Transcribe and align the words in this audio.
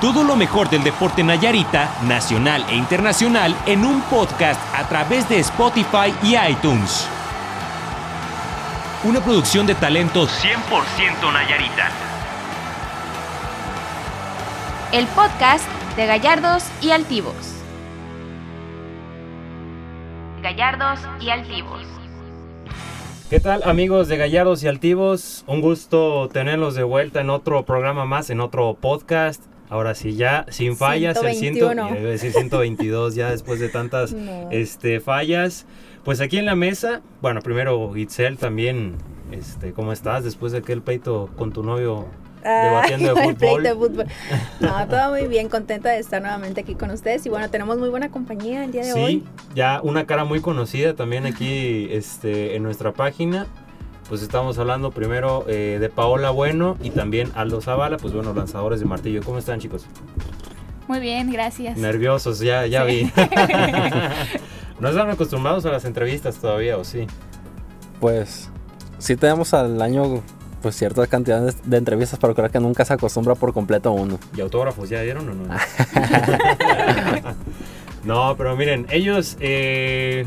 Todo 0.00 0.24
lo 0.24 0.36
mejor 0.36 0.68
del 0.68 0.84
deporte 0.84 1.24
Nayarita, 1.24 1.88
nacional 2.02 2.66
e 2.68 2.76
internacional, 2.76 3.56
en 3.64 3.82
un 3.82 4.02
podcast 4.02 4.60
a 4.74 4.86
través 4.86 5.26
de 5.26 5.38
Spotify 5.38 6.12
y 6.22 6.36
iTunes. 6.36 7.08
Una 9.04 9.20
producción 9.24 9.66
de 9.66 9.74
talentos 9.74 10.30
100% 10.44 11.32
Nayarita. 11.32 11.88
El 14.92 15.06
podcast 15.06 15.66
de 15.96 16.04
Gallardos 16.04 16.64
y 16.82 16.90
Altivos. 16.90 17.54
Gallardos 20.42 21.00
y 21.20 21.30
Altivos. 21.30 21.86
¿Qué 23.30 23.40
tal 23.40 23.62
amigos 23.64 24.08
de 24.08 24.18
Gallardos 24.18 24.62
y 24.62 24.68
Altivos? 24.68 25.42
Un 25.46 25.62
gusto 25.62 26.28
tenerlos 26.28 26.74
de 26.74 26.82
vuelta 26.82 27.22
en 27.22 27.30
otro 27.30 27.64
programa 27.64 28.04
más, 28.04 28.28
en 28.28 28.42
otro 28.42 28.74
podcast. 28.74 29.55
Ahora 29.68 29.94
sí, 29.94 30.14
ya 30.14 30.46
sin 30.50 30.76
fallas, 30.76 31.16
el 31.22 31.34
ciento, 31.34 31.66
121. 31.72 32.08
decir 32.08 32.32
122 32.32 33.14
ya 33.14 33.30
después 33.30 33.58
de 33.60 33.68
tantas 33.68 34.12
No. 34.12 34.48
este, 34.50 35.00
fallas. 35.00 35.66
Pues 36.04 36.20
aquí 36.20 36.38
en 36.38 36.46
la 36.46 36.54
mesa, 36.54 37.00
bueno, 37.20 37.40
primero 37.42 37.96
Itzel 37.96 38.38
también, 38.38 38.94
este, 39.32 39.72
¿cómo 39.72 39.92
estás? 39.92 40.22
Después 40.22 40.52
de 40.52 40.58
aquel 40.58 40.82
pleito 40.82 41.28
con 41.36 41.52
tu 41.52 41.64
novio 41.64 42.06
debatiendo 42.44 43.12
de 43.16 43.24
el 43.24 43.36
fútbol. 43.36 43.62
de 43.64 43.74
fútbol. 43.74 44.06
No, 44.60 44.86
todo 44.86 45.10
muy 45.10 45.26
bien, 45.26 45.48
contenta 45.48 45.90
de 45.90 45.98
estar 45.98 46.22
nuevamente 46.22 46.60
aquí 46.60 46.76
con 46.76 46.92
ustedes. 46.92 47.26
Y 47.26 47.28
bueno, 47.28 47.50
tenemos 47.50 47.76
muy 47.78 47.88
buena 47.88 48.08
compañía 48.08 48.64
el 48.64 48.70
día 48.70 48.84
de 48.84 48.92
Sí, 48.92 48.98
hoy. 49.00 49.24
ya 49.56 49.80
una 49.82 50.06
cara 50.06 50.24
muy 50.24 50.40
conocida 50.40 50.94
también 50.94 51.26
aquí 51.26 51.88
este, 51.90 52.54
en 52.54 52.62
nuestra 52.62 52.92
página. 52.92 53.48
Pues 54.08 54.22
estamos 54.22 54.56
hablando 54.58 54.92
primero 54.92 55.44
eh, 55.48 55.78
de 55.80 55.88
Paola 55.88 56.30
Bueno 56.30 56.76
y 56.80 56.90
también 56.90 57.32
Aldo 57.34 57.60
Zavala, 57.60 57.96
pues 57.96 58.14
bueno, 58.14 58.32
lanzadores 58.32 58.78
de 58.78 58.86
martillo. 58.86 59.20
¿Cómo 59.24 59.38
están 59.38 59.58
chicos? 59.58 59.84
Muy 60.86 61.00
bien, 61.00 61.32
gracias. 61.32 61.76
Nerviosos, 61.76 62.38
ya, 62.38 62.66
ya 62.66 62.84
vi. 62.84 63.10
no 64.80 64.88
están 64.88 65.10
acostumbrados 65.10 65.66
a 65.66 65.70
las 65.70 65.84
entrevistas 65.84 66.36
todavía, 66.36 66.78
¿o 66.78 66.84
sí? 66.84 67.08
Pues 67.98 68.48
sí 68.98 69.16
tenemos 69.16 69.52
al 69.54 69.82
año 69.82 70.22
pues 70.62 70.76
cierta 70.76 71.04
cantidad 71.08 71.44
de, 71.44 71.52
de 71.64 71.76
entrevistas, 71.76 72.20
pero 72.20 72.32
creo 72.34 72.48
que 72.48 72.60
nunca 72.60 72.84
se 72.84 72.94
acostumbra 72.94 73.34
por 73.34 73.52
completo 73.52 73.88
a 73.88 73.92
uno. 73.92 74.20
¿Y 74.36 74.40
autógrafos 74.40 74.88
ya 74.88 75.00
dieron 75.02 75.28
o 75.28 75.34
no? 75.34 75.54
no, 78.04 78.36
pero 78.36 78.54
miren, 78.54 78.86
ellos... 78.88 79.36
eh, 79.40 80.26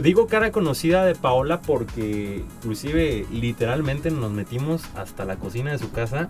digo 0.00 0.26
cara 0.26 0.52
conocida 0.52 1.04
de 1.04 1.14
Paola 1.14 1.60
porque 1.60 2.44
inclusive 2.60 3.26
literalmente 3.30 4.10
nos 4.10 4.30
metimos 4.30 4.82
hasta 4.96 5.24
la 5.24 5.36
cocina 5.36 5.72
de 5.72 5.78
su 5.78 5.90
casa 5.92 6.28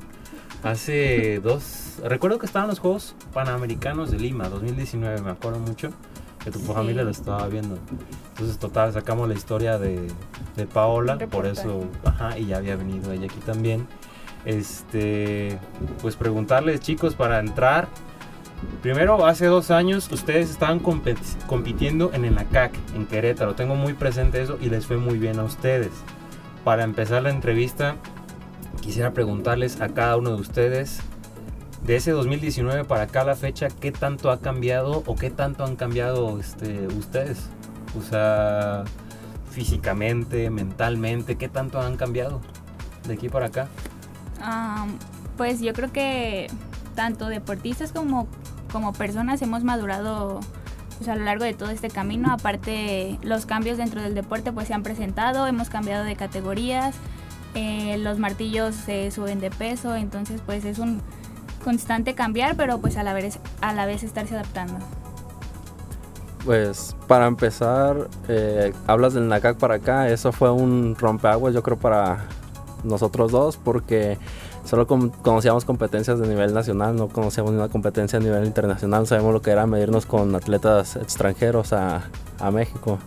hace 0.63 1.41
dos... 1.45 2.01
Recuerdo 2.05 2.39
que 2.39 2.47
estaban 2.47 2.69
los 2.69 2.79
Juegos 2.79 3.15
Panamericanos 3.33 4.11
de 4.11 4.19
Lima, 4.19 4.49
2019, 4.49 5.21
me 5.23 5.31
acuerdo 5.31 5.59
mucho. 5.59 5.91
Que 6.43 6.51
tu 6.51 6.59
Sí. 6.59 6.67
familia 6.73 7.05
lo 7.05 7.11
estaba 7.11 7.47
viendo. 7.47 7.79
Entonces, 8.31 8.59
total, 8.59 8.93
sacamos 8.93 9.29
la 9.29 9.35
historia 9.35 9.79
de, 9.79 10.09
de 10.57 10.67
Paola, 10.67 11.17
por 11.19 11.47
eso, 11.47 11.85
ajá, 12.05 12.37
y 12.37 12.47
ya 12.47 12.57
había 12.57 12.75
venido 12.75 13.13
ella 13.13 13.27
aquí 13.27 13.39
también. 13.47 13.87
Este, 14.45 15.57
pues 16.01 16.17
preguntarles, 16.17 16.81
chicos, 16.81 17.15
para 17.15 17.39
entrar. 17.39 17.87
Primero, 18.83 19.27
hace 19.27 19.47
dos 19.47 19.71
años 19.71 20.11
ustedes 20.11 20.51
estaban 20.51 20.81
compitiendo 20.81 22.13
en 22.13 22.25
el 22.25 22.37
ACAC, 22.37 22.73
en 22.95 23.07
Querétaro. 23.07 23.55
Tengo 23.55 23.77
muy 23.77 23.95
presente 23.95 24.43
eso 24.43 24.59
y 24.61 24.71
les 24.71 24.87
fue 24.87 24.97
muy 24.97 25.19
bien 25.19 25.39
a 25.39 25.45
ustedes. 25.45 25.91
Para 26.65 26.85
empezar 26.85 27.23
la 27.23 27.31
entrevista, 27.31 27.97
quisiera 28.81 29.13
preguntarles 29.13 29.81
a 29.81 29.89
cada 29.89 30.17
uno 30.17 30.31
de 30.31 30.41
ustedes, 30.41 31.01
de 31.85 31.97
ese 31.97 32.13
2019 32.13 32.85
para 32.85 33.03
acá 33.03 33.25
la 33.25 33.35
fecha, 33.35 33.69
¿qué 33.69 33.91
tanto 33.91 34.31
ha 34.31 34.41
cambiado 34.41 35.03
o 35.07 35.17
qué 35.17 35.31
tanto 35.31 35.65
han 35.65 35.77
cambiado 35.77 36.39
este, 36.39 36.87
ustedes? 36.87 37.49
O 37.99 38.03
sea, 38.03 38.85
físicamente, 39.51 40.51
mentalmente, 40.51 41.37
¿qué 41.37 41.49
tanto 41.49 41.81
han 41.81 41.97
cambiado 41.97 42.41
de 43.07 43.15
aquí 43.15 43.29
para 43.29 43.47
acá? 43.47 43.69
Am, 44.41 44.97
pues 45.37 45.61
yo 45.61 45.73
creo 45.73 45.93
que 45.93 46.47
tanto 46.95 47.29
deportistas 47.29 47.93
como, 47.93 48.29
como 48.71 48.93
personas 48.93 49.43
hemos 49.43 49.65
madurado 49.65 50.41
pues, 50.99 51.09
a 51.09 51.17
lo 51.17 51.25
largo 51.25 51.45
de 51.45 51.55
todo 51.55 51.71
este 51.71 51.91
camino. 51.91 52.33
Aparte, 52.33 53.19
los 53.23 53.45
cambios 53.45 53.77
dentro 53.77 54.01
del 54.01 54.15
deporte 54.15 54.53
pues 54.53 54.69
se 54.69 54.75
han 54.75 54.85
presentado, 54.85 55.47
hemos 55.47 55.69
cambiado 55.69 56.05
de 56.05 56.15
categorías, 56.15 56.95
eh, 57.55 57.99
los 57.99 58.19
martillos 58.19 58.75
se 58.75 59.11
suben 59.11 59.41
de 59.41 59.51
peso, 59.51 59.97
entonces 59.97 60.41
pues 60.47 60.65
es 60.65 60.79
un 60.79 61.03
constante 61.65 62.15
cambiar, 62.15 62.57
pero 62.57 62.79
pues 62.79 62.97
a 62.97 63.03
la 63.03 63.13
vez, 63.15 63.39
a 63.61 63.73
la 63.73 63.85
vez 63.85 64.03
estarse 64.03 64.35
adaptando. 64.35 64.75
Pues 66.45 66.97
para 67.07 67.27
empezar, 67.27 68.09
eh, 68.29 68.73
hablas 68.87 69.15
del 69.15 69.29
NACAC 69.29 69.59
para 69.59 69.75
acá, 69.75 70.09
eso 70.09 70.33
fue 70.33 70.51
un 70.51 70.97
rompeaguas 70.97 71.55
yo 71.55 71.63
creo 71.63 71.79
para 71.79 72.27
nosotros 72.85 73.31
dos 73.31 73.57
porque 73.57 74.19
solo 74.65 74.87
con- 74.87 75.11
conocíamos 75.11 75.65
competencias 75.65 76.19
de 76.19 76.29
nivel 76.29 76.55
nacional, 76.55 76.97
no 76.97 77.09
conocíamos 77.09 77.53
una 77.53 77.69
competencia 77.69 78.19
a 78.19 78.23
nivel 78.23 78.45
internacional, 78.47 79.07
sabemos 79.07 79.33
lo 79.33 79.43
que 79.43 79.51
era 79.51 79.67
medirnos 79.67 80.07
con 80.07 80.35
atletas 80.35 80.97
extranjeros 80.97 81.73
a, 81.73 82.03
a 82.39 82.51
México. 82.51 82.99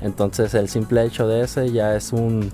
Entonces 0.00 0.54
el 0.54 0.68
simple 0.68 1.04
hecho 1.04 1.26
de 1.26 1.42
ese 1.42 1.72
ya 1.72 1.96
es 1.96 2.12
un, 2.12 2.50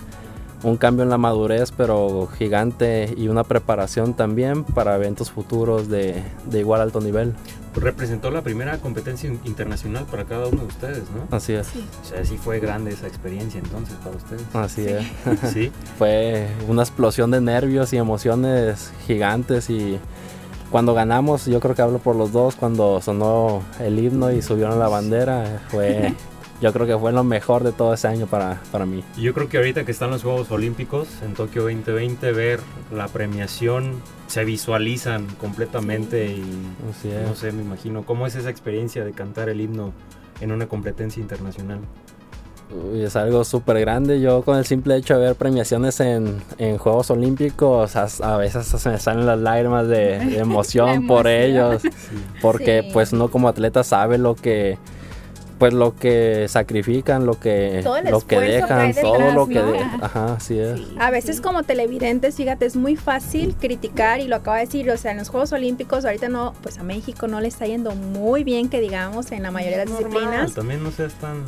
un 0.63 0.77
cambio 0.77 1.03
en 1.03 1.11
la 1.11 1.19
madurez, 1.19 1.73
pero 1.73 2.29
gigante 2.39 3.13
y 3.17 3.29
una 3.29 3.45
preparación 3.45 4.15
también 4.15 4.65
para 4.65 4.95
eventos 4.97 5.31
futuros 5.31 5.89
de, 5.89 6.23
de 6.47 6.61
igual 6.61 6.81
alto 6.81 7.01
nivel. 7.01 7.35
Representó 7.75 8.31
la 8.31 8.43
primera 8.43 8.77
competencia 8.79 9.29
in- 9.31 9.41
internacional 9.45 10.05
para 10.05 10.25
cada 10.25 10.47
uno 10.49 10.61
de 10.63 10.67
ustedes, 10.67 11.05
¿no? 11.11 11.35
Así 11.37 11.55
es, 11.55 11.69
O 12.03 12.05
sea, 12.07 12.25
sí 12.25 12.37
fue 12.37 12.61
grande 12.61 12.93
esa 12.93 13.07
experiencia 13.07 13.59
entonces 13.61 13.97
para 14.05 14.17
ustedes. 14.17 14.43
así 14.55 14.87
es. 14.87 15.07
Sí. 15.53 15.73
fue 15.99 16.49
una 16.69 16.83
explosión 16.83 17.31
de 17.31 17.41
nervios 17.41 17.93
y 17.93 17.97
emociones 17.97 18.93
gigantes 19.07 19.71
y 19.71 19.99
cuando 20.71 20.95
ganamos, 20.95 21.47
yo 21.47 21.61
creo 21.61 21.75
que 21.75 21.83
hablo 21.83 21.99
por 21.99 22.17
los 22.17 22.33
dos, 22.33 22.57
cuando 22.57 23.01
sonó 23.03 23.63
el 23.81 23.99
himno 23.99 24.31
y 24.33 24.41
subieron 24.43 24.79
la 24.79 24.89
bandera, 24.89 25.63
fue 25.69 26.15
yo 26.63 26.73
creo 26.73 26.87
que 26.87 26.97
fue 26.99 27.13
lo 27.13 27.25
mejor 27.25 27.63
de 27.65 27.73
todo 27.73 27.93
ese 27.93 28.07
año 28.09 28.27
para, 28.27 28.61
para 28.71 28.87
mí. 28.87 29.03
Y 29.17 29.23
Yo 29.23 29.35
creo 29.35 29.49
que 29.49 29.57
ahorita 29.59 29.85
que 29.85 29.93
están 29.93 30.11
los 30.11 30.23
Juegos 30.23 30.51
Olímpicos 30.51 31.09
en 31.25 31.35
Tokio 31.35 31.63
2020, 31.65 32.33
ver 32.33 32.61
la 32.95 33.09
premiación, 33.09 33.95
se 34.33 34.47
visualizan 34.47 35.27
completamente 35.39 36.25
y 36.27 36.43
Así 36.91 37.11
es. 37.11 37.29
no 37.29 37.35
sé, 37.35 37.53
me 37.53 37.63
imagino 37.63 38.05
cómo 38.07 38.27
es 38.27 38.35
esa 38.35 38.49
experiencia 38.49 39.05
de 39.05 39.13
cantar 39.13 39.51
el 39.51 39.61
himno 39.61 39.93
en 40.41 40.53
una 40.53 40.67
competencia 40.69 41.21
internacional. 41.21 41.81
Uy, 42.91 43.03
es 43.03 43.15
algo 43.17 43.45
súper 43.45 43.79
grande. 43.81 44.23
Yo 44.23 44.41
con 44.43 44.57
el 44.57 44.65
simple 44.65 44.97
hecho 44.97 45.19
de 45.19 45.27
ver 45.27 45.35
premiaciones 45.35 46.01
en, 46.01 46.43
en 46.57 46.79
Juegos 46.79 47.11
Olímpicos, 47.11 47.95
a, 47.97 48.07
a 48.23 48.39
veces 48.39 48.67
se 48.67 48.89
me 48.89 48.99
salen 48.99 49.27
las 49.27 49.39
lágrimas 49.39 49.87
de, 49.89 50.19
de 50.21 50.39
emoción 50.39 51.07
por 51.07 51.27
ellos. 51.27 51.83
Porque 52.41 52.81
Sí. 52.85 52.89
pues 52.95 53.13
uno 53.13 53.29
como 53.29 53.49
atleta 53.49 53.85
sabe 53.85 54.17
lo 54.17 54.35
que 54.35 54.79
pues 55.63 55.75
lo 55.75 55.95
que 55.95 56.47
sacrifican, 56.49 57.25
lo 57.25 57.39
que 57.39 57.83
Todo 57.85 57.97
el 57.99 58.11
lo 58.11 58.19
que 58.21 58.35
esfuerzo 58.35 58.67
que 58.67 58.75
dejan, 58.75 58.81
hay 58.81 58.95
todo 58.95 59.31
lo 59.31 59.47
que 59.47 59.55
¿no? 59.55 59.71
de- 59.71 59.79
ajá, 59.79 60.35
así 60.35 60.59
es. 60.59 60.77
Sí. 60.81 60.97
A 60.99 61.13
veces 61.13 61.41
como 61.41 61.63
televidentes, 61.63 62.35
fíjate, 62.35 62.67
es 62.67 62.75
muy 62.75 62.97
fácil 62.97 63.55
criticar 63.55 64.19
y 64.19 64.27
lo 64.27 64.35
acaba 64.35 64.57
de 64.57 64.65
decir, 64.65 64.91
o 64.91 64.97
sea, 64.97 65.13
en 65.13 65.19
los 65.19 65.29
Juegos 65.29 65.53
Olímpicos 65.53 66.05
ahorita 66.05 66.29
no, 66.29 66.53
pues 66.65 66.81
a 66.81 66.83
México 66.83 67.29
no 67.29 67.41
le 67.41 67.47
está 67.47 67.65
yendo 67.67 67.95
muy 67.95 68.43
bien 68.43 68.71
que 68.71 68.81
digamos 68.81 69.31
en 69.31 69.45
la 69.45 69.53
mayoría 69.53 69.79
de 69.79 69.85
las 69.85 69.95
Normal, 69.95 70.11
disciplinas. 70.11 70.55
También 70.55 70.83
no 70.83 70.91
seas 70.91 71.15
tan... 71.15 71.45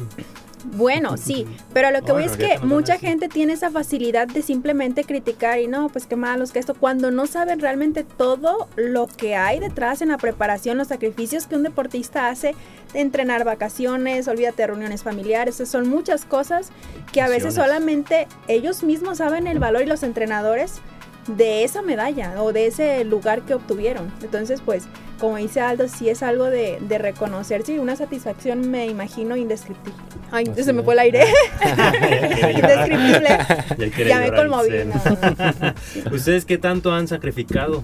Bueno, 0.65 1.17
sí, 1.17 1.47
pero 1.73 1.91
lo 1.91 2.03
que 2.03 2.13
voy 2.13 2.27
Bueno, 2.27 2.45
es 2.45 2.59
que 2.59 2.67
mucha 2.67 2.99
gente 2.99 3.29
tiene 3.29 3.53
esa 3.53 3.71
facilidad 3.71 4.27
de 4.27 4.43
simplemente 4.43 5.05
criticar 5.05 5.61
y 5.61 5.67
no, 5.67 5.89
pues 5.89 6.07
qué 6.07 6.17
malos 6.17 6.53
que 6.53 6.59
esto, 6.59 6.75
cuando 6.75 7.11
no 7.11 7.27
saben 7.27 7.61
realmente 7.61 8.05
todo 8.05 8.69
lo 8.77 9.07
que 9.07 9.37
hay 9.37 9.61
detrás 9.61 10.03
en 10.03 10.09
la 10.09 10.19
preparación, 10.19 10.79
los 10.79 10.89
sacrificios 10.89 11.47
que 11.47 11.57
un 11.57 11.63
deportista 11.63 12.29
hace 12.29 12.55
entrenar 12.95 13.45
vacaciones, 13.45 14.29
olvídate 14.29 14.63
de 14.63 14.67
reuniones 14.69 15.03
familiares, 15.03 15.57
son 15.67 15.89
muchas 15.89 16.25
cosas 16.25 16.71
que 17.13 17.21
a 17.21 17.29
veces 17.29 17.55
solamente 17.55 18.27
ellos 18.49 18.83
mismos 18.83 19.19
saben 19.19 19.47
el 19.47 19.59
valor 19.59 19.83
y 19.83 19.87
los 19.87 20.03
entrenadores 20.03 20.81
de 21.27 21.65
esa 21.65 21.83
medalla 21.83 22.43
o 22.43 22.53
de 22.53 22.67
ese 22.67 23.05
lugar 23.05 23.43
que 23.43 23.55
obtuvieron. 23.55 24.13
Entonces, 24.23 24.61
pues, 24.65 24.85
como 25.19 25.37
dice 25.37 25.61
Aldo, 25.61 25.89
sí 25.89 26.09
es 26.09 26.23
algo 26.23 26.45
de, 26.45 26.79
de 26.81 26.99
reconocerse 26.99 27.75
y 27.75 27.79
una 27.79 27.97
satisfacción, 27.97 28.71
me 28.71 28.87
imagino, 28.87 29.37
indescriptible. 29.37 29.95
Ay, 30.31 30.47
Así 30.51 30.65
se 30.65 30.73
me 30.73 30.83
fue 30.83 30.95
el 30.95 31.01
aire. 31.01 31.25
Indescriptible. 32.55 34.07
Ya, 34.07 34.19
me 34.19 34.33
conmoví. 34.33 34.71
No. 34.85 36.13
¿Ustedes 36.15 36.45
qué 36.45 36.59
tanto 36.59 36.93
han 36.93 37.09
sacrificado 37.09 37.83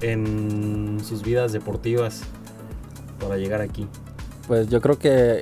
en 0.00 1.00
sus 1.04 1.22
vidas 1.22 1.52
deportivas 1.52 2.22
para 3.18 3.36
llegar 3.36 3.60
aquí? 3.60 3.88
Pues 4.46 4.68
yo 4.68 4.80
creo 4.80 4.98
que 4.98 5.40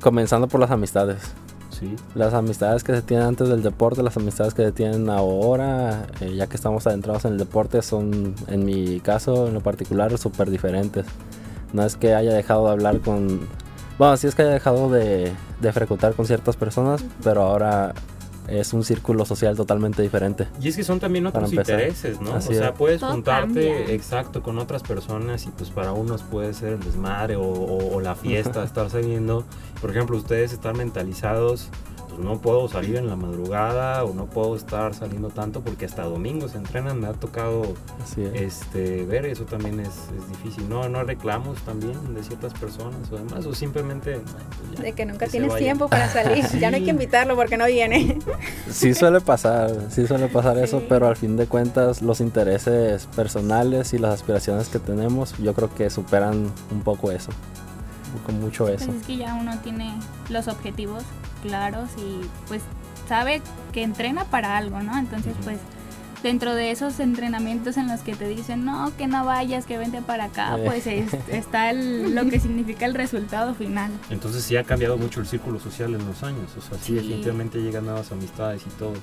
comenzando 0.00 0.48
por 0.48 0.60
las 0.60 0.70
amistades. 0.70 1.18
Las 2.14 2.34
amistades 2.34 2.84
que 2.84 2.94
se 2.94 3.02
tienen 3.02 3.26
antes 3.26 3.48
del 3.48 3.62
deporte, 3.62 4.02
las 4.02 4.16
amistades 4.16 4.54
que 4.54 4.64
se 4.64 4.72
tienen 4.72 5.08
ahora, 5.08 6.06
eh, 6.20 6.34
ya 6.34 6.46
que 6.46 6.56
estamos 6.56 6.86
adentrados 6.86 7.24
en 7.24 7.32
el 7.32 7.38
deporte, 7.38 7.82
son, 7.82 8.34
en 8.46 8.64
mi 8.64 9.00
caso 9.00 9.48
en 9.48 9.54
lo 9.54 9.60
particular, 9.60 10.16
súper 10.18 10.50
diferentes. 10.50 11.06
No 11.72 11.82
es 11.82 11.96
que 11.96 12.14
haya 12.14 12.32
dejado 12.32 12.66
de 12.66 12.72
hablar 12.72 13.00
con... 13.00 13.40
Bueno, 13.98 14.16
sí 14.16 14.26
es 14.26 14.34
que 14.34 14.42
haya 14.42 14.52
dejado 14.52 14.90
de, 14.90 15.32
de 15.60 15.72
frecuentar 15.72 16.14
con 16.14 16.26
ciertas 16.26 16.56
personas, 16.56 17.04
pero 17.22 17.42
ahora 17.42 17.94
es 18.48 18.72
un 18.72 18.82
círculo 18.84 19.24
social 19.24 19.56
totalmente 19.56 20.02
diferente. 20.02 20.48
Y 20.60 20.68
es 20.68 20.76
que 20.76 20.84
son 20.84 20.98
también 21.00 21.26
otros 21.26 21.52
intereses, 21.52 22.20
¿no? 22.20 22.34
Así 22.34 22.52
o 22.54 22.56
sea, 22.56 22.68
es. 22.70 22.74
puedes 22.76 23.00
Todo 23.00 23.12
juntarte, 23.12 23.46
cambia. 23.76 23.94
exacto, 23.94 24.42
con 24.42 24.58
otras 24.58 24.82
personas 24.82 25.44
y 25.46 25.50
pues 25.50 25.70
para 25.70 25.92
unos 25.92 26.22
puede 26.22 26.54
ser 26.54 26.74
el 26.74 26.80
desmadre 26.80 27.36
o, 27.36 27.42
o- 27.42 27.94
o 27.96 28.00
la 28.00 28.14
fiesta, 28.14 28.64
estar 28.64 28.88
saliendo. 28.90 29.44
Por 29.80 29.90
ejemplo, 29.90 30.16
ustedes 30.16 30.52
están 30.52 30.76
mentalizados, 30.76 31.68
pues 32.18 32.28
no 32.28 32.40
puedo 32.40 32.66
salir 32.66 32.96
en 32.96 33.06
la 33.06 33.14
madrugada 33.14 34.02
o 34.02 34.12
no 34.12 34.26
puedo 34.26 34.56
estar 34.56 34.92
saliendo 34.92 35.28
tanto 35.28 35.60
porque 35.60 35.84
hasta 35.84 36.02
domingo 36.02 36.48
se 36.48 36.58
entrenan. 36.58 36.98
Me 37.00 37.06
ha 37.06 37.12
tocado 37.12 37.62
Así 38.02 38.22
es. 38.22 38.34
este, 38.34 39.04
ver, 39.04 39.24
eso 39.24 39.44
también 39.44 39.78
es, 39.78 39.88
es 40.18 40.28
difícil. 40.28 40.68
No, 40.68 40.88
no 40.88 40.98
hay 40.98 41.04
reclamos 41.06 41.60
también 41.62 42.14
de 42.14 42.22
ciertas 42.24 42.52
personas 42.54 43.08
o 43.12 43.16
demás, 43.18 43.46
o 43.46 43.54
simplemente... 43.54 44.18
pues 44.18 44.76
ya, 44.78 44.82
De 44.82 44.92
que 44.94 45.06
nunca 45.06 45.28
tienes 45.28 45.54
tiempo 45.54 45.88
para 45.88 46.08
salir. 46.08 46.44
Ya 46.58 46.70
no 46.72 46.76
hay 46.76 46.82
que 46.82 46.90
invitarlo 46.90 47.36
porque 47.36 47.56
no 47.56 47.66
viene. 47.66 48.18
Sí 48.68 48.94
suele 48.94 49.20
pasar, 49.20 49.70
sí 49.90 50.06
suele 50.08 50.26
pasar 50.26 50.58
eso, 50.58 50.82
pero 50.88 51.06
al 51.06 51.14
fin 51.16 51.36
de 51.36 51.46
cuentas 51.46 52.02
los 52.02 52.20
intereses 52.20 53.06
personales 53.14 53.94
y 53.94 53.98
las 53.98 54.14
aspiraciones 54.14 54.68
que 54.68 54.80
tenemos, 54.80 55.38
yo 55.38 55.54
creo 55.54 55.72
que 55.72 55.88
superan 55.88 56.50
un 56.72 56.80
poco 56.82 57.12
eso, 57.12 57.30
con 58.26 58.40
mucho 58.40 58.64
Pues 58.64 58.82
eso. 58.82 58.90
es 58.90 59.06
que 59.06 59.16
ya 59.18 59.34
uno 59.34 59.56
tiene 59.62 59.94
los 60.28 60.48
objetivos 60.48 61.04
claros 61.42 61.88
y 61.96 62.20
pues 62.48 62.62
sabe 63.08 63.40
que 63.72 63.82
entrena 63.82 64.24
para 64.24 64.56
algo, 64.56 64.80
¿no? 64.80 64.98
Entonces 64.98 65.34
pues 65.44 65.58
dentro 66.22 66.54
de 66.54 66.72
esos 66.72 66.98
entrenamientos 66.98 67.76
en 67.76 67.86
los 67.88 68.00
que 68.00 68.14
te 68.16 68.26
dicen, 68.28 68.64
no, 68.64 68.92
que 68.96 69.06
no 69.06 69.24
vayas, 69.24 69.66
que 69.66 69.78
vente 69.78 70.02
para 70.02 70.24
acá, 70.24 70.56
Eh. 70.58 70.62
pues 70.66 70.86
es- 70.88 71.14
está 71.28 71.70
el- 71.70 72.14
lo 72.14 72.28
que 72.28 72.40
significa 72.40 72.86
el 72.86 72.94
resultado 72.94 73.54
final. 73.54 73.90
Entonces 74.10 74.42
sí 74.42 74.56
ha 74.56 74.64
cambiado 74.64 74.98
mucho 74.98 75.20
el 75.20 75.26
círculo 75.26 75.60
social 75.60 75.94
en 75.94 76.04
los 76.04 76.22
años. 76.24 76.50
O 76.58 76.60
sea, 76.60 76.76
sí, 76.78 76.86
Sí. 76.86 76.94
definitivamente 76.94 77.58
llegan 77.62 77.84
nuevas 77.84 78.10
amistades 78.10 78.62
y 78.66 78.70
todo 78.70 78.94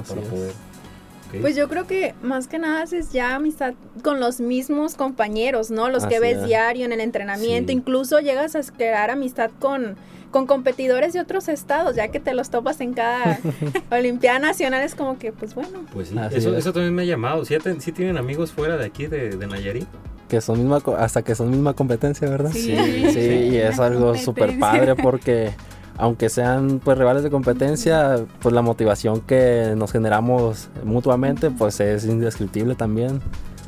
Así 0.00 0.08
para 0.14 0.20
es. 0.22 0.26
poder. 0.28 0.50
¿ok? 0.50 1.40
Pues 1.40 1.54
yo 1.56 1.68
creo 1.68 1.86
que 1.86 2.14
más 2.22 2.48
que 2.48 2.58
nada 2.58 2.82
es 2.84 3.12
ya 3.12 3.36
amistad 3.36 3.74
con 4.02 4.18
los 4.20 4.40
mismos 4.40 4.94
compañeros, 4.96 5.70
¿no? 5.70 5.88
Los 5.88 6.04
que 6.06 6.16
Así 6.16 6.22
ves 6.22 6.38
es. 6.38 6.46
diario 6.46 6.84
en 6.86 6.92
el 6.92 7.00
entrenamiento. 7.00 7.70
Sí. 7.70 7.78
Incluso 7.78 8.18
llegas 8.20 8.56
a 8.56 8.62
crear 8.62 9.10
amistad 9.10 9.50
con, 9.60 9.96
con 10.34 10.48
competidores 10.48 11.12
de 11.12 11.20
otros 11.20 11.46
estados, 11.46 11.94
ya 11.94 12.08
que 12.08 12.18
te 12.18 12.34
los 12.34 12.50
topas 12.50 12.80
en 12.80 12.92
cada 12.92 13.38
Olimpiada 13.92 14.40
Nacional. 14.40 14.82
Es 14.82 14.96
como 14.96 15.16
que, 15.16 15.30
pues 15.30 15.54
bueno. 15.54 15.82
Pues 15.92 16.08
sí, 16.08 16.18
Así 16.18 16.38
eso, 16.38 16.50
es. 16.52 16.58
eso 16.58 16.72
también 16.72 16.92
me 16.92 17.02
ha 17.02 17.04
llamado. 17.04 17.44
¿Sí, 17.44 17.54
tienen 17.94 18.16
amigos 18.18 18.50
fuera 18.50 18.76
de 18.76 18.84
aquí, 18.84 19.06
de, 19.06 19.36
de 19.36 19.46
Nayarit? 19.46 19.86
Que 20.28 20.40
son 20.40 20.58
misma, 20.58 20.80
co- 20.80 20.96
hasta 20.96 21.22
que 21.22 21.36
son 21.36 21.50
misma 21.52 21.74
competencia, 21.74 22.28
¿verdad? 22.28 22.50
Sí. 22.52 22.74
Sí, 23.12 23.20
y 23.52 23.56
es 23.58 23.78
algo 23.78 24.16
súper 24.16 24.58
padre 24.58 24.96
porque 25.00 25.52
aunque 25.98 26.28
sean 26.28 26.80
pues 26.80 26.98
rivales 26.98 27.22
de 27.22 27.30
competencia, 27.30 28.16
pues 28.40 28.52
la 28.52 28.62
motivación 28.62 29.20
que 29.20 29.74
nos 29.76 29.92
generamos 29.92 30.68
mutuamente 30.82 31.52
pues 31.52 31.78
es 31.78 32.04
indescriptible 32.06 32.74
también. 32.74 33.20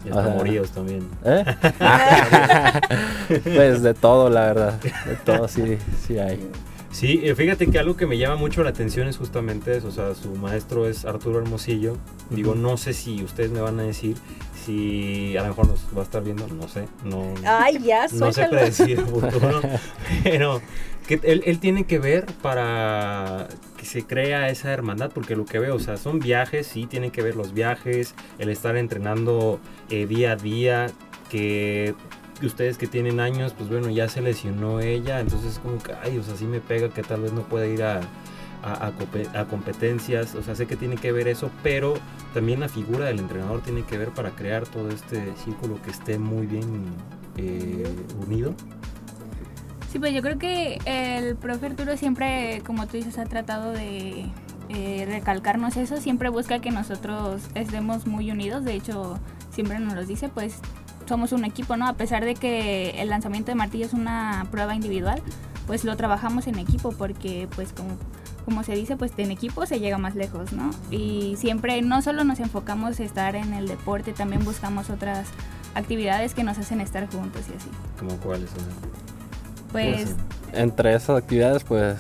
Y 0.07 0.11
hasta 0.11 0.29
moríos 0.31 0.71
también. 0.71 1.09
¿Eh? 1.25 1.45
pues 3.45 3.83
de 3.83 3.95
todo, 3.95 4.31
la 4.31 4.47
verdad. 4.47 4.81
De 4.81 5.17
todo 5.25 5.49
sí, 5.49 5.79
sí 6.07 6.19
hay. 6.19 6.49
Sí, 6.91 7.21
eh, 7.25 7.35
fíjate 7.35 7.67
que 7.67 7.79
algo 7.79 7.97
que 7.97 8.07
me 8.07 8.17
llama 8.17 8.37
mucho 8.37 8.63
la 8.63 8.71
atención 8.71 9.07
es 9.07 9.19
justamente 9.19 9.77
eso. 9.77 9.89
O 9.89 9.91
sea, 9.91 10.15
su 10.15 10.35
maestro 10.37 10.89
es 10.89 11.05
Arturo 11.05 11.41
Hermosillo. 11.41 11.99
Digo, 12.31 12.55
no 12.55 12.77
sé 12.77 12.95
si 12.95 13.23
ustedes 13.23 13.51
me 13.51 13.61
van 13.61 13.79
a 13.81 13.83
decir 13.83 14.17
si 14.65 15.37
a 15.37 15.43
lo 15.43 15.49
mejor 15.49 15.69
nos 15.69 15.81
va 15.97 16.01
a 16.01 16.05
estar 16.05 16.25
viendo, 16.25 16.49
no 16.49 16.69
sé. 16.69 16.87
No, 17.05 17.35
Ay, 17.45 17.79
ya, 17.85 18.07
no 18.13 18.33
sé 18.33 18.47
predecir 18.47 18.99
el 18.99 19.07
futuro, 19.07 19.61
pero 20.25 20.63
que 21.07 21.21
él, 21.23 21.43
él 21.47 21.59
tiene 21.61 21.85
que 21.85 21.99
ver 21.99 22.27
para 22.43 23.49
se 23.87 24.05
crea 24.05 24.51
esa 24.51 24.73
hermandad, 24.73 25.11
porque 25.15 25.35
lo 25.35 25.47
que 25.47 25.59
veo, 25.59 25.75
o 25.75 25.79
sea, 25.81 25.97
son 25.97 26.19
viajes, 26.19 26.67
sí, 26.67 26.87
tienen 26.87 27.11
que 27.11 27.23
ver 27.23 27.35
los 27.35 27.55
viajes, 27.55 28.15
el 28.39 28.51
estar 28.51 28.77
entrenando 28.77 29.59
eh, 29.89 30.07
día 30.07 30.33
a 30.33 30.37
día, 30.37 30.87
que 31.31 31.95
ustedes 32.43 32.77
que 32.77 32.87
tienen 32.87 33.19
años, 33.19 33.55
pues 33.57 33.71
bueno, 33.71 33.89
ya 33.89 34.09
se 34.09 34.21
lesionó 34.21 34.81
ella, 34.81 35.21
entonces 35.21 35.59
como 35.59 35.79
que, 35.79 35.95
ay, 36.03 36.19
o 36.19 36.23
sea, 36.23 36.37
sí 36.37 36.45
me 36.45 36.61
pega 36.61 36.91
que 36.91 37.03
tal 37.03 37.23
vez 37.23 37.33
no 37.33 37.43
pueda 37.43 37.67
ir 37.67 37.83
a, 37.83 38.01
a, 38.63 38.87
a 38.89 38.93
compe- 38.93 39.35
a 39.35 39.47
competencias, 39.47 40.35
o 40.35 40.43
sea, 40.43 40.55
sé 40.55 40.67
que 40.67 40.77
tiene 40.77 40.97
que 40.97 41.13
ver 41.13 41.29
eso, 41.29 41.51
pero 41.63 41.95
también 42.35 42.61
la 42.61 42.69
figura 42.69 43.07
del 43.07 43.21
entrenador 43.21 43.63
tiene 43.63 43.83
que 43.85 43.97
ver 43.97 44.11
para 44.11 44.31
crear 44.31 44.67
todo 44.67 44.91
este 44.91 45.33
círculo 45.45 45.81
que 45.83 45.91
esté 45.91 46.19
muy 46.19 46.47
bien 46.47 46.85
eh, 47.39 47.87
unido. 48.27 48.55
Sí, 49.91 49.99
pues 49.99 50.13
yo 50.13 50.23
creo 50.23 50.39
que 50.39 50.79
el 50.85 51.37
profe 51.37 51.67
Arturo 51.67 51.97
siempre, 51.97 52.63
como 52.67 52.87
tú 52.87 52.97
dices, 52.97 53.19
ha 53.19 53.25
tratado 53.25 53.73
de 53.73 54.27
eh, 54.69 55.07
recalcarnos 55.09 55.77
eso, 55.77 55.97
siempre 55.99 56.29
busca 56.29 56.59
que 56.59 56.71
nosotros 56.71 57.43
estemos 57.55 58.07
muy 58.07 58.31
unidos, 58.31 58.65
de 58.65 58.75
hecho 58.75 59.19
siempre 59.51 59.79
nos 59.79 59.95
lo 59.95 60.05
dice, 60.05 60.29
pues 60.29 60.59
somos 61.07 61.33
un 61.33 61.45
equipo, 61.45 61.77
¿no? 61.77 61.87
A 61.87 61.93
pesar 61.95 62.25
de 62.25 62.35
que 62.35 62.91
el 63.01 63.09
lanzamiento 63.09 63.53
de 63.53 63.55
martillo 63.55 63.87
es 63.87 63.93
una 63.93 64.47
prueba 64.51 64.75
individual, 64.75 65.23
pues 65.67 65.85
lo 65.85 65.97
trabajamos 65.97 66.47
en 66.47 66.59
equipo 66.59 66.93
porque 66.93 67.49
pues 67.55 67.73
como, 67.73 67.97
como 68.45 68.65
se 68.65 68.75
dice, 68.75 68.97
pues 68.97 69.13
en 69.17 69.31
equipo 69.31 69.67
se 69.67 69.79
llega 69.79 69.99
más 69.99 70.15
lejos, 70.17 70.53
¿no? 70.53 70.71
Y 70.91 71.37
siempre 71.37 71.81
no 71.83 72.03
solo 72.03 72.25
nos 72.25 72.41
enfocamos 72.41 72.99
en 72.99 73.07
estar 73.07 73.37
en 73.37 73.55
el 73.55 73.69
deporte, 73.69 74.13
también 74.13 74.45
buscamos 74.45 74.91
otras 74.91 75.29
actividades 75.75 76.35
que 76.35 76.43
nos 76.43 76.59
hacen 76.59 76.81
estar 76.81 77.09
juntos 77.09 77.43
y 77.53 77.57
así. 77.57 77.71
como 77.99 78.17
cuáles 78.17 78.51
son. 78.51 78.65
Pues 79.73 80.15
Entre 80.53 80.95
esas 80.95 81.19
actividades, 81.19 81.65
pues 81.65 81.97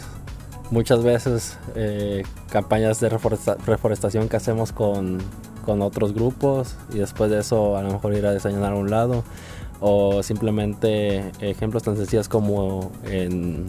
muchas 0.71 1.03
veces 1.03 1.59
eh, 1.75 2.23
campañas 2.51 3.01
de 3.01 3.11
reforesta- 3.11 3.57
reforestación 3.67 4.29
que 4.29 4.37
hacemos 4.37 4.73
con, 4.73 5.19
con 5.65 5.83
otros 5.83 6.13
grupos 6.15 6.75
y 6.93 6.99
después 6.99 7.31
de 7.31 7.39
eso 7.41 7.77
a 7.77 7.83
lo 7.83 7.93
mejor 7.93 8.15
ir 8.15 8.27
a 8.27 8.33
desayunar 8.33 8.73
a 8.73 8.77
un 8.77 8.91
lado 8.91 9.25
o 9.81 10.23
simplemente 10.23 11.31
ejemplos 11.41 11.83
tan 11.83 11.97
sencillos 11.97 12.29
como 12.29 12.91
en, 13.05 13.67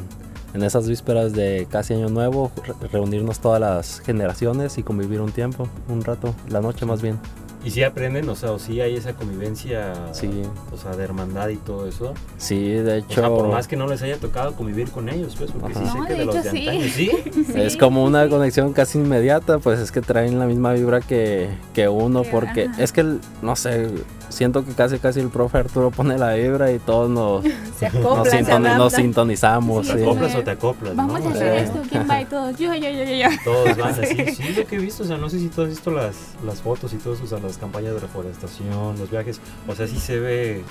en 0.54 0.64
esas 0.64 0.88
vísperas 0.88 1.34
de 1.34 1.68
casi 1.70 1.94
año 1.96 2.08
nuevo 2.10 2.50
re- 2.64 2.88
reunirnos 2.88 3.40
todas 3.40 3.60
las 3.60 4.00
generaciones 4.00 4.78
y 4.78 4.84
convivir 4.84 5.20
un 5.22 5.32
tiempo, 5.32 5.68
un 5.90 6.04
rato, 6.04 6.34
la 6.50 6.62
noche 6.62 6.86
más 6.86 7.02
bien. 7.02 7.20
Y 7.68 7.72
si 7.72 7.84
aprenden, 7.84 8.30
o 8.30 8.36
sea, 8.36 8.52
o 8.54 8.60
si 8.60 8.80
hay 8.80 8.96
esa 8.96 9.12
convivencia, 9.14 9.94
Sí. 10.14 10.42
o 10.74 10.78
sea, 10.78 10.96
de 10.96 11.04
hermandad 11.04 11.50
y 11.50 11.58
todo 11.58 11.86
eso. 11.86 12.14
Sí, 12.38 12.64
de 12.70 12.92
O 12.94 12.96
hecho... 12.96 13.20
sea, 13.20 13.28
por 13.30 13.50
más 13.50 13.68
que 13.68 13.76
no 13.76 13.88
les 13.88 14.02
haya 14.04 14.16
tocado 14.18 14.54
convivir 14.56 14.90
con 14.90 15.10
ellos, 15.10 15.36
pues, 15.38 15.52
porque 15.52 15.74
sí 15.74 15.82
Ajá. 15.84 15.92
sé 15.92 15.98
No, 16.00 16.06
que 16.06 16.14
de 16.14 16.20
de 16.20 16.26
los 16.26 16.36
hecho, 16.38 16.44
de 16.46 16.50
sí. 16.52 16.68
antaño, 16.70 16.88
¿sí? 16.94 17.12
sí. 17.54 17.62
Es 17.62 17.76
como 17.76 18.06
una 18.06 18.30
conexión 18.30 18.72
casi 18.72 19.00
inmediata, 19.00 19.60
pues 19.60 19.80
es 19.80 19.92
que 19.92 20.00
traen 20.02 20.40
la 20.40 20.46
misma 20.46 20.72
vibra 20.74 21.02
que, 21.02 21.50
que 21.74 21.90
uno, 21.90 22.24
Que- 22.24 22.30
porque 22.30 22.64
ajá. 22.72 22.82
es 22.84 22.92
que, 22.94 23.02
el- 23.02 23.20
no 23.42 23.56
sé, 23.58 23.90
siento 24.30 24.64
que 24.66 24.72
casi 24.74 25.00
casi 25.00 25.20
el 25.20 25.30
profe 25.30 25.58
Arturo 25.58 25.92
pone 25.92 26.18
la 26.18 26.34
vibra 26.36 26.72
y 26.72 26.80
todos 26.80 27.10
nos, 27.10 27.44
Se 27.78 27.86
nos, 27.90 27.96
acoplan, 27.96 28.26
se 28.26 28.38
sintoni- 28.44 28.60
nos 28.62 28.94
adaptan. 28.94 29.02
sintonizamos. 29.02 29.86
Sí, 29.88 29.92
¿Te 29.94 29.98
sí. 30.00 30.04
acoplas 30.06 30.36
o 30.36 30.44
te 30.44 30.52
acoplas? 30.52 30.96
Vamos 30.96 31.20
¿no? 31.22 31.26
a 31.28 31.32
O 31.32 31.34
hacer 31.34 31.54
esto, 31.58 31.82
¿quién 31.90 32.08
va? 32.10 32.22
Y 32.22 32.26
todos, 32.26 32.58
yo, 32.58 32.74
yo, 32.74 32.90
yo, 32.90 33.04
yo, 33.04 33.14
yo. 33.16 33.28
Todos 33.44 33.78
van 33.78 33.92
así, 34.04 34.16
sí, 34.36 34.54
lo 34.56 34.66
que 34.66 34.76
he 34.76 34.80
visto, 34.80 35.04
o 35.04 35.06
sea, 35.06 35.18
no 35.18 35.30
sé 35.30 35.40
si 35.40 35.48
tú 35.50 35.62
has 35.64 35.70
visto 35.70 35.92
las, 35.92 36.16
las 36.46 36.62
fotos 36.62 36.94
y 36.94 36.98
todo 36.98 37.14
eso, 37.14 37.24
o 37.24 37.28
sea, 37.28 37.40
las 37.40 37.57
campañas 37.58 37.94
de 37.94 38.00
reforestación, 38.00 38.98
los 38.98 39.10
viajes, 39.12 39.40
o 39.68 39.76
sea, 39.76 39.88
sí 39.88 39.98
se 39.98 40.20
ve 40.20 40.64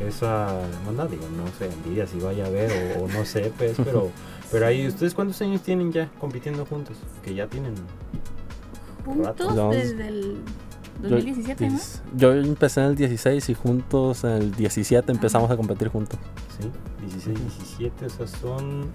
esa 0.00 0.60
hermandad, 0.80 1.08
digo, 1.08 1.24
no 1.36 1.46
sé, 1.58 1.66
envidia 1.72 2.06
si 2.06 2.18
vaya 2.20 2.46
a 2.46 2.50
ver 2.50 2.96
o, 2.98 3.04
o 3.04 3.08
no 3.08 3.24
sé, 3.24 3.52
pues, 3.56 3.76
pero, 3.84 4.10
pero 4.50 4.66
ahí, 4.66 4.86
¿ustedes 4.86 5.14
cuántos 5.14 5.40
años 5.42 5.62
tienen 5.62 5.92
ya 5.92 6.10
compitiendo 6.20 6.64
juntos? 6.66 6.96
Que 7.24 7.34
ya 7.34 7.46
tienen, 7.46 7.74
Juntos 9.04 9.54
desde 9.72 10.08
el 10.08 10.36
Yo- 11.02 11.08
2017, 11.10 11.68
¿no? 11.70 11.76
dis- 11.76 12.00
Yo 12.16 12.32
empecé 12.34 12.80
en 12.80 12.86
el 12.88 12.96
16 12.96 13.48
y 13.48 13.54
juntos 13.54 14.24
en 14.24 14.30
el 14.32 14.54
17 14.54 15.10
empezamos 15.12 15.50
a 15.50 15.56
competir 15.56 15.88
juntos. 15.88 16.18
sí, 16.60 16.70
16, 17.06 17.38
17, 17.38 18.06
o 18.06 18.08
sea, 18.10 18.26
son 18.26 18.86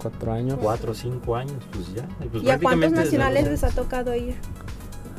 Cuatro 0.00 0.32
años. 0.32 0.58
4 0.60 0.90
o 0.90 0.94
5 0.94 1.36
años, 1.36 1.56
pues 1.72 1.94
ya. 1.94 2.08
y 2.24 2.28
Pues 2.28 2.42
¿Y 2.42 2.50
a 2.50 2.58
cuántos 2.58 2.90
nacionales 2.92 3.46
les 3.46 3.62
ha 3.62 3.70
tocado 3.70 4.12
ir 4.16 4.34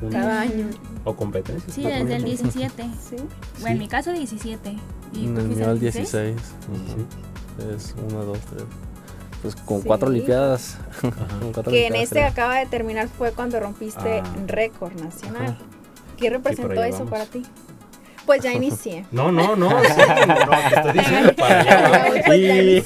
juntos. 0.06 0.22
cada 0.22 0.42
año? 0.42 0.68
O 1.04 1.16
competencias. 1.16 1.74
Sí, 1.74 1.84
desde 1.84 2.16
el 2.16 2.24
ejemplo. 2.26 2.28
17. 2.52 2.84
Sí. 3.10 3.16
Bueno, 3.62 3.74
en 3.74 3.80
mi 3.80 3.88
caso 3.88 4.12
17. 4.12 4.76
¿Y 5.14 5.26
En 5.26 5.38
el 5.38 5.48
mío 5.48 5.72
el 5.72 5.80
16. 5.80 6.12
16. 6.12 6.38
Ujú. 6.72 7.72
Es 7.76 7.96
uno, 8.10 8.24
dos, 8.26 8.40
tres. 8.50 8.64
Pues 9.42 9.56
con 9.58 9.82
Sí. 9.82 9.88
cuatro 9.88 10.10
cuatro 11.54 11.72
Que 11.72 11.88
en 11.88 11.96
este 11.96 12.16
creo. 12.16 12.28
acaba 12.28 12.56
de 12.58 12.66
terminar 12.66 13.10
fue 13.10 13.32
cuando 13.32 13.60
rompiste 13.60 14.20
Ah. 14.22 14.36
récord 14.48 14.94
nacional. 15.02 15.44
Ajá. 15.44 15.58
¿Qué 16.18 16.30
representó 16.30 16.80
ahí 16.82 16.90
eso 16.90 17.00
vamos. 17.00 17.12
para 17.12 17.26
ti? 17.26 17.44
Pues 18.26 18.42
ya 18.42 18.54
inicié. 18.54 19.06
No, 19.12 19.32
no, 19.32 19.56
no, 19.56 19.70
sí, 19.84 20.02
no, 20.28 20.36
no, 20.46 20.70
te 20.70 20.76
estoy 20.76 20.94
diciendo 20.94 21.34
para 21.38 21.60
allá. 21.60 22.24
Pues 22.26 22.84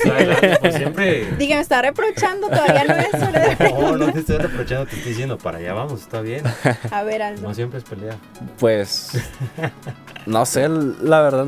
pues 0.60 0.76
siempre. 0.76 1.32
Dije, 1.38 1.56
me 1.56 1.62
está 1.62 1.82
reprochando, 1.82 2.48
todavía 2.48 2.84
no 2.84 2.94
es 2.96 3.14
hora 3.14 3.56
de... 3.56 3.72
No, 3.72 3.98
no 3.98 4.12
te 4.12 4.20
estoy 4.20 4.38
reprochando, 4.38 4.86
te 4.86 4.96
estoy 4.96 5.12
diciendo 5.12 5.38
para 5.38 5.58
allá 5.60 5.74
vamos, 5.74 6.02
está 6.02 6.22
bien. 6.22 6.44
A 6.92 7.04
ver, 7.04 7.22
Aldo. 7.22 7.48
No 7.48 7.54
siempre 7.54 7.80
es 7.80 7.86
pelea. 7.86 8.18
Pues, 8.60 9.12
no 10.26 10.46
sé, 10.46 10.68
la 10.70 11.22
verdad 11.22 11.46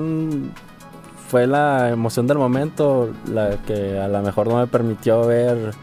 fue 1.29 1.45
la 1.45 1.89
emoción 1.89 2.25
del 2.25 2.39
momento 2.39 3.13
la 3.31 3.57
que 3.67 3.99
a 3.99 4.07
lo 4.07 4.21
mejor 4.21 4.47
no 4.47 4.57
me 4.57 4.67
permitió 4.67 5.25
ver 5.25 5.73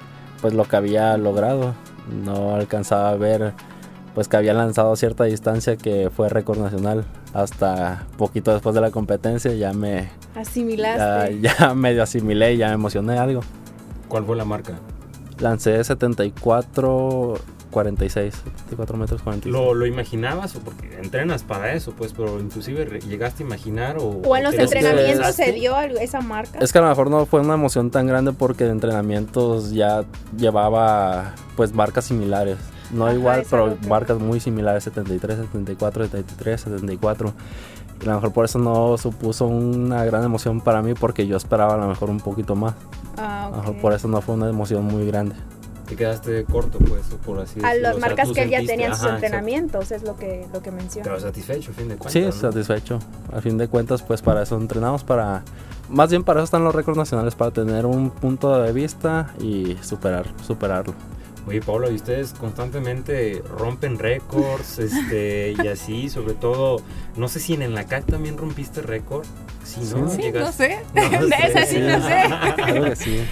pues 0.41 0.55
lo 0.55 0.65
que 0.65 0.77
había 0.77 1.17
logrado. 1.17 1.75
No 2.25 2.55
alcanzaba 2.55 3.11
a 3.11 3.17
ver 3.17 3.53
pues 4.17 4.29
que 4.29 4.39
había 4.39 4.55
lanzado 4.55 4.95
a 4.95 4.97
cierta 4.97 5.25
distancia 5.25 5.77
que 5.77 6.09
fue 6.09 6.31
récord 6.31 6.59
nacional. 6.59 7.05
Hasta 7.35 8.07
poquito 8.17 8.51
después 8.51 8.75
de 8.75 8.81
la 8.81 8.91
competencia 8.91 9.53
ya 9.53 9.75
me 9.75 10.09
ya, 10.35 10.41
Asimilaste. 10.41 11.41
ya 11.43 11.75
medio 11.75 12.03
asimilé 12.03 12.55
y 12.55 12.57
ya 12.57 12.69
me 12.69 12.75
emocioné 12.75 13.19
algo. 13.19 13.43
¿Cuál 14.09 14.25
fue 14.25 14.35
la 14.35 14.47
marca? 14.47 14.73
Lancé 15.39 15.85
74 15.85 17.35
46, 17.71 18.35
74 18.35 18.97
metros 18.97 19.21
46. 19.21 19.53
¿Lo, 19.53 19.75
lo 19.75 19.85
imaginabas 19.85 20.57
o 20.57 20.61
porque 20.61 20.99
entrenas 20.99 21.43
para 21.43 21.75
eso, 21.75 21.93
pues, 21.93 22.15
pero 22.15 22.41
inclusive 22.41 22.87
llegaste 23.01 23.43
a 23.43 23.47
imaginar 23.47 23.99
o... 23.99 24.23
O 24.25 24.35
en 24.35 24.45
los 24.45 24.55
entrenamientos 24.55 25.35
se 25.35 25.53
dio 25.53 25.79
esa 25.79 26.23
marca. 26.23 26.59
Es 26.61 26.73
que 26.73 26.79
a 26.79 26.81
lo 26.81 26.89
mejor 26.89 27.11
no 27.11 27.27
fue 27.27 27.41
una 27.41 27.53
emoción 27.53 27.91
tan 27.91 28.07
grande 28.07 28.33
porque 28.33 28.65
de 28.65 28.71
entrenamientos 28.71 29.73
ya 29.73 30.07
llevaba 30.39 31.35
pues 31.55 31.75
marcas 31.75 32.07
similares. 32.07 32.57
No 32.93 33.07
Ajá, 33.07 33.15
igual, 33.15 33.45
pero 33.51 33.77
marcas 33.89 34.19
muy 34.19 34.41
similares, 34.41 34.85
73, 34.85 35.39
74, 35.39 36.05
73, 36.05 36.61
74. 36.61 37.33
Y 38.01 38.05
a 38.05 38.09
lo 38.09 38.15
mejor 38.17 38.33
por 38.33 38.45
eso 38.45 38.59
no 38.59 38.97
supuso 38.99 39.47
una 39.47 40.05
gran 40.05 40.23
emoción 40.25 40.61
para 40.61 40.83
mí 40.83 40.93
porque 40.95 41.27
yo 41.27 41.37
esperaba 41.37 41.75
a 41.75 41.79
lo 41.79 41.89
mejor 41.89 42.11
un 42.11 42.21
poquito 42.21 42.55
más. 42.55 42.75
Ah, 43.17 43.47
A 43.47 43.51
lo 43.51 43.57
mejor 43.59 43.77
por 43.81 43.93
eso 43.95 44.07
no 44.09 44.21
fue 44.21 44.35
una 44.35 44.49
emoción 44.49 44.85
muy 44.85 45.07
grande. 45.07 45.35
Te 45.87 45.95
quedaste 45.95 46.45
corto, 46.45 46.79
pues, 46.79 47.13
o 47.13 47.17
por 47.19 47.39
así 47.39 47.61
A 47.63 47.69
decirlo. 47.69 47.83
las 47.89 47.97
O 47.97 47.99
sea, 48.01 48.09
marcas 48.09 48.29
que 48.33 48.43
él 48.43 48.51
ya 48.51 48.59
sentiste- 48.59 48.73
tenía 48.73 48.87
en 48.89 48.93
sus 48.95 49.01
ajá, 49.05 49.09
exacto. 49.15 49.25
entrenamientos, 49.27 49.93
es 49.93 50.03
lo 50.03 50.17
que, 50.17 50.47
lo 50.53 50.61
que 50.61 50.71
menciona. 50.73 51.05
Pero 51.05 51.21
satisfecho, 51.21 51.71
a 51.71 51.75
fin 51.75 51.89
de 51.89 51.95
cuentas. 51.97 52.13
Sí, 52.13 52.21
¿no? 52.23 52.33
satisfecho. 52.33 52.99
A 53.33 53.41
fin 53.41 53.57
de 53.57 53.69
cuentas, 53.69 54.03
pues 54.03 54.21
para 54.21 54.43
eso 54.43 54.57
entrenamos, 54.57 55.05
para... 55.05 55.43
Más 55.89 56.11
bien 56.11 56.25
para 56.25 56.41
eso 56.41 56.45
están 56.47 56.65
los 56.65 56.75
récords 56.75 56.99
nacionales, 56.99 57.37
para 57.37 57.53
tener 57.53 57.87
un 57.87 58.11
punto 58.11 58.61
de 58.61 58.73
vista 58.73 59.33
y 59.39 59.77
superar, 59.81 60.27
superarlo. 60.45 60.93
Oye, 61.47 61.61
Pablo, 61.61 61.91
y 61.91 61.95
ustedes 61.95 62.33
constantemente 62.33 63.43
rompen 63.59 63.99
récords, 63.99 64.79
este, 64.81 65.55
y 65.63 65.69
así, 65.69 66.09
sobre 66.11 66.35
todo, 66.35 66.83
no 67.17 67.29
sé 67.29 67.39
si 67.41 67.55
en 67.55 67.63
el 67.63 67.75
CAC 67.87 68.05
también 68.07 68.37
rompiste 68.37 68.81
récord. 68.83 69.25
Si 69.65 69.81
no, 69.81 69.87
Sí, 69.87 69.95
no 69.95 70.09
llegaste- 70.19 70.53
sé. 70.53 70.79
No 70.95 71.27
De 71.27 71.37
esa 71.45 71.65
sí 71.67 71.79
no 71.79 72.03
sé. 72.03 72.89
Que 72.89 72.97
sí. 72.97 73.25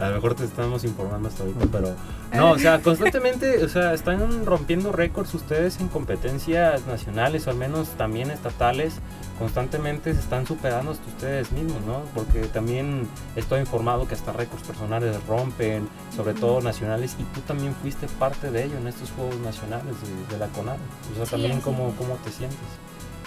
A 0.00 0.08
lo 0.08 0.16
mejor 0.16 0.34
te 0.34 0.44
estamos 0.44 0.84
informando 0.84 1.28
hasta 1.28 1.42
ahorita, 1.42 1.66
pero 1.72 1.94
no, 2.32 2.52
o 2.52 2.58
sea, 2.58 2.78
constantemente, 2.82 3.64
o 3.64 3.68
sea, 3.68 3.94
están 3.94 4.46
rompiendo 4.46 4.92
récords 4.92 5.34
ustedes 5.34 5.80
en 5.80 5.88
competencias 5.88 6.86
nacionales 6.86 7.46
o 7.46 7.50
al 7.50 7.56
menos 7.56 7.88
también 7.90 8.30
estatales, 8.30 8.94
constantemente 9.38 10.14
se 10.14 10.20
están 10.20 10.46
superando 10.46 10.92
hasta 10.92 11.06
ustedes 11.06 11.52
mismos, 11.52 11.80
¿no? 11.86 12.02
Porque 12.14 12.42
también 12.46 13.08
estoy 13.36 13.60
informado 13.60 14.06
que 14.06 14.14
hasta 14.14 14.32
récords 14.32 14.66
personales 14.66 15.16
rompen, 15.26 15.88
sobre 16.14 16.34
todo 16.34 16.60
nacionales, 16.60 17.16
y 17.18 17.24
tú 17.34 17.40
también 17.40 17.74
fuiste 17.74 18.06
parte 18.18 18.50
de 18.50 18.64
ello 18.64 18.78
en 18.78 18.86
estos 18.86 19.10
Juegos 19.12 19.38
Nacionales 19.40 19.96
de, 20.02 20.34
de 20.34 20.38
la 20.38 20.46
CONADE. 20.52 20.78
O 21.12 21.16
sea, 21.16 21.24
Sí, 21.24 21.30
también 21.32 21.52
así 21.52 21.60
cómo, 21.62 21.94
cómo 21.98 22.14
te 22.24 22.30
sientes. 22.30 22.58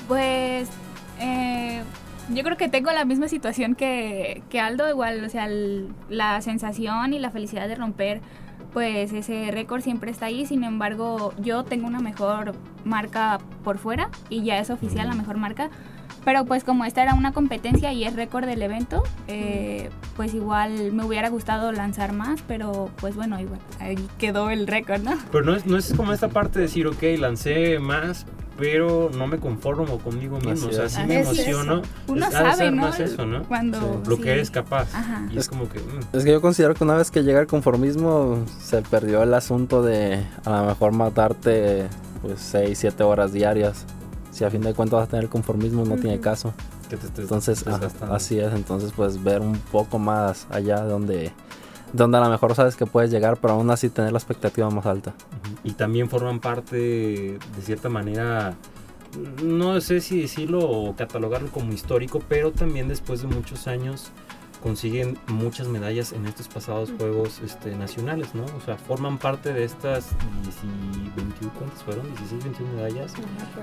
Pues 0.08 0.70
eh, 1.20 1.84
yo 2.30 2.44
creo 2.44 2.58
que 2.58 2.70
tengo 2.70 2.92
la 2.92 3.06
misma 3.06 3.28
situación 3.28 3.76
que, 3.76 4.42
que 4.50 4.60
Aldo, 4.60 4.90
igual, 4.90 5.24
o 5.24 5.30
sea, 5.30 5.46
el- 5.46 5.90
la 6.10 6.42
sensación 6.42 7.14
y 7.14 7.20
la 7.20 7.32
felicidad 7.32 7.68
de 7.68 7.76
romper, 7.76 8.22
pues 8.74 9.12
ese 9.12 9.50
récord 9.52 9.82
siempre 9.82 10.12
está 10.12 10.28
ahí, 10.28 10.46
sin 10.46 10.64
embargo 10.64 11.34
yo 11.40 11.64
tengo 11.64 11.88
una 11.88 12.00
mejor 12.00 12.54
marca 12.86 13.40
por 13.64 13.78
fuera 13.78 14.10
y 14.30 14.44
ya 14.44 14.60
es 14.60 14.70
oficial 14.70 15.08
la 15.08 15.14
mejor 15.16 15.38
marca. 15.38 15.70
Pero 16.24 16.46
pues 16.46 16.64
como 16.64 16.86
esta 16.86 17.02
era 17.02 17.16
una 17.16 17.32
competencia 17.34 17.92
y 17.94 18.04
es 18.04 18.16
récord 18.16 18.46
del 18.46 18.62
evento, 18.62 19.02
eh, 19.28 19.90
pues 20.16 20.36
igual 20.36 20.92
me 20.92 21.04
hubiera 21.04 21.30
gustado 21.30 21.72
lanzar 21.72 22.14
más, 22.14 22.44
pero 22.48 22.92
pues 22.98 23.16
bueno, 23.16 23.40
igual 23.40 23.60
ahí 23.80 23.96
quedó 24.20 24.52
el 24.52 24.68
récord, 24.68 25.02
¿no? 25.02 25.14
Pero 25.32 25.44
no 25.46 25.56
es, 25.56 25.66
no 25.66 25.78
es 25.78 25.92
como 25.96 26.14
esta 26.14 26.28
parte 26.30 26.60
de 26.60 26.66
decir, 26.66 26.86
ok, 26.86 27.02
lancé 27.18 27.80
más, 27.80 28.28
pero 28.62 29.10
no 29.18 29.26
me 29.28 29.40
conformo 29.40 29.98
conmigo 30.00 30.40
mismo. 30.40 30.70
O 30.70 30.72
sea, 30.72 30.86
es. 30.86 30.92
sí 30.94 31.00
Así 31.00 31.08
me 31.08 31.20
es. 31.22 31.28
emociono. 31.28 31.82
Uno 32.08 32.26
Es- 32.26 32.32
de 32.32 32.38
sabe, 32.38 32.54
ser 32.56 32.74
¿no? 32.74 32.82
más 32.84 33.00
eso, 33.00 33.26
¿no? 33.26 33.44
Cuando 33.44 34.02
Lo 34.08 34.16
sí. 34.18 34.22
que 34.22 34.32
eres 34.34 34.52
capaz. 34.52 34.94
Ajá. 34.94 35.28
Y 35.32 35.38
es 35.40 35.50
como 35.50 35.68
que... 35.68 35.80
mm, 35.80 36.00
Es 36.16 36.24
que 36.24 36.32
yo 36.32 36.40
considero 36.42 36.76
que 36.76 36.84
una 36.84 36.94
vez 36.94 37.10
que 37.10 37.24
llega 37.24 37.40
el 37.42 37.48
conformismo, 37.48 38.46
se 38.62 38.82
perdió 38.84 39.24
el 39.24 39.34
asunto 39.34 39.82
de 39.82 40.24
a 40.46 40.62
lo 40.62 40.66
mejor 40.68 40.92
matarte 40.92 41.88
pues 42.22 42.40
6, 42.40 42.78
7 42.78 43.04
horas 43.04 43.34
diarias. 43.34 43.86
Si 44.32 44.44
a 44.46 44.50
fin 44.52 44.62
de 44.62 44.74
cuentas 44.74 45.00
vas 45.00 45.08
a 45.08 45.12
tener 45.12 45.28
conformismo, 45.28 45.84
no 45.84 45.96
tiene 45.96 46.20
caso. 46.20 46.54
que 46.90 46.98
te 46.98 47.08
estés 47.08 47.24
Entonces, 47.24 47.66
desgastando. 47.66 48.14
así 48.16 48.40
es. 48.40 48.54
Entonces, 48.54 48.92
pues 48.96 49.22
ver 49.24 49.42
un 49.42 49.58
poco 49.72 49.98
más 49.98 50.46
allá 50.52 50.82
donde, 50.82 51.32
donde 51.94 52.18
a 52.18 52.22
lo 52.22 52.30
mejor 52.30 52.56
sabes 52.56 52.76
que 52.76 52.86
puedes 52.86 53.12
llegar, 53.12 53.38
pero 53.38 53.54
aún 53.54 53.70
así 53.70 53.90
tener 53.90 54.12
la 54.12 54.18
expectativa 54.18 54.70
más 54.70 54.86
alta. 54.86 55.14
Y 55.64 55.74
también 55.74 56.10
forman 56.10 56.40
parte, 56.40 56.78
de 56.78 57.62
cierta 57.62 57.90
manera, 57.90 58.56
no 59.44 59.80
sé 59.82 60.02
si 60.02 60.22
decirlo 60.22 60.60
o 60.60 60.96
catalogarlo 60.96 61.50
como 61.52 61.74
histórico, 61.74 62.22
pero 62.28 62.52
también 62.52 62.88
después 62.88 63.22
de 63.22 63.28
muchos 63.28 63.68
años 63.68 64.12
consiguen 64.62 65.18
muchas 65.28 65.68
medallas 65.68 66.14
en 66.14 66.26
estos 66.26 66.48
pasados 66.48 66.92
Juegos 66.98 67.42
este, 67.44 67.76
Nacionales, 67.76 68.36
¿no? 68.36 68.44
O 68.46 68.62
sea, 68.66 68.78
forman 68.78 69.18
parte 69.18 69.54
de 69.54 69.64
estas 69.64 70.10
10 70.44 70.56
y 70.64 71.10
21, 71.16 71.54
¿cuántas 71.58 71.84
fueron? 71.84 72.08
16, 72.16 72.44
21 72.44 72.74
medallas 72.74 73.14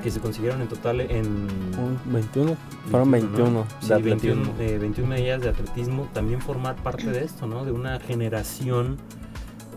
que 0.02 0.11
se 0.11 0.21
consiguieron 0.21 0.61
en 0.61 0.69
total 0.69 1.00
en... 1.00 1.26
Un 1.26 1.99
21, 2.07 2.57
fueron 2.90 3.11
21 3.11 3.50
¿no? 3.50 3.67
de 3.81 3.97
Sí, 3.97 4.02
21, 4.02 4.43
atletismo. 4.43 4.55
eh, 4.61 4.78
21 4.78 5.09
medallas 5.09 5.43
de 5.43 5.49
atletismo, 5.50 6.09
también 6.12 6.40
formar 6.40 6.76
parte 6.76 7.07
de 7.11 7.25
esto, 7.25 7.47
¿no? 7.47 7.64
De 7.64 7.73
una 7.73 8.00
generación 8.00 8.97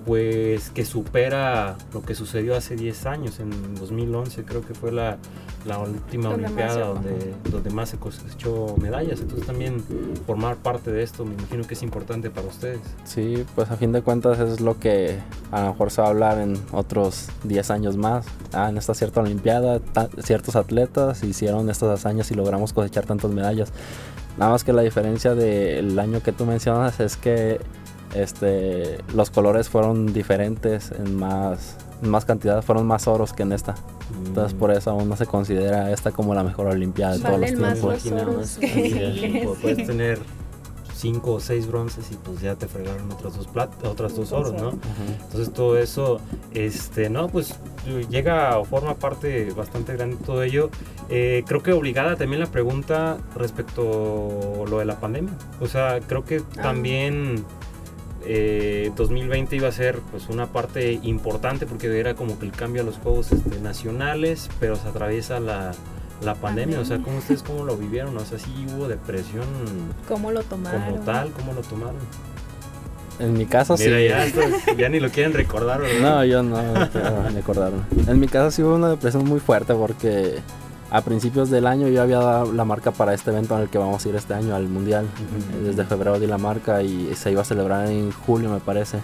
pues 0.05 0.69
que 0.69 0.85
supera 0.85 1.77
lo 1.93 2.01
que 2.01 2.15
sucedió 2.15 2.55
hace 2.55 2.75
10 2.75 3.05
años, 3.05 3.39
en 3.39 3.75
2011 3.75 4.43
creo 4.43 4.61
que 4.61 4.73
fue 4.73 4.91
la, 4.91 5.17
la 5.65 5.77
última 5.79 6.29
Donde 6.29 6.45
olimpiada 6.45 6.87
donde, 6.87 7.33
donde 7.49 7.69
más 7.69 7.89
se 7.89 7.97
cosechó 7.97 8.75
medallas, 8.77 9.21
entonces 9.21 9.45
también 9.45 9.83
formar 10.25 10.57
parte 10.57 10.91
de 10.91 11.03
esto 11.03 11.25
me 11.25 11.33
imagino 11.33 11.63
que 11.65 11.75
es 11.75 11.83
importante 11.83 12.29
para 12.29 12.47
ustedes. 12.47 12.79
Sí, 13.03 13.45
pues 13.55 13.69
a 13.69 13.77
fin 13.77 13.91
de 13.91 14.01
cuentas 14.01 14.39
es 14.39 14.59
lo 14.59 14.79
que 14.79 15.19
a 15.51 15.61
lo 15.61 15.67
mejor 15.71 15.91
se 15.91 16.01
va 16.01 16.07
a 16.07 16.11
hablar 16.11 16.39
en 16.39 16.57
otros 16.71 17.27
10 17.43 17.71
años 17.71 17.97
más. 17.97 18.25
Ah, 18.53 18.69
en 18.69 18.77
esta 18.77 18.93
cierta 18.93 19.21
Olimpiada, 19.21 19.79
ciertos 20.23 20.55
atletas 20.55 21.23
hicieron 21.23 21.69
estas 21.69 21.89
hazañas 21.89 22.31
y 22.31 22.35
logramos 22.35 22.73
cosechar 22.73 23.05
tantas 23.05 23.31
medallas. 23.31 23.71
Nada 24.37 24.51
más 24.51 24.63
que 24.63 24.73
la 24.73 24.81
diferencia 24.81 25.35
del 25.35 25.99
año 25.99 26.23
que 26.23 26.31
tú 26.31 26.45
mencionas 26.45 26.99
es 26.99 27.17
que 27.17 27.59
este, 28.13 28.97
los 29.13 29.29
colores 29.29 29.69
fueron 29.69 30.13
diferentes 30.13 30.91
en 30.91 31.15
más, 31.15 31.77
en 32.03 32.09
más 32.09 32.25
cantidad, 32.25 32.61
fueron 32.61 32.85
más 32.87 33.07
oros 33.07 33.33
que 33.33 33.43
en 33.43 33.51
esta. 33.53 33.75
Entonces 34.25 34.53
por 34.53 34.71
eso 34.71 34.91
aún 34.91 35.07
no 35.09 35.15
se 35.15 35.25
considera 35.25 35.91
esta 35.91 36.11
como 36.11 36.35
la 36.35 36.43
mejor 36.43 36.67
Olimpiada 36.67 37.13
de 37.13 37.19
todos 37.19 37.39
los 37.81 38.01
tiempos. 38.03 38.57
que- 38.59 39.49
puedes 39.61 39.87
tener 39.87 40.19
5 40.93 41.31
o 41.33 41.39
6 41.39 41.65
bronces 41.67 42.11
y 42.11 42.15
pues 42.15 42.41
ya 42.41 42.53
te 42.55 42.67
fregaron 42.67 43.11
otras 43.11 43.35
dos 43.35 43.47
plat 43.47 43.71
otras 43.85 44.15
dos 44.15 44.31
oros, 44.33 44.53
¿no? 44.53 44.67
Ujú. 44.67 44.77
Entonces 45.23 45.51
todo 45.51 45.77
eso, 45.79 46.19
este, 46.53 47.09
no, 47.09 47.27
pues 47.27 47.55
llega 48.11 48.59
o 48.59 48.65
forma 48.65 48.93
parte 48.95 49.49
bastante 49.55 49.93
grande 49.93 50.17
de 50.17 50.23
todo 50.23 50.43
ello. 50.43 50.69
Eh, 51.09 51.43
creo 51.47 51.63
que 51.63 51.73
obligada 51.73 52.17
también 52.17 52.39
la 52.39 52.45
pregunta 52.51 53.17
respecto 53.35 53.81
a 54.63 54.69
lo 54.69 54.77
de 54.79 54.85
la 54.85 54.99
pandemia. 54.99 55.33
O 55.59 55.65
sea, 55.67 55.99
creo 56.01 56.23
que 56.23 56.43
Ah. 56.57 56.61
también 56.61 57.43
eh, 58.25 58.91
2020 58.95 59.55
iba 59.55 59.67
a 59.67 59.71
ser 59.71 59.99
pues 60.11 60.29
una 60.29 60.47
parte 60.47 60.93
importante 61.03 61.65
porque 61.65 61.99
era 61.99 62.13
como 62.15 62.37
que 62.39 62.45
el 62.45 62.51
cambio 62.51 62.81
a 62.81 62.85
los 62.85 62.97
juegos 62.97 63.31
este, 63.31 63.59
nacionales, 63.59 64.49
pero 64.59 64.75
se 64.75 64.87
atraviesa 64.87 65.39
la, 65.39 65.71
la 66.23 66.35
pandemia. 66.35 66.79
O 66.79 66.85
sea. 66.85 66.99
¿cómo 66.99 67.17
ustedes 67.17 67.43
cómo 67.43 67.65
lo 67.65 67.77
vivieron? 67.77 68.15
O 68.17 68.25
sea, 68.25 68.39
sí 68.39 68.65
hubo 68.75 68.87
depresión 68.87 69.45
¿Cómo 70.07 70.31
lo 70.31 70.43
tomaron? 70.43 70.83
como 70.83 70.99
tal, 71.03 71.31
¿cómo 71.31 71.53
lo 71.53 71.61
tomaron? 71.61 71.95
En 73.19 73.33
mi 73.33 73.45
caso 73.45 73.77
sí. 73.77 73.85
Ya, 73.89 74.25
estás- 74.25 74.65
ya 74.77 74.89
ni 74.89 74.99
lo 74.99 75.09
quieren 75.09 75.33
recordar, 75.33 75.81
¿verdad? 75.81 75.99
No, 76.01 76.25
yo 76.25 76.41
no, 76.41 76.55
quiero 76.91 77.29
recordarme. 77.29 77.81
En 78.07 78.19
mi 78.19 78.27
caso 78.27 78.49
sí 78.51 78.63
hubo 78.63 78.75
una 78.75 78.89
depresión 78.89 79.25
muy 79.25 79.39
fuerte 79.39 79.73
porque 79.75 80.39
a 80.91 81.01
principios 81.01 81.49
del 81.49 81.67
año 81.67 81.87
yo 81.87 82.01
había 82.01 82.19
dado 82.19 82.51
la 82.51 82.65
marca 82.65 82.91
para 82.91 83.13
este 83.13 83.31
evento 83.31 83.55
en 83.55 83.63
el 83.63 83.69
que 83.69 83.77
vamos 83.77 84.05
a 84.05 84.09
ir 84.09 84.15
este 84.15 84.33
año 84.33 84.53
al 84.53 84.67
mundial. 84.67 85.07
Desde 85.63 85.85
febrero 85.85 86.19
di 86.19 86.27
la 86.27 86.37
marca 86.37 86.83
y 86.83 87.15
se 87.15 87.31
iba 87.31 87.41
a 87.41 87.45
celebrar 87.45 87.87
en 87.87 88.11
julio 88.11 88.49
me 88.49 88.59
parece. 88.59 88.99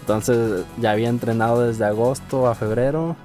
Entonces 0.00 0.66
ya 0.78 0.90
había 0.90 1.08
entrenado 1.08 1.62
desde 1.62 1.86
agosto 1.86 2.46
a 2.48 2.54
febrero 2.54 3.16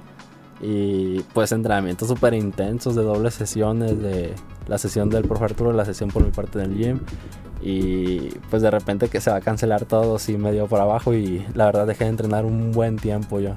y 0.62 1.20
pues 1.34 1.52
entrenamientos 1.52 2.08
súper 2.08 2.32
intensos 2.32 2.96
de 2.96 3.02
dobles 3.02 3.34
sesiones 3.34 4.00
de 4.00 4.34
la 4.68 4.78
sesión 4.78 5.10
del 5.10 5.24
profe 5.24 5.44
Arturo, 5.44 5.72
la 5.74 5.84
sesión 5.84 6.08
por 6.08 6.24
mi 6.24 6.30
parte 6.30 6.58
del 6.60 6.74
gym. 6.74 7.00
Y 7.60 8.30
pues 8.48 8.62
de 8.62 8.70
repente 8.70 9.08
que 9.08 9.20
se 9.20 9.30
va 9.30 9.36
a 9.36 9.40
cancelar 9.42 9.84
todo, 9.84 10.18
sí 10.18 10.38
me 10.38 10.50
dio 10.50 10.66
por 10.66 10.80
abajo 10.80 11.12
y 11.12 11.46
la 11.54 11.66
verdad 11.66 11.86
dejé 11.86 12.04
de 12.04 12.10
entrenar 12.10 12.46
un 12.46 12.72
buen 12.72 12.96
tiempo 12.96 13.38
yo. 13.38 13.54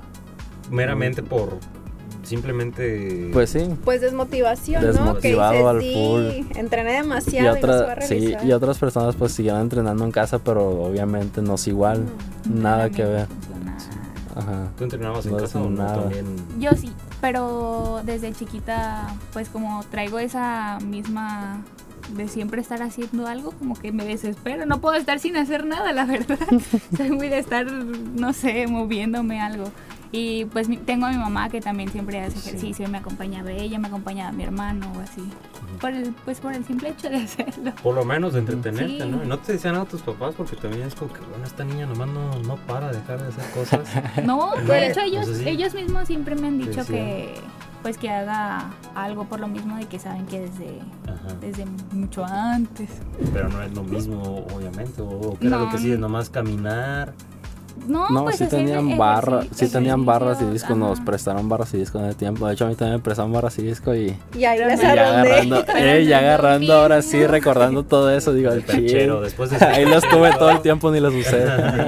Meramente 0.70 1.24
por 1.24 1.58
simplemente... 2.25 3.29
Pues 3.34 3.50
sí. 3.51 3.67
Pues 3.84 4.01
desmotivación, 4.01 4.82
Desmotivado 4.84 5.60
¿no? 5.62 5.70
al 5.70 5.82
sí, 5.82 5.94
full. 5.94 6.58
entrené 6.58 6.91
Y, 6.91 6.96
demasiado 6.98 7.58
y, 7.58 7.62
no 7.62 7.67
se 7.67 7.67
va 7.67 7.79
a 7.79 7.94
otra- 7.94 8.01
sí, 8.08 8.36
y 8.44 8.51
otras 8.51 8.77
personas 8.77 9.15
pues 9.15 9.32
siguieron 9.32 9.62
entrenando 9.62 10.03
en 10.03 10.12
casa, 10.12 10.39
pero 10.39 10.67
obviamente 10.84 11.41
no 11.41 11.55
es 11.55 11.67
igual. 11.67 12.05
Nada 12.50 12.89
que 12.89 13.03
ver. 13.03 13.27
Ajá. 14.36 14.67
¿Tú 14.77 14.84
entrenabas 14.84 15.25
en 15.25 15.32
No 15.32 15.38
casa 15.38 15.62
o 15.62 15.70
no 15.70 15.84
nada. 15.84 16.01
también? 16.01 16.25
Yo 16.60 16.72
sí, 16.72 16.91
pero 17.22 18.01
desde 18.03 18.34
chiquita, 18.34 19.08
pues 19.32 19.48
como 19.50 19.82
traigo 19.89 20.20
esa 20.20 20.77
misma 20.86 21.62
de 22.17 22.27
siempre 22.27 22.62
estar 22.62 22.82
haciendo 22.84 23.27
algo, 23.27 23.51
como 23.51 23.75
que 23.75 23.91
me 23.94 24.03
desespero. 24.05 24.65
No 24.65 24.82
puedo 24.82 24.96
estar 24.96 25.20
sin 25.20 25.38
hacer 25.38 25.65
nada, 25.65 25.94
la 25.94 26.05
verdad. 26.05 26.38
Soy 26.98 27.12
muy 27.12 27.29
de 27.29 27.39
estar, 27.39 27.72
no 27.72 28.34
sé, 28.34 28.67
moviéndome 28.67 29.39
algo. 29.39 29.72
Y 30.12 30.45
pues 30.45 30.67
tengo 30.85 31.05
a 31.07 31.09
mi 31.12 31.17
mamá 31.17 31.50
que 31.50 31.59
también 31.62 31.89
siempre 31.91 32.21
hace 32.21 32.38
ejercicio 32.39 32.85
y 32.88 32.89
me 32.89 33.00
acompañaba 33.00 33.51
ella, 33.51 33.79
me 33.79 33.88
acompañaba 33.88 34.31
mi 34.31 34.43
hermano 34.43 34.91
o 34.95 35.00
así. 35.01 35.21
Por 35.81 35.91
el, 35.91 36.13
pues 36.24 36.39
por 36.39 36.53
el 36.53 36.63
simple 36.65 36.89
hecho 36.89 37.09
de 37.09 37.17
hacerlo. 37.24 37.74
Por 37.83 37.95
lo 37.95 38.05
menos 38.05 38.33
de 38.33 38.39
entretenerte, 38.39 39.03
Sí. 39.03 39.09
¿no? 39.09 39.24
Y 39.24 39.27
no 39.27 39.39
te 39.39 39.53
decían 39.53 39.74
nada 39.74 39.85
tus 39.85 40.01
papás 40.01 40.35
porque 40.35 40.55
también 40.55 40.83
es 40.83 40.95
como 40.95 41.12
que, 41.12 41.19
bueno, 41.21 41.43
esta 41.43 41.63
niña 41.65 41.85
nomás 41.85 42.07
no, 42.07 42.31
no 42.43 42.55
para 42.65 42.91
de 42.91 42.97
dejar 43.00 43.21
de 43.21 43.27
hacer 43.29 43.51
cosas. 43.51 43.81
No, 44.25 44.55
No, 44.55 44.62
de 44.74 44.88
hecho 44.88 45.01
ellos, 45.01 45.25
pues 45.25 45.38
sí. 45.39 45.50
ellos 45.50 45.74
mismos 45.74 46.07
siempre 46.07 46.35
me 46.35 46.47
han 46.47 46.57
dicho 46.57 46.85
que 46.85 47.33
pues 47.81 48.00
que 48.00 48.09
haga 48.09 48.71
algo 48.95 49.25
por 49.25 49.39
lo 49.39 49.47
mismo 49.47 49.77
de 49.77 49.85
que 49.85 50.00
saben 50.00 50.25
que 50.25 50.39
desde, 50.39 50.79
Ajá. 51.03 51.35
desde 51.39 51.65
mucho 51.91 52.25
antes. 52.25 52.89
Pero 53.31 53.47
no 53.50 53.62
es 53.62 53.75
lo 53.75 53.83
mismo, 53.83 54.21
obviamente. 54.55 55.03
O 55.03 55.38
que 55.39 55.45
era 55.45 55.59
lo 55.59 55.69
que 55.69 55.77
sí, 55.77 55.91
es 55.91 56.00
nomás 56.00 56.31
caminar. 56.31 57.13
No, 57.88 58.10
No, 58.10 58.24
pues 58.24 58.38
sí 58.38 58.46
tenían 58.48 58.98
barras, 58.98 59.46
ejerci- 59.46 59.53
sí 59.53 59.67
tenían 59.70 60.05
barras 60.05 60.41
y 60.41 60.46
discos, 60.46 60.75
nos 60.77 61.00
prestaron 61.01 61.48
barras 61.50 61.74
y 61.74 61.77
discos 61.77 62.01
en 62.01 62.08
el 62.08 62.15
tiempo. 62.15 62.48
De 62.48 62.53
hecho 62.53 62.65
a 62.65 62.70
mí 62.70 62.75
también 62.75 62.98
me 62.98 63.03
prestaron 63.03 63.32
barras 63.32 63.58
y 63.60 63.63
disco 63.63 63.94
y, 63.94 64.15
Y 64.38 64.46
ahí 64.46 64.58
las 64.60 64.79
no. 64.79 64.84
y 64.84 64.88
agarrando, 64.88 65.65
eh, 65.75 66.15
agarrando 66.15 66.74
ahora 66.74 67.01
sí, 67.01 67.25
recordando 67.27 67.84
todo 67.84 68.10
eso, 68.12 68.34
digo, 68.34 68.51
El 68.51 68.63
perchero, 68.63 69.22
después 69.22 69.51
de... 69.51 69.58
Ahí 69.65 69.86
los 69.86 70.03
tuve 70.10 70.32
todo 70.38 70.50
el 70.51 70.62
tiempo, 70.62 70.89
ni 70.91 71.00
los 71.00 71.13
usé. 71.13 71.46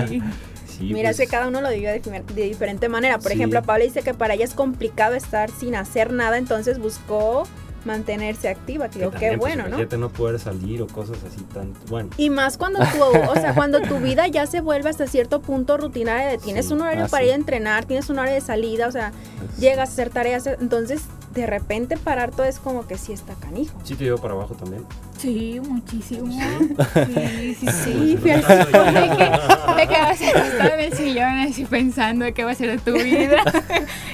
Sí. 0.07 0.21
Sí, 0.65 0.83
Mira, 0.93 1.09
pues, 1.09 1.19
es 1.19 1.25
que 1.25 1.31
cada 1.31 1.47
uno 1.47 1.59
lo 1.59 1.69
vive 1.71 1.91
de, 1.91 2.03
difer- 2.03 2.23
de 2.25 2.43
diferente 2.43 2.87
manera. 2.87 3.17
Por 3.17 3.31
Sí. 3.31 3.33
ejemplo, 3.37 3.63
Pablo 3.63 3.83
dice 3.83 4.03
que 4.03 4.13
para 4.13 4.35
ella 4.35 4.45
es 4.45 4.53
complicado 4.53 5.15
estar 5.15 5.49
sin 5.49 5.73
hacer 5.75 6.13
nada, 6.13 6.37
entonces 6.37 6.77
buscó 6.77 7.47
mantenerse 7.87 8.49
activa. 8.49 8.89
Que 8.89 8.99
digo, 8.99 9.11
qué 9.11 9.29
pues, 9.29 9.39
bueno, 9.39 9.63
¿no? 9.63 9.69
imagínate 9.69 9.97
no 9.97 10.09
poder 10.09 10.39
salir 10.39 10.81
o 10.83 10.87
cosas 10.87 11.17
así 11.23 11.41
tan... 11.53 11.73
Bueno, 11.89 12.09
Y 12.17 12.29
más 12.29 12.57
cuando 12.57 12.79
tu, 12.79 13.03
o 13.03 13.33
sea, 13.33 13.55
cuando 13.55 13.81
tu 13.81 13.97
vida 13.99 14.27
ya 14.27 14.45
se 14.45 14.61
vuelve 14.61 14.89
hasta 14.89 15.07
cierto 15.07 15.41
punto 15.41 15.77
rutinaria, 15.77 16.27
de 16.27 16.37
tienes 16.37 16.67
Sí. 16.67 16.73
un 16.73 16.81
horario 16.81 17.05
Ah, 17.05 17.07
para 17.09 17.23
sí. 17.23 17.27
ir 17.29 17.31
a 17.33 17.35
entrenar, 17.35 17.85
tienes 17.85 18.09
un 18.09 18.19
horario 18.19 18.35
de 18.35 18.41
salida, 18.41 18.87
o 18.87 18.91
sea, 18.91 19.11
llegas 19.59 19.89
a 19.89 19.91
hacer 19.93 20.09
tareas, 20.11 20.45
entonces 20.45 21.01
de 21.33 21.45
repente 21.47 21.97
parar 21.97 22.31
todo 22.31 22.45
es 22.45 22.59
como 22.59 22.85
que 22.87 22.97
sí 22.97 23.13
está 23.13 23.33
canijo. 23.35 23.77
sí 23.83 23.95
te 23.95 24.03
llevo 24.03 24.17
para 24.17 24.33
abajo 24.33 24.53
también. 24.55 24.83
Sí, 25.17 25.59
muchísimo. 25.67 26.31
Sí, 26.31 27.55
sí, 27.59 27.67
sí. 27.67 27.67
Sí, 27.83 28.17
Pues, 28.21 28.35
el 28.37 28.41
caso 28.43 28.65
De 28.65 29.07
yo- 29.07 29.17
que, 29.17 29.73
de 29.81 29.87
que 29.87 30.01
vas 30.01 30.21
acostado 30.21 30.73
en 30.75 30.79
el 30.79 30.93
sillón 30.93 31.39
así 31.39 31.65
pensando 31.65 32.25
de 32.25 32.33
qué 32.33 32.43
va 32.43 32.51
a 32.51 32.55
ser 32.55 32.79
de 32.79 32.91
tu 32.91 32.97
vida. 33.01 33.37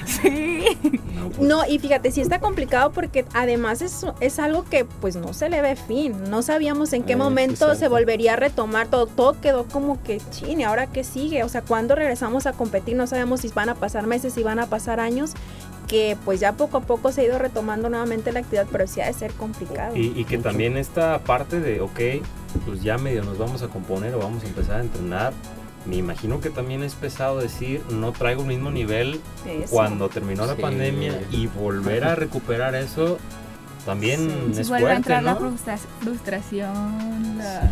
Sí. 0.06 0.66
No, 1.40 1.60
pues, 1.60 1.70
y 1.72 1.80
fíjate, 1.80 2.12
sí 2.12 2.22
está 2.22 2.40
complicado 2.40 2.92
porque 2.92 3.26
además 3.34 3.82
es, 3.82 4.06
es 4.20 4.38
algo 4.40 4.64
que 4.66 4.86
pues 4.86 5.16
no 5.16 5.34
se 5.34 5.50
le 5.50 5.62
ve 5.62 5.76
fin. 5.76 6.14
No 6.30 6.42
sabíamos 6.42 6.94
en 6.94 7.04
qué 7.04 7.14
Eh, 7.14 7.16
sí, 7.16 7.22
momento 7.22 7.76
se 7.76 7.88
volvería 7.88 8.34
a 8.34 8.36
retomar 8.36 8.88
todo. 8.88 9.08
Todo 9.08 9.40
quedó 9.42 9.66
como 9.66 10.02
que 10.04 10.22
chin, 10.32 10.62
¿y 10.62 10.64
ahora 10.64 10.88
qué 10.88 11.04
sigue? 11.04 11.44
O 11.44 11.50
sea, 11.50 11.62
¿cuándo 11.62 11.96
regresamos 11.96 12.46
a 12.46 12.54
competir? 12.54 12.96
No 12.96 13.08
sabemos 13.08 13.42
si 13.42 13.48
van 13.50 13.70
a 13.70 13.76
pasar 13.76 14.06
meses, 14.08 14.34
si 14.34 14.44
van 14.44 14.60
a 14.60 14.68
pasar 14.68 15.00
años. 15.00 15.32
Que 15.88 16.18
pues 16.26 16.40
ya 16.40 16.54
poco 16.54 16.78
a 16.78 16.82
poco 16.82 17.12
se 17.12 17.22
ha 17.22 17.24
ido 17.26 17.38
retomando 17.38 17.90
nuevamente 17.90 18.32
la 18.32 18.40
actividad, 18.40 18.66
pero 18.72 18.88
sí 18.88 19.02
ha 19.02 19.06
de 19.08 19.14
ser 19.14 19.32
complicado. 19.34 19.96
Y, 19.96 20.14
y 20.20 20.26
que 20.26 20.38
también 20.38 20.78
esta 20.78 21.20
parte 21.20 21.60
de, 21.60 21.82
ok, 21.82 22.00
pues 22.66 22.82
ya 22.82 22.98
medio 22.98 23.24
nos 23.24 23.38
vamos 23.38 23.62
a 23.64 23.68
componer 23.68 24.14
o 24.16 24.20
vamos 24.20 24.44
a 24.44 24.48
empezar 24.48 24.78
a 24.78 24.82
entrenar. 24.82 25.34
Me 25.86 25.98
imagino 25.98 26.40
que 26.40 26.50
también 26.50 26.82
es 26.82 26.96
pesado 26.96 27.40
decir, 27.40 27.82
no 27.92 28.14
traigo 28.14 28.42
el 28.44 28.48
mismo 28.48 28.72
nivel 28.72 29.20
Eso. 29.46 29.70
cuando 29.70 30.08
terminó 30.08 30.46
la 30.46 30.56
Sí. 30.56 30.62
pandemia 30.62 31.22
y 31.30 31.48
volver 31.48 32.06
a 32.06 32.16
recuperar 32.16 32.74
eso 32.76 33.18
también 33.86 34.30
Sí, 34.54 34.62
es 34.62 34.70
vuelve 34.70 34.86
a 34.86 34.90
fuerte, 34.92 34.96
entrar 34.96 35.24
la 35.24 35.34
¿no? 35.34 35.40
frustra- 35.42 35.78
frustración, 36.00 37.38
la- 37.38 37.70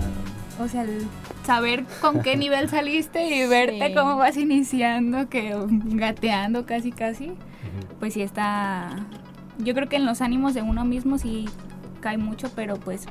o 0.60 0.68
sea, 0.68 0.82
el 0.84 1.08
saber 1.46 1.86
con 2.02 2.22
qué 2.22 2.36
nivel 2.36 2.70
saliste 2.70 3.26
y 3.28 3.48
verte 3.48 3.88
Sí. 3.88 3.94
cómo 3.94 4.18
vas 4.18 4.36
iniciando, 4.36 5.30
que 5.30 5.56
gateando 5.86 6.66
casi 6.66 6.92
casi, 6.92 7.32
Pues 8.00 8.14
sí 8.14 8.22
está, 8.22 8.90
yo 9.60 9.74
creo 9.74 9.88
que 9.90 9.96
en 9.98 10.06
los 10.06 10.22
ánimos 10.22 10.54
de 10.54 10.62
uno 10.62 10.86
mismo 10.86 11.18
sí 11.18 11.48
cae 12.00 12.18
mucho, 12.18 12.50
pero 12.56 12.76
pues 12.78 13.06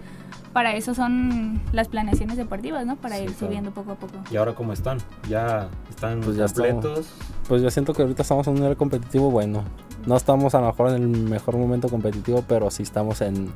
para 0.53 0.75
eso 0.75 0.95
son 0.95 1.61
las 1.73 1.87
planeaciones 1.89 2.37
deportivas, 2.37 2.85
¿no? 2.85 2.97
Para 2.97 3.17
Sí, 3.17 3.23
ir 3.23 3.31
claro. 3.33 3.47
subiendo 3.47 3.71
poco 3.71 3.93
a 3.93 3.95
poco. 3.95 4.15
¿Y 4.33 4.37
ahora 4.37 4.55
cómo 4.55 4.73
están? 4.73 4.99
¿Ya 5.29 5.69
están 5.89 6.21
Pues 6.21 6.37
ya 6.37 6.47
completos? 6.47 7.09
Pues 7.47 7.63
yo 7.63 7.71
siento 7.71 7.93
que 7.95 8.03
ahorita 8.03 8.23
estamos 8.23 8.47
en 8.49 8.55
un 8.55 8.61
nivel 8.61 8.77
competitivo 8.77 9.31
bueno. 9.31 9.63
No 10.07 10.17
estamos 10.17 10.55
a 10.57 10.61
lo 10.61 10.67
mejor 10.67 10.89
en 10.91 10.95
el 11.03 11.09
mejor 11.09 11.57
momento 11.57 11.89
competitivo, 11.89 12.43
pero 12.49 12.71
sí 12.73 12.83
estamos 12.83 13.21
en, 13.21 13.53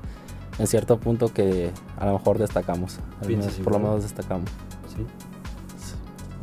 en 0.58 0.66
cierto 0.68 1.00
punto 1.00 1.32
que 1.32 1.72
a 1.98 2.06
lo 2.06 2.12
mejor 2.12 2.38
destacamos. 2.38 3.00
Menos- 3.26 3.54
por 3.54 3.72
lo 3.72 3.78
menos 3.80 4.02
destacamos. 4.02 4.48
Sí. 4.94 5.04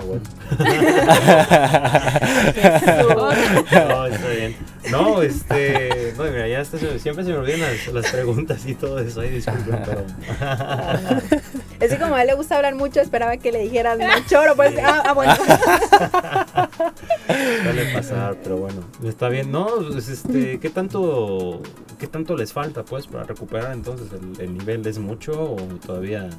Ah, 0.02 0.04
bueno. 3.16 3.66
No, 3.72 4.06
está 4.06 4.30
bien. 4.30 4.56
No, 4.90 5.22
este. 5.22 6.14
No, 6.18 6.24
mira, 6.24 6.48
ya 6.48 6.62
está, 6.62 6.78
siempre 7.00 7.24
se 7.24 7.32
me 7.32 7.38
olvidan 7.38 7.62
las, 7.62 7.88
las 7.88 8.12
preguntas 8.12 8.66
y 8.66 8.74
todo 8.76 9.00
eso. 9.00 9.22
Ay, 9.22 9.30
disculpen, 9.30 9.80
pero. 9.86 10.04
Es 11.80 11.92
que 11.92 12.00
como 12.00 12.16
a 12.16 12.22
él 12.22 12.28
le 12.28 12.34
gusta 12.34 12.58
hablar 12.58 12.76
mucho, 12.76 13.00
esperaba 13.00 13.38
que 13.38 13.52
le 13.52 13.60
dijeran 13.60 14.00
no 14.00 14.08
choro, 14.28 14.56
pues, 14.56 14.74
ah, 14.84 15.04
ah, 15.06 15.14
bueno. 15.14 15.36
Suele 17.64 17.94
pasar, 17.94 18.36
pero 18.44 18.58
bueno. 18.58 18.82
Está 19.04 19.30
bien. 19.30 19.52
No, 19.52 19.68
pues, 19.92 20.10
este. 20.10 20.60
¿Qué 20.60 20.70
tanto. 20.70 21.62
¿Qué 22.00 22.08
tanto 22.08 22.36
les 22.36 22.52
falta, 22.52 22.84
pues, 22.84 23.08
para 23.08 23.24
recuperar 23.24 23.72
entonces 23.74 24.08
el, 24.14 24.42
el 24.42 24.58
nivel? 24.58 24.86
¿Es 24.88 25.00
mucho 25.00 25.32
o 25.34 25.58
todavía.? 25.86 26.30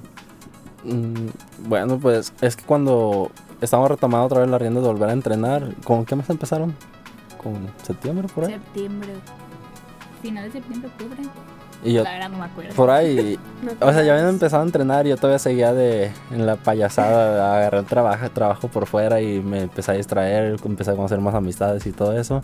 Mm, 0.84 1.28
bueno, 1.68 1.98
pues 1.98 2.32
es 2.40 2.56
que 2.56 2.64
cuando 2.64 3.30
estamos 3.62 3.88
retomando 3.88 4.26
otra 4.26 4.40
vez 4.40 4.50
la 4.50 4.58
rienda 4.58 4.80
de 4.80 4.86
volver 4.86 5.08
a 5.08 5.12
entrenar, 5.12 5.74
¿con 5.84 6.04
qué 6.04 6.14
más 6.16 6.28
empezaron? 6.30 6.74
¿Con 7.42 7.68
septiembre 7.82 8.28
por 8.34 8.44
ahí? 8.44 8.52
septiembre, 8.52 9.08
final 10.20 10.44
de 10.44 10.52
septiembre, 10.52 10.88
octubre. 10.88 11.22
Y 11.84 11.94
yo 11.94 12.04
La 12.04 12.12
verdad 12.12 12.28
no 12.28 12.38
me 12.38 12.44
acuerdo. 12.44 12.74
por 12.76 12.90
ahí 12.90 13.36
No 13.62 13.88
O 13.88 13.92
sea, 13.92 14.04
ya 14.04 14.12
habían 14.12 14.28
empezado 14.28 14.62
a 14.62 14.66
entrenar 14.66 15.04
y 15.06 15.10
yo 15.10 15.16
todavía 15.16 15.40
seguía 15.40 15.72
de, 15.74 16.12
en 16.30 16.46
la 16.46 16.54
payasada, 16.56 17.56
agarré 17.56 17.78
el 17.78 17.86
trabajo, 17.86 18.30
trabajo 18.30 18.68
por 18.68 18.86
fuera 18.86 19.20
y 19.20 19.40
me 19.40 19.62
empecé 19.62 19.90
a 19.90 19.94
distraer, 19.94 20.56
empecé 20.64 20.92
a 20.92 20.94
conocer 20.94 21.20
más 21.20 21.34
amistades 21.34 21.84
y 21.86 21.92
todo 21.92 22.16
eso. 22.16 22.42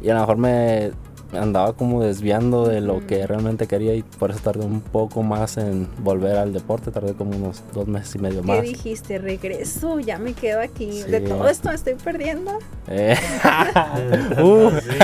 Y 0.00 0.08
a 0.08 0.14
lo 0.14 0.20
mejor 0.20 0.36
me 0.38 0.92
andaba 1.32 1.72
como 1.74 2.02
desviando 2.02 2.66
de 2.66 2.80
lo 2.80 3.06
que 3.06 3.26
realmente 3.26 3.66
quería 3.66 3.94
y 3.94 4.02
por 4.02 4.30
eso 4.30 4.40
tardé 4.42 4.64
un 4.64 4.80
poco 4.80 5.22
más 5.22 5.56
en 5.58 5.88
volver 5.98 6.36
al 6.36 6.52
deporte, 6.52 6.90
tardé 6.90 7.14
como 7.14 7.36
unos 7.36 7.62
dos 7.74 7.86
meses 7.86 8.14
y 8.14 8.18
medio 8.18 8.40
¿Qué 8.40 8.46
más. 8.46 8.62
dijiste? 8.62 9.18
Regreso, 9.18 10.00
ya 10.00 10.18
me 10.18 10.32
quedo 10.32 10.60
aquí. 10.60 11.02
Sí. 11.02 11.10
De 11.10 11.20
todo 11.20 11.48
esto 11.48 11.68
me 11.68 11.74
estoy 11.74 11.94
perdiendo. 11.94 12.58
Eh, 12.88 13.16
Uh. 14.42 14.70
Sí, 14.80 14.98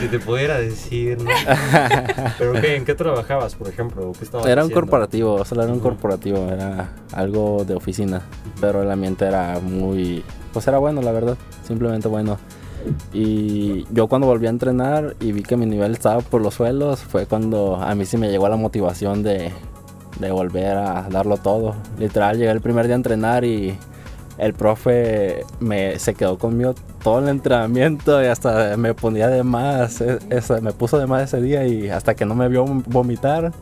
si 0.00 0.08
te 0.08 0.18
pudiera 0.18 0.58
decir, 0.58 1.18
¿no? 1.22 1.30
¿Pero 2.38 2.52
qué? 2.60 2.76
¿En 2.76 2.84
qué 2.84 2.94
trabajabas, 2.94 3.54
por 3.54 3.68
ejemplo? 3.68 4.12
¿Qué 4.12 4.50
Era 4.50 4.64
un 4.64 4.70
corporativo, 4.70 5.44
solo 5.44 5.62
era 5.62 5.72
un 5.72 5.80
corporativo, 5.80 6.50
era 6.50 6.90
algo 7.12 7.64
de 7.64 7.74
oficina, 7.74 8.22
pero 8.60 8.82
el 8.82 8.90
ambiente 8.90 9.26
era 9.26 9.60
muy, 9.60 10.24
pues 10.52 10.66
era 10.68 10.78
bueno, 10.78 11.00
la 11.02 11.12
verdad, 11.12 11.36
simplemente 11.66 12.08
bueno. 12.08 12.38
Y 13.12 13.86
yo 13.92 14.08
cuando 14.08 14.26
volví 14.26 14.46
a 14.46 14.50
entrenar 14.50 15.16
y 15.20 15.32
vi 15.32 15.42
que 15.42 15.56
mi 15.56 15.66
nivel 15.66 15.92
estaba 15.92 16.20
por 16.20 16.40
los 16.42 16.54
suelos, 16.54 17.00
fue 17.00 17.26
cuando 17.26 17.76
a 17.76 17.94
mí 17.94 18.04
sí 18.04 18.16
me 18.16 18.30
llegó 18.30 18.48
la 18.48 18.56
motivación 18.56 19.22
de, 19.22 19.52
de 20.20 20.30
volver 20.30 20.76
a 20.76 21.08
darlo 21.10 21.36
todo. 21.36 21.74
Literal, 21.98 22.38
llegué 22.38 22.50
el 22.50 22.60
primer 22.60 22.86
día 22.86 22.94
a 22.94 22.96
entrenar 22.96 23.44
y 23.44 23.76
el 24.38 24.52
profe 24.54 25.44
me, 25.60 25.98
se 25.98 26.14
quedó 26.14 26.38
conmigo 26.38 26.74
todo 27.06 27.20
el 27.20 27.28
entrenamiento 27.28 28.20
y 28.20 28.26
hasta 28.26 28.76
me 28.76 28.92
ponía 28.92 29.28
de 29.28 29.44
más, 29.44 30.00
e- 30.00 30.18
ese- 30.28 30.60
me 30.60 30.72
puso 30.72 30.98
de 30.98 31.06
más 31.06 31.22
ese 31.22 31.40
día 31.40 31.64
y 31.64 31.88
hasta 31.88 32.16
que 32.16 32.24
no 32.24 32.34
me 32.34 32.48
vio 32.48 32.64
vomitar, 32.64 33.52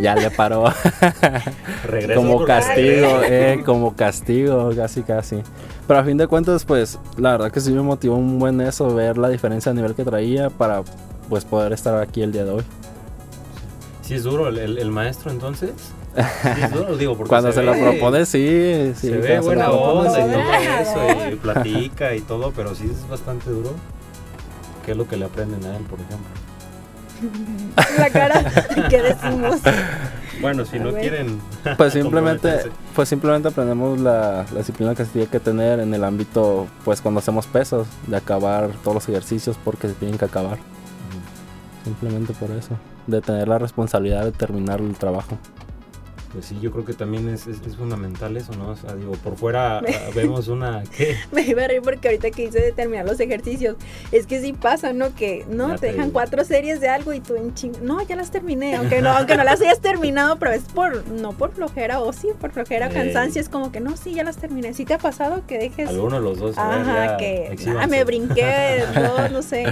ya 0.00 0.14
le 0.14 0.30
paró 0.30 0.64
Regreso 1.84 2.18
como 2.22 2.46
castigo, 2.46 3.20
eh, 3.28 3.62
como 3.66 3.94
castigo, 3.94 4.70
casi 4.74 5.02
casi. 5.02 5.42
Pero 5.86 6.00
a 6.00 6.04
fin 6.04 6.16
de 6.16 6.26
cuentas, 6.26 6.64
pues 6.64 6.98
la 7.18 7.32
verdad 7.32 7.52
que 7.52 7.60
sí 7.60 7.70
me 7.70 7.82
motivó 7.82 8.16
un 8.16 8.38
buen 8.38 8.62
eso, 8.62 8.94
ver 8.94 9.18
la 9.18 9.28
diferencia 9.28 9.72
de 9.72 9.76
nivel 9.76 9.94
que 9.94 10.02
traía 10.04 10.48
para 10.48 10.80
pues 11.28 11.44
poder 11.44 11.74
estar 11.74 12.00
aquí 12.00 12.22
el 12.22 12.32
día 12.32 12.44
de 12.46 12.50
hoy. 12.52 12.62
Sí 14.00 14.14
es 14.14 14.22
duro 14.22 14.48
el, 14.48 14.56
el- 14.56 14.78
el 14.78 14.90
maestro 14.90 15.30
entonces. 15.30 15.72
Digo, 16.98 17.16
porque 17.16 17.28
Cuando 17.28 17.52
se, 17.52 17.62
lo 17.62 17.72
ve- 17.72 17.82
propone, 17.82 18.24
sí. 18.26 18.92
sí 18.96 19.08
Se 19.08 19.16
ve 19.18 19.40
buena 19.40 19.66
propone, 19.66 20.08
onda 20.08 20.20
y 20.20 20.30
todo 20.30 21.02
eso, 21.12 21.30
y 21.32 21.34
platica 21.36 22.14
y 22.14 22.20
todo, 22.20 22.52
pero 22.54 22.74
sí 22.74 22.90
es 22.90 23.08
bastante 23.08 23.50
duro. 23.50 23.70
¿Qué 24.84 24.92
es 24.92 24.96
lo 24.96 25.06
que 25.08 25.16
le 25.16 25.24
aprenden 25.26 25.64
a 25.64 25.76
él, 25.76 25.82
por 25.84 25.98
ejemplo? 26.00 26.26
La 27.98 28.10
cara, 28.10 28.44
¿qué 28.90 29.00
decimos? 29.02 29.60
Bueno, 30.40 30.64
si 30.66 30.76
A 30.76 30.80
no 30.80 30.92
ver. 30.92 31.00
quieren. 31.00 31.40
Pues 31.76 31.92
simplemente, 31.94 32.70
pues 32.94 33.08
simplemente 33.08 33.48
aprendemos 33.48 33.98
la, 34.00 34.44
la 34.52 34.58
disciplina 34.58 34.94
que 34.94 35.04
se 35.04 35.10
tiene 35.10 35.26
que 35.28 35.40
tener 35.40 35.80
en 35.80 35.92
el 35.94 36.04
ámbito, 36.04 36.66
pues 36.84 37.00
cuando 37.00 37.18
hacemos 37.20 37.46
pesas, 37.46 37.86
de 38.06 38.16
acabar 38.16 38.68
todos 38.84 38.94
los 38.96 39.08
ejercicios 39.08 39.58
porque 39.64 39.88
se 39.88 39.94
tienen 39.94 40.16
que 40.18 40.26
acabar. 40.26 40.58
Simplemente 41.84 42.32
por 42.34 42.50
eso. 42.50 42.76
De 43.06 43.20
tener 43.20 43.48
la 43.48 43.58
responsabilidad 43.58 44.24
de 44.24 44.32
terminar 44.32 44.80
el 44.80 44.94
trabajo. 44.96 45.38
Pues 46.32 46.46
sí, 46.46 46.58
yo 46.60 46.70
creo 46.70 46.84
que 46.84 46.92
también 46.92 47.28
es, 47.28 47.46
es, 47.46 47.60
es 47.66 47.76
fundamental 47.76 48.36
eso, 48.36 48.52
¿no? 48.54 48.70
O 48.70 48.76
sea, 48.76 48.94
digo, 48.94 49.12
por 49.12 49.36
fuera 49.36 49.80
vemos 50.14 50.48
una. 50.48 50.82
¿Qué? 50.96 51.16
Me 51.32 51.42
iba 51.42 51.64
a 51.64 51.68
reír 51.68 51.82
porque 51.82 52.08
ahorita 52.08 52.30
que 52.30 52.44
hice 52.44 52.60
de 52.60 52.72
terminar 52.72 53.06
los 53.06 53.18
ejercicios, 53.20 53.76
es 54.12 54.26
que 54.26 54.40
sí 54.40 54.52
pasa, 54.52 54.92
¿no? 54.92 55.14
Que 55.14 55.44
no, 55.48 55.68
Ya 55.70 55.76
te 55.76 55.86
dejan 55.86 56.06
digo. 56.06 56.12
cuatro 56.14 56.44
series 56.44 56.80
de 56.80 56.88
algo 56.88 57.12
y 57.12 57.20
tú 57.20 57.36
en 57.36 57.54
ching... 57.54 57.72
No, 57.82 58.02
ya 58.02 58.16
las 58.16 58.30
terminé, 58.30 58.76
aunque 58.76 59.00
no, 59.02 59.10
aunque 59.10 59.36
no 59.36 59.44
las 59.44 59.60
hayas 59.60 59.80
terminado, 59.80 60.36
pero 60.38 60.52
es 60.52 60.62
por, 60.64 61.06
no 61.08 61.32
por 61.32 61.52
flojera, 61.52 62.00
o 62.00 62.12
sí, 62.12 62.28
por 62.40 62.50
flojera, 62.52 62.86
Ey. 62.88 62.92
cansancio, 62.92 63.40
es 63.40 63.48
como 63.48 63.72
que 63.72 63.80
no, 63.80 63.96
sí, 63.96 64.14
ya 64.14 64.24
las 64.24 64.36
terminé. 64.36 64.74
¿Sí 64.74 64.84
te 64.84 64.94
ha 64.94 64.98
pasado 64.98 65.42
que 65.46 65.58
dejes... 65.58 65.88
Alguno 65.88 66.16
de 66.16 66.22
los 66.22 66.38
dos. 66.38 66.58
a 66.58 66.68
ver, 66.68 66.78
Ajá, 66.80 67.06
ya, 67.12 67.16
que 67.16 67.56
ah, 67.80 67.86
me 67.86 68.04
brinqué 68.04 68.84
dos, 68.94 69.30
no 69.30 69.42
sé. 69.42 69.64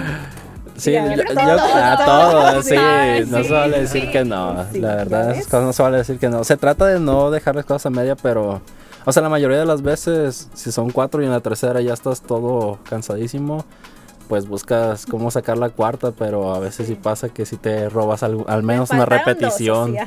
Sí, 0.77 0.93
yo, 0.93 1.01
yo- 1.01 1.23
a 1.35 2.05
todo, 2.05 2.31
todo, 2.51 2.63
sí. 2.63 2.75
Ay, 2.77 3.25
no 3.27 3.39
sí, 3.39 3.45
se 3.45 3.53
vale 3.53 3.81
decir 3.81 4.03
sí. 4.03 4.11
que 4.11 4.25
no, 4.25 4.65
Sí, 4.73 4.81
la 4.81 4.89
¿ya 4.91 4.97
verdad, 4.97 5.31
esas 5.31 5.45
cosas 5.47 5.63
no 5.65 5.73
se 5.73 5.83
vale 5.83 5.97
decir 5.99 6.19
que 6.19 6.29
no. 6.29 6.45
Se 6.45 6.57
trata 6.57 6.87
de 6.87 7.01
no 7.01 7.31
dejar 7.31 7.55
las 7.57 7.65
cosas 7.65 7.87
a 7.87 7.91
media, 7.91 8.17
pero, 8.17 8.61
o 9.05 9.13
sea, 9.13 9.23
la 9.23 9.29
mayoría 9.29 9.59
de 9.59 9.67
las 9.67 9.83
veces, 9.83 10.49
si 10.55 10.73
son 10.73 10.91
cuatro 10.91 11.23
y 11.23 11.27
en 11.27 11.31
la 11.31 11.41
tercera 11.41 11.81
ya 11.81 11.93
estás 11.93 12.23
todo 12.23 12.79
cansadísimo, 12.89 13.65
pues 14.29 14.49
buscas 14.49 15.07
cómo 15.07 15.31
sacar 15.31 15.59
la 15.59 15.69
cuarta, 15.69 16.13
pero 16.13 16.55
a 16.55 16.59
veces 16.59 16.87
sí 16.89 16.95
pasa 16.95 17.29
que 17.29 17.47
si 17.47 17.57
te 17.57 17.89
robas 17.89 18.23
al, 18.23 18.45
al 18.49 18.63
menos 18.63 18.91
Me 18.91 18.97
una 18.97 19.07
repetición. 19.07 19.97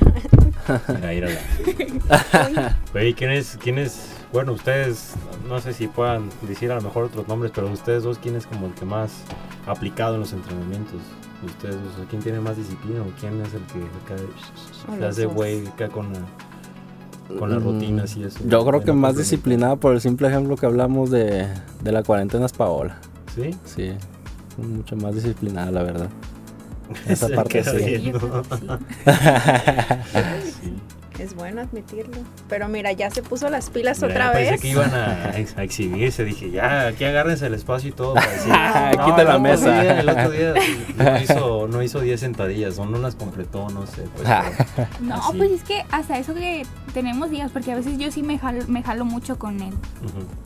Oye, 2.93 3.13
¿quién 3.15 3.31
es, 3.31 3.57
quién 3.61 3.77
es? 3.77 4.09
Bueno, 4.33 4.51
ustedes, 4.53 5.13
no 5.47 5.59
sé 5.61 5.73
si 5.73 5.87
puedan 5.87 6.29
decir 6.41 6.71
a 6.71 6.75
lo 6.75 6.81
mejor 6.81 7.05
otros 7.05 7.27
nombres, 7.27 7.51
pero 7.55 7.67
ustedes 7.71 8.03
dos, 8.03 8.17
¿quién 8.17 8.35
es 8.35 8.45
como 8.45 8.67
el 8.67 8.73
que 8.73 8.85
más 8.85 9.11
aplicado 9.67 10.15
en 10.15 10.21
los 10.21 10.33
entrenamientos? 10.33 10.99
Ustedes 11.45 11.75
o 11.75 11.95
sea, 11.97 12.05
¿quién 12.09 12.21
tiene 12.21 12.39
más 12.39 12.57
disciplina 12.57 13.01
o 13.01 13.05
quién 13.19 13.39
es 13.41 13.53
el 13.53 13.61
que 13.63 13.79
acá 13.79 14.21
se 14.99 15.05
hace 15.05 15.25
güey 15.27 15.67
acá 15.67 15.87
con 15.89 16.11
la, 16.13 16.19
con 17.37 17.51
las 17.51 17.61
Mm, 17.61 17.63
rutinas 17.63 18.17
y 18.17 18.23
eso? 18.23 18.39
Yo 18.45 18.65
creo 18.65 18.81
que 18.81 18.91
más 18.93 19.15
disciplinada 19.17 19.75
por 19.75 19.93
el 19.93 20.01
simple 20.01 20.27
ejemplo 20.29 20.55
que 20.55 20.65
hablamos 20.65 21.11
de, 21.11 21.47
de 21.83 21.91
la 21.91 22.01
cuarentena 22.03 22.45
es 22.47 22.53
Paola. 22.53 22.99
¿Sí? 23.35 23.51
Sí, 23.65 23.91
mucho 24.57 24.95
más 24.95 25.13
disciplinada, 25.13 25.69
la 25.71 25.83
verdad. 25.83 26.09
Esa 27.07 27.27
parte 27.29 27.63
sí. 27.63 28.11
Sí, 30.61 30.73
Es 31.19 31.33
bueno 31.35 31.61
admitirlo. 31.61 32.17
Pero 32.47 32.67
mira, 32.67 32.91
ya 32.91 33.09
se 33.09 33.23
puso 33.23 33.49
las 33.49 33.69
pilas 33.71 33.99
Mira, 34.01 34.13
otra 34.13 34.31
Pensé 34.33 34.51
vez. 34.51 34.61
que 34.61 34.67
iban 34.69 34.93
a, 34.93 35.31
a 35.57 35.63
exhibirse. 35.63 36.23
Dije, 36.23 36.51
ya, 36.51 36.87
aquí 36.87 37.05
agárrense 37.05 37.47
el 37.47 37.55
espacio 37.55 37.89
y 37.89 37.91
todo. 37.91 38.13
Decir, 38.13 38.53
Quita 39.05 39.23
la 39.23 39.39
mesa. 39.39 39.81
día- 39.81 39.99
el 40.01 40.09
otro 40.09 40.29
día 40.31 40.53
no 40.97 41.19
hizo, 41.21 41.67
no 41.67 41.81
hizo 41.81 41.99
10 42.01 42.19
sentadillas, 42.19 42.77
o 42.77 42.85
no 42.85 42.99
las 42.99 43.15
completó, 43.15 43.67
no 43.69 43.87
sé. 43.87 44.03
pues, 44.15 44.27
pero 44.75 44.87
No, 45.01 45.15
así. 45.15 45.37
pues 45.37 45.51
es 45.51 45.63
que 45.63 45.83
hasta 45.91 46.19
eso 46.19 46.35
que 46.35 46.65
tenemos 46.93 47.31
días, 47.31 47.51
porque 47.51 47.71
a 47.71 47.75
veces 47.75 47.97
yo 47.97 48.11
sí 48.11 48.21
me 48.21 48.37
jalo, 48.37 48.63
me 48.67 48.83
jalo 48.83 49.03
mucho 49.05 49.39
con 49.39 49.61
él, 49.61 49.73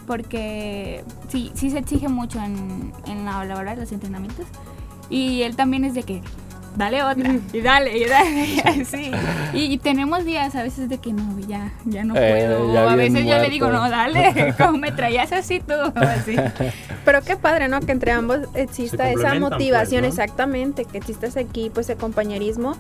porque 0.08 1.04
sí, 1.30 1.52
sí 1.54 1.70
se 1.70 1.80
exige 1.80 2.08
mucho 2.08 2.40
en, 2.42 2.92
en 3.08 3.26
la, 3.26 3.44
la 3.46 3.56
hora 3.58 3.76
de 3.76 3.82
los 3.82 3.92
entrenamientos. 3.92 4.46
Y 5.10 5.42
él 5.44 5.56
también 5.56 5.84
es 5.86 5.94
de 5.94 6.04
que, 6.04 6.22
dale 6.76 7.04
otra, 7.04 7.36
y 7.54 7.62
dale, 7.62 7.98
y 7.98 8.06
dale, 8.06 8.46
y 8.46 8.60
así. 8.60 9.12
Y, 9.54 9.74
y 9.74 9.78
tenemos 9.78 10.26
días 10.26 10.56
a 10.56 10.64
veces 10.64 10.90
de 10.90 10.98
que 10.98 11.14
no, 11.14 11.38
ya, 11.48 11.72
ya 11.86 12.04
no 12.04 12.16
Eh, 12.16 12.46
puedo. 12.48 12.74
ya 12.74 12.86
o 12.86 12.90
a 12.90 12.96
veces 12.96 13.26
yo 13.26 13.38
le 13.38 13.50
digo, 13.50 13.68
muerto. 13.68 13.84
no, 13.84 13.90
dale, 13.90 14.54
como 14.58 14.78
me 14.78 14.92
traías 14.92 15.32
así 15.32 15.60
tú, 15.60 15.74
así. 15.96 16.36
Pero 17.06 17.22
qué 17.24 17.36
padre, 17.38 17.68
¿no? 17.68 17.80
Que 17.82 17.92
entre 17.92 18.12
ambos 18.12 18.40
exista 18.54 19.10
esa 19.12 19.34
motivación, 19.36 20.02
pues, 20.02 20.16
¿no? 20.16 20.24
exactamente, 20.24 20.86
que 20.86 20.98
exista 20.98 21.28
ese 21.28 21.42
equipo, 21.42 21.82
ese 21.82 21.96
compañerismo. 21.96 22.76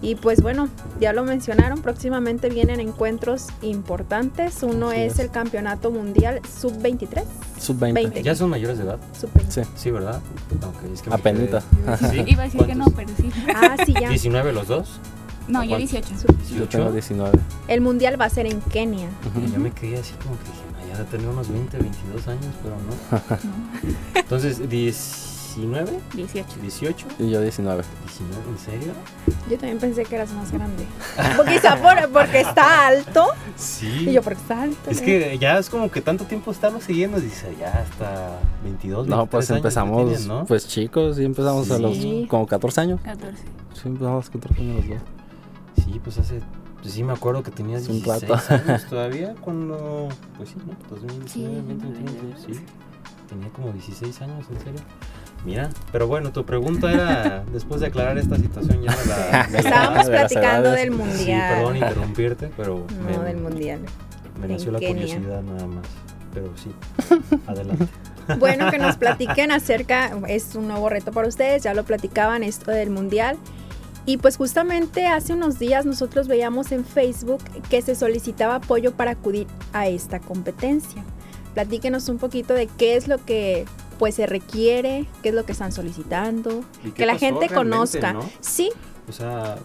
Y 0.00 0.14
pues 0.14 0.40
bueno, 0.42 0.68
ya 1.00 1.12
lo 1.12 1.24
mencionaron, 1.24 1.82
próximamente 1.82 2.48
vienen 2.50 2.78
encuentros 2.78 3.46
importantes. 3.62 4.62
Uno 4.62 4.92
es, 4.92 5.14
es. 5.14 5.18
el 5.18 5.30
Campeonato 5.30 5.90
Mundial 5.90 6.40
Sub-23. 6.60 7.24
Sub-20. 7.58 7.92
20. 7.94 8.22
¿Ya 8.22 8.34
son 8.36 8.50
mayores 8.50 8.78
de 8.78 8.84
edad? 8.84 8.98
Sub-20. 9.18 9.50
Sí, 9.50 9.60
Sí, 9.76 9.90
¿verdad? 9.90 10.20
Ok, 10.62 10.92
es 10.94 11.02
que 11.02 11.10
me 11.10 11.16
apenita. 11.16 11.60
¿Sí? 12.10 12.22
Iba 12.26 12.42
a 12.42 12.44
decir 12.46 12.64
que 12.64 12.74
no, 12.76 12.84
¿Cuántos? 12.84 13.16
pero 13.16 13.30
sí. 13.32 13.42
Ah, 13.54 13.76
sí, 13.84 13.92
ya. 13.92 14.10
¿19 14.10 14.52
los 14.52 14.68
dos? 14.68 15.00
No, 15.48 15.64
yo 15.64 15.70
¿Cuántos? 15.70 15.90
18. 15.90 16.08
Sub- 16.20 16.38
Yo 16.58 16.68
tengo 16.68 16.92
18. 16.92 16.92
19. 16.92 17.38
El 17.68 17.80
Mundial 17.80 18.20
va 18.20 18.26
a 18.26 18.30
ser 18.30 18.46
en 18.46 18.60
Kenia. 18.60 19.08
Ujú. 19.34 19.46
Ya 19.52 19.58
me 19.58 19.72
quedé 19.72 19.98
así 19.98 20.12
como 20.22 20.36
que 20.38 20.44
dije, 20.44 20.62
no, 20.86 20.92
ya 20.92 20.98
de 20.98 21.04
tener 21.06 21.26
unos 21.26 21.48
20, 21.50 21.76
22 21.76 22.28
años, 22.28 22.54
pero 22.62 22.76
no. 22.76 23.38
Entonces, 24.14 24.68
¿19? 25.58 25.88
18. 26.14 26.48
¿18? 26.62 26.94
Y 27.18 27.30
yo 27.30 27.40
19. 27.40 27.82
¿19? 27.82 27.84
¿En 28.50 28.58
serio? 28.58 28.92
Yo 29.50 29.56
también 29.58 29.78
pensé 29.78 30.04
que 30.04 30.14
eras 30.14 30.32
más 30.32 30.52
grande. 30.52 30.84
Porque, 31.36 31.52
quizá 31.54 31.76
por- 31.76 32.08
porque 32.12 32.40
está 32.40 32.86
alto. 32.88 33.26
Sí. 33.56 34.06
Y 34.08 34.12
yo, 34.12 34.22
porque 34.22 34.40
está 34.40 34.62
alto. 34.62 34.90
Es 34.90 35.00
¿no? 35.00 35.06
que 35.06 35.38
ya 35.38 35.58
es 35.58 35.68
como 35.70 35.90
que 35.90 36.00
tanto 36.00 36.24
tiempo 36.24 36.50
estarlo 36.50 36.80
siguiendo, 36.80 37.18
dice, 37.20 37.54
ya 37.58 37.72
hasta 37.72 38.38
22, 38.64 39.06
No, 39.08 39.26
pues 39.26 39.48
23 39.48 39.50
años 39.50 39.50
ya 39.50 39.56
empezamos, 39.56 40.08
tienen, 40.18 40.28
¿no? 40.28 40.44
pues 40.46 40.68
chicos, 40.68 41.18
y 41.18 41.24
empezamos 41.24 41.70
a 41.70 41.78
los 41.78 41.96
como 42.28 42.46
14 42.46 42.80
años. 42.80 43.00
14. 43.02 43.36
Sí, 43.74 43.82
empezamos 43.88 44.12
a 44.12 44.16
los 44.16 44.30
14 44.30 44.60
años 44.60 44.76
los 44.86 44.88
dos. 44.88 45.08
Sí, 45.84 46.00
pues 46.02 46.18
hace, 46.18 46.40
pues 46.82 46.92
sí 46.94 47.02
me 47.04 47.12
acuerdo 47.12 47.42
que 47.42 47.50
tenías 47.50 47.82
Hace 47.82 47.92
un 47.92 48.02
16 48.02 48.30
rato. 48.48 48.54
años 48.70 48.84
todavía 48.90 49.34
cuando, 49.40 50.08
pues 50.36 50.50
sí, 50.50 50.56
¿no? 50.66 50.74
2019, 50.90 51.28
Sí, 51.28 51.42
2021, 51.44 52.36
sí. 52.38 52.60
Tenía 53.28 53.48
como 53.50 53.72
16 53.72 54.22
años, 54.22 54.46
en 54.50 54.58
serio. 54.58 54.80
Mira, 55.44 55.70
pero 55.92 56.06
bueno, 56.06 56.30
tu 56.32 56.44
pregunta 56.44 56.92
era, 56.92 57.44
después 57.52 57.80
de 57.80 57.86
aclarar 57.86 58.18
esta 58.18 58.36
situación 58.36 58.82
ya 58.82 58.94
la... 59.06 59.46
de 59.46 59.52
la- 59.52 59.58
Estábamos 59.58 60.06
de 60.06 60.12
platicando 60.12 60.70
del 60.72 60.90
Sí, 60.90 60.96
Mundial. 60.96 61.54
perdón 61.54 61.76
interrumpirte, 61.76 62.50
pero 62.56 62.86
no, 63.02 63.18
me, 63.20 63.24
del 63.24 63.36
Mundial. 63.38 63.80
me 64.40 64.48
nació 64.48 64.72
la 64.72 64.78
Kenia. 64.80 64.94
curiosidad 65.06 65.42
nada 65.42 65.66
más. 65.66 65.86
Pero 66.34 66.50
sí, 66.56 66.70
adelante. 67.46 67.86
Bueno, 68.38 68.70
que 68.70 68.78
nos 68.78 68.96
platiquen 68.98 69.50
acerca, 69.50 70.10
es 70.28 70.54
un 70.54 70.68
nuevo 70.68 70.88
reto 70.90 71.12
para 71.12 71.26
ustedes, 71.26 71.62
ya 71.62 71.72
lo 71.72 71.84
platicaban 71.84 72.42
esto 72.42 72.70
del 72.70 72.90
mundial. 72.90 73.38
Y 74.04 74.18
pues 74.18 74.36
justamente 74.36 75.06
hace 75.06 75.32
unos 75.34 75.58
días 75.58 75.86
nosotros 75.86 76.28
veíamos 76.28 76.72
en 76.72 76.84
Facebook 76.84 77.42
que 77.70 77.80
se 77.82 77.94
solicitaba 77.94 78.56
apoyo 78.56 78.92
para 78.92 79.12
acudir 79.12 79.46
a 79.72 79.86
esta 79.86 80.18
competencia. 80.20 81.02
Platíquenos 81.54 82.08
un 82.10 82.18
poquito 82.18 82.52
de 82.54 82.66
qué 82.66 82.96
es 82.96 83.08
lo 83.08 83.22
que 83.24 83.64
pues 83.98 84.14
se 84.14 84.26
requiere, 84.26 85.06
qué 85.22 85.30
es 85.30 85.34
lo 85.34 85.44
que 85.44 85.52
están 85.52 85.72
solicitando, 85.72 86.62
¿Y 86.82 86.90
qué 86.90 86.92
que 86.92 87.06
la 87.06 87.18
gente 87.18 87.48
conozca. 87.48 88.12
no? 88.12 88.28
Sí, 88.40 88.70
O 89.08 89.12
sea, 89.12 89.56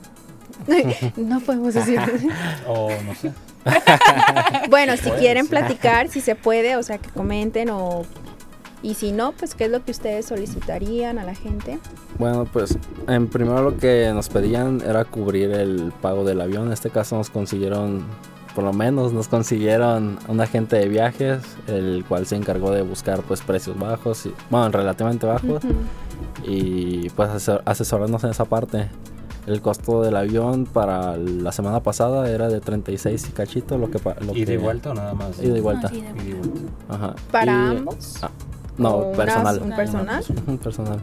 no 1.18 1.40
podemos 1.40 1.74
decir. 1.74 2.00
o 2.68 2.90
no 3.06 3.16
sé. 3.16 3.32
bueno, 4.70 4.98
si 4.98 5.10
quieren 5.12 5.48
platicar, 5.48 6.10
si 6.10 6.22
se 6.22 6.36
puede, 6.36 6.76
o 6.76 6.84
sea, 6.84 6.98
que 6.98 7.10
comenten 7.10 7.70
o... 7.70 8.04
Y 8.82 8.96
si 8.96 9.14
no, 9.14 9.32
pues 9.32 9.56
qué 9.56 9.66
es 9.66 9.72
lo 9.72 9.82
que 9.86 9.92
ustedes 9.92 10.26
solicitarían 10.26 11.18
a 11.18 11.24
la 11.24 11.36
gente. 11.36 11.80
Bueno, 12.20 12.44
pues 12.44 12.78
en 13.08 13.30
primero 13.30 13.62
lo 13.62 13.78
que 13.78 14.12
nos 14.14 14.28
pedían 14.28 14.82
era 14.86 15.06
cubrir 15.06 15.52
el 15.52 15.94
pago 16.02 16.26
del 16.26 16.42
avión. 16.42 16.68
En 16.68 16.74
este 16.74 16.90
caso 16.90 17.16
nos 17.16 17.30
consiguieron, 17.30 18.06
por 18.56 18.64
lo 18.64 18.74
menos 18.74 19.14
nos 19.14 19.28
consiguieron 19.28 20.18
un 20.28 20.42
agente 20.42 20.76
de 20.78 20.88
viajes, 20.88 21.42
el 21.68 22.06
cual 22.08 22.26
se 22.28 22.36
encargó 22.36 22.72
de 22.72 22.82
buscar 22.84 23.22
pues 23.22 23.42
precios 23.42 23.78
bajos, 23.78 24.26
y, 24.28 24.34
bueno, 24.50 24.70
relativamente 24.70 25.26
bajos, 25.26 25.64
y 26.46 27.10
pues 27.12 27.30
asesor- 27.30 27.62
asesorarnos 27.66 28.24
en 28.24 28.30
esa 28.32 28.46
parte. 28.46 28.90
El 29.46 29.62
costo 29.62 30.02
del 30.02 30.16
avión 30.16 30.66
para 30.66 31.18
la 31.18 31.52
semana 31.52 31.82
pasada 31.82 32.30
era 32.30 32.48
de 32.48 32.62
36 32.62 33.28
y 33.28 33.32
cachito, 33.34 33.78
lo 33.78 33.92
que... 33.92 34.00
Lo 34.26 34.34
¿Y 34.34 34.46
de 34.46 34.58
vuelta 34.58 34.92
o 34.92 34.94
nada 34.94 35.14
más? 35.14 35.38
Y 35.44 35.50
vuelta. 35.60 35.90
No, 35.90 35.96
sí, 35.96 36.02
de- 36.02 36.34
vuelta. 36.36 36.62
Ajá. 36.88 37.16
¿Para 37.30 37.52
Y- 37.52 37.78
ambos? 37.78 38.20
ah, 38.24 38.30
no, 38.78 38.90
¿O 38.92 39.08
una- 39.10 39.18
personal. 39.18 39.62
¿Un 39.62 39.76
personal? 39.76 40.24
Ujú, 40.48 40.58
personal. 40.60 41.00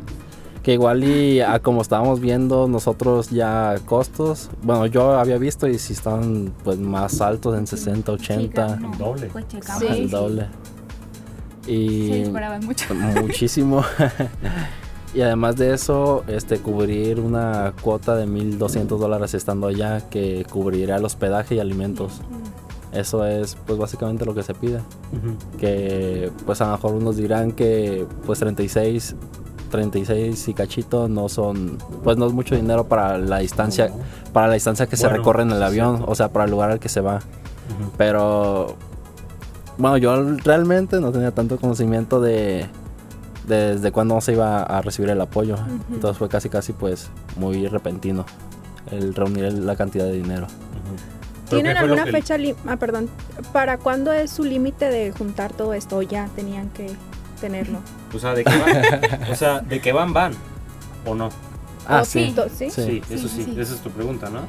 Que 0.62 0.74
igual 0.74 1.04
y 1.04 1.40
a 1.40 1.58
como 1.60 1.80
estábamos 1.80 2.20
viendo 2.20 2.68
nosotros 2.68 3.30
ya 3.30 3.76
costos, 3.86 4.50
bueno, 4.62 4.84
yo 4.86 5.12
había 5.18 5.38
visto 5.38 5.66
y 5.66 5.78
si 5.78 5.94
estaban 5.94 6.52
pues 6.64 6.78
más 6.78 7.20
altos 7.22 7.56
en 7.56 7.66
60, 7.66 8.12
80, 8.12 8.40
Sí, 8.42 8.48
claro, 8.50 8.76
no, 8.80 8.90
doble. 8.96 9.26
Pues 9.28 9.48
checamos. 9.48 9.80
Sí. 9.82 9.86
y 9.88 10.00
el 10.02 10.10
doble. 10.10 10.46
Se 11.64 11.72
Y 11.72 12.12
disparaban 12.24 12.64
mucho. 12.66 12.94
muchísimo. 12.94 13.82
Y 15.12 15.22
además 15.22 15.56
de 15.56 15.74
eso, 15.74 16.22
este, 16.28 16.58
cubrir 16.60 17.18
una 17.18 17.74
cuota 17.82 18.14
de 18.14 18.26
1.200 18.28 18.86
dólares 18.96 19.34
estando 19.34 19.66
allá 19.66 20.08
que 20.08 20.46
cubriría 20.48 20.94
el 20.94 21.04
hospedaje 21.04 21.56
y 21.56 21.58
alimentos. 21.58 22.20
Eso 22.92 23.26
es 23.26 23.56
pues 23.66 23.76
básicamente 23.76 24.24
lo 24.24 24.36
que 24.36 24.44
se 24.44 24.54
pide. 24.54 24.78
Que 25.58 26.30
pues 26.46 26.60
a 26.60 26.66
lo 26.66 26.72
mejor 26.72 26.94
unos 26.94 27.16
dirán 27.16 27.50
que 27.50 28.06
pues 28.24 28.38
36, 28.38 29.16
36 29.70 30.48
y 30.48 30.54
cachito 30.54 31.08
no 31.08 31.28
son, 31.28 31.78
pues 32.04 32.16
no 32.18 32.26
es 32.26 32.32
mucho 32.32 32.54
dinero 32.54 32.84
para 32.84 33.16
la 33.18 33.38
distancia, 33.38 33.90
para 34.32 34.48
la 34.48 34.54
distancia 34.54 34.86
que 34.86 34.96
se 34.96 35.04
Bueno, 35.04 35.18
recorre 35.18 35.42
en 35.44 35.52
el 35.52 35.62
avión, 35.62 35.96
cierto. 35.96 36.12
o 36.12 36.14
sea, 36.14 36.28
para 36.28 36.44
el 36.44 36.50
lugar 36.50 36.70
al 36.70 36.80
que 36.80 36.88
se 36.88 37.00
va. 37.00 37.16
Ujú. 37.16 37.90
Pero 37.96 38.74
bueno, 39.78 39.96
yo 39.96 40.36
realmente 40.44 41.00
no 41.00 41.10
tenía 41.12 41.30
tanto 41.30 41.56
conocimiento 41.58 42.20
de 42.20 42.66
de 43.48 43.74
desde 43.74 43.90
cuándo 43.92 44.20
se 44.20 44.32
iba 44.32 44.62
a 44.62 44.80
recibir 44.82 45.10
el 45.10 45.20
apoyo. 45.20 45.56
Entonces 45.92 46.18
fue 46.18 46.28
casi 46.28 46.48
casi 46.48 46.72
pues 46.72 47.10
muy 47.36 47.66
repentino 47.66 48.24
el 48.90 49.14
reunir 49.14 49.52
la 49.52 49.76
cantidad 49.76 50.04
de 50.04 50.12
dinero. 50.12 50.44
Ujú. 50.46 50.96
¿Pero 51.50 51.62
¿Tienen 51.62 51.76
alguna 51.76 52.06
fecha, 52.06 52.36
ah, 52.68 52.76
perdón, 52.76 53.08
para 53.52 53.76
cuándo 53.78 54.12
es 54.12 54.30
su 54.30 54.44
límite 54.44 54.88
de 54.88 55.10
juntar 55.10 55.52
todo 55.52 55.74
esto? 55.74 55.96
¿O 55.98 56.02
ya 56.02 56.28
tenían 56.36 56.68
que 56.70 56.90
tenerlo? 57.40 57.78
O 58.14 58.18
sea, 58.18 58.34
¿de 58.34 58.44
qué 58.44 58.58
van? 58.58 59.30
o 59.30 59.34
sea, 59.34 59.60
¿de 59.60 59.80
qué 59.80 59.92
van 59.92 60.12
van? 60.12 60.34
¿O 61.04 61.14
no? 61.14 61.30
Ah, 61.86 62.02
¿O 62.02 62.04
sí. 62.04 62.34
¿sí? 62.56 62.70
Sí, 62.70 63.02
eso 63.10 63.28
sí, 63.28 63.44
sí, 63.44 63.44
sí. 63.44 63.60
esa 63.60 63.74
es 63.74 63.80
tu 63.80 63.90
pregunta, 63.90 64.30
¿no? 64.30 64.42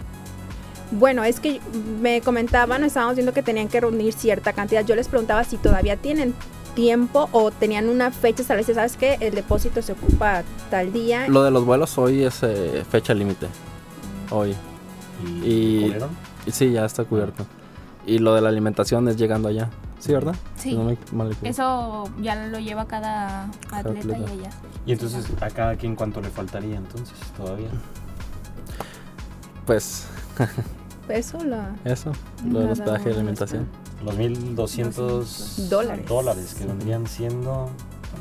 Bueno, 0.92 1.24
es 1.24 1.40
que 1.40 1.62
me 2.02 2.22
comentaban, 2.22 2.84
estábamos 2.84 3.16
viendo 3.16 3.34
que 3.34 3.42
tenían 3.42 3.70
que 3.70 3.80
reunir 3.80 4.12
cierta 4.14 4.52
cantidad. 4.52 4.86
Yo 4.86 4.96
les 4.96 5.08
preguntaba 5.08 5.44
si 5.46 5.58
todavía 5.58 5.96
tienen 5.96 6.34
tiempo 6.76 7.30
o 7.32 7.52
tenían 7.52 7.88
una 7.88 8.12
fecha 8.12 8.42
establecida. 8.42 8.76
¿Sabes 8.76 8.98
qué? 8.98 9.18
El 9.22 9.34
depósito 9.34 9.82
se 9.82 9.94
ocupa 9.94 10.44
tal 10.70 10.92
día. 10.92 11.28
Lo 11.30 11.44
de 11.44 11.52
los 11.52 11.66
vuelos 11.66 11.98
hoy 11.98 12.24
es 12.24 12.44
eh, 12.44 12.84
fecha 12.90 13.14
límite. 13.14 13.48
Hoy. 14.30 14.54
¿Y, 15.44 15.48
Y-? 15.48 15.96
Y 16.46 16.52
sí, 16.52 16.72
ya 16.72 16.86
está 16.86 17.06
cubierto. 17.06 17.46
Y 18.06 18.20
lo 18.20 18.34
de 18.36 18.42
la 18.42 18.50
alimentación 18.50 19.08
es 19.08 19.16
llegando 19.16 19.48
allá. 19.48 19.70
¿Sí, 20.02 20.12
verdad? 20.14 20.36
Sí. 20.58 20.74
No 20.76 20.84
me 20.84 20.98
mal. 21.14 21.34
Eso 21.44 22.10
ya 22.22 22.48
lo 22.48 22.60
lleva 22.60 22.86
cada 22.88 23.44
atleta 23.72 24.00
atleta. 24.00 24.18
y 24.18 24.40
ella. 24.40 24.50
Y 24.86 24.92
entonces, 24.94 25.26
¿a 25.40 25.50
cada 25.52 25.76
quien 25.76 25.96
cuánto 25.96 26.20
le 26.22 26.30
faltaría 26.30 26.76
entonces 26.76 27.16
todavía? 27.38 27.70
Pues 29.66 30.08
Eso, 31.08 31.44
la... 31.44 31.76
eso, 31.86 32.12
lo 32.50 32.60
del 32.62 32.72
hospedaje 32.72 33.10
y 33.10 33.14
alimentación. 33.14 33.68
Los 34.04 34.16
1.200 34.18 35.68
Dólares. 35.70 36.08
dólares 36.08 36.56
que 36.58 36.66
vendrían 36.66 37.06
siendo... 37.06 37.70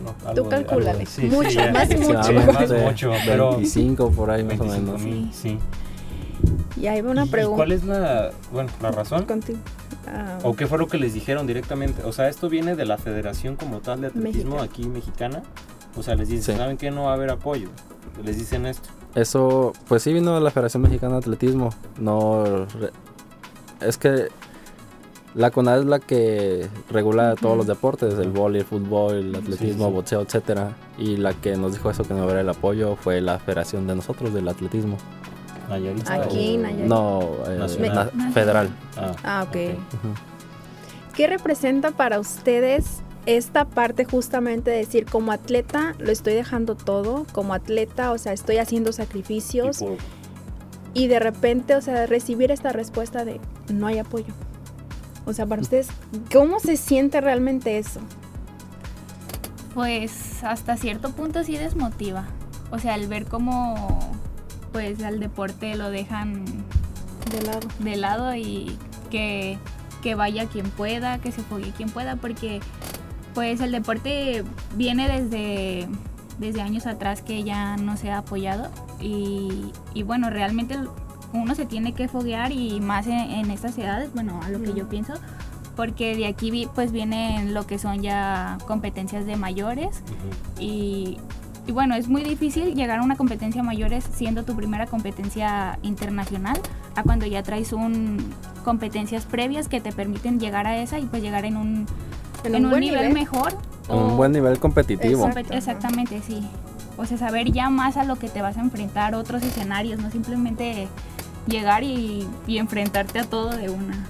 bueno, 0.03 0.35
Tú 0.35 0.51
algo 0.53 0.81
de- 0.99 1.07
sí, 1.07 1.23
Mucho, 1.27 1.51
sí, 1.51 1.59
más 1.73 1.89
Sí, 1.89 1.97
mucho. 1.97 2.13
más 2.15 2.29
Aproximadamente 2.29 2.85
mucho, 2.85 3.13
pero... 3.25 3.51
25 3.53 4.11
por 4.11 4.31
ahí 4.31 4.45
más 4.45 4.61
o 4.61 4.65
25 4.65 4.99
menos. 4.99 5.03
mil, 5.03 5.33
sí. 5.33 5.59
Y 6.81 6.87
ahí 6.87 7.01
va 7.03 7.11
una 7.11 7.25
¿Y- 7.25 7.29
y 7.29 7.31
pregunta. 7.31 7.57
¿Cuál 7.57 7.73
es 7.73 7.85
la, 7.85 8.31
bueno, 8.53 8.71
la 8.81 8.91
razón? 8.91 9.25
Contigo. 9.27 9.59
Ah, 10.09 10.39
¿O 10.43 10.55
qué 10.57 10.67
fue 10.67 10.79
lo 10.79 10.87
que 10.89 10.97
les 10.99 11.13
dijeron 11.15 11.47
directamente? 11.47 12.03
O 12.05 12.13
sea, 12.13 12.29
esto 12.29 12.49
viene 12.49 12.75
de 12.75 12.87
la 12.87 12.97
federación 12.99 13.57
como 13.57 13.81
tal 13.81 14.01
de 14.01 14.07
atletismo 14.09 14.57
Mexicana. 14.57 14.63
aquí 14.63 14.89
mexicana. 14.89 15.43
O 15.97 16.03
sea, 16.03 16.15
les 16.15 16.29
dicen, 16.29 16.55
Sí. 16.55 16.59
¿saben 16.61 16.77
qué? 16.77 16.91
No 16.91 17.05
va 17.05 17.11
a 17.11 17.15
haber 17.15 17.31
apoyo. 17.31 17.69
Les 18.25 18.39
dicen 18.39 18.65
esto. 18.67 18.89
Eso, 19.15 19.73
pues 19.89 20.03
sí 20.03 20.13
vino 20.13 20.35
de 20.35 20.41
la 20.41 20.51
Federación 20.51 20.83
Mexicana 20.83 21.15
de 21.15 21.19
Atletismo. 21.19 21.71
No, 21.99 22.45
re- 22.67 22.93
es 23.81 23.99
que 23.99 24.29
la 25.35 25.51
CONAD 25.51 25.81
es 25.81 25.85
la 25.87 25.99
que 25.99 26.69
regula 26.91 27.35
todos 27.35 27.57
los 27.57 27.67
deportes, 27.67 28.15
el 28.19 28.31
vóley, 28.31 28.61
el 28.61 28.67
fútbol, 28.67 29.15
el 29.15 29.35
atletismo, 29.35 29.89
sí. 29.89 29.93
boxeo, 29.93 30.21
etcétera. 30.23 30.77
Y 30.99 31.17
la 31.17 31.35
que 31.35 31.57
nos 31.57 31.73
dijo 31.73 31.91
eso 31.91 32.05
que 32.05 32.11
no 32.15 32.21
iba 32.21 32.29
a 32.29 32.31
haber 32.31 32.39
el 32.45 32.49
apoyo 32.49 32.97
fue 32.97 33.21
la 33.21 33.39
Federación 33.39 33.87
de 33.87 33.97
nosotros 33.97 34.33
del 34.33 34.49
atletismo. 34.49 34.97
Nayarit. 35.71 36.09
Aquí, 36.11 36.57
o- 36.57 36.61
Nayarit. 36.61 36.85
No, 36.87 37.21
eh, 37.47 37.59
na- 38.15 38.33
federal. 38.33 38.69
Ah, 38.97 39.13
Ah, 39.25 39.47
ok. 39.49 39.57
¿Qué 41.15 41.27
representa 41.27 41.91
para 41.93 42.19
ustedes 42.19 43.01
esta 43.27 43.65
parte 43.67 44.05
justamente 44.05 44.71
de 44.71 44.79
decir 44.79 45.05
como 45.07 45.33
atleta 45.33 45.95
lo 45.99 46.11
estoy 46.11 46.35
dejando 46.35 46.75
todo, 46.75 47.27
como 47.33 47.53
atleta, 47.55 48.13
o 48.13 48.19
sea, 48.19 48.33
estoy 48.33 48.57
haciendo 48.59 48.93
sacrificios 48.93 49.79
tipo, 49.79 49.97
y 50.95 51.07
de 51.09 51.19
repente, 51.21 51.75
o 51.77 51.81
sea, 51.83 52.07
recibir 52.07 52.51
esta 52.51 52.73
respuesta 52.73 53.25
de 53.25 53.41
no 53.73 53.87
hay 53.87 53.99
apoyo? 53.99 54.33
O 55.27 55.33
sea, 55.35 55.45
para 55.47 55.61
ustedes, 55.63 55.89
¿cómo 56.33 56.59
se 56.61 56.77
siente 56.79 57.21
realmente 57.21 57.77
eso? 57.79 58.01
Pues 59.75 60.43
hasta 60.43 60.77
cierto 60.77 61.11
punto 61.13 61.45
sí 61.45 61.57
desmotiva. 61.57 62.25
O 62.71 62.79
sea, 62.79 62.95
el 62.95 63.07
ver 63.07 63.27
cómo 63.27 63.99
pues 64.73 65.03
al 65.03 65.21
deporte 65.21 65.75
lo 65.77 65.91
dejan 65.91 66.45
De 67.31 67.43
lado. 67.43 67.61
de 67.79 67.97
lado 67.97 68.35
y 68.35 68.77
que, 69.11 69.59
que 70.03 70.15
vaya 70.15 70.47
quien 70.47 70.71
pueda, 70.71 71.19
que 71.19 71.33
se 71.33 71.43
fogue 71.43 71.73
quien 71.73 71.91
pueda, 71.91 72.17
porque 72.17 72.61
pues 73.35 73.61
el 73.61 73.73
deporte 73.73 74.45
viene 74.77 75.09
desde, 75.09 75.89
desde 76.39 76.63
años 76.63 76.87
atrás 76.87 77.23
que 77.23 77.43
ya 77.45 77.77
no 77.77 77.97
se 77.97 78.11
ha 78.11 78.19
apoyado 78.19 78.71
y, 79.01 79.71
y 79.95 80.03
bueno, 80.03 80.31
realmente 80.31 80.77
uno 81.33 81.55
se 81.55 81.65
tiene 81.65 81.93
que 81.93 82.09
foguear 82.09 82.51
y 82.53 82.81
más 82.81 83.07
en, 83.07 83.19
en 83.19 83.51
estas 83.53 83.79
edades, 83.79 84.13
bueno, 84.15 84.41
a 84.43 84.49
lo 84.49 84.61
que 84.61 84.75
yo 84.75 84.89
pienso, 84.89 85.15
porque 85.77 86.17
de 86.17 86.27
aquí 86.27 86.51
vi- 86.51 86.69
pues 86.75 86.91
vienen 86.91 87.55
lo 87.55 87.67
que 87.67 87.79
son 87.79 88.03
ya 88.03 88.59
competencias 88.67 89.27
de 89.27 89.37
mayores 89.37 90.03
y, 90.59 91.19
y 91.67 91.73
bueno, 91.73 91.95
es 91.95 92.09
muy 92.09 92.23
difícil 92.23 92.75
llegar 92.75 92.99
a 92.99 93.03
una 93.03 93.17
competencia 93.17 93.63
mayores 93.63 94.05
siendo 94.13 94.45
tu 94.45 94.57
primera 94.57 94.87
competencia 94.87 95.79
internacional 95.83 96.59
a 96.97 97.03
cuando 97.03 97.27
ya 97.27 97.43
traes 97.43 97.73
un 97.73 98.19
competencias 98.65 99.25
previas 99.25 99.69
que 99.69 99.81
te 99.81 99.93
permiten 99.93 100.39
llegar 100.41 100.67
a 100.67 100.79
esa 100.79 100.99
y 100.99 101.07
pues 101.07 101.23
llegar 101.23 101.45
en 101.45 101.57
un, 101.57 101.87
En 102.45 102.55
en 102.55 102.57
un 102.57 102.65
un, 102.65 102.71
buen 102.71 102.81
nivel, 102.81 103.01
nivel. 103.01 103.15
mejor. 103.15 103.55
En 103.89 103.97
un 103.99 104.17
buen 104.17 104.33
nivel 104.33 104.59
competitivo. 104.59 105.27
Exacto. 105.27 105.55
Exactamente, 105.55 106.21
sí. 106.27 106.43
O 106.97 107.07
sea, 107.07 107.17
saber 107.17 107.51
ya 107.53 107.71
más 107.71 107.97
a 107.97 108.05
lo 108.05 108.17
que 108.17 108.29
te 108.29 108.43
vas 108.43 108.57
a 108.59 108.61
enfrentar, 108.61 109.15
otros 109.15 109.43
escenarios, 109.43 110.01
no 110.01 110.11
simplemente 110.11 110.89
llegar 111.51 111.83
y, 111.85 112.27
y 112.47 112.59
enfrentarte 112.59 113.19
a 113.19 113.25
todo 113.25 113.51
de 113.51 113.69
una. 113.69 114.07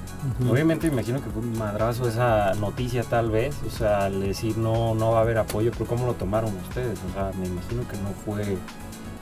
Obviamente 0.51 0.87
imagino 0.87 1.23
que 1.23 1.31
fue 1.31 1.43
un 1.43 1.57
madrazo 1.59 2.07
esa 2.09 2.53
noticia 2.55 3.03
tal 3.03 3.31
vez, 3.31 3.57
o 3.67 3.71
sea, 3.71 4.05
al 4.05 4.21
decir 4.21 4.59
no, 4.59 4.95
no 4.95 5.13
va 5.13 5.19
a 5.19 5.23
haber 5.23 5.39
apoyo, 5.39 5.71
pero 5.73 5.87
¿cómo 5.87 6.07
lo 6.07 6.13
tomaron 6.15 6.55
ustedes? 6.69 6.99
O 7.11 7.13
sea, 7.15 7.31
me 7.41 7.47
imagino 7.47 7.83
que 7.89 7.97
no 7.97 8.11
fue 8.25 8.57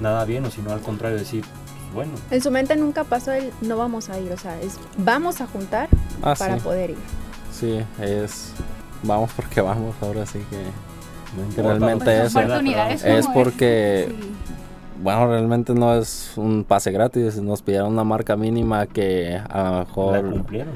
nada 0.01 0.25
bien, 0.25 0.45
o 0.45 0.51
sino 0.51 0.73
al 0.73 0.81
contrario, 0.81 1.17
decir, 1.17 1.43
pues, 1.43 2.09
bueno, 2.09 2.13
En 2.31 2.43
su 2.43 2.51
mente 2.51 2.75
nunca 2.77 3.05
pasó 3.05 3.33
el 3.33 3.51
no 3.63 3.77
vamos 3.77 4.11
a 4.11 4.19
ir, 4.19 4.33
o 4.33 4.37
sea, 4.37 4.61
es 4.61 4.77
vamos 4.97 5.41
a 5.41 5.47
juntar 5.47 5.89
Ah, 6.23 6.35
para 6.37 6.57
sí. 6.57 6.61
poder 6.63 6.91
ir. 6.91 6.99
Sí, 7.53 7.81
es. 8.01 8.53
Vamos 9.05 9.31
porque 9.35 9.61
vamos, 9.61 9.95
ahora 10.03 10.27
sí 10.27 10.41
que. 10.51 10.57
no 10.57 11.43
Que 11.55 11.61
importa 11.61 11.79
realmente 11.79 12.23
eso. 12.25 12.41
pero- 12.41 12.57
Es 12.91 13.25
como 13.27 13.35
porque- 13.35 14.09
Sí. 14.11 14.31
Bueno, 15.01 15.29
realmente 15.29 15.75
no 15.75 15.95
es 15.95 16.33
un 16.37 16.65
pase 16.65 16.91
gratis. 16.91 17.41
Nos 17.41 17.63
pidieron 17.63 17.93
una 17.93 18.05
marca 18.05 18.37
mínima 18.37 18.87
que 18.87 19.37
a 19.49 19.59
lo 19.59 19.73
La 19.73 19.79
mejor. 19.81 20.31
cumplieron. 20.31 20.75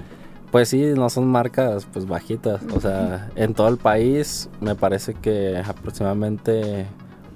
Pues 0.51 0.69
sí, 0.69 0.93
no 0.95 1.09
son 1.09 1.27
marcas 1.29 1.87
pues 1.93 2.07
bajitas. 2.07 2.61
O 2.75 2.81
sea, 2.81 3.31
en 3.37 3.55
todo 3.55 3.69
el 3.69 3.79
país 3.79 4.49
me 4.61 4.75
parece 4.75 5.15
que 5.15 5.57
aproximadamente 5.59 6.87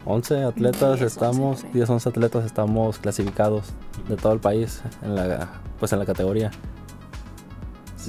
11 0.04 0.44
atletas 0.44 1.00
10, 1.00 1.02
11 1.02 1.04
estamos, 1.06 1.56
por 1.60 1.66
ahí. 1.66 1.72
10, 1.74 1.90
11 1.90 2.08
atletas 2.10 2.44
estamos 2.44 2.98
clasificados 2.98 3.72
de 4.08 4.16
todo 4.16 4.32
el 4.34 4.40
país 4.40 4.82
en 5.02 5.14
la 5.16 5.48
pues 5.80 5.92
en 5.92 5.98
la 5.98 6.06
categoría. 6.06 6.50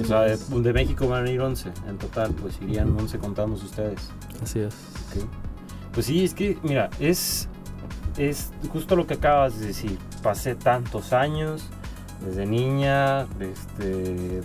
O 0.00 0.04
sea, 0.04 0.20
de, 0.20 0.36
de 0.36 0.72
México 0.72 1.08
van 1.08 1.26
a 1.26 1.30
ir 1.30 1.40
11 1.40 1.70
en 1.88 1.98
total, 1.98 2.32
pues 2.40 2.60
irían 2.62 2.94
11 2.96 3.18
contamos 3.18 3.64
ustedes. 3.64 4.10
Así 4.42 4.60
es. 4.60 4.74
Pues 5.92 6.06
sí, 6.06 6.24
es 6.24 6.34
que, 6.34 6.56
mira, 6.62 6.88
es, 7.00 7.48
es 8.18 8.50
justo 8.72 8.96
lo 8.96 9.06
que 9.06 9.14
acabas 9.14 9.58
de 9.60 9.68
decir. 9.68 9.98
Pasé 10.22 10.54
tantos 10.54 11.12
años, 11.12 11.68
desde 12.24 12.46
niña, 12.46 13.22
este, 13.38 14.40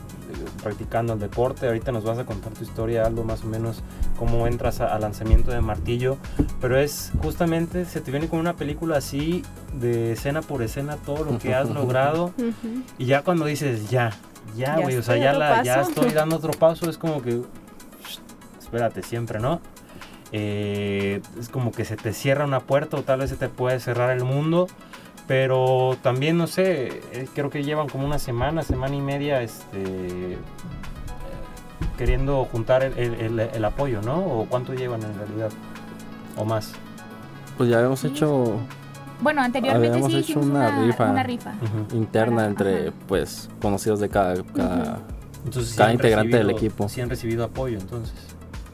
practicando 0.61 1.13
el 1.13 1.19
deporte. 1.19 1.65
Ahorita 1.65 1.91
nos 1.91 2.03
vas 2.03 2.19
a 2.19 2.25
contar 2.25 2.53
tu 2.53 2.63
historia, 2.63 3.03
algo 3.05 3.23
más 3.23 3.43
o 3.43 3.47
menos, 3.47 3.81
cómo 4.19 4.45
entras 4.45 4.79
a- 4.79 4.93
al 4.93 5.01
lanzamiento 5.01 5.49
de 5.51 5.59
martillo. 5.61 6.17
Pero 6.61 6.77
es 6.79 7.11
justamente, 7.21 7.85
se 7.85 7.99
te 8.01 8.11
viene 8.11 8.27
como 8.27 8.41
una 8.41 8.55
película 8.55 8.97
así, 8.97 9.43
de 9.79 10.11
escena 10.13 10.41
por 10.43 10.61
escena, 10.61 10.97
todo 10.97 11.25
lo 11.25 11.39
que 11.39 11.55
has 11.55 11.67
logrado. 11.73 12.31
Y 12.99 13.05
ya 13.05 13.23
cuando 13.23 13.45
dices, 13.45 13.89
ya, 13.89 14.11
ya, 14.55 14.75
güey, 14.83 14.97
o 14.97 15.03
sea, 15.03 15.15
ya, 15.17 15.33
la, 15.33 15.63
ya 15.63 15.81
estoy 15.89 16.11
dando 16.11 16.35
otro 16.35 16.51
paso, 16.53 16.89
es 16.91 16.97
como 16.99 17.23
que, 17.23 17.41
espérate, 18.59 19.01
siempre, 19.03 19.39
¿no? 19.39 19.61
Eh, 20.35 21.21
es 21.39 21.47
como 21.49 21.71
que 21.71 21.85
se 21.85 21.95
te 21.95 22.11
cierra 22.11 22.43
una 22.43 22.59
puerta 22.59 22.97
o 22.97 23.03
tal 23.03 23.19
vez 23.19 23.29
se 23.29 23.35
te 23.37 23.49
puede 23.49 23.79
cerrar 23.79 24.09
el 24.17 24.23
mundo, 24.25 24.67
pero 25.27 25.95
también, 26.01 26.37
no 26.39 26.47
sé, 26.47 27.01
eh, 27.13 27.27
creo 27.35 27.49
que 27.51 27.63
llevan 27.63 27.87
como 27.87 28.05
una 28.05 28.17
semana, 28.17 28.63
semana 28.63 28.95
y 28.95 29.01
media, 29.01 29.41
este, 29.43 30.37
queriendo 31.97 32.45
juntar 32.45 32.83
el, 32.83 32.97
el- 32.97 33.13
el- 33.13 33.39
el 33.39 33.65
apoyo, 33.65 34.01
¿no? 34.01 34.17
¿O 34.19 34.45
cuánto 34.49 34.73
llevan 34.73 35.03
en 35.03 35.15
realidad? 35.15 35.51
¿O 36.37 36.45
más? 36.45 36.71
Pues 37.57 37.69
ya 37.69 37.77
habíamos 37.77 38.03
hecho 38.03 38.57
Bueno, 39.21 39.41
anteriormente 39.41 39.87
Habíamos 39.89 40.11
sí 40.11 40.17
hecho 40.31 40.39
una 40.39 40.67
una, 40.69 40.85
rifa. 40.87 41.11
una 41.11 41.23
rifa. 41.23 41.51
Ujú. 41.61 41.95
interna 41.95 42.35
Para- 42.37 42.47
entre, 42.47 42.87
ajá. 42.87 42.97
pues, 43.07 43.49
conocidos 43.61 43.99
de 43.99 44.09
cada... 44.09 44.43
cada- 44.43 44.99
Entonces, 45.45 45.75
Cada 45.75 45.93
integrante 45.93 46.37
del 46.37 46.49
equipo. 46.49 46.89
Sí 46.89 46.99
han 47.01 47.09
recibido 47.09 47.43
apoyo, 47.43 47.77
entonces. 47.77 48.13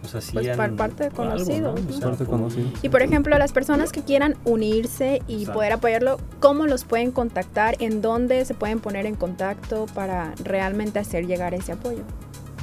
O 0.03 0.07
sea, 0.07 0.21
sí 0.21 0.31
Pues 0.33 0.55
por 0.55 0.75
parte 0.75 1.03
de 1.05 1.11
por 1.11 1.27
algo, 1.27 1.45
¿no? 1.59 1.73
O 1.73 1.91
sea, 1.91 2.09
Parte 2.09 2.25
conocidos. 2.25 2.71
Y 2.81 2.89
por 2.89 3.01
ejemplo, 3.01 3.37
las 3.37 3.51
personas 3.51 3.91
que 3.91 4.01
quieran 4.03 4.35
unirse 4.45 5.21
y 5.27 5.33
Exacto. 5.41 5.53
poder 5.53 5.71
apoyarlo, 5.73 6.17
¿cómo 6.39 6.65
los 6.67 6.85
pueden 6.85 7.11
contactar? 7.11 7.75
¿En 7.79 8.01
dónde 8.01 8.45
se 8.45 8.53
pueden 8.53 8.79
poner 8.79 9.05
en 9.05 9.15
contacto 9.15 9.85
para 9.93 10.33
realmente 10.43 10.99
hacer 10.99 11.27
llegar 11.27 11.53
ese 11.53 11.73
apoyo? 11.73 12.03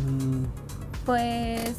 Mm, 0.09 0.45
Pues 1.05 1.77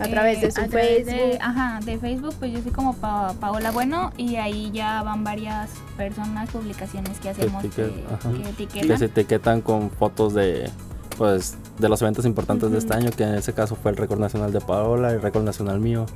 A 0.00 0.06
eh, 0.06 0.10
través 0.10 0.40
de 0.40 0.50
su 0.50 0.60
a 0.60 0.66
través 0.66 1.06
de- 1.06 1.12
Facebook. 1.12 1.38
ajá, 1.40 1.80
de 1.84 1.98
Facebook, 1.98 2.34
pues 2.40 2.52
yo 2.52 2.60
soy 2.62 2.72
como 2.72 2.94
Pa- 2.94 3.34
Paola 3.38 3.70
Bueno 3.70 4.10
y 4.16 4.36
ahí 4.36 4.70
ya 4.72 5.02
van 5.04 5.22
varias 5.22 5.70
personas, 5.96 6.50
publicaciones 6.50 7.20
que 7.20 7.28
hacemos 7.28 7.62
que, 7.62 7.68
etiquet- 7.68 8.04
ajá. 8.12 8.32
que 8.32 8.42
que 8.42 8.48
etiquetan. 8.50 8.98
se 8.98 9.04
etiquetan 9.04 9.60
con 9.60 9.90
fotos 9.90 10.34
de, 10.34 10.68
pues, 11.16 11.56
de 11.78 11.88
los 11.88 12.00
eventos 12.02 12.24
importantes 12.24 12.70
de 12.70 12.76
Ujú. 12.78 12.86
este 12.86 12.94
año, 12.96 13.10
que 13.16 13.24
en 13.24 13.34
ese 13.34 13.52
caso 13.52 13.74
fue 13.76 13.90
el 13.90 13.96
récord 13.96 14.18
nacional 14.20 14.52
de 14.52 14.60
Paola, 14.60 15.10
el 15.10 15.20
récord 15.20 15.42
nacional 15.44 15.80
mío, 15.80 16.06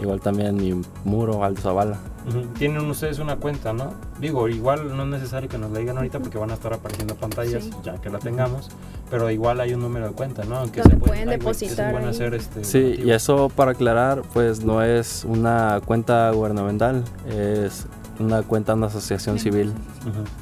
igual 0.00 0.20
también 0.20 0.56
mi 0.56 0.80
muro, 1.04 1.44
Aldo 1.44 1.60
Zavala. 1.60 1.98
Ujú. 2.28 2.40
Tienen 2.58 2.88
ustedes 2.88 3.18
una 3.18 3.36
cuenta, 3.36 3.72
¿no? 3.72 3.92
Digo, 4.20 4.48
igual 4.48 4.96
no 4.96 5.02
es 5.02 5.08
necesario 5.08 5.48
que 5.48 5.58
nos 5.58 5.72
la 5.72 5.80
digan 5.80 5.96
ahorita 5.96 6.20
porque 6.20 6.38
van 6.38 6.50
a 6.50 6.54
estar 6.54 6.72
apareciendo 6.72 7.14
pantallas 7.16 7.64
Sí. 7.64 7.70
ya 7.82 8.00
que 8.00 8.10
la 8.10 8.18
tengamos, 8.20 8.68
pero 9.10 9.28
igual 9.30 9.60
hay 9.60 9.74
un 9.74 9.80
número 9.80 10.06
de 10.08 10.12
cuenta, 10.14 10.44
¿no? 10.44 10.56
Aunque 10.58 10.80
Donde 10.82 10.96
se 10.98 11.04
pueden 11.04 11.28
depositar 11.28 11.90
pueden 11.92 12.08
ahí. 12.08 12.14
hacer 12.14 12.34
este 12.34 12.64
Sí, 12.64 12.94
y 13.04 13.10
eso 13.10 13.48
para 13.48 13.72
aclarar, 13.72 14.22
pues 14.32 14.64
no 14.64 14.82
es 14.82 15.24
una 15.28 15.80
cuenta 15.84 16.30
gubernamental, 16.30 17.02
es 17.28 17.86
una 18.18 18.42
cuenta 18.42 18.72
de 18.72 18.78
una 18.78 18.86
asociación 18.88 19.38
civil 19.38 19.72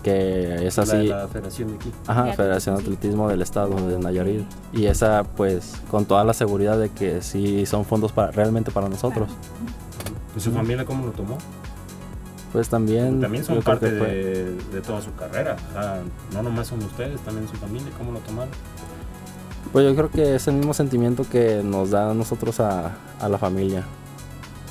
que 0.03 0.67
es 0.67 0.79
así. 0.79 1.07
la 1.07 1.29
federación 1.29 1.69
de 1.69 1.75
aquí. 1.77 1.93
Ajá, 2.07 2.25
De 2.25 2.33
Federación 2.35 2.77
de 2.77 2.83
atletismo, 2.83 3.29
del 3.29 3.43
Estado 3.43 3.75
de 3.87 3.99
Nayarit. 3.99 4.45
Y 4.73 4.87
esa, 4.87 5.25
pues, 5.25 5.75
con 5.91 6.05
toda 6.05 6.25
la 6.25 6.33
seguridad 6.35 6.79
de 6.79 6.89
que 6.91 7.23
sí 7.23 7.67
son 7.67 7.85
fondos 7.85 8.13
para, 8.13 8.33
realmente 8.33 8.71
para 8.71 8.89
nosotros. 8.89 9.31
¿Y 10.37 10.41
su 10.41 10.53
familia 10.53 10.85
cómo 10.85 11.07
lo 11.07 11.13
tomó? 11.13 11.39
Pues 12.53 12.69
también. 12.69 13.21
También 13.21 13.45
son 13.45 13.63
parte 13.63 13.91
de, 13.91 14.55
de 14.55 14.81
toda 14.81 15.01
su 15.01 15.15
carrera. 15.15 15.57
O 15.71 15.73
sea, 15.73 16.03
no 16.33 16.43
nomás 16.43 16.67
son 16.69 16.83
ustedes, 16.83 17.21
también 17.21 17.47
su 17.49 17.55
familia, 17.57 17.91
¿cómo 17.97 18.13
lo 18.13 18.19
tomaron? 18.21 18.51
Pues 19.73 19.87
yo 19.87 19.95
creo 19.95 20.11
que 20.11 20.35
es 20.35 20.49
el 20.49 20.55
mismo 20.55 20.75
sentimiento 20.75 21.25
que 21.31 21.63
nos 21.63 21.91
da 21.91 22.11
a 22.11 22.15
nosotros 22.15 22.59
a, 22.59 22.93
a 23.21 23.29
la 23.29 23.39
familia. 23.39 23.85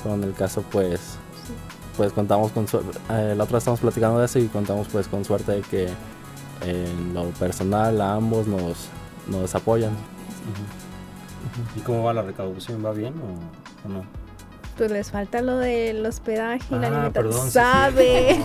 Pero 0.02 0.14
en 0.14 0.24
el 0.24 0.34
caso, 0.34 0.62
pues, 0.70 1.16
pues 2.00 2.14
contamos 2.14 2.50
con 2.52 2.66
suerte. 2.66 2.98
la 3.10 3.44
otra 3.44 3.56
vez 3.56 3.58
estamos 3.60 3.80
platicando 3.80 4.20
de 4.20 4.24
eso 4.24 4.38
y 4.38 4.46
contamos 4.46 4.88
pues 4.90 5.06
con 5.06 5.22
suerte 5.22 5.52
de 5.52 5.60
que 5.60 5.86
en 6.66 7.12
lo 7.12 7.24
personal 7.32 8.00
a 8.00 8.14
ambos 8.14 8.46
nos, 8.46 8.88
nos 9.26 9.54
apoyan. 9.54 9.90
¿Y 11.76 11.80
cómo 11.80 12.02
va 12.02 12.14
la 12.14 12.22
recaudación? 12.22 12.82
¿Va 12.82 12.92
bien 12.92 13.12
o, 13.18 13.86
o 13.86 13.92
no? 13.92 14.02
Pues 14.78 14.90
les 14.90 15.10
falta 15.10 15.42
lo 15.42 15.58
del 15.58 16.06
hospedaje 16.06 16.64
y 16.70 16.74
la 16.78 16.86
Ah, 16.86 16.86
alimentación. 16.86 17.12
perdón, 17.12 17.44
sí, 17.46 17.50
¿Sabe? 17.50 18.40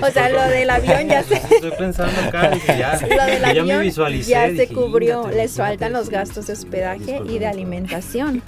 O 0.06 0.10
sea, 0.10 0.28
lo 0.28 0.42
del 0.42 0.68
avión 0.68 1.08
ya 1.08 1.22
se- 1.22 1.34
Estoy 1.54 1.70
pensando 1.78 2.20
acá, 2.20 2.50
dije, 2.50 2.76
ya, 2.78 3.00
Lo 3.00 3.24
del 3.24 3.54
ya 3.54 3.64
me 3.64 3.78
visualicé. 3.78 4.30
ya 4.30 4.44
se 4.48 4.52
dije, 4.52 4.74
cubrió. 4.74 5.20
"Íngate, 5.22 5.36
Les 5.36 5.56
faltan 5.56 5.94
los 5.94 6.10
gastos 6.10 6.48
de 6.48 6.52
hospedaje 6.52 7.22
y 7.26 7.38
de 7.38 7.46
alimentación. 7.46 8.42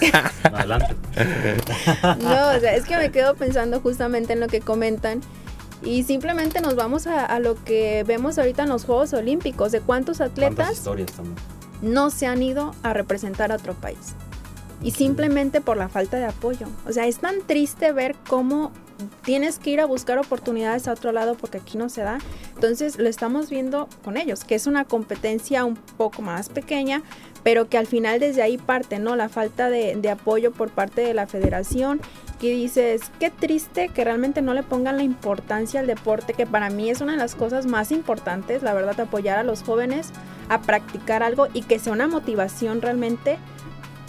Bueno, 0.00 0.56
adelante. 0.56 0.96
No, 2.18 2.56
o 2.56 2.60
sea, 2.60 2.74
es 2.74 2.84
que 2.84 2.96
me 2.96 3.10
quedo 3.10 3.34
pensando 3.34 3.80
justamente 3.80 4.32
en 4.32 4.40
lo 4.40 4.48
que 4.48 4.60
comentan. 4.60 5.20
Y 5.82 6.04
simplemente 6.04 6.60
nos 6.60 6.74
vamos 6.74 7.06
a, 7.06 7.24
a 7.24 7.38
lo 7.38 7.62
que 7.62 8.02
vemos 8.06 8.38
ahorita 8.38 8.62
en 8.62 8.70
los 8.70 8.84
Juegos 8.84 9.12
Olímpicos, 9.12 9.72
de 9.72 9.80
cuántos 9.80 10.18
¿Cuántas 10.18 10.32
atletas 10.32 10.82
no 11.82 12.10
se 12.10 12.26
han 12.26 12.42
ido 12.42 12.74
a 12.82 12.92
representar 12.92 13.52
a 13.52 13.56
otro 13.56 13.74
país. 13.74 14.14
Y 14.82 14.90
simplemente 14.90 15.60
por 15.60 15.76
la 15.76 15.88
falta 15.88 16.18
de 16.18 16.26
apoyo. 16.26 16.66
O 16.86 16.92
sea, 16.92 17.06
es 17.06 17.18
tan 17.18 17.40
triste 17.46 17.92
ver 17.92 18.14
cómo 18.28 18.72
tienes 19.24 19.58
que 19.58 19.70
ir 19.70 19.80
a 19.80 19.86
buscar 19.86 20.18
oportunidades 20.18 20.88
a 20.88 20.92
otro 20.92 21.12
lado 21.12 21.34
porque 21.34 21.58
aquí 21.58 21.78
no 21.78 21.88
se 21.88 22.02
da. 22.02 22.18
Entonces 22.54 22.98
lo 22.98 23.08
estamos 23.08 23.50
viendo 23.50 23.88
con 24.04 24.16
ellos, 24.16 24.44
que 24.44 24.54
es 24.54 24.66
una 24.66 24.84
competencia 24.84 25.64
un 25.64 25.76
poco 25.76 26.22
más 26.22 26.48
pequeña, 26.48 27.02
pero 27.46 27.68
que 27.68 27.78
al 27.78 27.86
final 27.86 28.18
desde 28.18 28.42
ahí 28.42 28.58
parte, 28.58 28.98
¿no? 28.98 29.14
La 29.14 29.28
falta 29.28 29.70
de, 29.70 29.94
de 29.94 30.10
apoyo 30.10 30.50
por 30.50 30.68
parte 30.68 31.02
de 31.02 31.14
la 31.14 31.28
federación. 31.28 32.00
Que 32.40 32.50
dices, 32.50 33.02
qué 33.20 33.30
triste 33.30 33.88
que 33.88 34.02
realmente 34.02 34.42
no 34.42 34.52
le 34.52 34.64
pongan 34.64 34.96
la 34.96 35.04
importancia 35.04 35.78
al 35.78 35.86
deporte, 35.86 36.34
que 36.34 36.44
para 36.44 36.70
mí 36.70 36.90
es 36.90 37.00
una 37.00 37.12
de 37.12 37.18
las 37.18 37.36
cosas 37.36 37.64
más 37.66 37.92
importantes, 37.92 38.64
la 38.64 38.74
verdad, 38.74 38.98
apoyar 38.98 39.38
a 39.38 39.44
los 39.44 39.62
jóvenes 39.62 40.10
a 40.48 40.60
practicar 40.60 41.22
algo 41.22 41.46
y 41.54 41.62
que 41.62 41.78
sea 41.78 41.92
una 41.92 42.08
motivación 42.08 42.82
realmente 42.82 43.38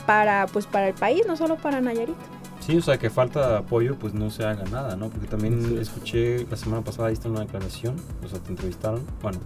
para 0.07 0.47
pues 0.47 0.65
para 0.65 0.87
el 0.87 0.95
país, 0.95 1.21
no 1.27 1.37
solo 1.37 1.57
para 1.57 1.79
Nayarit. 1.79 2.17
Sí, 2.59 2.75
o 2.75 2.81
sea, 2.81 2.97
que 2.97 3.11
falta 3.11 3.51
de 3.51 3.57
apoyo, 3.57 3.99
pues 3.99 4.15
no 4.15 4.31
se 4.31 4.45
haga 4.45 4.63
nada, 4.71 4.95
¿no? 4.95 5.09
Porque 5.09 5.27
también 5.27 5.77
escuché 5.79 6.47
la 6.49 6.57
semana 6.57 6.83
pasada, 6.83 7.09
diste 7.09 7.29
una 7.29 7.41
declaración, 7.41 7.97
o 8.25 8.27
sea, 8.27 8.39
te 8.39 8.49
entrevistaron, 8.49 9.05
bueno, 9.21 9.37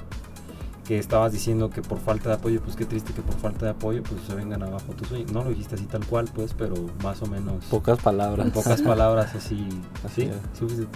que 0.85 0.97
estabas 0.97 1.31
diciendo 1.31 1.69
que 1.69 1.81
por 1.81 1.99
falta 1.99 2.29
de 2.29 2.35
apoyo, 2.35 2.59
pues 2.61 2.75
qué 2.75 2.85
triste 2.85 3.13
que 3.13 3.21
por 3.21 3.35
falta 3.35 3.65
de 3.65 3.71
apoyo, 3.71 4.01
pues 4.03 4.21
se 4.27 4.33
vengan 4.35 4.63
abajo 4.63 4.93
tus 4.97 5.07
sueños. 5.07 5.31
No 5.31 5.43
lo 5.43 5.49
dijiste 5.51 5.75
así 5.75 5.85
tal 5.85 6.05
cual, 6.05 6.29
pues, 6.33 6.53
pero 6.57 6.73
más 7.03 7.21
o 7.21 7.27
menos. 7.27 7.63
Pocas 7.65 7.99
palabras. 7.99 8.45
en 8.47 8.51
pocas 8.51 8.81
palabras 8.93 9.33
así. 9.35 9.67
Así 10.05 10.21
¿Sí? 10.23 10.31
es. 10.63 10.69
¿Sí? 10.69 10.87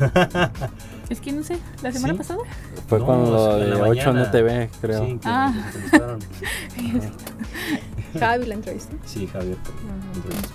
Es 1.10 1.20
que 1.20 1.32
no 1.32 1.42
sé, 1.42 1.58
la 1.82 1.92
semana 1.92 2.14
¿Sí? 2.14 2.18
pasada. 2.18 2.40
Fue 2.88 2.98
No, 2.98 3.58
la 3.58 3.64
de 3.66 3.72
8 3.74 4.12
mañana. 4.12 4.24
NTV, 4.24 4.70
creo. 4.80 5.04
Sí, 5.06 5.12
que 5.18 5.28
Ah. 5.28 5.52
nos 5.54 5.66
entrevistaron. 5.66 6.18
Javi 8.18 8.46
la 8.46 8.54
entrevista. 8.54 8.96
Sí, 9.04 9.26
Javier. 9.26 9.56
te 9.56 10.18
entrevistó. 10.18 10.54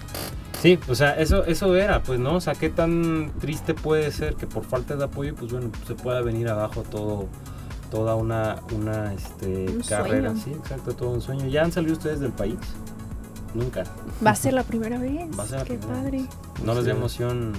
Sí, 0.61 0.77
o 0.89 0.95
sea, 0.95 1.11
eso, 1.19 1.45
eso 1.45 1.75
era, 1.75 2.03
pues, 2.03 2.19
¿no? 2.19 2.35
O 2.35 2.41
sea, 2.41 2.53
qué 2.53 2.69
tan 2.69 3.31
triste 3.39 3.73
puede 3.73 4.11
ser 4.11 4.35
que 4.35 4.45
por 4.45 4.65
falta 4.65 4.95
de 4.97 5.05
apoyo, 5.05 5.33
pues 5.35 5.51
bueno, 5.53 5.69
se 5.87 5.95
pueda 5.95 6.21
venir 6.21 6.49
abajo 6.49 6.81
todo, 6.83 7.27
toda 7.89 8.15
una, 8.15 8.57
una 8.75 9.13
este, 9.13 9.65
Un 9.69 9.81
carrera. 9.81 10.29
sueño. 10.29 10.43
Sí, 10.43 10.51
exacto, 10.51 10.93
todo 10.95 11.09
un 11.11 11.21
sueño. 11.21 11.47
¿Ya 11.47 11.63
han 11.63 11.71
salido 11.71 11.93
ustedes 11.93 12.19
del 12.19 12.31
país? 12.31 12.57
Nunca. 13.53 13.83
Va 14.25 14.31
a 14.31 14.35
ser 14.35 14.53
la 14.53 14.63
primera 14.63 14.97
vez. 14.99 15.25
Va 15.39 15.43
a 15.43 15.47
ser 15.47 15.59
la 15.59 15.65
Qué 15.65 15.73
primera 15.75 16.01
padre. 16.01 16.25
¿No 16.63 16.73
les 16.75 16.85
da 16.85 16.91
Sí. 16.91 16.97
emoción, 16.97 17.53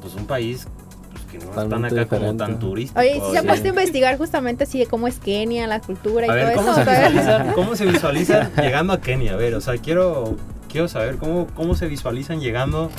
pues, 0.00 0.14
un 0.14 0.26
país 0.26 0.66
pues, 1.12 1.24
que 1.26 1.38
no 1.38 1.44
están 1.62 1.84
acá 1.84 1.88
como 2.06 2.20
diferente. 2.32 2.44
tan 2.44 2.58
turístico? 2.58 3.00
Oye, 3.00 3.14
¿sí 3.14 3.30
se 3.32 3.38
ha 3.38 3.40
sí. 3.42 3.46
puesto 3.46 3.66
a 3.66 3.68
investigar 3.70 4.18
justamente 4.18 4.64
así 4.64 4.78
de 4.80 4.86
cómo 4.86 5.06
es 5.08 5.18
Kenia, 5.18 5.66
la 5.68 5.80
cultura 5.80 6.26
y 6.26 6.30
A 6.30 6.34
ver, 6.34 6.54
todo 6.54 6.56
¿cómo 6.66 6.72
eso? 6.72 6.84
se, 6.84 6.90
visualizan, 6.90 7.52
¿cómo 7.54 7.76
se 7.76 7.86
visualizan 7.86 8.52
llegando 8.56 8.92
a 8.92 9.00
Kenia? 9.00 9.34
A 9.34 9.36
ver, 9.36 9.54
o 9.54 9.60
sea, 9.60 9.76
quiero, 9.78 10.36
quiero 10.70 10.88
saber 10.88 11.16
cómo, 11.18 11.46
cómo 11.54 11.76
se 11.76 11.86
visualizan 11.86 12.40
llegando 12.40 12.90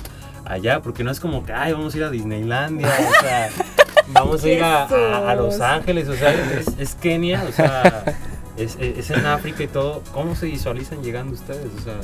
allá, 0.46 0.82
porque 0.82 1.04
no 1.04 1.12
es 1.12 1.20
como 1.20 1.44
que, 1.44 1.52
ay, 1.54 1.74
vamos 1.74 1.94
a 1.94 1.98
ir 1.98 2.04
a 2.06 2.10
Disneylandia, 2.10 2.88
o 2.88 3.22
sea, 3.22 3.50
vamos 4.10 4.44
a 4.44 4.48
ir 4.50 4.64
a, 4.64 4.84
a- 4.86 5.32
a 5.32 5.36
Los. 5.36 5.60
Ángeles, 5.62 6.08
o 6.10 6.16
sea, 6.16 6.32
es, 6.34 6.68
es 6.78 6.96
Kenia, 6.96 7.44
o 7.48 7.52
sea, 7.52 8.04
es, 8.58 8.76
es- 8.80 8.98
es 9.00 9.10
en 9.12 9.26
África 9.26 9.64
y 9.64 9.68
todo. 9.68 10.02
¿Cómo 10.14 10.36
se 10.36 10.46
visualizan 10.48 11.02
llegando 11.04 11.34
ustedes? 11.34 11.68
O 11.80 11.84
sea, 11.84 11.96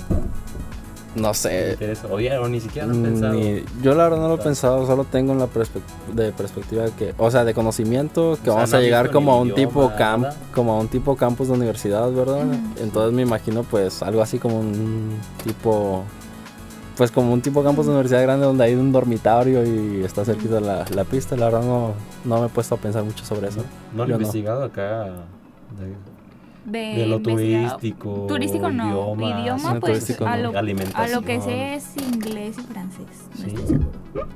No 1.13 1.33
sé. 1.33 1.77
Oye, 2.09 2.37
o 2.37 2.47
ni 2.47 2.61
siquiera 2.61 2.87
lo 2.87 2.93
han 2.93 3.03
pensado. 3.03 3.33
Ni- 3.33 3.63
yo 3.81 3.93
la 3.93 4.03
verdad 4.05 4.17
no 4.19 4.27
lo 4.29 4.33
he 4.35 4.37
Claro. 4.37 4.43
pensado, 4.49 4.85
solo 4.87 5.03
tengo 5.03 5.33
en 5.33 5.39
la 5.39 5.47
de 6.13 6.31
perspectiva 6.31 6.83
de 6.85 6.91
que, 6.91 7.13
o 7.17 7.29
sea, 7.29 7.43
de 7.43 7.53
conocimiento, 7.53 8.37
que 8.37 8.45
sea, 8.45 8.53
vamos 8.53 8.71
no 8.71 8.77
a 8.77 8.81
llegar 8.81 9.11
como 9.11 9.33
a 9.33 9.41
un 9.41 9.53
tipo 9.53 9.91
camp, 9.97 10.27
como 10.55 10.71
a 10.73 10.79
un 10.79 10.87
tipo 10.87 11.17
campus 11.17 11.49
de 11.49 11.55
universidad, 11.55 12.09
¿verdad? 12.13 12.45
Mm. 12.45 12.77
Entonces 12.81 13.11
me 13.13 13.23
imagino 13.23 13.63
pues 13.63 14.01
algo 14.01 14.21
así 14.21 14.39
como 14.39 14.59
un 14.61 15.17
tipo 15.43 16.05
pues 17.01 17.09
como 17.09 17.33
un 17.33 17.41
tipo 17.41 17.63
campus 17.63 17.87
de 17.87 17.93
universidad 17.93 18.21
grande 18.21 18.45
donde 18.45 18.63
hay 18.63 18.75
un 18.75 18.91
dormitorio 18.91 19.65
y 19.65 20.03
está 20.03 20.23
cerquita 20.23 20.59
la, 20.59 20.85
la 20.93 21.03
pista, 21.03 21.35
la 21.35 21.45
verdad 21.45 21.63
no, 21.63 21.95
no 22.25 22.41
me 22.41 22.45
he 22.45 22.49
puesto 22.49 22.75
a 22.75 22.77
pensar 22.77 23.03
mucho 23.03 23.25
sobre 23.25 23.47
eso. 23.47 23.65
¿No 23.91 24.03
lo 24.03 24.03
he 24.03 24.07
no. 24.09 24.13
investigado 24.17 24.63
acá? 24.65 25.05
De, 25.79 25.95
De, 26.71 26.99
de 26.99 27.05
lo 27.07 27.19
turístico. 27.19 28.27
Turístico 28.27 28.69
no. 28.69 29.15
idiomas, 29.15 29.41
Idioma, 29.41 29.79
pues 29.79 29.93
turístico 29.93 30.27
a, 30.27 30.37
lo, 30.37 30.55
a 30.55 30.59
alimentación. 30.59 31.11
lo 31.21 31.25
que 31.25 31.41
sé 31.41 31.73
es 31.73 31.97
inglés 31.97 32.57
y 32.59 32.71
francés. 32.71 33.07
No 33.39 33.47
Sí. 33.47 33.55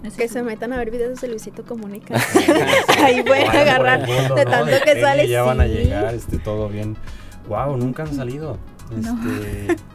estoy 0.01 0.25
Que 0.25 0.27
se 0.27 0.41
metan 0.41 0.73
a 0.73 0.77
ver 0.77 0.89
videos 0.89 1.21
de 1.21 1.27
Luisito 1.27 1.63
Comunica. 1.65 2.15
Ahí 3.03 3.21
pueden 3.21 3.45
por 3.45 3.57
agarrar 3.57 4.07
mundo, 4.07 4.33
de 4.33 4.43
tanto 4.45 4.71
De 4.71 4.81
que 4.81 5.01
sale. 5.01 5.27
Ya 5.27 5.43
van 5.43 5.61
a 5.61 5.67
llegar, 5.67 6.15
este, 6.15 6.39
todo 6.39 6.67
bien. 6.67 6.97
Wow, 7.47 7.77
nunca 7.77 8.01
han 8.01 8.15
salido. 8.15 8.57
Este, 8.97 9.75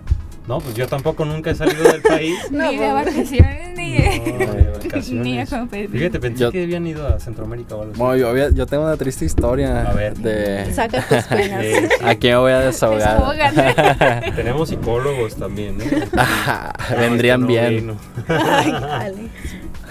no. 0.50 0.60
pues 0.60 0.74
yo 0.74 0.86
tampoco 0.86 1.24
nunca 1.24 1.50
he 1.50 1.54
salido 1.54 1.84
del 1.84 2.02
país. 2.02 2.36
No, 2.50 2.70
ni 2.70 2.76
de 2.76 2.90
pues, 2.90 2.94
vacaciones, 3.06 3.76
ni 3.76 3.94
No, 3.98 4.02
de, 4.02 4.62
de 4.62 4.70
vacaciones. 4.72 5.24
ni 5.24 5.38
a 5.40 5.46
competir. 5.46 5.90
Fíjate, 5.90 6.20
pensé 6.20 6.40
Yo- 6.40 6.50
que 6.52 6.62
habían 6.64 6.86
ido 6.86 7.06
a 7.06 7.18
Centroamérica 7.20 7.74
o 7.76 7.80
algo 7.82 7.92
así. 7.92 8.00
Bueno, 8.00 8.16
yo, 8.16 8.28
había- 8.28 8.50
yo 8.50 8.66
tengo 8.66 8.84
una 8.84 8.96
triste 8.96 9.24
historia 9.24 9.82
A 9.88 9.92
ver. 9.94 10.14
de 10.18 10.72
Saca 10.74 11.00
tus 11.06 11.24
penas. 11.24 11.64
Eh, 11.64 11.88
aquí 12.04 12.28
me 12.28 12.36
voy 12.36 12.52
a 12.52 12.60
desahogar. 12.60 13.22
Tenemos 14.36 14.68
psicólogos 14.68 15.34
también, 15.36 15.80
¿eh? 15.80 16.08
No, 16.12 16.96
Vendrían 16.98 17.42
este 17.42 17.54
no 17.54 17.60
bien. 17.68 17.70
vino. 17.80 17.96
Ay, 18.28 18.72
dale. 18.72 19.28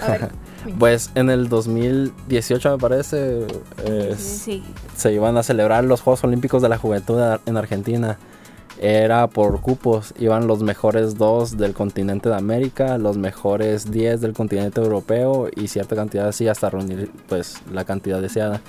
A 0.02 0.10
ver. 0.10 0.28
Pues 0.78 1.10
en 1.14 1.30
el 1.30 1.48
2018 1.48 2.70
me 2.72 2.78
parece 2.78 3.46
Sí. 4.18 4.62
se 4.94 5.12
iban 5.12 5.36
a 5.38 5.42
celebrar 5.42 5.84
los 5.84 6.02
Juegos 6.02 6.22
Olímpicos 6.24 6.60
de 6.62 6.68
la 6.68 6.76
Juventud 6.76 7.18
en 7.46 7.56
Argentina. 7.56 8.18
Era 8.82 9.26
por 9.26 9.60
cupos, 9.60 10.14
iban 10.18 10.46
los 10.46 10.62
mejores 10.62 11.18
dos 11.18 11.58
del 11.58 11.74
continente 11.74 12.30
de 12.30 12.36
América, 12.36 12.96
los 12.96 13.18
mejores 13.18 13.90
10 13.90 14.22
del 14.22 14.32
continente 14.32 14.80
europeo 14.80 15.48
y 15.54 15.68
cierta 15.68 15.94
cantidad 15.96 16.26
así 16.28 16.48
hasta 16.48 16.70
reunir 16.70 17.10
pues 17.28 17.60
la 17.70 17.84
cantidad 17.84 18.22
deseada. 18.22 18.62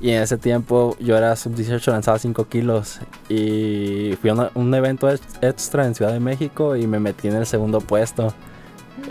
Y 0.00 0.10
en 0.10 0.22
ese 0.22 0.36
tiempo 0.36 0.96
yo 0.98 1.16
era 1.16 1.36
sub-18, 1.36 1.92
lanzaba 1.92 2.18
5 2.18 2.48
kilos 2.48 2.98
y 3.28 4.18
fui 4.20 4.30
a 4.30 4.50
un 4.54 4.74
evento 4.74 5.08
ex- 5.08 5.22
extra 5.40 5.86
en 5.86 5.94
Ciudad 5.94 6.12
de 6.12 6.18
México 6.20 6.74
y 6.74 6.88
me 6.88 6.98
metí 6.98 7.28
en 7.28 7.36
el 7.36 7.46
segundo 7.46 7.80
puesto. 7.80 8.34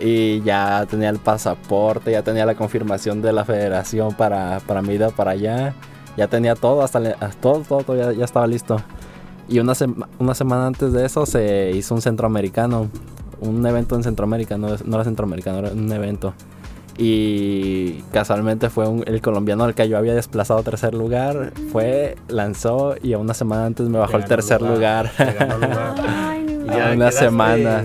Y 0.01 0.41
ya 0.41 0.85
tenía 0.89 1.09
el 1.09 1.19
pasaporte, 1.19 2.11
ya 2.11 2.23
tenía 2.23 2.45
la 2.45 2.55
confirmación 2.55 3.21
de 3.21 3.31
la 3.31 3.45
federación 3.45 4.13
para, 4.15 4.59
para 4.67 4.81
mi 4.81 4.95
ida 4.95 5.11
para 5.11 5.31
allá. 5.31 5.73
Ya 6.17 6.27
tenía 6.27 6.55
todo, 6.55 6.81
hasta 6.81 6.99
todo, 7.41 7.61
todo, 7.61 8.11
ya 8.11 8.25
estaba 8.25 8.47
listo. 8.47 8.81
Y 9.47 9.59
una, 9.59 9.73
sema- 9.75 10.07
una 10.19 10.33
semana 10.33 10.67
antes 10.67 10.91
de 10.93 11.05
eso 11.05 11.25
se 11.25 11.71
hizo 11.75 11.93
un 11.95 12.01
centroamericano. 12.01 12.89
Un 13.41 13.65
evento 13.67 13.95
en 13.95 14.03
Centroamérica, 14.03 14.57
no, 14.57 14.73
es- 14.73 14.85
no 14.85 14.95
era 14.95 15.03
centroamericano, 15.03 15.59
era 15.59 15.71
un 15.71 15.91
evento. 15.91 16.33
Y 16.97 18.01
casualmente 18.13 18.69
fue 18.69 18.87
un- 18.87 19.03
el 19.05 19.21
colombiano 19.21 19.65
al 19.65 19.75
que 19.75 19.87
yo 19.89 19.97
había 19.97 20.13
desplazado 20.15 20.59
a 20.61 20.63
tercer 20.63 20.93
lugar. 20.95 21.51
Fue, 21.71 22.15
lanzó 22.29 22.95
y 23.03 23.13
a 23.13 23.17
una 23.17 23.33
semana 23.33 23.65
antes 23.65 23.89
me 23.89 23.97
bajó 23.99 24.17
el 24.17 24.25
tercer 24.25 24.61
lugar. 24.61 25.11
te 25.17 25.33
ganó 25.33 25.55
lugar. 25.55 25.95
Ay, 26.07 26.45
no 26.45 26.65
Y 26.65 26.69
A 26.69 26.77
ya 26.77 26.85
una 26.93 27.09
quedaste- 27.09 27.25
semana. 27.25 27.83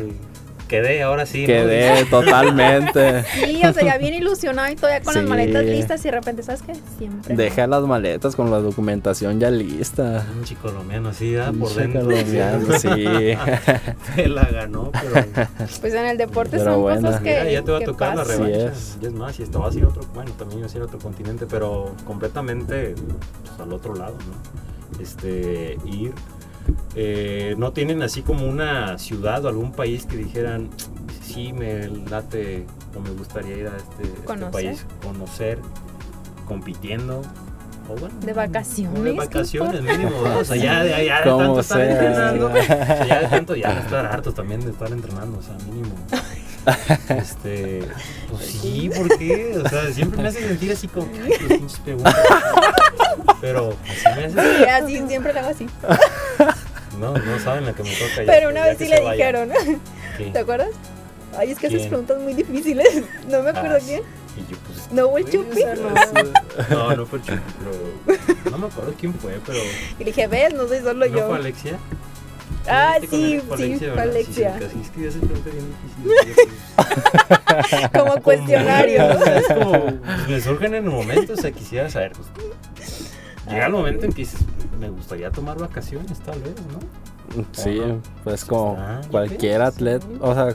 Quedé, 0.70 1.02
ahora 1.02 1.26
sí. 1.26 1.40
¿no? 1.42 1.46
Quedé 1.48 2.04
totalmente. 2.06 3.24
Sí, 3.34 3.60
o 3.66 3.72
sea, 3.72 3.82
ya 3.84 3.98
bien 3.98 4.14
ilusionado 4.14 4.70
y 4.72 4.76
todavía 4.76 5.02
con 5.02 5.14
las 5.14 5.24
Sí. 5.24 5.28
maletas 5.28 5.64
listas 5.64 6.00
y 6.00 6.04
de 6.04 6.10
repente, 6.12 6.42
¿sabes 6.42 6.62
qué? 6.62 6.72
Siempre. 6.98 7.34
Dejé 7.34 7.66
las 7.66 7.82
maletas 7.82 8.36
con 8.36 8.50
la 8.50 8.58
documentación 8.60 9.40
ya 9.40 9.50
lista. 9.50 10.24
Un 10.38 10.44
chico 10.44 10.68
colombiano 10.68 11.08
así, 11.10 11.34
¿verdad? 11.34 11.52
Por 11.58 11.74
dentro. 11.74 12.00
colombiano, 12.04 12.66
sí. 12.78 12.88
Se 14.14 14.28
la 14.28 14.44
ganó, 14.44 14.90
pero. 14.92 15.26
Pues 15.80 15.94
en 15.94 16.06
el 16.06 16.16
deporte 16.16 16.58
Pero 16.58 16.72
son 16.72 16.82
buena. 16.82 17.00
cosas 17.08 17.22
que. 17.22 17.30
Mira, 17.30 17.50
ya 17.50 17.62
te 17.62 17.72
va 17.72 17.78
a 17.78 17.80
tocar 17.84 18.16
la 18.16 18.22
pasan. 18.22 18.36
Sí 18.36 18.42
revancha. 18.52 18.72
es. 18.72 18.98
Y 19.02 19.06
es 19.06 19.12
más, 19.12 19.34
si 19.36 19.42
estaba 19.42 19.68
así 19.68 19.82
otro, 19.82 20.02
bueno, 20.14 20.30
también 20.38 20.58
iba 20.60 20.66
a 20.66 20.70
ser 20.70 20.82
otro 20.82 20.98
continente, 20.98 21.46
pero 21.50 21.94
completamente 22.06 22.94
pues, 22.94 23.60
al 23.60 23.72
otro 23.72 23.94
lado, 23.94 24.14
¿no? 24.14 25.02
Este, 25.02 25.78
ir. 25.84 26.12
Eh, 26.94 27.54
no 27.58 27.72
tienen 27.72 28.02
así 28.02 28.22
como 28.22 28.46
una 28.46 28.98
ciudad 28.98 29.44
o 29.44 29.48
algún 29.48 29.72
país 29.72 30.06
que 30.06 30.16
dijeran, 30.16 30.68
sí, 31.22 31.52
me 31.52 31.86
late 31.88 32.66
o 32.96 33.00
me 33.00 33.10
gustaría 33.10 33.56
ir 33.56 33.66
a 33.68 33.76
este, 33.76 34.02
este 34.04 34.24
Conocer. 34.24 34.50
país, 34.52 34.86
conocer, 35.02 35.58
compitiendo. 36.46 37.22
O 37.88 37.94
bueno, 37.96 38.14
De 38.20 38.32
vacaciones, 38.32 39.02
De 39.02 39.10
¿qué 39.10 39.16
vacaciones, 39.16 39.82
mínimo, 39.82 40.10
¿no? 40.22 40.38
O 40.38 40.44
sea, 40.44 40.56
ya, 40.56 40.84
ya, 40.84 41.02
ya 41.02 41.18
de 41.18 41.24
tanto 41.24 41.60
estar 41.60 41.78
sea, 41.78 41.90
entrenando. 41.90 42.48
¿no? 42.48 42.54
O 42.60 42.62
sea, 42.62 43.06
ya 43.06 43.20
de 43.20 43.26
tanto, 43.28 43.56
ya 43.56 43.74
de 43.74 43.80
estar 43.80 44.06
hartos 44.06 44.34
también 44.34 44.60
de 44.60 44.70
estar 44.70 44.90
entrenando, 44.92 45.38
o 45.38 45.42
sea, 45.42 45.54
mínimo. 45.66 45.94
Este, 47.08 47.82
pues 48.30 48.44
sí, 48.44 48.90
¿por 48.94 49.16
qué? 49.16 49.58
O 49.64 49.66
sea, 49.66 49.90
siempre 49.90 50.20
me 50.22 50.28
hace 50.28 50.46
sentir 50.46 50.70
así 50.72 50.88
como 50.88 51.10
que, 51.10 51.18
qué 51.22 51.54
pinches 51.56 51.78
preguntas. 51.80 52.14
Pero 53.40 53.74
así 53.88 54.04
me 54.14 54.24
hace. 54.26 54.58
Sí, 54.58 54.64
así, 54.64 55.08
siempre 55.08 55.32
lo 55.32 55.40
hago 55.40 55.48
así. 55.48 55.66
No, 57.01 57.12
no 57.14 57.38
saben 57.40 57.64
la 57.66 57.72
que 57.72 57.82
me 57.82 57.90
toca 57.90 58.16
ya. 58.18 58.26
Pero 58.26 58.51
una 58.51 58.61
ya 58.61 58.66
vez 58.66 58.78
sí 58.78 58.88
le 58.88 59.01
dijeron, 59.11 59.51
¿Qué? 60.16 60.26
¿te 60.26 60.38
acuerdas? 60.38 60.68
Ay, 61.38 61.53
es 61.53 61.59
que 61.59 61.66
haces 61.68 61.78
¿Quién? 61.80 61.88
preguntas 61.90 62.18
muy 62.20 62.34
difíciles. 62.34 63.03
No 63.28 63.42
me 63.42 63.51
acuerdo 63.51 63.76
Ah, 63.76 63.84
quién. 63.84 64.03
Y 64.36 64.40
yo, 64.53 64.59
pues. 64.66 64.92
¿No 64.92 65.09
hubo 65.09 65.18
el 65.18 65.24
Chupi? 65.30 65.64
No, 66.70 66.96
no, 66.96 67.07
fue 67.07 67.18
el 67.18 67.24
Chupi, 67.24 67.40
pero. 68.07 68.51
No 68.51 68.59
me 68.59 68.66
acuerdo 68.66 68.94
quién 68.98 69.14
fue, 69.14 69.38
pero. 69.46 69.59
Y 69.98 70.05
le 70.05 70.05
dije, 70.07 70.26
ves, 70.26 70.55
no 70.55 70.66
soy 70.68 70.78
solo 70.80 71.07
¿No 71.07 71.16
yo. 71.16 71.26
fue 71.28 71.36
Alexia? 71.36 71.78
Ah, 72.68 72.96
¿Viste 73.01 73.42
con 73.48 73.59
sí, 73.59 73.72
sí, 73.72 73.78
Fue 73.78 73.90
fue. 73.92 74.03
Alexia. 74.03 74.59
Sí, 74.59 74.80
es 74.82 74.90
que 74.90 75.03
ya 75.03 75.11
se 75.11 75.18
pregunta 75.18 75.51
bien 75.51 75.66
difícil. 76.05 77.90
Como 77.98 78.22
cuestionario. 78.22 79.07
O 79.07 79.18
sea, 79.24 79.38
es 79.38 79.46
como, 79.48 79.70
pues, 79.72 80.28
me 80.28 80.40
surgen 80.40 80.74
en 80.74 80.84
el 80.84 80.90
momento, 80.90 81.32
o 81.32 81.36
sea, 81.36 81.51
quisiera 81.53 81.88
saber. 81.90 82.12
Pues, 82.12 83.12
llega 83.48 83.66
el 83.66 83.72
momento 83.72 84.05
en 84.05 84.12
que 84.12 84.18
dices, 84.22 84.40
me 84.81 84.89
gustaría 84.89 85.31
tomar 85.31 85.59
vacaciones, 85.59 86.18
tal 86.20 86.41
vez, 86.41 86.55
¿no? 86.72 87.43
Sí, 87.53 87.81
pues 88.24 88.45
como 88.45 88.76
Ah, 88.78 89.01
cualquier 89.11 89.62
atleta, 89.62 90.05
o 90.20 90.35
sea, 90.35 90.55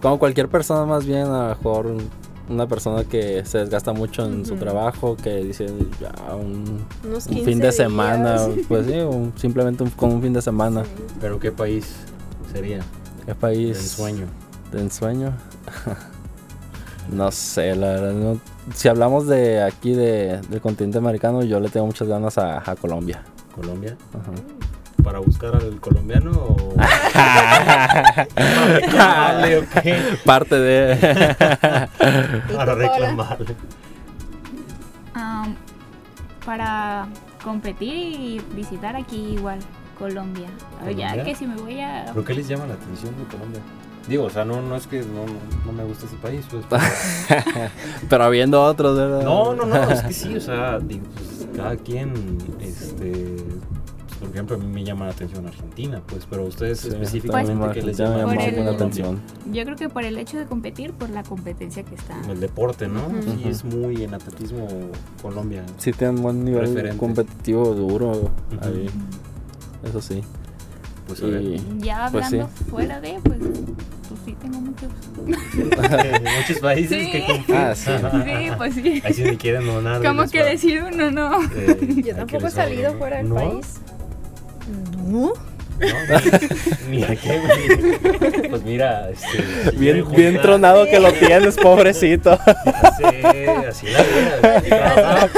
como 0.00 0.18
cualquier 0.18 0.48
persona 0.48 0.86
más 0.86 1.04
bien, 1.04 1.26
a 1.26 1.42
lo 1.42 1.48
mejor 1.50 1.94
una 2.48 2.66
persona 2.66 3.04
que 3.04 3.44
se 3.44 3.58
desgasta 3.58 3.92
mucho 3.92 4.24
en 4.24 4.46
su 4.46 4.56
trabajo, 4.56 5.16
que 5.16 5.44
dice 5.44 5.66
ya 6.00 6.34
un, 6.34 6.82
Unos 7.04 7.26
un 7.26 7.34
15 7.34 7.44
fin 7.50 7.58
de 7.60 7.72
semana, 7.72 8.46
días. 8.46 8.66
pues 8.68 8.86
sí, 8.86 8.94
un- 8.94 9.32
simplemente 9.36 9.82
un, 9.82 9.90
con 9.90 10.12
un 10.12 10.22
fin 10.22 10.32
de 10.32 10.40
semana. 10.40 10.82
Pero 11.20 11.38
¿qué 11.38 11.52
país 11.52 11.84
sería? 12.52 12.80
¿Qué 13.26 13.34
país? 13.34 13.76
sueño. 13.78 14.26
¿De 14.72 14.80
ensueño? 14.80 15.32
no 17.12 17.30
sé, 17.30 17.74
la 17.76 17.88
verdad. 17.88 18.12
no- 18.14 18.40
si 18.74 18.88
hablamos 18.88 19.26
de 19.26 19.62
aquí, 19.62 19.92
de, 19.94 20.40
del 20.48 20.60
continente 20.62 20.98
americano, 20.98 21.42
yo 21.42 21.58
le 21.60 21.68
tengo 21.70 21.86
muchas 21.86 22.08
ganas 22.08 22.38
a, 22.38 22.62
a 22.70 22.76
Colombia. 22.76 23.22
Colombia. 23.60 23.96
Ajá. 24.14 24.32
¿Para 25.02 25.18
buscar 25.20 25.54
al 25.54 25.80
colombiano 25.80 26.30
o.? 26.32 26.74
Para 26.74 28.28
reclamarle 28.66 29.58
o 29.58 29.62
qué? 29.82 30.18
Parte 30.24 30.54
de... 30.58 30.94
¿Y 32.50 32.52
Para 32.54 32.74
reclamarle. 32.74 33.56
Am, 35.14 35.56
para 36.44 37.08
competir 37.42 37.94
y 37.94 38.40
visitar 38.54 38.96
aquí 38.96 39.34
igual 39.34 39.58
Colombia. 39.98 40.48
Ya 40.96 41.24
que 41.24 41.34
si 41.34 41.46
me 41.46 41.56
voy 41.56 41.80
a... 41.80 42.06
¿Pero 42.12 42.24
qué 42.24 42.34
les 42.34 42.48
llama 42.48 42.66
la 42.66 42.74
atención 42.74 43.16
de 43.18 43.24
Colombia? 43.24 43.60
Digo, 44.08 44.24
o 44.24 44.30
sea, 44.30 44.44
no, 44.44 44.62
no 44.62 44.74
es 44.76 44.86
que 44.86 45.00
no, 45.00 45.26
no, 45.66 45.72
me 45.72 45.84
gusta 45.84 46.06
ese 46.06 46.16
país, 46.16 46.44
pues. 46.50 46.64
pero- 46.68 46.82
Pero 48.08 48.24
habiendo 48.24 48.62
otros, 48.62 48.96
¿verdad? 48.96 49.22
No, 49.22 49.54
no, 49.54 49.66
no, 49.66 49.76
es 49.90 50.02
que 50.02 50.12
sí, 50.14 50.34
o 50.34 50.40
sea, 50.40 50.78
digo, 50.78 51.04
pues 51.14 51.46
cada 51.54 51.76
quien, 51.76 52.38
este, 52.60 53.36
pues, 54.08 54.18
por 54.20 54.30
ejemplo, 54.30 54.56
a 54.56 54.58
mí 54.58 54.66
me 54.66 54.82
llama 54.82 55.04
la 55.06 55.12
atención 55.12 55.46
Argentina, 55.46 56.00
pues, 56.06 56.26
pero 56.28 56.44
ustedes 56.44 56.80
Sí, 56.80 56.88
específicamente 56.88 57.70
que 57.72 57.82
les 57.82 57.98
llama 57.98 58.34
la 58.34 58.70
atención. 58.70 59.20
Yo 59.52 59.64
creo 59.64 59.76
que 59.76 59.88
por 59.90 60.04
el 60.04 60.16
hecho 60.16 60.38
de 60.38 60.46
competir, 60.46 60.92
por 60.94 61.10
la 61.10 61.22
competencia 61.22 61.82
que 61.82 61.94
está. 61.94 62.18
El 62.30 62.40
deporte, 62.40 62.88
¿no? 62.88 63.06
Ujú. 63.06 63.22
Sí, 63.22 63.42
es 63.48 63.64
muy 63.64 64.02
en 64.04 64.14
atletismo 64.14 64.66
Colombia. 65.20 65.64
Sí 65.76 65.92
tienen 65.92 66.16
un 66.16 66.22
buen 66.22 66.44
nivel 66.44 66.62
Referente. 66.68 66.96
competitivo 66.98 67.74
duro. 67.74 68.30
Ahí, 68.62 68.88
Eso 69.84 70.00
sí. 70.00 70.22
Pues 71.08 71.22
a 71.22 71.26
ver, 71.26 71.42
Y 71.42 71.60
Ya 71.78 72.08
Pues 72.12 72.26
hablando 72.26 72.48
fuera 72.70 73.00
de, 73.00 73.18
pues, 73.24 73.38
pues 73.40 74.20
sí 74.24 74.36
tengo 74.40 74.60
muchos. 74.60 74.88
muchos 76.38 76.58
países 76.60 76.90
Sí. 77.06 77.10
que 77.10 77.26
cumplen. 77.26 77.58
Ah, 77.58 77.74
sí. 77.74 77.90
Sí, 78.24 78.50
pues 78.56 78.74
sí. 78.74 79.02
Ahí 79.04 79.12
sí 79.14 79.22
me 79.24 79.36
quieren 79.36 79.66
donar. 79.66 80.02
Como 80.02 80.22
les 80.22 80.30
que 80.30 80.44
decir 80.44 80.82
uno 80.82 81.10
no. 81.10 81.42
eh, 81.56 81.76
Yo 82.04 82.14
tampoco 82.14 82.46
he 82.46 82.50
salido 82.50 82.94
fuera 82.94 83.16
del 83.18 83.28
¿No? 83.30 83.34
país. 83.34 83.80
No. 85.06 85.32
No, 85.80 85.86
ni, 86.90 87.04
a 87.04 87.14
qué, 87.14 87.38
güey. 87.38 88.48
Pues 88.50 88.64
mira, 88.64 89.10
este. 89.10 89.70
si 89.70 89.76
Bien, 89.76 90.04
bien 90.10 90.40
tronado 90.42 90.86
que 90.86 90.98
lo 90.98 91.12
tienes, 91.12 91.56
pobrecito. 91.56 92.36
Sí, 92.98 93.04
así 93.68 93.86
la 93.86 94.02
vida. 94.02 95.28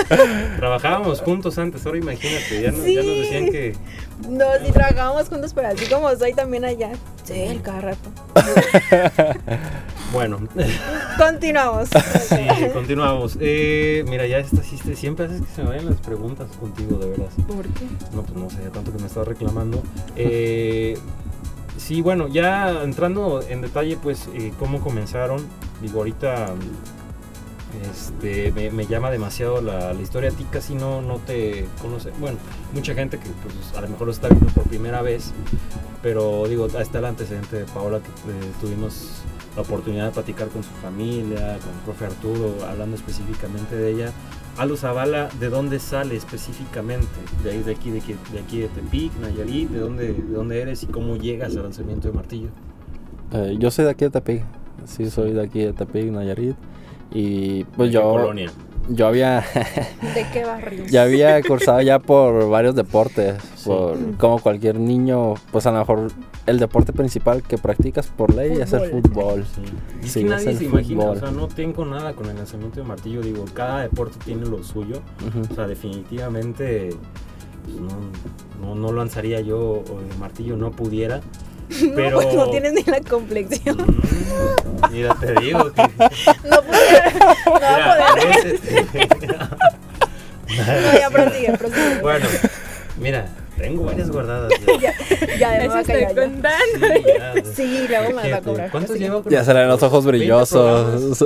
Trabajábamos 0.56 1.20
juntos 1.20 1.58
antes, 1.58 1.84
ahora 1.84 1.98
imagínate, 1.98 2.62
ya 2.62 2.70
nos, 2.70 2.86
ya 2.86 3.02
nos 3.02 3.16
decían 3.18 3.50
que. 3.50 3.74
No, 4.28 4.46
si 4.64 4.72
trabajábamos 4.72 5.28
juntos, 5.28 5.52
pero 5.54 5.68
así 5.68 5.86
como 5.86 6.14
soy 6.16 6.34
también 6.34 6.64
allá. 6.64 6.90
Sí, 7.24 7.34
el 7.40 7.62
cada 7.62 7.80
rato. 7.80 8.10
Bueno, 10.12 10.40
Continuamos. 11.16 11.88
sí, 12.28 12.36
continuamos. 12.72 13.36
Eh, 13.40 14.04
mira, 14.08 14.26
ya 14.26 14.38
esta 14.38 14.60
sí, 14.62 14.76
siempre 14.96 15.26
haces 15.26 15.40
que 15.42 15.46
se 15.54 15.62
me 15.62 15.68
vayan 15.68 15.86
las 15.86 16.00
preguntas 16.00 16.48
contigo, 16.58 16.98
de 16.98 17.10
verdad. 17.10 17.28
¿Por 17.46 17.68
qué? 17.68 17.84
No, 18.12 18.22
pues 18.22 18.36
no 18.36 18.50
sé, 18.50 18.56
ya 18.64 18.70
tanto 18.70 18.92
que 18.92 18.98
me 18.98 19.06
estás 19.06 19.28
reclamando. 19.28 19.80
Eh, 20.16 20.98
sí, 21.76 22.02
bueno, 22.02 22.26
ya 22.26 22.82
entrando 22.82 23.40
en 23.48 23.60
detalle, 23.60 23.96
pues, 24.02 24.28
eh, 24.34 24.52
cómo 24.58 24.80
comenzaron. 24.80 25.46
Digo, 25.80 25.98
ahorita 25.98 26.54
este, 27.90 28.52
me, 28.52 28.86
llama 28.86 29.10
demasiado 29.10 29.60
la, 29.60 29.92
historia. 29.94 30.30
A 30.30 30.32
ti 30.32 30.44
casi 30.50 30.74
no, 30.74 31.02
no 31.02 31.18
te 31.18 31.66
conoce. 31.80 32.10
Bueno, 32.20 32.38
mucha 32.74 32.94
gente 32.94 33.18
que 33.18 33.28
pues, 33.42 33.76
a 33.76 33.80
lo 33.80 33.88
mejor 33.88 34.06
lo 34.06 34.12
está 34.12 34.28
viendo 34.28 34.46
por 34.52 34.64
primera 34.64 35.02
vez. 35.02 35.32
Pero 36.02 36.46
digo, 36.48 36.66
está 36.66 36.98
el 36.98 37.04
antecedente 37.04 37.56
de 37.56 37.64
Paola 37.64 38.00
que 38.00 38.08
eh, 38.08 38.52
tuvimos 38.60 39.22
la 39.56 39.62
oportunidad 39.62 40.06
de 40.06 40.10
platicar 40.12 40.48
con 40.48 40.62
su 40.62 40.70
familia, 40.82 41.58
con 41.58 41.72
el 41.72 41.80
profe 41.84 42.06
Arturo, 42.06 42.54
hablando 42.66 42.96
específicamente 42.96 43.76
de 43.76 43.90
ella. 43.90 44.12
Aldo 44.56 44.76
Zavala, 44.76 45.28
¿de 45.38 45.48
dónde 45.48 45.78
sale 45.78 46.16
específicamente? 46.16 47.06
De 47.44 47.50
ahí, 47.50 47.62
de 47.62 47.72
aquí, 47.72 47.90
de 47.90 47.98
aquí, 47.98 48.14
de 48.32 48.38
aquí 48.40 48.60
de 48.60 48.68
Tepic, 48.68 49.12
Nayarit, 49.20 49.70
¿de 49.70 49.78
dónde, 49.78 50.12
de 50.12 50.32
dónde 50.32 50.60
eres 50.60 50.82
y 50.82 50.86
cómo 50.86 51.16
llegas 51.16 51.56
al 51.56 51.62
lanzamiento 51.62 52.08
de 52.08 52.14
martillo? 52.14 52.48
Eh, 53.32 53.56
yo 53.58 53.70
soy 53.70 53.84
de 53.84 53.90
aquí 53.92 54.04
de 54.04 54.10
Tepic. 54.10 54.44
Sí, 54.86 55.10
soy 55.10 55.32
de 55.32 55.42
aquí 55.42 55.60
de 55.60 55.72
Tepic, 55.72 56.10
Nayarit. 56.10 56.56
Y 57.12 57.64
pues 57.64 57.88
¿De 57.90 57.94
yo, 57.94 58.02
colonia? 58.10 58.50
yo 58.88 59.06
había, 59.06 59.40
¿De 60.14 60.26
qué 60.32 60.44
barrio? 60.44 60.84
ya 60.86 61.02
había 61.02 61.40
cursado 61.42 61.80
ya 61.82 61.98
por 61.98 62.48
varios 62.48 62.74
deportes. 62.74 63.36
Sí. 63.56 63.64
Por, 63.68 64.16
como 64.16 64.38
cualquier 64.38 64.78
niño, 64.78 65.34
pues 65.52 65.66
a 65.66 65.72
lo 65.72 65.78
mejor 65.80 66.08
el 66.46 66.58
deporte 66.58 66.92
principal 66.92 67.42
que 67.42 67.58
practicas 67.58 68.06
por 68.08 68.34
ley 68.34 68.52
es 68.60 68.72
el 68.72 68.90
Fútbol. 68.90 69.44
Sí. 69.44 69.60
Y 70.02 70.06
es 70.06 70.12
Sí, 70.12 70.20
que 70.20 70.26
es 70.26 70.30
nadie 70.30 70.50
el 70.50 70.58
se 70.58 70.64
imagina, 70.64 71.02
fútbol. 71.02 71.16
o 71.16 71.20
sea, 71.20 71.30
no 71.30 71.48
tengo 71.48 71.84
nada 71.84 72.12
con 72.14 72.26
el 72.30 72.36
lanzamiento 72.36 72.80
de 72.80 72.86
martillo, 72.86 73.20
digo, 73.20 73.44
cada 73.52 73.82
deporte 73.82 74.16
tiene 74.24 74.46
lo 74.46 74.62
suyo, 74.64 75.02
o 75.50 75.54
sea, 75.54 75.66
definitivamente 75.66 76.90
pues, 77.64 77.76
no, 77.76 77.88
no, 78.60 78.74
no 78.74 78.92
lanzaría 78.92 79.40
yo 79.40 79.58
o 79.60 80.00
el 80.00 80.18
martillo, 80.18 80.56
no 80.56 80.70
pudiera, 80.70 81.20
pero... 81.94 82.20
No, 82.22 82.32
no 82.34 82.50
tienes 82.50 82.72
ni 82.74 82.82
la 82.84 83.00
complexión. 83.00 83.76
Mm, 83.78 84.92
mira, 84.92 85.14
te 85.20 85.34
digo 85.40 85.72
que... 85.72 85.82
No 86.48 86.62
pudiera. 86.62 87.12
No 87.46 87.52
va 87.60 88.08
a 88.08 88.14
poder. 88.14 88.44
veces- 88.44 88.60
No, 90.48 90.98
ya 90.98 91.10
prosigue, 91.10 91.52
prosigue. 91.58 92.00
bueno, 92.02 92.26
mira, 92.98 93.26
tengo 93.56 93.84
varias 93.84 94.10
guardadas. 94.10 94.52
Ya. 94.80 94.92
Ya, 95.26 95.36
ya, 95.38 95.48
me 95.50 95.64
Eso 95.64 95.68
va 95.74 95.78
a 95.78 95.80
estoy 95.82 96.04
contando. 96.06 96.86
Sí, 96.86 97.02
ya. 97.06 97.54
Sí, 97.54 97.86
luego 97.88 98.10
me 98.16 98.22
la 98.24 98.30
va 98.30 98.36
a 98.36 98.40
cobrar. 98.42 98.70
¿Cuántos 98.70 98.96
llevo? 98.98 99.22
con 99.22 99.32
Ya 99.32 99.44
se 99.44 99.54
le 99.54 99.60
ven 99.60 99.68
los 99.68 99.82
ojos 99.82 100.04
20 100.04 100.18
brillosos. 100.18 101.22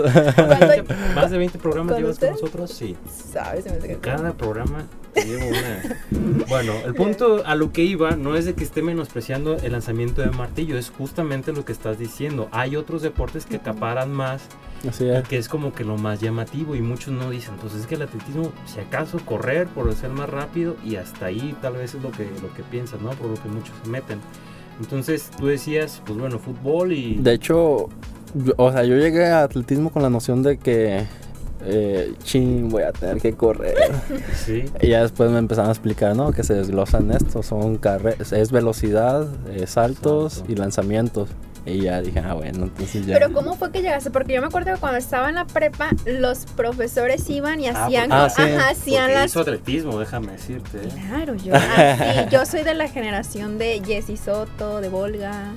¿Más 1.15 1.31
de 1.31 1.39
20 1.39 1.59
programas 1.59 1.95
¿Con 1.95 2.03
llevas 2.03 2.19
con 2.19 2.31
nosotros? 2.31 2.71
Sí. 2.71 2.97
¿Sabes? 3.33 3.65
Se 3.65 3.71
me 3.71 3.77
hace 3.79 3.89
que- 3.89 3.99
Cada 3.99 4.33
programa 4.35 4.87
llevo 5.23 5.47
una. 5.49 6.45
Bueno, 6.49 6.73
el 6.85 6.95
punto 6.95 7.43
a 7.47 7.55
lo 7.55 7.73
que 7.73 7.83
iba 7.83 8.13
no 8.17 8.37
es 8.37 8.45
de 8.45 8.55
que 8.55 8.65
esté 8.65 8.83
menospreciando 8.83 9.57
el 9.57 9.73
lanzamiento 9.73 10.23
de 10.23 10.31
martillo, 10.31 10.77
es 10.79 10.91
justamente 10.91 11.53
lo 11.53 11.65
que 11.65 11.73
estás 11.73 11.99
diciendo. 11.99 12.49
Hay 12.53 12.77
otros 12.77 13.03
deportes 13.03 13.47
que 13.47 13.57
acaparan 13.57 14.13
más 14.13 14.43
Así 14.89 15.05
y 15.05 15.09
es. 15.11 15.27
que 15.29 15.39
es 15.39 15.49
como 15.49 15.73
que 15.73 15.85
lo 15.85 15.97
más 15.97 16.21
llamativo 16.21 16.75
y 16.77 16.81
muchos 16.83 17.13
no 17.15 17.31
dicen. 17.31 17.55
Entonces 17.55 17.81
es 17.83 17.87
que 17.87 17.95
el 17.95 18.03
atletismo, 18.03 18.53
si 18.67 18.81
acaso 18.81 19.19
correr 19.25 19.67
por 19.69 19.93
ser 19.95 20.11
más 20.11 20.29
rápido 20.29 20.77
y 20.85 20.97
hasta 20.97 21.27
ahí 21.27 21.55
tal 21.63 21.75
vez 21.75 21.95
es 21.95 22.03
lo 22.03 22.11
que, 22.11 22.25
lo 22.43 22.53
que 22.55 22.63
piensas, 22.71 23.01
¿no? 23.01 23.11
Por 23.11 23.29
lo 23.31 23.35
que 23.43 23.49
muchos 23.49 23.75
se 23.83 23.89
meten. 23.91 24.19
Entonces 24.81 25.31
tú 25.39 25.47
decías, 25.47 26.03
pues 26.05 26.19
bueno, 26.19 26.39
fútbol 26.39 26.93
y... 26.93 27.15
De 27.17 27.33
hecho, 27.35 27.89
yo- 28.35 28.55
o 28.57 28.73
sea, 28.73 28.85
yo 28.85 28.97
llegué 28.97 29.27
a 29.27 29.45
atletismo 29.45 29.91
con 29.91 30.03
la 30.03 30.11
noción 30.11 30.43
de 30.43 30.59
que, 30.59 31.05
eh, 31.67 32.15
chin, 32.23 32.69
voy 32.69 32.83
a 32.83 32.93
tener 32.93 33.21
que 33.21 33.33
correr. 33.35 33.75
Sí. 34.45 34.65
y 34.81 34.89
ya 34.89 35.03
después 35.03 35.31
me 35.31 35.39
empezaron 35.39 35.69
a 35.71 35.73
explicar, 35.73 36.15
¿no? 36.17 36.33
Que 36.33 36.43
se 36.45 36.55
desglosan 36.55 37.11
esto, 37.13 37.43
son 37.43 37.77
carreras, 37.79 38.33
es 38.33 38.51
velocidad, 38.53 39.27
eh, 39.51 39.67
saltos 39.67 40.35
Salto. 40.35 40.53
y 40.53 40.57
lanzamientos. 40.57 41.29
Y 41.67 41.81
ya 41.81 42.03
dije, 42.03 42.19
ah, 42.21 42.35
bueno, 42.35 42.65
entonces 42.65 43.07
ya. 43.07 43.15
Pero 43.15 43.33
¿cómo 43.33 43.55
fue 43.57 43.71
que 43.73 43.81
llegaste? 43.81 44.11
Porque 44.11 44.35
yo 44.35 44.43
me 44.43 44.49
acuerdo 44.49 44.75
que 44.75 44.81
cuando 44.81 44.99
estaba 44.99 45.31
en 45.31 45.37
la 45.37 45.47
prepa, 45.47 45.89
los 46.05 46.45
profesores 46.45 47.31
iban 47.31 47.59
y 47.59 47.69
Ah, 47.69 47.87
hacían, 47.87 48.11
porque- 48.11 48.15
Ah, 48.23 48.29
sí. 48.29 48.43
ajá, 48.43 48.69
hacían 48.69 49.03
Porque 49.05 49.15
las 49.15 49.27
hizo 49.31 49.41
atletismo, 49.41 49.99
déjame 49.99 50.33
decirte. 50.33 50.77
¿eh? 50.77 50.89
Claro, 51.09 51.35
yo. 51.37 51.55
ah, 51.57 51.97
sí, 52.29 52.37
yo 52.37 52.45
soy 52.45 52.65
de 52.65 52.75
la 52.75 52.87
generación 52.89 53.57
de 53.57 53.81
Jessy 53.83 54.19
Soto, 54.19 54.83
de 54.83 54.91
Volga. 54.91 55.53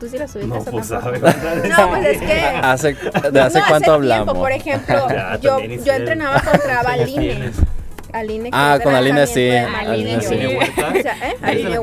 ¿Tú 0.00 0.08
sí 0.08 0.16
la 0.18 0.26
subiste 0.26 0.48
No, 0.48 0.56
esa 0.62 0.70
pues 0.70 0.88
tampoco? 0.88 1.30
sabe. 1.30 1.68
No, 1.68 1.88
pues 1.90 2.06
es 2.06 2.20
que. 2.22 2.40
¿Hace, 2.62 2.94
¿De 3.30 3.40
hace 3.40 3.58
no, 3.60 3.64
cuánto 3.68 3.76
hace 3.76 3.90
hablamos? 3.90 4.24
Tiempo, 4.24 4.40
por 4.40 4.52
ejemplo, 4.52 5.08
Ya, 5.10 5.38
yo, 5.40 5.60
yo 5.60 5.92
entrenaba 5.92 6.40
contra 6.40 6.82
¿Cuántos 6.82 7.16
años 7.18 7.56
Aline. 8.12 8.50
Ah, 8.52 8.80
con 8.82 8.92
Aline 8.94 9.26
sí, 9.26 9.50
Aline 9.50 10.20
sí. 10.20 10.34
¿Aline 10.34 10.56
Huerta? 10.58 10.88
O 10.88 11.02
sea, 11.02 11.12
¿eh? 11.30 11.36
¿Eres 11.42 11.64
de 11.64 11.70
la 11.70 11.76
Aline 11.76 11.78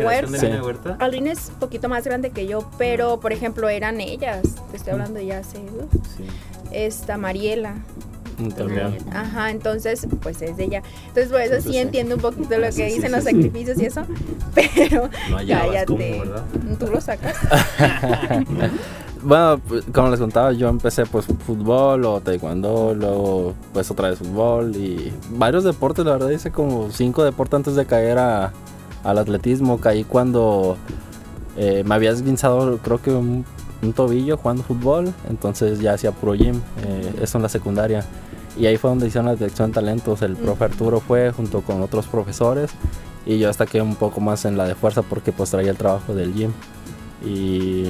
Huerta. 0.62 0.92
Sí. 0.92 0.96
Aline 1.00 1.32
es 1.32 1.50
un 1.50 1.60
poquito 1.60 1.88
más 1.88 2.04
grande 2.04 2.32
que 2.32 2.48
yo, 2.48 2.70
pero 2.78 3.20
por 3.22 3.32
ejemplo 3.32 3.70
eran 3.70 4.02
ellas. 4.02 4.42
Te 4.72 4.78
estoy 4.78 4.94
hablando 4.94 5.22
ya 5.22 5.40
hace. 5.40 5.58
Sí. 6.18 6.26
esta 6.72 7.18
Mariela. 7.18 7.76
Ajá, 9.12 9.50
entonces, 9.52 10.08
pues 10.22 10.42
es 10.42 10.58
de 10.58 10.66
ella. 10.66 10.84
Entonces, 11.08 11.32
por 11.32 11.42
eso 11.42 11.54
Entonces, 11.56 11.72
sí 11.72 11.78
entiendo 11.78 12.16
un 12.16 12.22
poquito 12.22 12.56
lo 12.58 12.66
que 12.68 12.72
sí, 12.72 12.84
dicen 12.84 13.02
sí, 13.04 13.10
los 13.10 13.24
sí. 13.24 13.32
sacrificios 13.32 13.80
y 13.80 13.86
eso, 13.86 14.02
pero 14.56 15.10
No 15.30 15.38
cállate. 15.38 16.22
Tú 16.80 16.88
lo 16.88 17.02
sacas. 17.02 17.36
Bueno, 19.24 19.60
pues, 19.68 19.84
como 19.92 20.10
les 20.10 20.20
contaba, 20.20 20.52
yo 20.54 20.70
empecé 20.70 21.06
pues 21.08 21.26
fútbol 21.26 22.06
o 22.06 22.22
taekwondo, 22.22 22.94
luego 22.94 23.56
pues 23.74 23.90
otra 23.90 24.10
vez 24.10 24.20
fútbol 24.20 24.76
y 24.76 25.12
varios 25.32 25.64
deportes, 25.64 26.06
la 26.06 26.12
verdad 26.14 26.30
hice 26.30 26.52
como 26.52 26.92
cinco 26.92 27.24
deportes 27.24 27.56
antes 27.56 27.76
de 27.76 27.86
caer 27.88 28.20
a- 28.20 28.54
al 29.04 29.18
atletismo. 29.18 29.80
Caí 29.80 30.04
cuando 30.04 30.78
eh, 31.58 31.84
me 31.84 31.96
había 31.96 32.12
esguinzado 32.12 32.78
creo 32.78 33.02
que 33.02 33.10
un, 33.10 33.44
un 33.82 33.94
tobillo 33.94 34.38
jugando 34.38 34.64
fútbol, 34.64 35.14
entonces 35.30 35.80
ya 35.80 35.94
hacía 35.94 36.12
pro 36.12 36.34
gym, 36.34 36.62
eh, 36.86 37.14
eso 37.22 37.38
en 37.38 37.44
la 37.44 37.50
secundaria. 37.50 38.04
Y 38.58 38.66
ahí 38.66 38.78
fue 38.78 38.90
donde 38.90 39.08
hicieron 39.08 39.28
la 39.28 39.36
dirección 39.36 39.70
de 39.70 39.76
talentos, 39.76 40.22
el 40.22 40.36
profe 40.36 40.66
Arturo 40.66 41.00
fue 41.00 41.32
junto 41.32 41.62
con 41.62 41.82
otros 41.82 42.08
profesores 42.08 42.72
y 43.26 43.38
yo 43.38 43.48
destaqué 43.48 43.82
un 43.82 43.96
poco 43.96 44.20
más 44.22 44.46
en 44.46 44.58
la 44.58 44.66
de 44.66 44.74
fuerza 44.74 45.02
porque 45.02 45.32
pues 45.32 45.52
traía 45.52 45.70
el 45.70 45.78
trabajo 45.78 46.16
del 46.16 46.34
gym. 46.34 46.52
Y, 47.26 47.86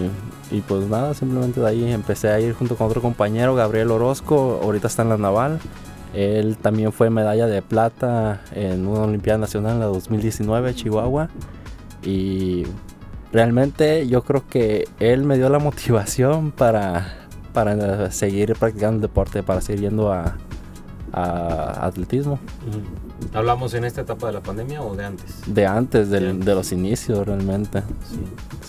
y 0.51 0.61
pues 0.67 0.87
nada, 0.87 1.13
simplemente 1.13 1.61
de 1.61 1.67
ahí 1.67 1.91
empecé 1.91 2.29
a 2.29 2.39
ir 2.39 2.53
junto 2.53 2.75
con 2.75 2.87
otro 2.87 3.01
compañero, 3.01 3.53
Gabriel 3.55 3.91
Orozco, 3.91 4.59
ahorita 4.63 4.87
está 4.87 5.03
en 5.03 5.09
la 5.09 5.17
Naval. 5.17 5.59
Él 6.13 6.57
también 6.57 6.91
fue 6.91 7.09
medalla 7.09 7.45
de 7.47 7.61
plata 7.61 8.41
en 8.53 8.87
una 8.87 9.01
Olimpiada 9.01 9.37
Nacional 9.37 9.73
en 9.73 9.79
la 9.81 9.85
2019, 9.85 10.73
Chihuahua. 10.73 11.29
Y 12.01 12.63
realmente 13.31 14.07
yo 14.07 14.23
creo 14.23 14.43
que 14.47 14.87
él 14.99 15.23
me 15.23 15.37
dio 15.37 15.49
la 15.49 15.59
motivación 15.59 16.51
para, 16.51 17.13
para 17.53 18.11
seguir 18.11 18.53
practicando 18.55 18.95
el 18.97 19.01
deporte, 19.01 19.43
para 19.43 19.61
seguir 19.61 19.81
yendo 19.81 20.11
a, 20.11 20.35
a 21.13 21.85
atletismo. 21.85 22.39
¿Hablamos 23.33 23.73
en 23.73 23.83
esta 23.83 24.01
etapa 24.01 24.27
de 24.27 24.33
la 24.33 24.41
pandemia 24.41 24.81
o 24.81 24.95
de 24.95 25.05
antes? 25.05 25.41
De 25.47 25.65
antes, 25.65 26.09
del- 26.09 26.23
De 26.23 26.29
antes. 26.29 26.45
de 26.45 26.55
los 26.55 26.71
inicios 26.71 27.25
realmente. 27.25 27.81
Sí. 28.09 28.19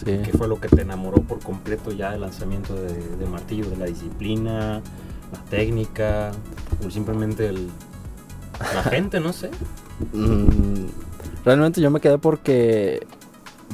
Sí. 0.05 0.19
¿Qué 0.25 0.33
fue 0.37 0.49
lo 0.49 0.61
que 0.61 0.69
te 0.69 0.83
enamoró 0.83 1.21
por 1.23 1.41
completo 1.41 1.91
ya 1.93 2.13
del 2.13 2.21
lanzamiento 2.23 2.75
de, 2.75 2.93
de 2.95 3.27
martillo? 3.27 3.69
¿De 3.69 3.77
la 3.77 3.87
disciplina, 3.87 4.81
la 5.33 5.39
técnica, 5.51 6.31
o 6.87 6.91
simplemente 6.91 7.49
el, 7.49 7.69
la 8.75 8.83
gente, 8.91 9.21
no 9.21 9.33
sé? 9.33 9.51
Mm, 10.15 10.87
realmente 11.45 11.81
yo 11.81 11.91
me 11.91 12.01
quedé 12.01 12.17
porque, 12.19 13.07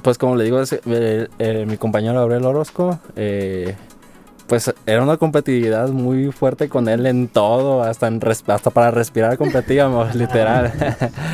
pues 0.04 0.16
como 0.18 0.36
le 0.36 0.44
digo, 0.44 0.60
ese- 0.60 0.80
eh, 0.86 1.26
eh, 1.40 1.64
mi 1.66 1.76
compañero 1.78 2.14
Gabriel 2.20 2.44
Orozco, 2.44 3.00
eh, 3.16 3.74
pues 4.46 4.72
era 4.84 5.02
una 5.02 5.16
competitividad 5.16 5.88
muy 5.88 6.30
fuerte 6.30 6.68
con 6.68 6.86
él 6.88 7.06
en 7.06 7.28
todo, 7.28 7.82
hasta, 7.82 8.06
en 8.08 8.20
hasta 8.48 8.70
para 8.70 8.90
respirar 8.90 9.38
competíamos, 9.38 10.14
literal. 10.14 10.70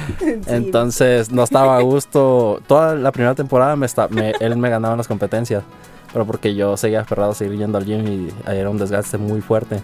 Entonces 0.46 1.30
no 1.30 1.42
estaba 1.42 1.76
a 1.76 1.80
gusto. 1.80 2.60
Toda 2.66 2.94
la 2.94 3.12
primera 3.12 3.34
temporada 3.34 3.76
me 3.76 3.86
me- 4.10 4.32
él 4.40 4.56
me 4.56 4.70
ganaba 4.70 4.94
en 4.94 4.98
las 4.98 5.08
competencias, 5.08 5.64
pero 6.12 6.24
porque 6.24 6.54
yo 6.54 6.76
seguía 6.76 7.00
aferrado 7.00 7.32
a 7.32 7.34
seguir 7.34 7.58
yendo 7.58 7.78
al 7.78 7.84
gym 7.84 8.06
y 8.06 8.28
era 8.50 8.70
un 8.70 8.78
desgaste 8.78 9.18
muy 9.18 9.40
fuerte. 9.40 9.80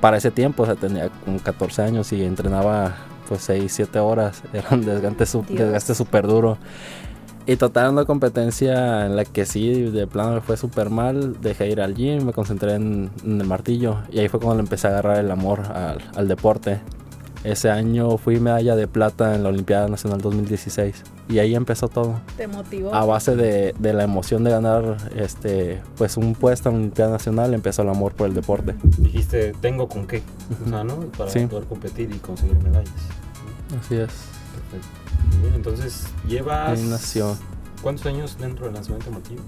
Para 0.00 0.16
ese 0.18 0.30
tiempo, 0.30 0.64
o 0.64 0.66
sea, 0.66 0.74
tenía 0.74 1.08
como 1.24 1.38
14 1.38 1.82
años 1.82 2.12
y 2.12 2.24
entrenaba 2.24 2.96
pues 3.28 3.42
6, 3.42 3.72
7 3.72 3.98
horas. 4.00 4.42
Era 4.52 4.68
un 4.72 4.84
desgaste 4.84 5.94
súper 5.94 6.26
duro. 6.26 6.58
Y 7.46 7.56
total, 7.56 7.90
una 7.92 8.04
competencia 8.06 9.04
en 9.04 9.16
la 9.16 9.24
que 9.26 9.44
sí, 9.44 9.82
de 9.90 10.06
plano 10.06 10.32
me 10.34 10.40
fue 10.40 10.56
súper 10.56 10.88
mal. 10.88 11.40
Dejé 11.42 11.68
ir 11.68 11.80
al 11.82 11.94
gym, 11.94 12.24
me 12.24 12.32
concentré 12.32 12.74
en, 12.74 13.10
en 13.24 13.40
el 13.40 13.46
martillo. 13.46 13.98
Y 14.10 14.18
ahí 14.20 14.28
fue 14.28 14.40
cuando 14.40 14.56
le 14.56 14.60
empecé 14.62 14.86
a 14.86 14.90
agarrar 14.90 15.18
el 15.18 15.30
amor 15.30 15.60
al, 15.60 15.98
al 16.16 16.26
deporte. 16.28 16.80
Ese 17.42 17.70
año 17.70 18.16
fui 18.16 18.40
medalla 18.40 18.74
de 18.74 18.88
plata 18.88 19.34
en 19.34 19.42
la 19.42 19.50
Olimpiada 19.50 19.86
Nacional 19.88 20.22
2016. 20.22 21.02
Y 21.28 21.38
ahí 21.40 21.54
empezó 21.54 21.88
todo. 21.88 22.18
Te 22.38 22.46
motivó. 22.46 22.94
A 22.94 23.04
base 23.04 23.36
de, 23.36 23.74
de 23.78 23.92
la 23.92 24.04
emoción 24.04 24.42
de 24.44 24.50
ganar 24.50 24.96
este 25.14 25.82
pues 25.98 26.16
un 26.16 26.34
puesto 26.34 26.70
en 26.70 26.74
la 26.76 26.80
Olimpiada 26.80 27.10
Nacional, 27.10 27.52
empezó 27.52 27.82
el 27.82 27.90
amor 27.90 28.14
por 28.14 28.28
el 28.28 28.34
deporte. 28.34 28.74
Dijiste, 28.96 29.52
tengo 29.60 29.86
con 29.90 30.06
qué, 30.06 30.22
o 30.64 30.70
sea, 30.70 30.82
¿no? 30.84 30.96
Para 31.18 31.28
Sí. 31.30 31.44
poder 31.44 31.66
competir 31.66 32.10
y 32.10 32.18
conseguir 32.20 32.56
medallas. 32.62 32.88
Así 33.78 33.96
es. 33.96 34.08
Perfecto. 34.70 35.03
Entonces, 35.54 36.06
llevas... 36.28 36.78
Ahí 36.78 36.86
nació. 36.88 37.36
¿Cuántos 37.82 38.06
años 38.06 38.36
dentro 38.38 38.66
del 38.66 38.74
lanzamiento 38.74 39.06
de 39.06 39.12
martillo? 39.12 39.42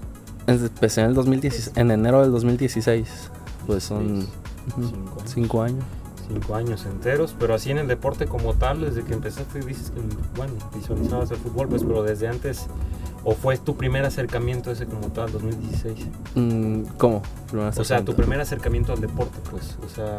Empecé 0.47 1.01
en 1.01 1.07
el 1.07 1.13
2016, 1.13 1.75
en 1.75 1.91
enero 1.91 2.21
del 2.21 2.31
2016. 2.31 3.31
Pues 3.65 3.83
son 3.83 4.07
años. 4.07 4.27
cinco 5.25 5.61
años. 5.61 5.83
Cinco 6.27 6.55
años 6.55 6.85
enteros, 6.85 7.35
pero 7.39 7.53
así 7.53 7.71
en 7.71 7.77
el 7.77 7.87
deporte 7.87 8.25
como 8.27 8.53
tal, 8.53 8.81
desde 8.81 9.03
que 9.03 9.13
empezaste 9.13 9.59
dices 9.59 9.91
que, 9.91 10.01
bueno, 10.35 10.53
visualizabas 10.75 11.31
el 11.31 11.37
fútbol, 11.37 11.69
pues, 11.69 11.83
pero 11.83 12.03
desde 12.03 12.27
antes, 12.27 12.67
¿O 13.29 13.33
fue 13.35 13.57
tu 13.57 13.75
primer 13.75 14.05
acercamiento 14.05 14.71
ese 14.71 14.85
como 14.85 15.09
tal, 15.09 15.29
2016? 15.33 16.07
Mm, 16.35 16.83
¿Cómo? 16.97 17.21
Primero 17.51 17.71
O 17.75 17.83
sea, 17.83 18.01
tu 18.01 18.15
primer 18.15 18.39
acercamiento 18.39 18.93
al 18.93 19.01
deporte, 19.01 19.37
pues. 19.51 19.75
O 19.85 19.93
sea, 19.93 20.17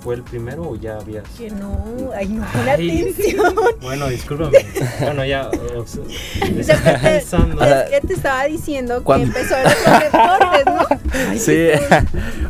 ¿fue 0.00 0.16
el 0.16 0.22
primero 0.22 0.68
o 0.68 0.76
ya 0.76 0.98
habías...? 0.98 1.24
Que 1.38 1.50
no, 1.50 1.82
ay, 2.14 2.28
no, 2.28 2.44
Ay. 2.54 2.68
atención. 3.14 3.54
Bueno, 3.80 4.08
discúlpame. 4.08 4.58
bueno, 5.00 5.24
ya... 5.24 5.48
O 5.78 5.86
sea, 5.86 6.02
que 6.42 6.74
te- 6.92 6.98
pensando. 6.98 7.64
es 7.64 7.90
que 8.00 8.06
te 8.06 8.12
estaba 8.12 8.44
diciendo 8.44 8.98
que 8.98 9.04
Cuando- 9.04 9.26
empezó 9.28 9.54
los 9.62 10.02
deportes, 10.02 10.66
¿no? 10.66 10.98
Ay, 11.30 11.38
Sí, 11.38 11.68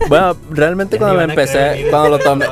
bueno, 0.08 0.36
realmente 0.50 0.96
Ya 0.96 0.98
cuando 0.98 1.16
me 1.18 1.32
empecé, 1.32 1.86
cuando 1.90 2.08
lo 2.08 2.18
tomé. 2.18 2.46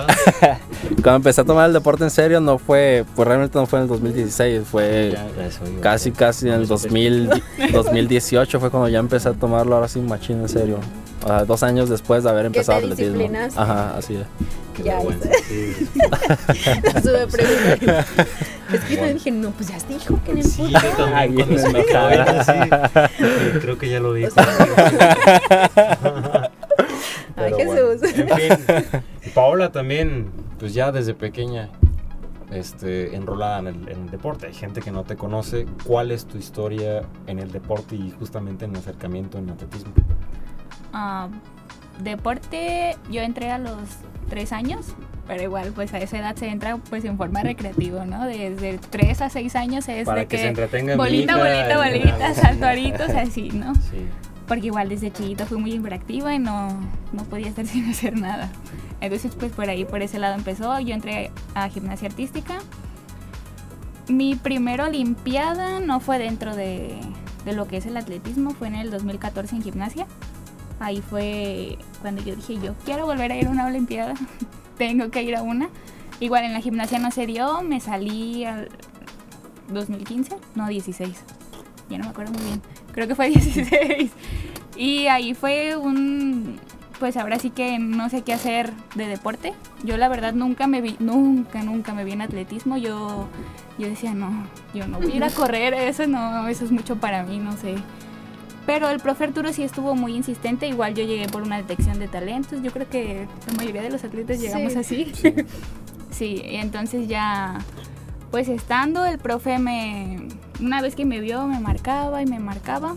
Cuando 1.05 1.17
empecé 1.19 1.43
a 1.43 1.45
tomar 1.45 1.67
el 1.69 1.73
deporte 1.75 2.03
en 2.03 2.11
serio, 2.11 2.41
no 2.41 2.59
fue, 2.59 3.05
pues 3.15 3.29
realmente 3.29 3.57
no 3.59 3.67
fue 3.67 3.79
en 3.79 3.83
el 3.85 3.89
2016, 3.89 4.63
fue 4.67 5.11
Ya, 5.13 5.27
ya 5.49 5.81
casi, 5.81 6.11
casi 6.11 6.49
en 6.49 6.55
el 6.55 6.67
2000, 6.67 7.31
2018 7.73 8.59
fue 8.61 8.71
cuando 8.71 8.89
ya 8.89 8.99
empecé 8.99 9.29
a 9.29 9.33
tomarlo 9.35 9.75
ahora 9.77 9.87
sí 9.87 10.01
machín 10.01 10.41
en 10.41 10.49
serio. 10.49 10.81
O 11.23 11.27
sea, 11.29 11.45
dos 11.45 11.63
años 11.63 11.89
después 11.89 12.25
de 12.25 12.31
haber 12.31 12.47
empezado 12.47 12.79
atletismo. 12.79 13.27
Ajá, 13.57 13.97
así 13.97 14.15
es. 14.17 14.27
Qué 14.75 14.83
Ya, 14.83 15.01
sí. 15.01 15.89
Sube 17.03 17.27
pregunta. 17.29 18.05
Es 18.73 18.81
que 18.89 18.97
yo 18.97 19.07
dije, 19.07 19.31
no, 19.31 19.51
pues 19.53 19.69
ya 19.69 19.79
te 19.79 19.95
dijo 19.95 20.19
que 20.25 20.33
en 20.33 20.39
el 20.39 20.45
Sí, 20.45 20.51
fútbol. 20.63 20.73
yo 20.73 20.89
también 20.97 21.15
Ay, 21.17 21.33
cuando 21.35 21.59
se 21.59 21.69
me 21.71 21.81
enojada. 21.83 22.45
sí, 22.45 23.59
creo 23.61 23.79
que 23.79 23.89
ya 23.89 24.01
lo 24.01 24.13
dijo. 24.15 24.33
Ay, 27.37 27.53
Pero 27.53 27.57
bueno, 27.67 27.73
Jesús. 27.91 28.03
en 28.03 28.29
fin, 28.29 29.24
Paola 29.35 29.73
también, 29.73 30.31
pues 30.59 30.75
ya 30.75 30.93
desde 30.93 31.15
pequeña, 31.15 31.71
este, 32.53 33.17
enrolada 33.17 33.59
en 33.59 33.67
el, 33.67 33.89
en 33.89 34.03
el 34.03 34.11
deporte. 34.11 34.47
Hay 34.47 34.55
gente 34.55 34.81
que 34.81 34.91
no 34.93 35.03
te 35.05 35.17
conoce. 35.17 35.67
¿Cuál 35.85 36.11
es 36.13 36.27
tu 36.27 36.39
historia 36.39 37.03
en 37.27 37.39
el 37.41 37.51
deporte 37.51 37.97
y 37.97 38.13
justamente 38.13 38.65
en 38.65 38.73
el 38.73 38.79
acercamiento 38.79 39.39
en 39.39 39.51
atletismo? 39.51 39.93
Ah, 40.93 41.29
deporte, 42.03 42.97
yo 43.11 43.23
entré 43.23 43.51
a 43.51 43.59
los 43.59 43.77
tres 44.29 44.53
años, 44.53 44.95
pero 45.27 45.43
igual 45.43 45.73
pues 45.75 45.93
a 45.95 45.99
esa 45.99 46.19
edad 46.19 46.37
se 46.37 46.49
entra 46.49 46.77
pues 46.77 47.05
en 47.05 47.17
forma 47.17 47.43
recreativa, 47.43 48.05
¿no? 48.07 48.27
Desde 48.27 48.79
tres 48.91 49.21
a 49.21 49.31
seis 49.31 49.57
años 49.57 49.89
es 49.89 50.07
Para 50.07 50.21
de 50.21 50.27
que, 50.27 50.37
que, 50.37 50.43
se 50.43 50.49
entretenga 50.49 50.97
bolita, 50.97 51.37
bolita, 51.37 51.73
y- 51.73 51.99
bolita, 51.99 52.35
saltuaritos, 52.35 53.09
así, 53.17 53.51
¿no? 53.51 53.75
Sí. 53.75 54.07
Porque 54.47 54.67
igual 54.67 54.89
desde 54.91 55.11
chiquita 55.11 55.47
fui 55.47 55.59
muy 55.59 55.73
hiperactiva 55.73 56.35
y 56.35 56.39
no, 56.39 56.69
no 57.13 57.25
podía 57.25 57.49
estar 57.49 57.67
sin 57.67 57.89
hacer 57.91 58.19
nada. 58.19 58.51
Entonces 59.01 59.35
pues 59.39 59.53
por 59.53 59.69
ahí, 59.69 59.85
por 59.85 60.03
ese 60.03 60.19
lado 60.19 60.35
empezó, 60.35 60.79
yo 60.81 60.95
entré 60.95 61.31
a 61.55 61.69
gimnasia 61.69 62.09
artística. 62.09 62.59
Mi 64.09 64.35
primera 64.35 64.87
olimpiada 64.87 65.81
no 65.81 66.01
fue 66.01 66.19
dentro 66.19 66.55
de, 66.55 66.99
de 67.45 67.53
lo 67.53 67.67
que 67.67 67.79
es 67.79 67.87
el 67.87 67.97
atletismo, 67.97 68.51
fue 68.51 68.69
en 68.69 68.77
el 68.77 68.91
2014 68.91 69.57
en 69.57 69.63
gimnasia. 69.63 70.07
Ahí 70.81 71.01
fue 71.01 71.79
cuando 72.01 72.23
yo 72.23 72.35
dije, 72.35 72.59
yo 72.59 72.75
quiero 72.85 73.07
volver 73.07 73.33
a 73.33 73.37
ir 73.37 73.47
a 73.47 73.51
una 73.51 73.67
olimpiada, 73.67 74.15
tengo 74.79 75.11
que 75.11 75.23
ir 75.23 75.37
a 75.37 75.43
una. 75.43 75.69
Igual 76.21 76.45
en 76.45 76.53
la 76.53 76.61
gimnasia 76.61 76.99
no 76.99 77.11
se 77.11 77.27
dio, 77.27 77.63
me 77.63 77.81
salí 77.81 78.45
al 78.45 78.69
2015, 79.69 80.37
no 80.55 80.69
16, 80.69 81.17
ya 81.91 81.99
no 81.99 82.05
me 82.05 82.11
acuerdo 82.11 82.33
muy 82.33 82.43
bien, 82.43 82.63
creo 82.93 83.09
que 83.09 83.15
fue 83.15 83.29
16. 83.31 84.11
Y 84.77 85.07
ahí 85.07 85.35
fue 85.35 85.77
un, 85.77 86.59
pues 87.01 87.17
ahora 87.17 87.39
sí 87.39 87.51
que 87.51 87.79
no 87.79 88.09
sé 88.09 88.23
qué 88.23 88.33
hacer 88.33 88.73
de 88.95 89.07
deporte. 89.07 89.53
Yo 89.83 89.97
la 89.97 90.09
verdad 90.09 90.33
nunca 90.35 90.67
me 90.67 90.81
vi, 90.81 90.97
nunca, 91.01 91.63
nunca 91.63 91.93
me 91.95 92.05
vi 92.05 92.13
en 92.13 92.23
atletismo. 92.23 92.77
Yo, 92.77 93.27
yo 93.79 93.89
decía, 93.89 94.15
no, 94.15 94.47
yo 94.75 94.87
no 94.87 94.99
voy 94.99 95.13
a 95.13 95.17
ir 95.17 95.25
a 95.25 95.31
correr, 95.35 95.75
eso 95.75 96.07
no, 96.07 96.47
eso 96.49 96.65
es 96.65 96.71
mucho 96.71 96.97
para 96.97 97.25
mí, 97.25 97.39
no 97.39 97.53
sé. 97.57 97.75
Pero 98.67 98.89
el 98.89 98.99
profe 99.01 99.25
Arturo 99.25 99.53
sí 99.53 99.63
estuvo 99.63 99.95
muy 99.95 100.15
insistente, 100.17 100.67
igual 100.67 100.95
yo 100.95 101.05
llegué 101.05 101.27
por 101.29 101.43
una 101.43 101.59
detección 101.59 101.99
de 101.99 102.09
talentos, 102.09 102.63
yo 102.63 102.71
creo 102.73 102.89
que 102.89 103.27
la 103.47 103.53
mayoría 103.55 103.83
de 103.83 103.91
los 103.91 104.05
atletas 104.05 104.41
llegamos 104.41 104.73
Sí. 104.73 104.79
así. 104.79 105.13
Sí. 105.15 105.35
Sí, 106.11 106.41
y 106.49 106.57
entonces 106.59 107.09
ya, 107.09 107.59
pues 108.31 108.49
estando, 108.49 109.05
el 109.05 109.19
profe 109.19 109.59
me, 109.59 110.29
una 110.61 110.81
vez 110.81 110.95
que 110.95 111.05
me 111.05 111.19
vio, 111.19 111.45
me 111.49 111.59
marcaba 111.59 112.23
y 112.23 112.27
me 112.27 112.39
marcaba, 112.39 112.95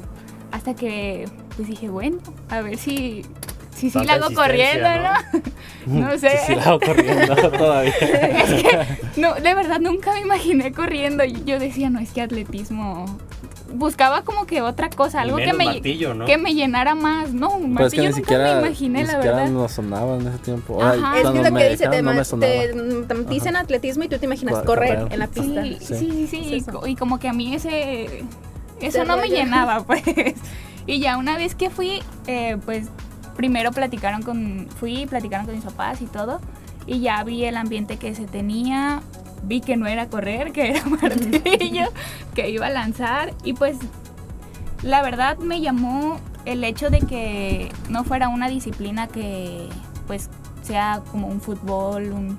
hasta 0.51 0.75
que, 0.75 1.27
pues 1.55 1.67
dije, 1.67 1.89
bueno, 1.89 2.19
a 2.49 2.61
ver 2.61 2.77
si, 2.77 3.23
si 3.78 3.89
sí 3.89 3.93
Tanta 3.93 4.17
la 4.17 4.25
hago 4.25 4.36
corriendo, 4.36 4.88
¿no? 5.86 5.99
No 6.01 6.17
sé. 6.17 6.30
Sí, 6.38 6.38
sí, 6.47 6.55
la 6.55 6.63
hago 6.63 6.80
corriendo 6.80 7.36
todavía. 7.51 7.91
Es 7.91 8.53
que, 8.63 9.21
no, 9.21 9.36
de 9.36 9.53
verdad 9.53 9.80
nunca 9.80 10.13
me 10.13 10.21
imaginé 10.21 10.71
corriendo. 10.73 11.23
Yo 11.23 11.59
decía, 11.59 11.89
no, 11.89 11.99
es 11.99 12.11
que 12.11 12.21
atletismo. 12.21 13.05
Buscaba 13.73 14.23
como 14.23 14.45
que 14.45 14.61
otra 14.61 14.89
cosa, 14.89 15.21
algo 15.21 15.36
que 15.38 15.51
me, 15.53 15.65
martillo, 15.65 16.13
¿no? 16.13 16.25
que 16.25 16.38
me 16.38 16.53
llenara 16.55 16.95
más. 16.95 17.34
No, 17.34 17.49
un 17.51 17.75
Pues 17.75 17.88
es 17.88 17.99
que 17.99 18.01
martillo 18.01 18.03
ni 18.03 18.07
nunca 18.09 18.15
siquiera, 18.21 18.55
me 18.61 18.67
imaginé, 18.67 18.99
ni 19.01 19.05
la 19.07 19.13
siquiera 19.13 19.36
verdad. 19.38 19.51
nos 19.51 19.71
sonaba 19.73 20.15
en 20.15 20.28
ese 20.28 20.38
tiempo. 20.39 20.82
Ajá. 20.82 20.93
Ay, 21.11 21.21
Es 21.21 21.30
que 21.32 21.38
lo 21.43 21.51
me 21.51 21.61
que 21.61 21.69
dice, 21.69 21.88
te, 21.89 22.01
no 22.01 22.11
me 22.11 22.17
ma- 22.17 22.23
sonaba. 22.23 22.51
te, 22.53 22.73
te 23.07 23.23
dicen 23.30 23.55
atletismo 23.57 24.03
y 24.05 24.07
tú 24.07 24.17
te 24.17 24.25
imaginas 24.25 24.63
Correr. 24.63 24.95
correr 24.99 25.13
en 25.13 25.19
la 25.19 25.28
pista. 25.28 25.63
Sí, 25.63 25.78
Sí. 25.82 25.95
sí, 25.95 26.09
sí, 26.11 26.28
sí, 26.28 26.55
Es 26.55 26.65
Y, 26.88 26.91
y 26.91 26.95
como 26.95 27.19
que 27.19 27.28
a 27.28 27.34
mí 27.34 27.53
ese 27.55 28.23
eso 28.80 28.99
Te 28.99 29.05
no 29.05 29.17
me 29.17 29.28
llenaba, 29.28 29.84
pues. 29.86 30.01
Y 30.86 30.99
ya 31.01 31.17
una 31.17 31.36
vez 31.38 31.53
que 31.53 31.69
fui, 31.69 32.01
eh, 32.28 32.57
pues 32.65 32.88
primero 33.38 33.71
platicaron 33.71 34.21
con, 34.21 34.67
fui, 34.77 35.05
platicaron 35.05 35.45
con 35.45 35.55
mis 35.55 35.63
papás 35.63 36.01
y 36.01 36.07
todo, 36.07 36.41
y 36.85 36.99
ya 36.99 37.23
vi 37.23 37.45
el 37.45 37.55
ambiente 37.55 37.97
que 37.97 38.13
se 38.13 38.25
tenía, 38.25 39.01
vi 39.43 39.61
que 39.61 39.77
no 39.77 39.88
era 39.88 40.09
correr, 40.09 40.51
que 40.51 40.71
era 40.71 40.83
martillo, 41.01 41.85
que 42.35 42.49
iba 42.49 42.67
a 42.67 42.71
lanzar, 42.71 43.33
y 43.45 43.53
pues 43.53 43.77
la 44.83 45.01
verdad 45.01 45.38
me 45.38 45.61
llamó 45.61 46.19
el 46.45 46.63
hecho 46.63 46.89
de 46.89 46.99
que 46.99 47.71
no 47.89 48.03
fuera 48.03 48.27
una 48.29 48.49
disciplina 48.49 49.07
que 49.07 49.69
pues 50.07 50.29
sea 50.61 51.01
como 51.11 51.27
un 51.27 51.41
fútbol, 51.41 52.11
un, 52.11 52.38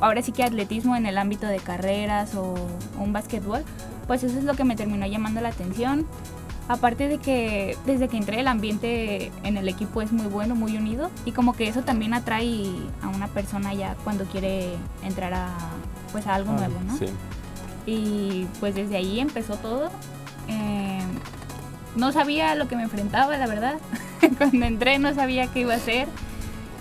ahora 0.00 0.22
sí 0.22 0.32
que 0.32 0.42
atletismo 0.42 0.96
en 0.96 1.06
el 1.06 1.16
ámbito 1.18 1.46
de 1.46 1.58
carreras 1.58 2.34
o, 2.34 2.54
un 2.98 3.12
básquetbol, 3.12 3.64
pues 4.06 4.22
eso 4.24 4.38
es 4.38 4.44
lo 4.44 4.54
que 4.54 4.64
me 4.64 4.76
terminó 4.76 5.06
llamando 5.06 5.40
la 5.40 5.48
atención. 5.48 6.06
Aparte 6.68 7.08
de 7.08 7.18
que 7.18 7.76
desde 7.86 8.08
que 8.08 8.16
entré 8.16 8.40
el 8.40 8.48
ambiente 8.48 9.32
en 9.42 9.56
el 9.56 9.68
equipo 9.68 10.00
es 10.00 10.12
muy 10.12 10.26
bueno, 10.26 10.54
muy 10.54 10.76
unido 10.76 11.10
y 11.24 11.32
como 11.32 11.54
que 11.54 11.68
eso 11.68 11.82
también 11.82 12.14
atrae 12.14 12.66
a 13.02 13.08
una 13.08 13.26
persona 13.26 13.74
ya 13.74 13.96
cuando 14.04 14.24
quiere 14.24 14.76
entrar 15.02 15.34
a 15.34 15.48
pues 16.12 16.26
a 16.26 16.34
algo 16.34 16.52
nuevo, 16.52 16.74
¿no? 16.86 16.96
Sí. 16.96 17.06
Y 17.86 18.46
pues 18.60 18.74
desde 18.74 18.96
ahí 18.96 19.18
empezó 19.18 19.56
todo. 19.56 19.90
Eh, 20.48 21.00
no 21.96 22.12
sabía 22.12 22.54
lo 22.54 22.68
que 22.68 22.76
me 22.76 22.84
enfrentaba, 22.84 23.36
la 23.36 23.46
verdad. 23.46 23.74
Cuando 24.38 24.66
entré 24.66 24.98
no 24.98 25.14
sabía 25.14 25.48
qué 25.48 25.60
iba 25.60 25.74
a 25.74 25.76
hacer. 25.76 26.06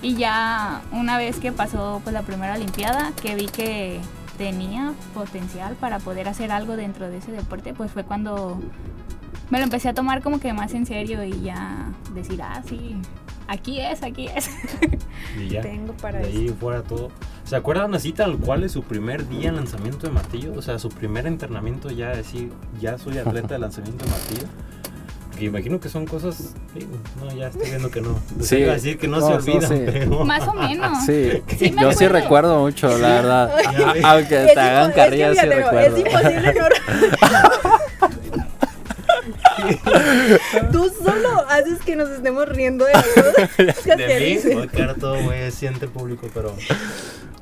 Y 0.01 0.15
ya 0.15 0.81
una 0.91 1.17
vez 1.17 1.37
que 1.39 1.51
pasó 1.51 2.01
pues, 2.03 2.13
la 2.13 2.23
primera 2.23 2.55
Olimpiada, 2.55 3.11
que 3.21 3.35
vi 3.35 3.47
que 3.47 3.99
tenía 4.37 4.93
potencial 5.13 5.75
para 5.75 5.99
poder 5.99 6.27
hacer 6.27 6.51
algo 6.51 6.75
dentro 6.75 7.09
de 7.09 7.17
ese 7.17 7.31
deporte, 7.31 7.73
pues 7.73 7.91
fue 7.91 8.03
cuando 8.03 8.59
me 9.51 9.57
lo 9.59 9.65
empecé 9.65 9.89
a 9.89 9.93
tomar 9.93 10.21
como 10.23 10.39
que 10.39 10.53
más 10.53 10.73
en 10.73 10.85
serio 10.85 11.23
y 11.23 11.41
ya 11.41 11.91
decir, 12.15 12.41
ah, 12.41 12.63
sí, 12.67 12.95
aquí 13.47 13.81
es, 13.81 14.01
aquí 14.01 14.27
es. 14.35 14.49
Y 15.39 15.49
ya. 15.49 15.61
Tengo 15.61 15.93
para 15.93 16.19
de 16.19 16.27
ahí 16.27 16.45
eso. 16.47 16.55
fuera 16.55 16.81
todo. 16.81 17.09
¿Se 17.43 17.55
acuerdan 17.55 17.93
así 17.93 18.11
tal 18.13 18.37
cual 18.37 18.61
de 18.61 18.69
su 18.69 18.83
primer 18.83 19.27
día 19.27 19.49
en 19.49 19.57
lanzamiento 19.57 20.07
de 20.07 20.13
martillo? 20.13 20.53
O 20.57 20.61
sea, 20.61 20.79
su 20.79 20.89
primer 20.89 21.27
entrenamiento 21.27 21.89
ya 21.89 22.09
decir, 22.09 22.51
ya 22.79 22.97
soy 22.97 23.17
atleta 23.17 23.49
de 23.55 23.59
lanzamiento 23.59 24.05
de 24.05 24.11
martillo. 24.11 24.47
Que 25.37 25.45
imagino 25.45 25.79
que 25.79 25.89
son 25.89 26.05
cosas, 26.05 26.53
no, 27.19 27.33
ya 27.35 27.47
estoy 27.47 27.69
viendo 27.69 27.89
que 27.89 27.99
no. 28.01 28.15
Sí. 28.39 28.45
Sí. 28.45 28.55
Iba 28.57 28.71
a 28.71 28.75
decir 28.75 28.97
que 28.97 29.07
no, 29.07 29.19
No, 29.19 29.25
se 29.25 29.31
no, 29.31 29.37
olvidan, 29.37 29.69
sí. 29.69 29.83
pero... 29.85 30.25
más 30.25 30.47
o 30.47 30.53
menos. 30.53 31.05
Sí, 31.05 31.43
Sí 31.57 31.71
me 31.71 31.81
yo 31.81 31.91
sí 31.93 32.07
recuerdo 32.07 32.59
mucho, 32.59 32.97
la 32.97 33.07
verdad. 33.09 33.51
Aunque 34.03 34.51
te 34.53 34.59
hagan 34.59 34.91
carrilla, 34.93 35.33
sí 35.33 35.45
recuerdo. 35.45 35.97
es 35.97 36.05
imposible 36.05 36.53
no. 36.53 37.90
Tú 40.71 40.91
solo 41.03 41.45
haces 41.49 41.79
que 41.79 41.95
nos 41.95 42.09
estemos 42.09 42.47
riendo 42.47 42.85
de 42.85 42.93
que 43.83 43.95
de 43.95 44.19
mí, 44.19 44.53
voy 44.53 44.63
a 44.63 44.67
quedar 44.67 44.95
todo 44.95 45.15
siente 45.51 45.85
el 45.85 45.91
público, 45.91 46.27
pero... 46.33 46.55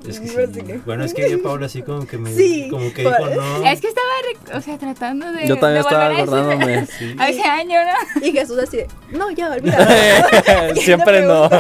Es 0.08 0.20
que 0.20 0.28
sí. 0.28 0.82
Bueno, 0.86 1.04
es 1.04 1.14
que 1.14 1.30
yo 1.30 1.42
Paula 1.44 1.66
así 1.66 1.82
como 1.82 2.06
que 2.08 2.18
me... 2.18 2.32
Sí, 2.32 2.68
como 2.70 2.92
que 2.94 3.02
dijo 3.02 3.12
no. 3.36 3.66
Es 3.66 3.82
que 3.82 3.88
estaba, 3.88 4.58
o 4.58 4.62
sea, 4.62 4.78
tratando 4.78 5.32
de. 5.32 5.48
Yo 5.48 5.58
también 5.58 5.74
de 5.76 5.80
estaba 5.82 6.10
volver 6.10 6.20
a 6.20 6.24
ese- 6.24 6.32
acordándome. 6.36 6.86
Sí. 7.00 7.16
A 7.18 7.30
ese 7.30 7.42
año, 7.44 7.80
¿no? 7.84 8.26
Y 8.26 8.32
Jesús 8.32 8.58
así 8.60 8.78
de, 8.78 8.88
no, 9.12 9.30
ya, 9.32 9.52
olvídalo. 9.52 10.76
Siempre 10.76 11.26
no. 11.26 11.50
Sí, 11.50 11.56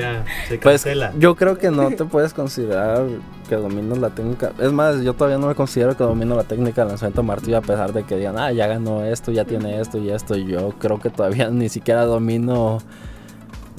ya, 0.00 0.24
se 0.48 0.58
Pues 0.58 0.86
yo 1.18 1.34
creo 1.36 1.58
que 1.58 1.70
no 1.70 1.90
te 1.90 2.04
puedes 2.04 2.32
considerar 2.32 3.04
que 3.48 3.56
dominas 3.56 3.98
la 3.98 4.10
técnica. 4.10 4.52
Es 4.58 4.72
más, 4.72 5.02
yo 5.02 5.14
todavía 5.14 5.38
no 5.38 5.46
me 5.48 5.54
considero 5.54 5.96
que 5.96 6.04
domino 6.04 6.34
la 6.36 6.44
técnica 6.44 6.82
del 6.82 6.88
lanzamiento 6.90 7.22
de 7.22 7.26
martillo 7.28 7.58
a 7.58 7.62
pesar 7.62 7.92
de 7.92 8.04
que 8.04 8.16
digan, 8.16 8.38
ah, 8.38 8.50
ya 8.52 8.66
ganó 8.66 9.04
esto, 9.04 9.30
ya 9.32 9.44
tiene 9.44 9.80
esto 9.80 9.98
y 9.98 10.10
esto. 10.10 10.36
Y 10.36 10.46
yo 10.46 10.70
creo 10.78 10.98
que 10.98 11.10
todavía 11.10 11.48
ni 11.50 11.68
siquiera 11.68 12.04
domino 12.04 12.78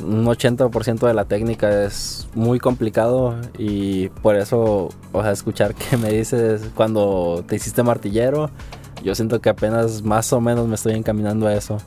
un 0.04 0.26
80% 0.26 1.08
de 1.08 1.14
la 1.14 1.26
técnica. 1.26 1.84
Es 1.84 2.28
muy 2.36 2.60
complicado 2.60 3.36
y 3.58 4.10
por 4.10 4.36
eso, 4.36 4.90
o 5.12 5.22
sea, 5.22 5.32
escuchar 5.32 5.74
que 5.76 5.98
me 5.98 6.10
dices 6.10 6.70
cuando 6.76 7.44
te 7.48 7.56
hiciste 7.56 7.84
martillero, 7.84 8.50
yo 9.04 9.16
siento 9.16 9.42
que 9.42 9.50
apenas 9.50 10.02
más 10.04 10.32
o 10.34 10.42
menos 10.42 10.68
me 10.68 10.76
estoy 10.76 10.94
encaminando 10.94 11.48
a 11.48 11.54
eso. 11.54 11.78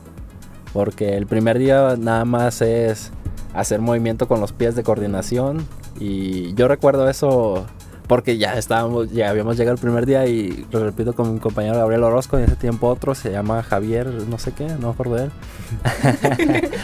Porque 0.73 1.17
el 1.17 1.27
primer 1.27 1.59
día 1.59 1.95
nada 1.97 2.23
más 2.23 2.61
es 2.61 3.11
hacer 3.53 3.81
movimiento 3.81 4.27
con 4.27 4.39
los 4.39 4.53
pies 4.53 4.75
de 4.75 4.83
coordinación. 4.83 5.65
Y 5.99 6.53
yo 6.53 6.67
recuerdo 6.67 7.09
eso 7.09 7.65
porque 8.11 8.37
ya 8.37 8.55
estábamos, 8.55 9.09
ya 9.09 9.29
habíamos 9.29 9.55
llegado 9.55 9.75
el 9.75 9.79
primer 9.79 10.05
día 10.05 10.25
y 10.27 10.67
lo 10.69 10.83
repito 10.83 11.13
con 11.13 11.33
mi 11.33 11.39
compañero 11.39 11.77
Gabriel 11.77 12.03
Orozco, 12.03 12.37
en 12.37 12.43
ese 12.43 12.57
tiempo 12.57 12.89
otro 12.89 13.15
se 13.15 13.31
llama 13.31 13.63
Javier, 13.63 14.07
no 14.27 14.37
sé 14.37 14.51
qué, 14.51 14.67
no 14.67 14.87
me 14.87 14.89
acuerdo 14.89 15.15
de 15.15 15.23
él. 15.23 15.31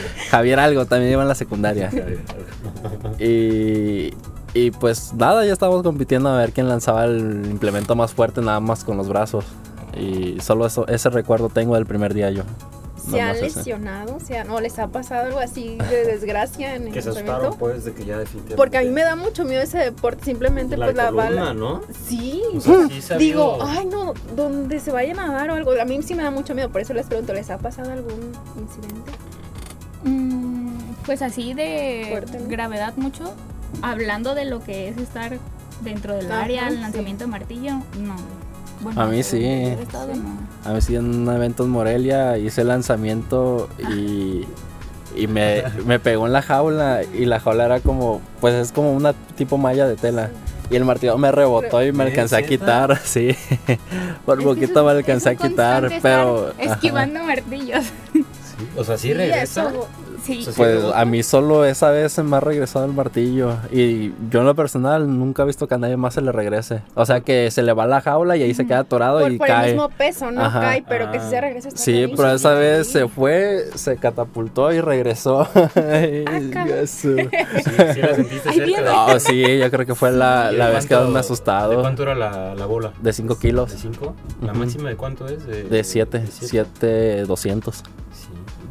Javier 0.31 0.57
algo, 0.61 0.85
también 0.85 1.11
iba 1.11 1.21
en 1.23 1.27
la 1.27 1.35
secundaria. 1.35 1.91
y, 3.19 4.13
y 4.53 4.71
pues 4.79 5.13
nada, 5.15 5.45
ya 5.45 5.51
estábamos 5.51 5.83
compitiendo 5.83 6.29
a 6.29 6.37
ver 6.37 6.53
quién 6.53 6.69
lanzaba 6.69 7.03
el 7.03 7.45
implemento 7.51 7.93
más 7.93 8.13
fuerte 8.13 8.39
nada 8.39 8.61
más 8.61 8.85
con 8.85 8.95
los 8.95 9.09
brazos. 9.09 9.43
Y 9.99 10.39
solo 10.39 10.65
eso, 10.65 10.87
ese 10.87 11.09
recuerdo 11.09 11.49
tengo 11.49 11.75
del 11.75 11.85
primer 11.85 12.13
día 12.13 12.31
yo. 12.31 12.43
¿Se 13.09 13.21
han 13.21 13.39
lesionado? 13.39 14.15
O 14.15 14.19
sea, 14.19 14.43
¿no 14.43 14.59
les 14.59 14.77
ha 14.79 14.87
pasado 14.87 15.25
algo 15.25 15.39
así 15.39 15.77
de 15.89 16.05
desgracia 16.05 16.75
en 16.75 16.87
el 16.87 16.93
Que 16.93 17.01
se 17.01 17.09
asustaron 17.09 17.55
pues 17.57 17.85
de 17.85 17.93
que 17.93 18.05
ya 18.05 18.17
definitivamente. 18.17 18.55
Porque 18.55 18.77
a 18.77 18.81
mí 18.81 18.89
me 18.89 19.03
da 19.03 19.15
mucho 19.15 19.45
miedo 19.45 19.61
ese 19.61 19.77
deporte, 19.79 20.25
simplemente 20.25 20.77
la 20.77 20.87
pues 20.87 20.97
la 20.97 21.05
columna, 21.07 21.25
bala. 21.25 21.53
¿no? 21.53 21.81
Sí, 22.07 22.41
O 22.55 22.59
sea, 22.61 22.87
sí 22.87 23.01
se 23.01 23.17
digo, 23.17 23.57
ay 23.61 23.85
no, 23.85 24.13
donde 24.35 24.79
se 24.79 24.91
vayan 24.91 25.19
a 25.19 25.31
dar 25.31 25.49
o 25.49 25.55
algo, 25.55 25.71
a 25.79 25.85
mí 25.85 26.01
sí 26.03 26.15
me 26.15 26.23
da 26.23 26.31
mucho 26.31 26.53
miedo, 26.53 26.69
por 26.69 26.81
eso 26.81 26.93
les 26.93 27.05
pregunto, 27.07 27.33
¿les 27.33 27.49
ha 27.49 27.57
pasado 27.57 27.91
algún 27.91 28.31
incidente? 28.59 29.11
Mm, 30.03 30.77
pues 31.05 31.21
así 31.21 31.53
de 31.53 32.07
Fuerte, 32.09 32.39
¿no? 32.39 32.47
gravedad 32.47 32.93
mucho. 32.97 33.33
Hablando 33.81 34.33
de 34.35 34.45
lo 34.45 34.63
que 34.63 34.87
es 34.89 34.97
estar 34.97 35.37
dentro 35.81 36.15
del 36.15 36.31
área, 36.31 36.67
el 36.67 36.75
sí. 36.75 36.81
lanzamiento 36.81 37.25
de 37.25 37.29
martillo, 37.31 37.73
no. 37.99 38.15
Bueno, 38.81 39.01
A 39.01 39.05
mí 39.07 39.23
sí. 39.23 39.43
estado, 39.43 40.13
no. 40.15 40.37
A 40.69 40.73
mí 40.73 40.81
sí, 40.81 40.95
en 40.95 41.05
un 41.27 41.33
evento 41.35 41.63
en 41.63 41.69
Morelia 41.69 42.37
hice 42.37 42.61
el 42.61 42.67
lanzamiento 42.67 43.69
y, 43.89 44.45
y 45.15 45.27
me, 45.27 45.63
me 45.85 45.99
pegó 45.99 46.27
en 46.27 46.33
la 46.33 46.41
jaula 46.41 47.01
y 47.03 47.25
la 47.25 47.39
jaula 47.39 47.65
era 47.65 47.79
como, 47.79 48.21
pues 48.41 48.53
es 48.53 48.71
como 48.71 48.93
una 48.93 49.13
tipo 49.35 49.57
malla 49.57 49.87
de 49.87 49.95
tela. 49.95 50.29
Y 50.69 50.75
el 50.75 50.83
martillo 50.83 51.17
me 51.17 51.31
rebotó 51.31 51.81
y 51.81 51.93
me 51.93 52.03
¿En 52.03 52.09
alcancé 52.09 52.35
a 52.35 52.41
quitar, 52.45 52.97
sí. 53.03 53.29
Por 54.25 54.43
poquito 54.43 54.71
eso- 54.73 54.83
me 54.83 54.91
alcancé 54.91 55.29
a 55.29 55.35
quitar, 55.35 55.89
pero... 56.01 56.51
ajá. 56.61 56.73
Esquivando 56.73 57.23
martillos. 57.23 57.85
Sí, 58.11 58.25
O 58.75 58.83
sea, 58.83 58.97
sí, 58.97 59.13
regresa. 59.13 59.71
Sí. 60.27 60.45
Pues 60.57 60.83
a 60.93 61.05
mí 61.05 61.23
solo 61.23 61.63
esa 61.65 61.89
vez 61.91 62.11
se 62.11 62.21
me 62.23 62.35
ha 62.37 62.39
regresado 62.39 62.85
el 62.85 62.91
martillo. 62.93 63.53
Y 63.71 64.13
yo 64.29 64.41
en 64.41 64.45
lo 64.45 64.55
personal 64.55 65.07
nunca 65.17 65.43
he 65.43 65.45
visto 65.45 65.67
que 65.67 65.75
a 65.75 65.77
nadie 65.77 65.95
más 65.97 66.13
se 66.15 66.21
le 66.21 66.31
regrese. 66.31 66.81
O 66.95 67.05
sea 67.05 67.21
que 67.21 67.49
se 67.51 67.63
le 67.63 67.71
va 67.73 67.85
la 67.87 68.01
jaula 68.01 68.35
y 68.35 68.43
ahí 68.43 68.53
se 68.53 68.65
queda 68.67 68.79
atorado 68.79 69.21
por, 69.21 69.31
y 69.31 69.37
por 69.37 69.47
cae. 69.47 69.69
el 69.69 69.73
mismo 69.75 69.89
peso, 69.89 70.29
¿no? 70.31 70.41
Ajá. 70.43 70.59
Cae, 70.61 70.83
pero 70.87 71.11
que 71.11 71.19
si 71.19 71.25
Ah. 71.25 71.29
se 71.29 71.41
regresa 71.41 71.67
está 71.69 71.79
Sí, 71.81 72.11
pero 72.15 72.31
esa 72.31 72.53
vez 72.53 72.87
Sí. 72.87 72.93
se 72.93 73.07
fue, 73.07 73.65
se 73.75 73.95
catapultó 73.97 74.71
y 74.73 74.81
regresó. 74.81 75.47
Ay, 75.75 76.25
cabrón. 76.51 76.73
Jesús. 76.77 77.21
Sí, 77.21 77.71
sí 77.93 78.01
la 78.01 78.15
sentiste 78.15 78.51
cerca. 78.53 78.81
de- 78.81 78.81
No, 78.83 79.19
sí, 79.19 79.57
yo 79.59 79.71
creo 79.71 79.85
que 79.85 79.95
fue 79.95 80.11
la, 80.11 80.47
¿Y 80.49 80.53
de 80.53 80.57
la 80.59 80.69
vez 80.69 80.85
que 80.85 80.95
cuánto- 80.95 81.03
más 81.05 81.07
me 81.07 81.11
he 81.11 81.13
¿De 81.13 81.19
asustado. 81.19 81.81
cuánto 81.81 82.03
era 82.03 82.15
la, 82.15 82.53
la 82.55 82.65
bola? 82.65 82.91
De 83.01 83.13
5 83.13 83.35
¿De 83.35 83.39
kilos. 83.39 83.71
5? 83.77 84.13
¿La 84.41 84.51
Ujú. 84.51 84.59
máxima 84.59 84.89
de 84.89 84.95
cuánto 84.95 85.25
es? 85.27 85.45
De 85.45 85.83
7. 85.83 86.23
siete. 86.29 86.47
7, 86.47 87.23
200. 87.25 87.83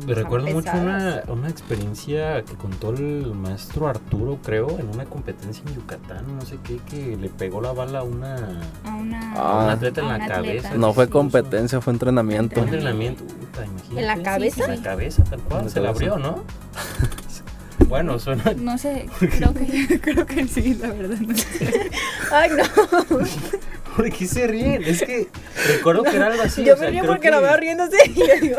Me 0.06 0.14
recuerdo 0.14 0.46
mucho 0.48 0.70
una, 0.72 1.22
una 1.28 1.48
experiencia 1.48 2.42
que 2.44 2.54
contó 2.54 2.90
el 2.90 3.34
maestro 3.34 3.88
Arturo, 3.88 4.38
creo, 4.44 4.78
en 4.78 4.88
una 4.88 5.04
competencia 5.04 5.64
en 5.66 5.74
Yucatán, 5.74 6.24
no 6.36 6.42
sé 6.46 6.58
qué, 6.62 6.78
que 6.88 7.16
le 7.16 7.28
pegó 7.28 7.60
la 7.60 7.72
bala 7.72 7.98
a 8.00 8.02
una, 8.04 8.36
A 8.84 8.94
una, 8.94 9.32
a 9.34 9.54
un 9.64 9.68
Ah. 9.70 9.72
atleta 9.72 10.00
en 10.02 10.08
la 10.08 10.26
cabeza. 10.26 10.74
No 10.76 10.92
fue 10.94 11.08
competencia, 11.10 11.80
fue 11.80 11.92
entrenamiento. 11.92 12.60
Un 12.60 12.68
entrenamiento, 12.68 13.24
puta, 13.24 13.64
imagínate. 13.66 14.00
¿En 14.00 14.06
la 14.06 14.22
cabeza? 14.22 14.64
En 14.64 14.70
la 14.76 14.82
cabeza, 14.82 15.24
tal 15.24 15.40
cual, 15.40 15.68
se 15.70 15.80
la 15.80 15.88
abrió, 15.88 16.18
¿no? 16.18 16.44
bueno, 17.88 18.18
suena... 18.18 18.44
No 18.56 18.78
sé, 18.78 19.06
creo 19.18 19.52
que, 19.54 20.00
creo 20.02 20.24
que 20.26 20.46
sí, 20.46 20.74
la 20.74 20.88
verdad. 20.92 21.18
No 21.18 21.36
sé. 21.36 21.90
Ay, 22.32 22.50
no. 22.50 23.26
¿Por 23.96 24.10
qué 24.12 24.26
se 24.26 24.46
ríen? 24.46 24.82
Es 24.84 25.00
que 25.02 25.28
recuerdo 25.68 26.02
que 26.02 26.16
era 26.16 26.26
algo 26.26 26.42
así. 26.42 26.62
yo 26.64 26.74
o 26.74 26.76
sea, 26.76 26.90
me 26.90 27.00
río 27.00 27.06
porque 27.06 27.22
que- 27.22 27.30
la 27.30 27.40
veo 27.40 27.56
riéndose 27.56 27.96
y 28.10 28.14
yo 28.14 28.26
digo, 28.42 28.56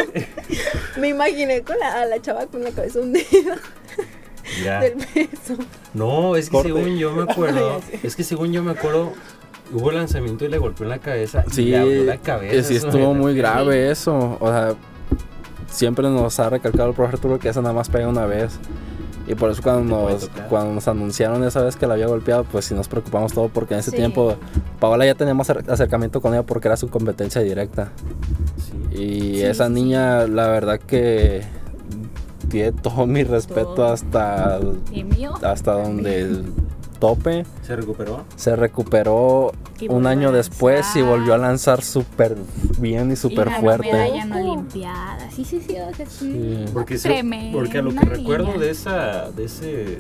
me 1.02 1.10
imaginé 1.10 1.62
con 1.64 1.78
la, 1.80 2.02
a 2.02 2.06
la 2.06 2.22
chava 2.22 2.46
con 2.48 2.64
la 2.64 2.72
cabeza 2.72 3.00
hundida 3.00 3.56
Mira, 4.60 4.80
del 4.82 4.94
peso. 5.14 5.56
No, 5.94 6.36
es 6.36 6.46
que 6.50 6.52
Corte. 6.54 6.70
según 6.70 6.98
yo 6.98 7.12
me 7.12 7.24
acuerdo, 7.32 7.82
es 8.04 8.16
que 8.16 8.24
según 8.24 8.54
yo 8.54 8.64
me 8.64 8.72
acuerdo, 8.72 9.12
hubo 9.74 9.92
lanzamiento 9.92 10.46
y 10.46 10.48
le 10.48 10.58
golpeó 10.58 10.86
en 10.86 10.90
la 10.92 11.00
cabeza 11.00 11.44
y 11.48 11.54
Sí, 11.54 11.66
le 11.66 11.78
abrió 11.78 12.04
la 12.06 12.18
cabeza. 12.18 12.54
que 12.56 12.64
sí 12.64 12.76
estuvo 12.78 13.14
muy 13.14 13.36
grave 13.36 13.92
eso. 13.92 14.38
O 14.40 14.48
sea, 14.50 14.74
siempre 15.70 16.08
nos 16.10 16.40
ha 16.40 16.50
recalcado 16.50 16.90
el 16.90 16.96
profe 16.96 17.16
Arturo 17.16 17.40
que 17.40 17.50
esa 17.50 17.62
nada 17.62 17.74
más 17.74 17.90
pega 17.90 18.08
una 18.08 18.26
vez. 18.26 18.58
Y 19.28 19.36
por 19.36 19.52
eso 19.52 19.62
cuando 19.62 20.10
nos, 20.10 20.30
cuando 20.50 20.74
nos 20.74 20.88
anunciaron 20.88 21.44
esa 21.44 21.62
vez 21.62 21.76
que 21.76 21.86
la 21.86 21.96
había 21.96 22.08
golpeado, 22.08 22.46
pues 22.46 22.66
sí 22.66 22.74
nos 22.74 22.88
preocupamos 22.88 23.34
todo 23.34 23.50
porque 23.50 23.74
en 23.74 23.82
ese 23.82 23.92
Sí. 23.92 23.98
tiempo 23.98 24.36
Paola 24.80 25.06
ya 25.06 25.16
teníamos 25.16 25.50
acer- 25.50 25.70
acercamiento 25.70 26.22
con 26.22 26.34
ella 26.34 26.44
porque 26.44 26.68
era 26.70 26.78
su 26.78 26.88
competencia 26.88 27.42
directa. 27.42 27.92
Sí. 28.96 29.04
Y 29.04 29.20
Sí, 29.36 29.44
esa 29.44 29.68
sí, 29.68 29.74
niña, 29.74 30.26
la 30.28 30.48
verdad 30.48 30.80
que 30.80 31.42
tiene 32.50 32.72
todo 32.72 33.06
mi 33.06 33.24
respeto 33.26 33.76
Todo. 33.76 33.92
hasta, 33.92 34.60
¿Y 34.94 35.04
mío? 35.04 35.34
hasta 35.44 35.74
donde 35.74 36.44
tope. 37.00 37.46
¿Se 37.64 37.76
recuperó? 37.76 38.24
Se 38.36 38.56
recuperó 38.56 39.52
Y 39.80 39.90
un 39.90 40.08
año 40.08 40.32
después 40.32 40.86
y 40.96 41.02
volvió 41.02 41.34
a 41.34 41.38
lanzar 41.38 41.82
súper 41.84 42.36
bien 42.80 43.12
y 43.12 43.16
súper 43.16 43.50
fuerte. 43.60 43.92
medalla 43.92 44.24
en 44.24 44.32
Olimpiada. 44.34 45.30
Sí, 45.32 45.46
sí, 45.46 45.62
sí. 45.66 45.76
O 45.80 45.94
sea, 45.96 46.06
sí. 46.06 46.32
Sí. 46.66 46.66
Porque, 46.74 46.98
se- 46.98 47.24
porque 47.54 47.78
a 47.80 47.82
lo 47.82 47.92
que 47.92 48.06
recuerdo 48.06 48.58
de 48.60 48.70
esa, 48.72 49.30
de 49.32 49.46
ese, 49.46 49.98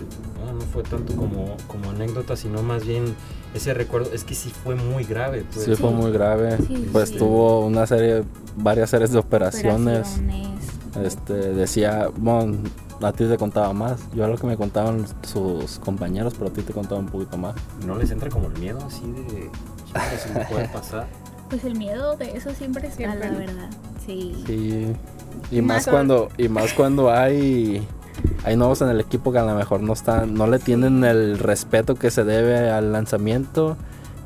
ah, 0.47 0.51
no 0.53 0.61
fue 0.61 0.83
tanto 0.83 1.15
como, 1.15 1.55
como 1.67 1.89
anécdota, 1.91 2.35
sino 2.35 2.61
más 2.63 2.85
bien 2.85 3.15
ese 3.53 3.73
recuerdo, 3.73 4.11
es 4.13 4.23
que 4.23 4.35
sí 4.35 4.49
fue 4.63 4.75
muy 4.75 5.03
grave. 5.03 5.43
Pues. 5.53 5.65
Sí, 5.65 5.75
fue 5.75 5.91
muy 5.91 6.11
grave. 6.11 6.57
Sí, 6.67 6.87
pues 6.91 7.09
sí. 7.09 7.17
tuvo 7.17 7.65
una 7.65 7.85
serie, 7.87 8.23
varias 8.57 8.89
series 8.89 9.11
de 9.11 9.19
operaciones. 9.19 10.17
Operaciones. 10.17 10.47
Este, 11.03 11.33
decía, 11.33 12.09
bueno, 12.17 12.57
a 13.01 13.11
ti 13.13 13.25
te 13.25 13.37
contaba 13.37 13.73
más. 13.73 13.99
Yo 14.13 14.25
a 14.25 14.27
lo 14.27 14.37
que 14.37 14.47
me 14.47 14.57
contaban 14.57 15.05
sus 15.21 15.79
compañeros, 15.79 16.33
pero 16.37 16.49
a 16.49 16.53
ti 16.53 16.61
te 16.61 16.73
contaba 16.73 16.99
un 16.99 17.07
poquito 17.07 17.37
más. 17.37 17.55
¿No 17.85 17.95
les 17.97 18.11
entra 18.11 18.29
como 18.29 18.47
el 18.47 18.57
miedo 18.59 18.79
así 18.85 19.03
de, 19.11 19.49
"Chale, 19.93 20.17
se 20.17 20.33
me 20.33 20.45
puede 20.45 20.67
pasar? 20.69 21.07
Pues 21.49 21.63
el 21.63 21.77
miedo 21.77 22.17
de 22.17 22.35
eso 22.35 22.49
siempre 22.53 22.87
está, 22.89 22.97
Siempre. 22.97 23.31
la 23.31 23.37
verdad. 23.37 23.69
Sí. 24.05 24.43
Sí. 24.45 24.87
Y 25.49 25.61
más 25.61 25.77
más 25.77 25.85
con- 25.85 25.93
cuando, 25.93 26.29
y 26.37 26.49
más 26.49 26.73
cuando 26.73 27.09
hay 27.09 27.87
hay 28.43 28.57
nuevos 28.57 28.81
en 28.81 28.89
el 28.89 28.99
equipo 28.99 29.31
que 29.31 29.37
a 29.39 29.43
lo 29.45 29.55
mejor 29.55 29.79
no 29.81 29.93
están, 29.93 30.33
no 30.33 30.47
le 30.47 30.59
tienen 30.59 31.05
el 31.05 31.39
respeto 31.39 31.95
que 31.95 32.11
se 32.11 32.25
debe 32.25 32.69
al 32.69 32.91
lanzamiento. 32.91 33.77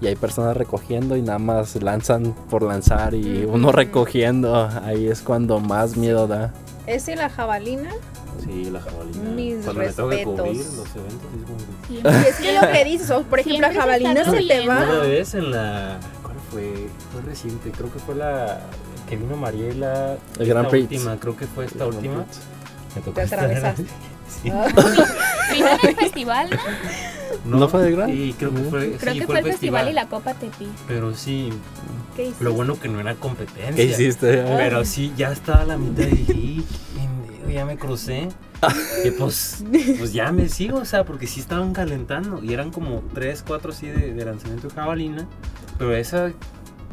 Y 0.02 0.08
hay 0.08 0.16
personas 0.16 0.58
recogiendo 0.58 1.16
y 1.16 1.22
nada 1.22 1.38
más 1.38 1.76
lanzan 1.84 2.34
por 2.50 2.64
lanzar 2.64 3.14
y 3.14 3.46
uno 3.48 3.72
recogiendo. 3.72 4.56
Ahí 4.84 5.06
es 5.08 5.22
cuando 5.22 5.60
más 5.60 5.98
miedo 5.98 6.26
da. 6.26 6.52
Ese 6.96 7.14
y 7.14 7.16
la 7.16 7.30
jabalina. 7.30 7.92
Sí, 8.44 8.70
la 8.72 8.82
jabalina. 8.82 9.30
Mis 9.32 9.64
Cuando 9.64 9.82
me 9.84 9.90
toca 9.90 10.16
respetos. 10.16 10.36
cubrir 10.48 10.66
los 10.66 10.96
eventos, 10.96 11.30
es 11.38 11.46
como. 11.46 12.22
Y 12.24 12.28
es 12.28 12.36
que 12.38 12.54
lo 12.60 12.72
que 12.72 12.86
dices, 12.86 13.12
o 13.12 13.24
por 13.24 13.40
ejemplo, 13.40 13.68
la 13.68 13.72
Siempre 13.74 13.74
se 13.74 13.80
jabalina 14.04 14.22
está 14.22 14.32
se 14.32 14.48
te 14.48 14.68
va. 14.68 14.78
Una 14.84 15.00
vez 15.00 15.34
en 15.36 15.52
la. 15.52 16.00
¿Cuál 16.24 16.38
fue? 16.50 16.88
Fue 17.12 17.22
reciente, 17.22 17.72
creo 17.72 17.92
que 17.92 18.00
fue 18.00 18.16
la. 18.16 18.62
Que 19.10 19.18
vino 19.18 19.36
Mariela. 19.36 20.18
El 20.40 20.48
Grand 20.48 20.66
esta 20.66 20.70
Prix. 20.70 20.84
última, 20.92 21.18
creo 21.20 21.36
que 21.38 21.48
fue 21.48 21.66
esta 21.66 21.86
última. 21.86 22.26
Me 22.96 23.02
tocó 23.02 23.12
Te 23.14 23.22
atravesaste. 23.22 23.86
Sí. 24.42 24.50
Ah. 24.50 24.68
En 25.54 25.90
el 25.90 25.96
festival, 25.98 26.50
¿no? 27.44 27.58
¿No 27.58 27.68
fue 27.68 27.84
de 27.84 27.92
Grand? 27.92 28.14
Sí, 28.14 28.36
creo 28.40 28.54
que 28.54 28.62
fue. 28.62 28.92
Creo 28.94 29.14
sí, 29.14 29.20
que 29.20 29.26
fue 29.26 29.40
el 29.40 29.46
festival 29.46 29.90
y 29.90 29.94
la 29.94 30.08
Copa 30.08 30.34
Tepi. 30.34 30.68
Pero 30.88 31.14
sí, 31.14 31.50
¿Qué 32.16 32.24
hiciste? 32.28 32.44
lo 32.44 32.54
bueno 32.54 32.80
que 32.80 32.88
no 32.88 33.02
era 33.02 33.16
competencia. 33.16 33.76
¿Qué 33.76 33.84
hiciste? 33.84 34.44
Pero 34.44 34.86
sí, 34.86 35.12
ya 35.18 35.32
estaba 35.32 35.62
a 35.62 35.66
la 35.66 35.78
mitad 35.78 36.04
y 36.04 36.10
dije, 36.16 36.34
"Y, 36.34 36.66
pendejo, 36.96 37.50
ya 37.50 37.66
me 37.66 37.78
crucé. 37.78 38.30
Y 39.04 39.12
pues, 39.12 39.64
pues 39.98 40.14
ya 40.14 40.32
me 40.32 40.48
sigo, 40.48 40.78
o 40.80 40.86
sea, 40.86 41.04
porque 41.04 41.28
sí 41.28 41.40
estaban 41.42 41.74
calentando. 41.74 42.42
Y 42.44 42.54
eran 42.54 42.72
como 42.72 43.04
3, 43.14 43.44
4 43.46 43.72
así 43.72 43.88
de, 43.88 44.14
de 44.14 44.26
lanzamiento 44.26 44.70
de 44.70 44.74
jabalina. 44.74 45.28
Pero 45.78 45.96
esa 45.96 46.32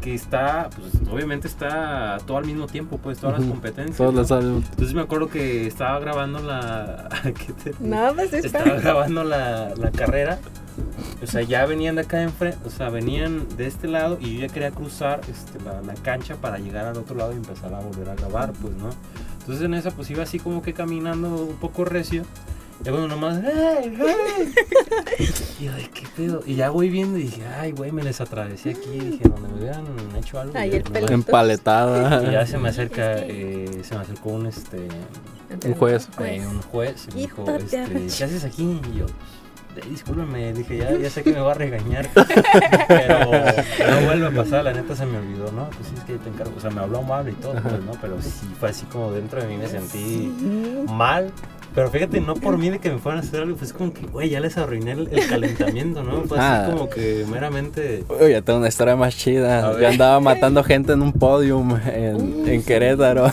que 0.09 0.15
está, 0.15 0.71
pues 0.75 0.93
obviamente 1.11 1.49
está 1.49 2.17
todo 2.27 2.39
al 2.39 2.47
mismo 2.47 2.67
tiempo, 2.67 2.99
pues 2.99 3.19
todas 3.19 3.39
las 3.41 3.49
competencias. 3.49 4.01
¿no? 4.01 4.13
les 4.13 4.29
salen- 4.31 4.65
Entonces 4.71 4.95
me 4.95 5.03
acuerdo 5.03 5.29
que 5.29 5.67
estaba 5.67 5.99
grabando 6.01 6.39
la. 6.41 7.09
¿qué 7.25 7.53
te- 7.53 7.75
No, 7.81 8.15
pues 8.15 8.33
estaba 8.33 8.65
está. 8.65 8.81
grabando 8.81 9.25
la, 9.25 9.75
la 9.77 9.91
carrera. 9.91 10.39
O 11.23 11.27
sea, 11.27 11.43
ya 11.43 11.67
venían 11.67 11.97
de 11.97 12.03
acá 12.03 12.23
enfrente, 12.23 12.59
o 12.65 12.71
sea, 12.71 12.89
venían 12.89 13.47
de 13.57 13.67
este 13.67 13.89
lado 13.89 14.17
y 14.21 14.35
yo 14.35 14.47
ya 14.47 14.53
quería 14.53 14.71
cruzar 14.71 15.21
este, 15.29 15.63
la, 15.65 15.83
la 15.83 15.95
cancha 15.95 16.37
para 16.37 16.59
llegar 16.59 16.87
al 16.87 16.97
otro 16.97 17.17
lado 17.17 17.33
y 17.33 17.37
empezar 17.37 17.75
a 17.75 17.81
volver 17.81 18.09
a 18.09 18.15
grabar, 18.15 18.53
pues, 18.63 18.75
¿no? 18.77 18.91
Entonces 19.41 19.65
en 19.65 19.75
esa 19.75 19.91
pues 19.91 20.09
iba 20.11 20.23
así 20.23 20.39
como 20.39 20.63
que 20.63 20.73
caminando 20.75 21.29
un 21.35 21.57
poco 21.57 21.85
recio 21.85 22.23
Ya 22.85 22.93
cuando 22.93 23.09
nomás, 23.09 23.41
¡hey, 23.45 23.93
hey! 23.99 24.55
Y 25.59 25.65
yo, 25.65 25.73
de 25.73 25.91
qué 25.91 26.07
pedo. 26.17 26.43
Y 26.47 26.55
ya 26.55 26.71
voy 26.71 26.89
viendo 26.89 27.19
y 27.19 27.23
dije, 27.23 27.43
ay, 27.59 27.73
güey, 27.73 27.91
me 27.91 28.05
les 28.05 28.21
atravesé 28.21 28.71
aquí. 28.71 28.91
Dije, 29.01 29.29
donde 29.29 29.49
me 29.49 29.55
hubieran 29.59 29.85
hecho 30.17 30.39
algo. 30.41 30.53
Ay, 30.57 30.71
el 30.77 31.13
Empaletada. 31.13 32.23
Y 32.23 32.31
ya 32.33 32.47
se 32.47 32.57
me 32.57 32.69
acerca, 32.69 33.19
eh, 33.19 33.81
se 33.83 33.95
me 33.97 34.03
acercó 34.03 34.31
un, 34.31 34.47
este, 34.47 34.87
Un 35.67 35.75
juez. 35.75 36.09
eh, 36.21 36.47
un 36.47 36.63
juez. 36.63 37.09
Y 37.11 37.15
me 37.15 37.21
dijo, 37.23 37.45
este. 37.51 37.85
¿qué 38.17 38.25
haces 38.25 38.45
aquí? 38.45 38.81
Y 38.95 38.99
yo, 38.99 39.07
"Eh, 39.77 39.81
discúlpame, 39.91 40.53
dije, 40.53 40.77
ya, 40.79 40.93
ya 40.97 41.11
sé 41.11 41.25
que 41.25 41.33
me 41.33 41.41
va 41.41 41.51
a 41.51 41.55
regañar. 41.55 42.09
pero 42.89 43.19
no 43.25 44.07
vuelve 44.07 44.27
a 44.29 44.31
pasar, 44.31 44.63
la 44.63 44.73
neta 44.73 44.95
se 44.95 45.05
me 45.05 45.19
olvidó, 45.19 45.51
¿no? 45.51 45.69
Pues 45.71 45.89
sí, 45.89 45.95
es 45.99 46.05
que 46.05 46.13
yo 46.13 46.19
te 46.21 46.29
encargo. 46.29 46.55
O 46.57 46.61
sea, 46.61 46.71
me 46.71 46.81
habló 46.81 46.99
amable 46.99 47.33
y 47.33 47.35
todo, 47.35 47.55
pues, 47.55 47.83
¿no? 47.83 47.93
Pero 48.01 48.23
sí 48.23 48.47
fue 48.61 48.69
así 48.71 48.87
como 48.87 49.11
dentro 49.11 49.41
de 49.43 49.49
mí 49.49 49.57
me 49.57 49.67
sentí 49.67 50.33
mal. 50.89 51.33
Pero 51.79 51.91
fíjate, 51.93 52.21
no 52.21 52.35
por 52.35 52.59
mí 52.59 52.71
de 52.71 52.81
que 52.81 52.91
me 52.91 52.99
fueran 52.99 53.21
a 53.23 53.23
hacer 53.25 53.41
algo, 53.43 53.57
pues 53.57 53.73
como 53.73 53.93
que, 53.93 54.05
güey, 54.07 54.31
ya 54.31 54.41
les 54.41 54.59
arruiné 54.59 54.91
el, 54.93 55.09
el 55.13 55.29
calentamiento, 55.29 56.03
¿no? 56.03 56.23
Fue 56.23 56.37
Ah. 56.41 56.63
así 56.65 56.73
como 56.73 56.91
que 56.91 57.25
meramente... 57.31 58.03
Uy, 58.21 58.33
ya 58.33 58.43
tengo 58.43 58.59
una 58.59 58.67
historia 58.69 58.97
más 58.97 59.17
chida. 59.17 59.79
Yo 59.81 59.87
andaba 59.87 60.19
matando 60.19 60.65
gente 60.65 60.95
en 60.95 61.03
un 61.03 61.13
podium 61.13 61.79
en, 61.87 62.49
en 62.49 62.65
Querétaro. 62.65 63.31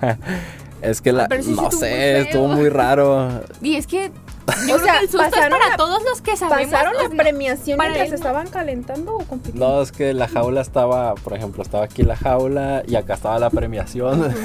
es 0.82 1.00
que 1.00 1.12
la, 1.12 1.24
Ah, 1.24 1.28
sí 1.40 1.52
no 1.54 1.62
estuvo 1.64 1.70
sé, 1.70 2.20
estuvo 2.20 2.48
muy 2.48 2.68
raro. 2.68 3.40
Y 3.62 3.76
es 3.76 3.86
que 3.86 4.10
yo 4.68 4.74
O 4.74 4.78
creo 4.78 4.78
sea, 4.80 4.92
que 4.98 5.04
el 5.04 5.08
susto 5.10 5.22
es 5.24 5.30
pasaron 5.30 5.58
para 5.58 5.70
la- 5.70 5.76
todos 5.76 6.02
los 6.04 6.20
que 6.20 6.36
sabemos. 6.36 6.70
¿Pasaron 6.72 6.92
la 7.02 7.08
premiación 7.16 7.78
para 7.78 7.90
mientras 7.90 8.08
él 8.10 8.14
estaban 8.16 8.48
calentando 8.48 9.14
o 9.14 9.24
compitiendo? 9.24 9.66
No, 9.76 9.80
es 9.82 9.92
que 9.92 10.12
la 10.12 10.28
jaula 10.28 10.60
estaba, 10.60 11.14
por 11.14 11.34
ejemplo, 11.34 11.62
estaba 11.62 11.84
aquí 11.84 12.02
la 12.02 12.16
jaula 12.16 12.82
y 12.86 12.96
acá 12.96 13.14
estaba 13.14 13.38
la 13.38 13.48
premiación. 13.50 14.34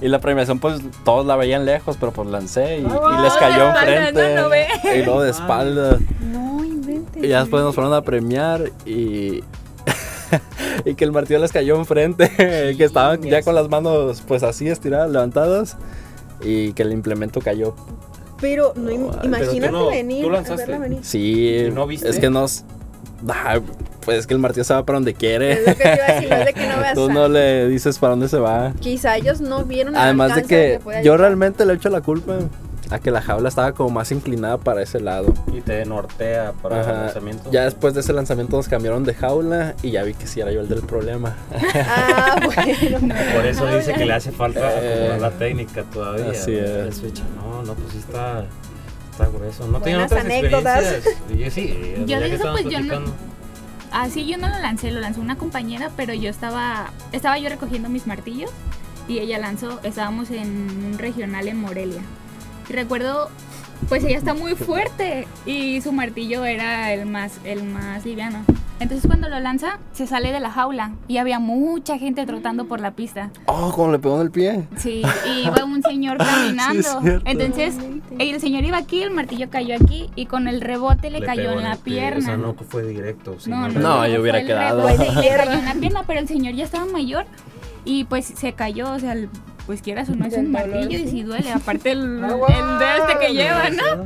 y 0.00 0.08
la 0.08 0.18
premiación, 0.20 0.58
pues 0.58 0.80
todos 1.04 1.26
la 1.26 1.36
veían 1.36 1.64
lejos, 1.64 1.96
pero 1.98 2.12
pues 2.12 2.28
lancé 2.28 2.78
y, 2.78 2.80
y 2.80 3.22
les 3.22 3.32
cayó 3.34 3.68
enfrente. 3.70 4.34
no, 4.34 4.42
no 4.42 4.48
ve. 4.48 4.66
y 4.94 5.02
luego 5.04 5.22
de 5.22 5.30
espalda. 5.30 5.98
No 6.32 6.64
inventes. 6.64 7.22
Y 7.24 7.28
ya 7.28 7.40
después 7.40 7.62
nos 7.62 7.74
fueron 7.74 7.92
a 7.94 8.02
premiar 8.02 8.70
y. 8.86 9.42
y 10.84 10.94
que 10.94 11.04
el 11.04 11.12
martillo 11.12 11.38
les 11.40 11.52
cayó 11.52 11.76
enfrente. 11.76 12.30
que 12.76 12.84
estaban 12.84 13.22
ya 13.22 13.42
con 13.42 13.54
las 13.54 13.68
manos, 13.68 14.22
pues 14.26 14.42
así 14.42 14.68
estiradas, 14.68 15.10
levantadas. 15.10 15.76
Y 16.42 16.72
que 16.72 16.82
el 16.82 16.92
implemento 16.92 17.40
cayó. 17.40 17.74
Pero 18.40 18.72
no, 18.74 18.90
im- 18.90 19.06
Pero 19.08 19.20
tú 19.20 19.26
imagínate 19.28 19.72
no- 19.72 19.86
venir, 19.86 20.24
tú 20.24 20.30
a 20.30 20.32
lanzaste. 20.32 20.62
verla 20.62 20.78
venir. 20.78 20.98
Sí. 21.04 21.66
¿Y 21.66 21.70
no 21.70 21.86
viste? 21.86 22.08
Es 22.08 22.18
que 22.18 22.30
nos. 22.30 22.64
Ah, 23.28 23.60
pues 24.04 24.18
es 24.18 24.26
que 24.26 24.34
el 24.34 24.40
martillo 24.40 24.64
se 24.64 24.74
va 24.74 24.84
para 24.84 24.96
donde 24.98 25.14
quiere. 25.14 25.52
Es 25.52 25.60
lo 25.66 25.74
que 25.76 25.82
te 25.84 25.94
iba 25.94 26.04
a 26.06 26.12
decir, 26.14 26.32
es 26.32 26.44
de 26.46 26.52
que 26.54 26.66
no 26.68 26.76
veas 26.80 26.94
Tú 26.94 27.10
no 27.10 27.28
le 27.28 27.68
dices 27.68 27.98
para 27.98 28.10
dónde 28.10 28.28
se 28.28 28.38
va. 28.38 28.72
Quizá 28.80 29.16
ellos 29.16 29.40
no 29.40 29.64
vieron 29.64 29.94
el 29.94 30.00
Además 30.00 30.28
de 30.28 30.34
alcance 30.42 30.48
que 30.72 30.80
podía 30.82 31.02
yo 31.02 31.16
realmente 31.16 31.64
le 31.66 31.74
echo 31.74 31.88
la 31.88 32.00
culpa 32.00 32.38
a 32.90 32.98
que 32.98 33.10
la 33.10 33.22
jaula 33.22 33.48
estaba 33.48 33.72
como 33.72 33.88
más 33.88 34.12
inclinada 34.12 34.58
para 34.58 34.82
ese 34.82 35.00
lado. 35.00 35.32
Y 35.50 35.62
te 35.62 35.82
nortea 35.86 36.52
para 36.60 36.74
el 36.76 36.80
Ajá. 36.82 36.92
lanzamiento. 37.04 37.50
Ya 37.50 37.64
después 37.64 37.94
de 37.94 38.00
ese 38.00 38.12
lanzamiento 38.12 38.56
nos 38.58 38.68
cambiaron 38.68 39.02
de 39.04 39.14
jaula 39.14 39.74
y 39.82 39.92
ya 39.92 40.02
vi 40.02 40.12
que 40.12 40.26
sí 40.26 40.40
era 40.40 40.52
yo 40.52 40.60
el 40.60 40.68
del 40.68 40.82
problema. 40.82 41.34
Ah, 41.86 42.36
bueno. 42.44 43.14
Por 43.34 43.46
eso 43.46 43.66
dice 43.74 43.94
que 43.94 44.04
le 44.04 44.12
hace 44.12 44.30
falta 44.30 44.60
Eh, 44.76 45.16
la 45.18 45.30
técnica 45.30 45.84
todavía. 45.84 46.32
así 46.32 46.50
¿no? 46.52 46.58
es. 46.88 46.98
El. 47.02 47.12
No, 47.36 47.62
no, 47.62 47.74
pues 47.74 47.92
sí 47.92 47.98
está, 47.98 48.44
está 49.10 49.26
grueso. 49.28 49.66
No 49.68 49.80
tenía 49.80 49.98
Buenas 50.00 50.12
otras 50.12 50.24
anécdotas. 50.26 50.84
experiencias. 50.84 51.16
Y 51.30 51.38
Yo 51.38 51.50
sí, 51.50 51.94
Yo 52.06 52.20
de 52.20 52.28
que 52.28 52.34
eso, 52.34 52.52
pues, 52.52 52.64
yo 52.64 52.80
no-. 52.80 53.00
Así 53.92 54.26
yo 54.26 54.38
no 54.38 54.48
lo 54.48 54.58
lancé, 54.58 54.90
lo 54.90 55.00
lanzó 55.00 55.20
una 55.20 55.36
compañera, 55.36 55.90
pero 55.96 56.14
yo 56.14 56.30
estaba, 56.30 56.90
estaba 57.12 57.38
yo 57.38 57.48
recogiendo 57.50 57.90
mis 57.90 58.06
martillos 58.06 58.50
y 59.06 59.18
ella 59.18 59.38
lanzó, 59.38 59.80
estábamos 59.82 60.30
en 60.30 60.48
un 60.48 60.98
regional 60.98 61.46
en 61.46 61.60
Morelia. 61.60 62.00
Recuerdo, 62.70 63.30
pues 63.88 64.02
ella 64.04 64.16
está 64.16 64.32
muy 64.32 64.54
fuerte 64.54 65.28
y 65.44 65.82
su 65.82 65.92
martillo 65.92 66.44
era 66.44 66.92
el 66.94 67.04
más, 67.04 67.38
el 67.44 67.64
más 67.64 68.06
liviano. 68.06 68.44
Entonces 68.82 69.06
cuando 69.06 69.28
lo 69.28 69.38
lanza, 69.40 69.78
se 69.92 70.06
sale 70.06 70.32
de 70.32 70.40
la 70.40 70.50
jaula 70.50 70.92
y 71.08 71.18
había 71.18 71.38
mucha 71.38 71.98
gente 71.98 72.26
trotando 72.26 72.66
por 72.66 72.80
la 72.80 72.90
pista. 72.92 73.30
Oh, 73.46 73.70
como 73.72 73.92
le 73.92 73.98
pegó 73.98 74.16
en 74.16 74.22
el 74.22 74.30
pie. 74.30 74.66
Sí, 74.76 75.02
y 75.26 75.46
iba 75.46 75.64
un 75.64 75.82
señor 75.82 76.18
caminando. 76.18 77.00
cierto. 77.00 77.22
Entonces, 77.24 77.76
el 78.18 78.40
señor 78.40 78.64
iba 78.64 78.76
aquí, 78.78 79.02
el 79.02 79.10
martillo 79.10 79.48
cayó 79.50 79.76
aquí 79.76 80.10
y 80.16 80.26
con 80.26 80.48
el 80.48 80.60
rebote 80.60 81.10
le, 81.10 81.22
cayó 81.22 81.52
en 81.52 81.62
la 81.64 81.76
pie, 81.76 81.94
pierna. 82.00 82.18
O 82.18 82.22
sea, 82.22 82.36
no 82.36 82.54
fue 82.54 82.82
directo. 82.84 83.36
sino 83.38 83.56
No, 83.56 83.68
no. 83.68 83.80
No, 83.80 84.06
yo 84.06 84.14
fue 84.14 84.20
hubiera 84.22 84.40
el 84.40 84.46
quedado. 84.46 84.88
le 84.88 84.96
cayó 84.96 85.10
en 85.58 85.64
la 85.64 85.74
pierna, 85.74 86.02
pero 86.06 86.20
el 86.20 86.28
señor 86.28 86.54
ya 86.54 86.64
estaba 86.64 86.84
mayor 86.86 87.24
y 87.84 88.04
pues 88.04 88.26
se 88.26 88.52
cayó, 88.52 88.92
o 88.92 88.98
sea, 88.98 89.12
el- 89.12 89.28
pues 89.66 89.82
quieras 89.82 90.08
o 90.08 90.14
no 90.14 90.26
es 90.26 90.34
un 90.36 90.50
martillo 90.50 90.98
y 90.98 91.08
si 91.08 91.22
duele, 91.22 91.52
aparte 91.52 91.92
el, 91.92 92.22
Ah, 92.24 92.36
el 92.48 92.78
de 92.78 92.96
este 93.12 93.26
que 93.26 93.32
lleva, 93.34 93.70
¿no? 93.70 94.04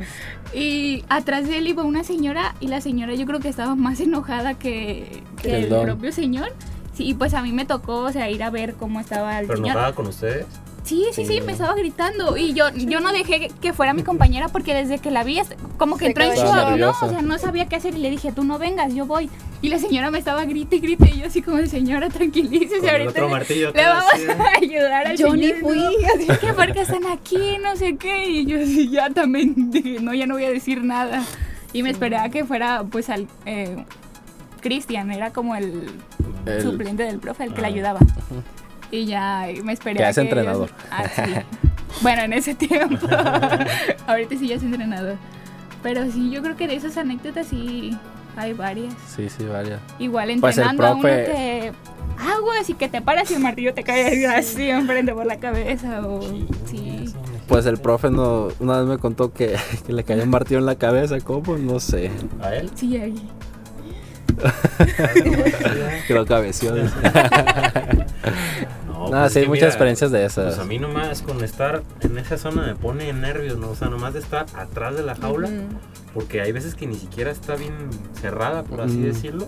Y 0.53 1.03
atrás 1.09 1.47
de 1.47 1.57
él 1.57 1.67
iba 1.67 1.83
una 1.83 2.03
señora 2.03 2.55
y 2.59 2.67
la 2.67 2.79
señora 2.81 3.13
yo 3.15 3.25
creo 3.25 3.39
que 3.39 3.49
estaba 3.49 3.75
más 3.75 3.99
enojada 3.99 4.53
que, 4.53 5.23
que 5.41 5.63
el 5.63 5.67
propio 5.67 6.11
señor. 6.11 6.49
Sí, 6.93 7.09
y 7.09 7.13
pues 7.13 7.33
a 7.33 7.41
mí 7.43 7.51
me 7.51 7.65
tocó, 7.65 7.97
o 7.99 8.11
sea, 8.11 8.29
ir 8.29 8.41
a 8.43 8.49
ver 8.49 8.73
cómo 8.73 8.99
estaba 8.99 9.39
el 9.39 9.45
Pero 9.45 9.57
señor. 9.57 9.71
enojada 9.71 9.93
con 9.93 10.07
ustedes. 10.07 10.45
Sí, 10.87 11.03
sí, 11.11 11.25
sí, 11.25 11.33
Sí. 11.35 11.41
me 11.41 11.51
estaba 11.51 11.75
gritando. 11.75 12.37
Y 12.37 12.53
yo, 12.53 12.69
yo 12.73 12.99
no 13.01 13.11
dejé 13.11 13.49
que 13.61 13.73
fuera 13.73 13.93
mi 13.93 14.03
compañera 14.03 14.47
porque 14.47 14.73
desde 14.73 14.99
que 14.99 15.11
la 15.11 15.23
vi, 15.23 15.39
como 15.77 15.97
que 15.97 16.05
Se 16.05 16.07
entró 16.11 16.23
en 16.23 16.31
shock, 16.35 16.77
¿no? 16.77 16.91
O 17.01 17.09
sea, 17.09 17.21
no 17.21 17.37
sabía 17.37 17.67
qué 17.67 17.75
hacer 17.75 17.93
y 17.95 17.97
le 17.97 18.09
dije, 18.09 18.31
tú 18.31 18.43
no 18.43 18.57
vengas, 18.57 18.93
yo 18.93 19.05
voy. 19.05 19.29
Y 19.61 19.69
la 19.69 19.79
señora 19.79 20.11
me 20.11 20.19
estaba 20.19 20.45
grite 20.45 20.77
y 20.77 20.79
grite. 20.79 21.09
Y 21.13 21.19
yo 21.19 21.25
así 21.27 21.41
como, 21.41 21.57
señora, 21.65 22.09
tranquilícese, 22.09 22.79
Con 22.79 22.89
el 22.89 23.01
ahorita 23.01 23.09
otro 23.25 23.37
le, 23.37 23.55
le 23.73 23.85
vamos 23.85 24.03
así, 24.13 24.25
a 24.29 24.57
ayudar 24.61 25.07
al 25.07 25.17
Yo 25.17 25.35
ni 25.35 25.43
señor. 25.47 25.59
fui. 25.61 25.77
¿no? 26.27 26.39
Que 26.39 26.53
porque 26.53 26.81
están 26.81 27.05
aquí, 27.07 27.57
no 27.61 27.75
sé 27.75 27.97
qué. 27.97 28.29
Y 28.29 28.45
yo 28.45 28.61
así 28.61 28.89
ya 28.89 29.09
también 29.09 29.53
dije, 29.71 29.97
no, 29.99 30.13
ya 30.13 30.25
no 30.25 30.35
voy 30.35 30.45
a 30.45 30.49
decir 30.51 30.83
nada. 30.83 31.23
Y 31.73 31.83
me 31.83 31.89
esperé 31.89 32.15
a 32.17 32.29
que 32.29 32.45
fuera, 32.45 32.83
pues, 32.89 33.09
al... 33.09 33.27
Eh, 33.45 33.83
Cristian, 34.61 35.11
era 35.11 35.31
como 35.31 35.55
el, 35.55 35.83
El- 36.45 36.61
suplente 36.61 37.03
del 37.03 37.19
profe, 37.19 37.43
el 37.43 37.53
que 37.53 37.61
le 37.61 37.67
Ah. 37.67 37.69
ayudaba. 37.71 37.99
Y 38.91 39.05
ya 39.05 39.51
y 39.51 39.61
me 39.61 39.73
esperé 39.73 39.97
Que 39.97 40.05
a 40.05 40.09
es 40.09 40.17
entrenador. 40.17 40.69
Ah, 40.91 41.05
sí. 41.07 41.21
Bueno, 42.01 42.21
en 42.23 42.33
ese 42.33 42.53
tiempo. 42.55 43.07
Ahorita 44.07 44.37
sí 44.37 44.47
ya 44.47 44.55
es 44.55 44.63
entrenador. 44.63 45.15
Pero 45.83 46.09
sí, 46.11 46.29
yo 46.29 46.41
creo 46.41 46.55
que 46.55 46.67
de 46.67 46.75
esas 46.75 46.97
anécdotas 46.97 47.47
sí 47.47 47.97
hay 48.35 48.53
varias. 48.53 48.93
Sí, 49.15 49.29
sí, 49.29 49.45
varias. 49.45 49.79
Igual 49.99 50.37
Pues 50.39 50.57
entrenando 50.57 50.85
a 50.85 50.93
uno 50.93 51.03
que 51.03 51.71
aguas 52.19 52.69
y 52.69 52.73
que 52.73 52.87
te 52.87 53.01
paras 53.01 53.29
y 53.31 53.35
el 53.35 53.39
martillo 53.41 53.73
te 53.73 53.83
cae 53.83 54.25
así 54.27 54.69
enfrente 54.69 55.13
por 55.13 55.25
la 55.25 55.37
cabeza 55.37 56.05
o 56.07 56.21
sí. 56.65 57.13
Pues 57.47 57.65
el 57.65 57.77
profe 57.77 58.09
no, 58.09 58.49
una 58.59 58.79
vez 58.79 58.87
me 58.87 58.97
contó 58.97 59.31
que, 59.31 59.55
que 59.87 59.93
le 59.93 60.03
cayó 60.03 60.23
un 60.23 60.29
martillo 60.29 60.59
en 60.59 60.65
la 60.65 60.75
cabeza. 60.75 61.19
¿Cómo? 61.21 61.57
No 61.57 61.79
sé. 61.79 62.11
¿A 62.41 62.53
él? 62.55 62.69
Sí, 62.75 62.97
ahí. 62.97 63.15
Que 66.07 66.13
lo 66.13 66.25
cabeció. 66.25 66.73
No, 68.87 69.09
No, 69.09 69.21
pues 69.21 69.33
sí, 69.33 69.39
muchas 69.41 69.51
mira, 69.51 69.67
experiencias 69.67 70.11
de 70.11 70.25
esas. 70.25 70.45
Pues 70.55 70.59
a 70.59 70.65
mí 70.65 70.79
nomás 70.79 71.21
con 71.21 71.43
estar 71.43 71.83
en 72.01 72.17
esa 72.17 72.37
zona 72.37 72.63
me 72.63 72.75
pone 72.75 73.13
nervios, 73.13 73.57
¿no? 73.57 73.69
O 73.69 73.75
sea, 73.75 73.89
nomás 73.89 74.13
de 74.13 74.19
estar 74.19 74.47
atrás 74.55 74.95
de 74.97 75.03
la 75.03 75.15
jaula, 75.15 75.49
porque 76.13 76.41
hay 76.41 76.51
veces 76.51 76.75
que 76.75 76.87
ni 76.87 76.95
siquiera 76.95 77.31
está 77.31 77.55
bien 77.55 77.73
cerrada, 78.19 78.63
por 78.63 78.81
así 78.81 78.99
decirlo. 78.99 79.47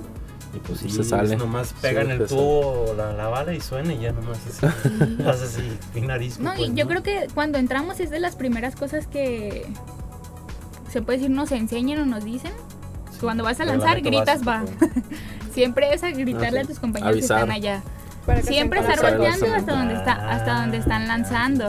Y 0.54 0.60
pues 0.60 0.80
sí, 0.80 0.90
Se 0.90 1.04
sale. 1.04 1.36
nomás 1.36 1.74
pega 1.82 2.02
Sí, 2.04 2.10
en 2.10 2.22
el 2.22 2.28
tubo 2.28 2.94
la, 2.96 3.12
la 3.14 3.28
bala 3.28 3.54
y 3.54 3.60
suena 3.60 3.94
y 3.94 4.00
ya 4.00 4.12
nomás 4.14 4.40
así. 4.48 4.66
Así, 5.28 6.08
arisco. 6.10 6.42
No, 6.44 6.54
pues, 6.56 6.70
y 6.70 6.74
yo 6.74 6.88
creo 6.88 7.04
que 7.04 7.28
cuando 7.36 7.58
entramos 7.58 8.00
es 8.00 8.10
de 8.12 8.20
las 8.20 8.36
primeras 8.36 8.76
cosas 8.76 9.08
que 9.08 9.66
se 10.92 11.02
puede 11.02 11.20
decir 11.20 11.32
nos 11.36 11.52
enseñan 11.52 12.00
o 12.02 12.06
nos 12.06 12.24
dicen. 12.24 12.54
Cuando 13.22 13.44
vas 13.44 13.60
a 13.60 13.66
lanzar, 13.66 14.02
gritas 14.02 14.42
va. 14.48 14.64
Siempre 15.54 15.94
es 15.94 16.04
a 16.04 16.12
gritarle 16.12 16.60
Ah, 16.60 16.62
a 16.62 16.66
sí. 16.66 16.70
tus 16.70 16.80
compañeros 16.80 17.14
Avisar. 17.14 17.38
que 17.38 17.44
están 17.44 17.56
allá. 17.56 17.82
Para 18.26 18.42
que 18.42 18.48
Siempre 18.48 18.80
estar 18.80 19.02
volteando 19.02 19.56
hasta 19.56 19.72
donde 19.76 19.94
está, 19.96 20.12
hasta 20.30 20.62
donde 20.62 20.78
están 20.78 21.08
lanzando. 21.08 21.68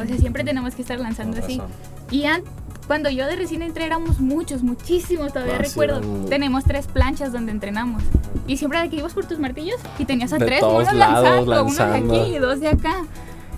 O 0.00 0.06
sea, 0.06 0.16
siempre 0.18 0.44
tenemos 0.44 0.74
que 0.74 0.82
estar 0.82 0.98
lanzando 1.00 1.36
Con 1.36 1.44
así. 1.44 1.58
razón. 1.58 1.72
Y 2.10 2.24
an- 2.26 2.42
cuando 2.86 3.08
yo 3.08 3.26
de 3.26 3.36
recién 3.36 3.62
entré 3.62 3.86
éramos 3.86 4.20
muchos, 4.20 4.62
muchísimos, 4.62 5.32
todavía 5.32 5.54
Ah, 5.54 5.64
sí, 5.64 5.68
recuerdo. 5.70 5.98
eran- 5.98 6.26
Tenemos 6.28 6.64
tres 6.64 6.86
planchas 6.88 7.32
donde 7.32 7.52
entrenamos. 7.52 8.02
Y 8.46 8.56
siempre 8.58 8.80
de 8.80 8.90
que 8.90 8.96
ibas 8.96 9.14
por 9.14 9.24
tus 9.24 9.38
martillos 9.38 9.76
y 9.98 10.04
tenías 10.04 10.32
a 10.32 10.38
De 10.38 10.44
tres 10.46 10.60
lados 10.60 10.92
lanzando, 10.92 11.64
uno 11.64 11.86
de 11.86 11.96
aquí 11.96 12.34
y 12.34 12.38
dos 12.38 12.60
de 12.60 12.68
acá. 12.68 13.04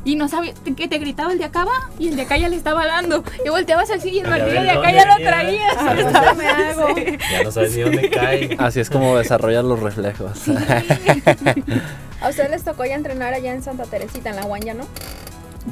Y 0.05 0.16
no 0.16 0.28
sabía 0.28 0.52
que 0.76 0.86
te 0.86 0.98
gritaba 0.98 1.32
el 1.32 1.38
de 1.38 1.44
acá 1.44 1.64
va 1.64 1.90
y 1.98 2.09
el 2.09 2.16
de 2.16 2.22
acá 2.22 2.36
ya 2.36 2.48
le 2.48 2.57
estaba 2.57 2.86
dando. 2.86 3.24
Y 3.44 3.48
volteabas 3.48 3.90
así 3.90 4.11
y 4.11 4.18
el 4.20 4.28
martillo 4.28 4.62
de 4.62 4.70
acá 4.70 4.80
¿dónde 4.82 4.94
ya 4.94 5.07
lo 5.07 5.24
traías. 5.24 5.76
Ah, 5.78 6.34
me 6.36 6.46
hago. 6.46 6.88
Ya 7.32 7.42
no 7.42 7.50
sabes 7.50 7.74
ni 7.74 7.82
dónde 7.82 8.11
cae. 8.11 8.57
Así 8.59 8.80
es 8.80 8.90
como 8.90 9.16
desarrollan 9.16 9.68
los 9.68 9.80
reflejos. 9.80 10.42
A 12.20 12.28
ustedes 12.28 12.50
les 12.50 12.64
tocó 12.64 12.84
ya 12.84 12.94
entrenar 12.94 13.34
allá 13.34 13.52
en 13.52 13.62
Santa 13.62 13.84
Teresita, 13.84 14.30
en 14.30 14.36
la 14.36 14.42
Guanya, 14.44 14.74
¿no? 14.74 14.84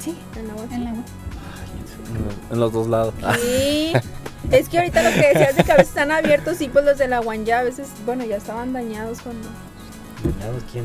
Sí, 0.00 0.16
En 0.36 0.48
la 0.48 0.54
Guanya. 0.54 0.76
en 0.76 0.84
la 0.84 0.94
en 2.50 2.60
los 2.60 2.72
dos 2.72 2.88
lados. 2.88 3.14
Sí. 3.40 3.92
Es 4.50 4.68
que 4.68 4.78
ahorita 4.78 5.02
lo 5.02 5.10
que 5.10 5.28
decías 5.28 5.56
de 5.56 5.64
que 5.64 5.72
a 5.72 5.76
veces 5.76 5.88
están 5.90 6.10
abiertos, 6.10 6.56
sí, 6.58 6.68
pues 6.68 6.84
los 6.84 6.98
de 6.98 7.08
la 7.08 7.20
Guanya 7.20 7.60
a 7.60 7.62
veces, 7.62 7.88
bueno, 8.04 8.24
ya 8.24 8.36
estaban 8.36 8.72
dañados 8.72 9.20
cuando. 9.22 9.48
¿Dañados 10.38 10.62
quién? 10.70 10.84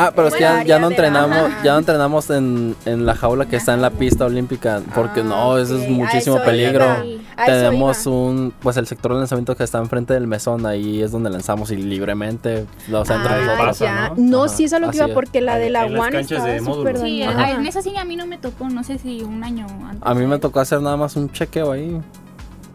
Ah, 0.00 0.12
pero 0.14 0.28
es 0.28 0.34
que 0.34 0.40
ya, 0.64 0.78
no 0.78 0.88
entrenamos, 0.88 1.50
ya 1.64 1.72
no 1.72 1.78
entrenamos 1.78 2.30
en, 2.30 2.76
en 2.84 3.04
la 3.06 3.14
jaula 3.14 3.46
que 3.46 3.56
está 3.56 3.74
en 3.74 3.82
la 3.82 3.90
pista 3.90 4.24
olímpica, 4.26 4.80
porque 4.94 5.20
Ah, 5.20 5.24
no, 5.24 5.58
eso 5.58 5.74
ok. 5.76 5.82
es 5.82 5.90
muchísimo 5.90 6.36
eso 6.36 6.44
peligro. 6.44 6.84
eso 6.84 7.20
Tenemos 7.44 8.06
un, 8.06 8.52
pues 8.60 8.76
el 8.76 8.86
sector 8.86 9.12
de 9.12 9.18
lanzamiento 9.18 9.56
que 9.56 9.64
está 9.64 9.78
enfrente 9.78 10.14
del 10.14 10.26
mesón, 10.26 10.66
ahí 10.66 11.02
es 11.02 11.10
donde 11.10 11.30
lanzamos 11.30 11.70
y 11.70 11.76
libremente, 11.76 12.66
o 12.92 13.04
sea, 13.04 13.16
entre 13.16 13.34
Ah, 13.34 13.54
pasa, 13.58 13.84
ya. 13.84 14.08
¿no? 14.10 14.14
No, 14.16 14.44
Ajá, 14.44 14.54
sí, 14.54 14.64
es 14.64 14.72
a 14.72 14.78
lo 14.78 14.90
que 14.90 14.96
iba, 14.98 15.06
es. 15.06 15.14
porque 15.14 15.40
la 15.40 15.58
de 15.58 15.70
la 15.70 15.86
en 15.86 15.98
One 15.98 16.20
estaba 16.20 16.58
súper 16.60 16.98
Sí, 16.98 17.22
en 17.22 17.66
esa 17.66 17.82
sí 17.82 17.96
a 17.96 18.04
mí 18.04 18.16
no 18.16 18.26
me 18.26 18.38
tocó, 18.38 18.68
no 18.68 18.84
sé 18.84 18.98
si 18.98 19.22
un 19.22 19.42
año 19.42 19.66
antes. 19.84 20.00
A 20.02 20.14
mí 20.14 20.26
me 20.26 20.38
tocó 20.38 20.60
hacer 20.60 20.80
nada 20.80 20.96
más 20.96 21.16
un 21.16 21.30
chequeo 21.30 21.72
ahí. 21.72 22.00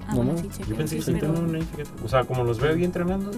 Ah, 0.07 0.11
no, 0.11 0.15
bueno, 0.17 0.31
no. 0.33 0.37
sí, 0.39 0.49
chequeo, 0.49 0.67
Yo 0.67 0.75
pensé 0.75 0.97
que 0.99 1.11
pero- 1.13 1.33
tenían 1.33 1.55
ahí, 1.55 1.61
fíjate. 1.61 1.89
O 2.05 2.07
sea, 2.09 2.23
como 2.25 2.43
los 2.43 2.59
veo 2.59 2.73
ahí 2.73 2.83
entrenando, 2.83 3.31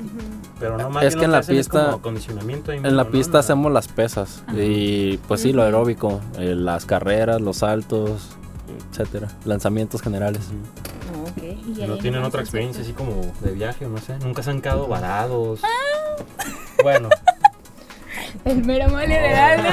pero 0.60 0.78
no 0.78 0.90
más 0.90 1.04
Es 1.04 1.14
bien 1.16 1.20
que 1.20 1.26
en 1.26 1.32
la 1.32 1.40
es 1.40 1.48
pista- 1.48 1.86
como 1.86 1.98
acondicionamiento 1.98 2.72
ahí 2.72 2.78
En 2.78 2.96
la 2.98 3.04
¿no? 3.04 3.12
pista 3.12 3.40
hacemos 3.40 3.72
las 3.72 3.88
pesas 3.88 4.44
Ajá. 4.48 4.58
y 4.60 5.20
pues 5.28 5.42
sí, 5.42 5.54
lo 5.54 5.64
aeróbico, 5.64 6.22
eh, 6.38 6.56
las 6.56 6.86
carreras, 6.86 7.42
los 7.42 7.58
saltos, 7.58 8.30
etcétera, 8.92 9.28
lanzamientos 9.46 10.02
generales. 10.02 10.42
No, 11.14 11.24
ok. 11.24 11.38
y 11.78 11.82
ahí 11.82 12.00
tienen 12.02 12.22
no 12.22 12.28
otra 12.28 12.42
es 12.42 12.46
experiencia 12.48 12.82
así 12.84 12.94
como 12.94 13.12
de 13.42 13.52
viaje 13.52 13.86
o 13.86 13.90
no 13.90 13.98
sé. 14.00 14.18
Nunca 14.20 14.42
se 14.44 14.50
han 14.52 14.62
quedado 14.62 14.88
varados. 14.88 15.62
Bueno, 16.84 17.10
El 18.46 18.64
mero 18.64 18.90
mole 18.90 19.08
de 19.08 19.34
algo. 19.36 19.70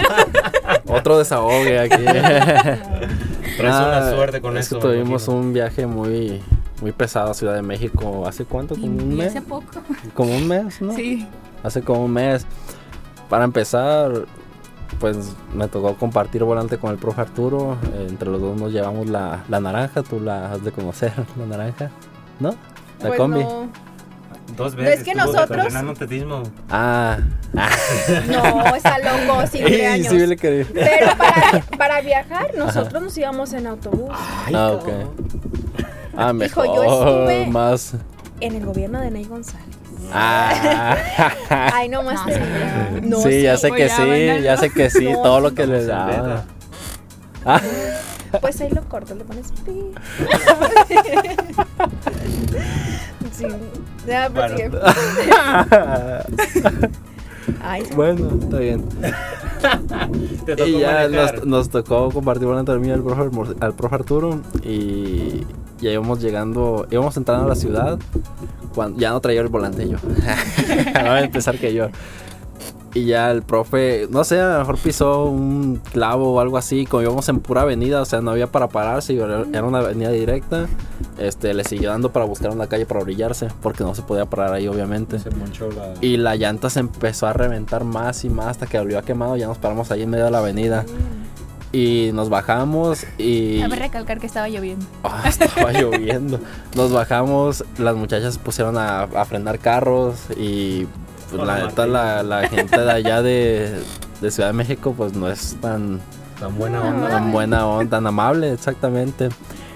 Otro 0.89 1.19
desahogue 1.19 1.79
aquí. 1.81 2.05
Ah, 3.65 3.85
una 4.01 4.11
suerte 4.11 4.41
con 4.41 4.57
es 4.57 4.69
que 4.69 4.77
eso. 4.77 4.87
tuvimos 4.89 5.25
imagino. 5.25 5.37
un 5.47 5.53
viaje 5.53 5.87
muy 5.87 6.41
muy 6.83 6.93
pesado 6.93 7.31
a 7.31 7.35
Ciudad 7.35 7.55
de 7.55 7.63
México. 7.63 8.27
¿Hace 8.27 8.45
cuánto? 8.45 8.75
¿Como 8.75 8.87
un 8.87 9.13
Y 9.13 9.15
mes? 9.15 9.29
hace 9.29 9.41
poco. 9.41 9.65
Como 10.15 10.35
un 10.37 10.47
mes, 10.49 10.83
¿no? 10.83 10.93
Sí. 10.95 11.27
Hace 11.63 11.81
como 11.83 12.05
un 12.05 12.13
mes. 12.13 12.45
Para 13.31 13.45
empezar, 13.45 14.27
pues 15.01 15.17
me 15.55 15.69
tocó 15.69 15.95
compartir 15.95 16.43
volante 16.45 16.77
con 16.79 16.91
el 16.91 16.99
profe 16.99 17.21
Arturo. 17.23 17.79
Eh, 17.95 18.07
entre 18.11 18.29
los 18.29 18.41
dos 18.41 18.61
nos 18.61 18.73
llevamos 18.73 19.09
la, 19.09 19.45
la 19.49 19.61
naranja. 19.61 20.03
Tú 20.03 20.21
la 20.21 20.53
has 20.53 20.65
de 20.65 20.73
conocer, 20.73 21.13
la 21.39 21.47
naranja. 21.47 21.91
¿No? 22.41 22.51
La 23.01 23.09
Pues 23.09 23.19
combi. 23.19 23.41
no. 23.45 23.69
Dos 24.57 24.75
veces. 24.75 24.99
es 24.99 25.05
que 25.05 25.15
nosotros-. 25.15 25.73
Ah. 26.69 27.19
ah. 27.57 27.69
No, 28.29 28.75
está 28.77 28.99
loco, 28.99 29.47
sí, 29.51 29.59
Ey, 29.63 29.81
años. 29.83 30.09
sí, 30.09 30.27
le 30.27 30.37
quería. 30.37 30.67
Pero 30.75 31.17
para, 31.17 31.61
para 31.79 32.01
viajar, 32.03 32.51
nosotros 32.59 33.01
nos 33.03 33.17
íbamos 33.17 33.53
en 33.55 33.67
autobús. 33.69 34.11
Ay, 34.47 34.55
Ah, 34.55 34.73
ok. 34.73 34.89
Ah, 36.17 36.33
mejor. 36.33 36.67
Hijo, 36.67 36.75
yo 36.77 36.83
estuve- 36.85 37.47
Más. 37.47 37.95
En 38.41 38.55
el 38.57 38.65
gobierno 38.67 39.01
de 39.01 39.11
Ney 39.11 39.25
González. 39.25 39.67
Ah. 40.13 40.97
Ay, 41.73 41.89
no 41.89 42.03
más 42.03 42.21
No, 42.21 42.27
te 42.27 42.35
sí. 42.35 42.41
No, 43.03 43.21
sí, 43.23 43.43
ya 43.43 43.57
sé 43.57 43.71
que 43.71 43.89
sí, 43.89 44.43
ya 44.43 44.57
sé 44.57 44.71
que 44.71 44.91
sí, 44.91 45.05
No, 45.13 45.23
todo 45.23 45.41
lo 45.41 45.55
que 45.55 45.67
daba. 45.67 46.07
veda. 46.07 46.45
Ah, 47.45 47.61
Pues 48.41 48.61
ahí 48.61 48.71
lo 48.71 48.83
corto, 48.89 49.15
le 49.15 49.25
pones 49.25 49.53
pi. 49.65 49.93
sí. 53.33 53.47
Ya, 54.07 54.31
pues 54.33 54.53
Bueno. 54.55 54.79
Ay, 57.63 57.83
bueno, 57.97 58.29
está 58.41 58.59
bien. 58.59 58.85
Te 60.47 60.57
tocó 60.57 60.69
Y 60.69 60.79
ya 60.81 61.09
nos, 61.09 61.45
nos 61.45 61.69
tocó 61.71 62.11
compartir 62.11 62.47
volante 62.47 62.73
a 62.73 62.77
mí 62.77 62.89
y 62.89 62.91
al 62.93 63.03
profe, 63.03 63.55
al 63.61 63.75
profe 63.75 63.95
Arturo. 63.97 64.41
Y 64.63 65.45
ya 65.83 65.91
íbamos 65.91 66.21
llegando, 66.21 66.87
íbamos 66.91 67.17
entrando 67.17 67.45
a 67.45 67.49
la 67.49 67.57
ciudad. 67.57 67.99
Cuando 68.75 68.99
ya 68.99 69.11
no 69.11 69.21
traía 69.21 69.41
el 69.41 69.49
volante 69.49 69.87
yo. 69.89 69.99
Acababa 70.89 71.17
de 71.17 71.27
empezar 71.27 71.59
que 71.59 71.75
yo. 71.75 71.89
Y 72.95 73.07
ya 73.07 73.31
el 73.31 73.43
profe, 73.43 74.07
no 74.11 74.23
sé, 74.23 74.39
a 74.39 74.53
lo 74.53 74.59
mejor 74.59 74.79
pisó 74.79 75.25
un 75.25 75.77
clavo 75.93 76.35
o 76.35 76.41
algo 76.41 76.59
así. 76.59 76.85
Como 76.85 77.03
íbamos 77.03 77.27
en 77.31 77.41
pura 77.41 77.63
avenida, 77.63 78.03
o 78.03 78.05
sea, 78.05 78.21
no 78.21 78.31
había 78.33 78.49
para 78.49 78.69
pararse. 78.69 79.17
Era 79.17 79.65
una 79.65 79.79
avenida 79.79 80.11
directa. 80.11 80.67
Este, 81.19 81.55
le 81.55 81.65
siguió 81.65 81.89
dando 81.89 82.13
para 82.13 82.27
buscar 82.27 82.51
una 82.51 82.67
calle 82.67 82.85
para 82.85 83.01
orillarse. 83.01 83.49
Porque 83.63 83.83
no 83.83 83.95
se 83.95 84.03
podía 84.03 84.27
parar 84.27 84.53
ahí, 84.53 84.69
obviamente. 84.69 85.19
Se 85.19 85.31
ponchó 85.31 85.71
la. 85.71 85.95
Y 86.03 86.19
la 86.19 86.37
llanta 86.37 86.69
se 86.69 86.81
empezó 86.81 87.27
a 87.27 87.33
reventar 87.33 87.85
más 87.85 88.27
y 88.27 88.29
más 88.29 88.49
hasta 88.49 88.67
que 88.67 88.79
volvió 88.79 88.99
a 88.99 89.03
quemado. 89.03 89.37
Ya 89.37 89.47
nos 89.47 89.57
paramos 89.57 89.91
ahí 89.91 90.03
en 90.03 90.11
medio 90.11 90.27
de 90.27 90.31
la 90.31 90.39
avenida. 90.39 90.85
Y 91.73 92.11
nos 92.13 92.29
bajamos 92.29 93.07
y... 93.17 93.61
Cabe 93.61 93.77
recalcar 93.77 94.19
que 94.21 94.27
estaba 94.27 94.49
lloviendo. 94.49 94.85
Ah, 95.05 95.23
estaba 95.29 95.73
lloviendo. 95.73 96.39
Nos 96.77 96.93
bajamos, 96.93 97.65
las 97.79 97.97
muchachas 97.97 98.37
pusieron 98.39 98.77
a, 98.77 99.03
a 99.05 99.25
frenar 99.25 99.59
carros 99.59 100.17
y 100.37 100.87
pues, 101.31 101.43
la 101.47 101.55
neta 101.67 101.87
Martín. 101.87 101.93
la, 101.95 102.23
la 102.23 102.49
gente 102.49 102.79
de 102.79 102.91
allá 102.93 103.23
de, 103.23 103.81
de 104.21 104.31
Ciudad 104.31 104.51
de 104.51 104.53
México 104.53 104.95
pues 104.97 105.15
no 105.15 105.29
es 105.31 105.57
tan, 105.63 106.01
Tan 106.39 106.57
buena 106.59 106.83
onda. 106.83 107.09
tan 107.09 107.33
buena 107.33 107.67
onda, 107.67 107.91
tan 107.97 108.07
amable, 108.07 108.53
exactamente. 108.53 109.31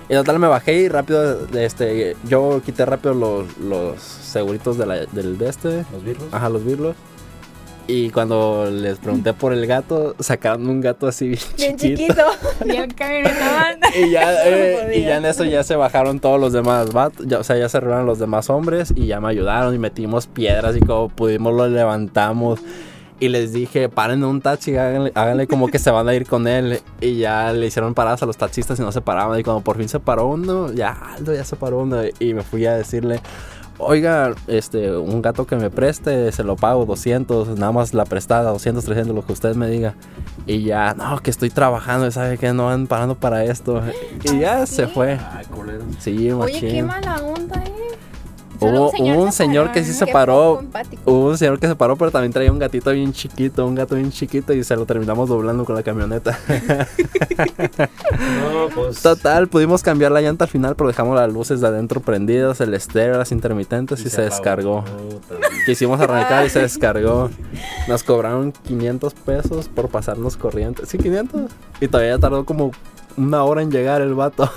Y 0.09 0.15
total 0.15 0.39
me 0.39 0.47
bajé 0.49 0.75
y 0.75 0.89
rápido, 0.89 1.47
este, 1.57 2.17
yo 2.29 2.61
quité 2.65 2.85
rápido 2.85 3.15
los, 3.15 3.57
los 3.59 4.01
seguritos 4.03 4.77
de 4.79 4.87
la- 4.87 5.07
del 5.07 5.39
de 5.39 5.49
este, 5.49 5.85
Los 5.93 6.05
virus. 6.05 6.25
Ajá, 6.31 6.49
los 6.49 6.63
birlos. 6.65 6.95
Y 7.89 8.11
cuando 8.11 8.69
les 8.71 8.99
pregunté 8.99 9.33
por 9.33 9.53
el 9.53 9.65
gato, 9.67 10.17
sacaron 10.19 10.69
un 10.69 10.81
gato 10.81 11.07
así 11.07 11.29
bien, 11.29 11.41
Bien 11.57 11.77
chiquito. 11.77 12.15
chiquito. 12.15 12.25
Y 13.97 14.11
ya, 14.11 14.35
eh, 14.47 14.99
y 14.99 15.03
ya 15.03 15.19
en 15.19 15.25
eso 15.25 15.45
ya 15.45 15.63
se 15.63 15.77
bajaron 15.77 16.19
todos 16.21 16.41
los 16.41 16.53
demás 16.53 16.93
vatos, 16.93 17.27
ya, 17.27 17.39
o 17.39 17.45
sea, 17.45 17.57
ya 17.57 17.69
se 17.69 17.79
reunieron 17.81 18.07
los 18.07 18.19
demás 18.19 18.51
hombres 18.51 18.93
y 18.95 19.07
ya 19.07 19.21
me 19.21 19.29
ayudaron 19.29 19.75
y 19.75 19.79
metimos 19.79 20.27
piedras 20.27 20.77
y 20.77 20.81
como 20.81 21.09
pudimos 21.09 21.55
lo 21.55 21.69
levantamos. 21.69 22.61
Y 23.19 23.29
les 23.31 23.55
dije, 23.55 23.89
paren 23.89 24.23
un 24.25 24.43
taxi, 24.43 24.77
háganle, 24.77 25.11
háganle 25.15 25.47
como 25.47 25.69
que 25.69 25.79
se 25.79 25.91
van 25.91 26.07
a 26.07 26.15
ir 26.15 26.27
con 26.27 26.47
él. 26.47 26.81
Y 27.01 27.17
ya 27.17 27.51
le 27.55 27.67
hicieron 27.67 27.95
paradas 27.95 28.23
a 28.23 28.27
los 28.27 28.37
taxistas 28.37 28.79
y 28.79 28.83
no 28.83 28.93
se 28.93 29.01
paraban. 29.01 29.41
Y 29.41 29.43
cuando 29.43 29.63
por 29.63 29.79
fin 29.79 29.89
se 29.89 30.01
paró 30.01 30.27
uno, 30.27 30.71
ya 30.71 30.93
Aldo 31.17 31.33
ya 31.33 31.45
se 31.45 31.57
paró 31.57 31.79
uno. 31.79 32.03
Y 32.19 32.35
me 32.35 32.43
fui 32.43 32.67
a 32.67 32.77
decirle, 32.77 33.21
oiga, 33.79 34.35
este, 34.47 34.97
un 34.97 35.23
gato 35.23 35.47
que 35.47 35.57
me 35.57 35.71
preste, 35.71 36.31
se 36.33 36.43
lo 36.45 36.57
pago 36.57 36.87
200, 36.87 37.59
nada 37.59 37.73
más 37.73 37.95
la 37.95 38.05
prestada, 38.05 38.51
200, 38.51 38.85
300, 38.85 39.15
lo 39.15 39.25
que 39.25 39.33
usted 39.33 39.55
me 39.55 39.69
diga. 39.69 39.95
Y 40.47 40.63
ya, 40.63 40.95
no, 40.95 41.19
que 41.21 41.31
estoy 41.31 41.51
trabajando, 41.51 42.11
sabe 42.11 42.39
que 42.39 42.53
no 42.53 42.67
van 42.67 42.87
parando 42.87 43.15
para 43.17 43.45
esto. 43.45 43.83
Y 44.25 44.39
ya 44.39 44.67
se 44.67 44.87
fue. 44.87 45.19
Ay, 45.33 45.47
culero. 45.47 45.85
Sí, 45.99 46.31
Oye, 46.31 46.35
machín. 46.35 46.71
qué 46.71 46.83
mala 46.83 47.17
onda, 47.23 47.63
eh. 47.65 47.76
Hubo, 48.73 48.87
un 48.87 48.91
señor 48.91 49.17
hubo 49.17 49.25
un 49.25 49.33
se 49.33 49.39
señor 49.39 49.67
paró, 49.67 49.75
que 49.75 49.85
sí 49.85 49.93
se 49.93 50.07
paró. 50.07 50.63
Hubo 51.05 51.29
un 51.29 51.39
señor 51.39 51.59
que 51.59 51.67
se 51.67 51.77
paró, 51.77 51.97
pero 51.97 52.11
también 52.11 52.33
traía 52.33 52.53
un 52.53 52.59
gatito 52.59 52.91
bien 52.93 53.13
chiquito, 53.13 53.67
un 53.67 53.75
gato 53.75 53.95
bien 53.95 54.11
chiquito 54.11 54.53
y 54.53 54.65
se 54.65 54.77
lo 54.77 54.87
terminamos 54.87 55.29
doblando 55.29 55.65
con 55.65 55.75
la 55.75 55.83
camioneta. 55.83 56.39
No, 58.17 58.69
pues. 58.75 59.03
Total, 59.03 59.49
pudimos 59.49 59.83
cambiar 59.83 60.11
la 60.11 60.21
llanta 60.21 60.45
al 60.45 60.51
final, 60.51 60.75
pero 60.75 60.89
dejamos 60.89 61.17
las 61.17 61.31
luces 61.33 61.61
de 61.61 61.67
adentro 61.67 62.01
prendidas, 62.01 62.61
el 62.61 62.73
estéreo, 62.75 63.19
las 63.19 63.33
intermitentes 63.33 64.01
y, 64.01 64.09
se, 64.09 64.23
apagó. 64.23 64.31
descargó. 64.31 64.85
Quisimos 65.67 66.01
arrancar 66.01 66.47
y 66.47 66.51
se 66.51 66.61
descargó. 66.61 67.31
Nos 67.89 68.03
cobraron 68.03 68.53
500 68.53 69.15
pesos 69.15 69.69
por 69.69 69.89
pasarnos 69.89 70.37
corriente. 70.37 70.87
Sí, 70.87 70.99
500. 70.99 71.51
Y 71.81 71.89
todavía 71.89 72.19
tardó 72.19 72.45
como 72.45 72.71
una 73.17 73.45
hora 73.45 73.63
en 73.63 73.71
llegar 73.71 74.01
el 74.01 74.15
vato. 74.15 74.51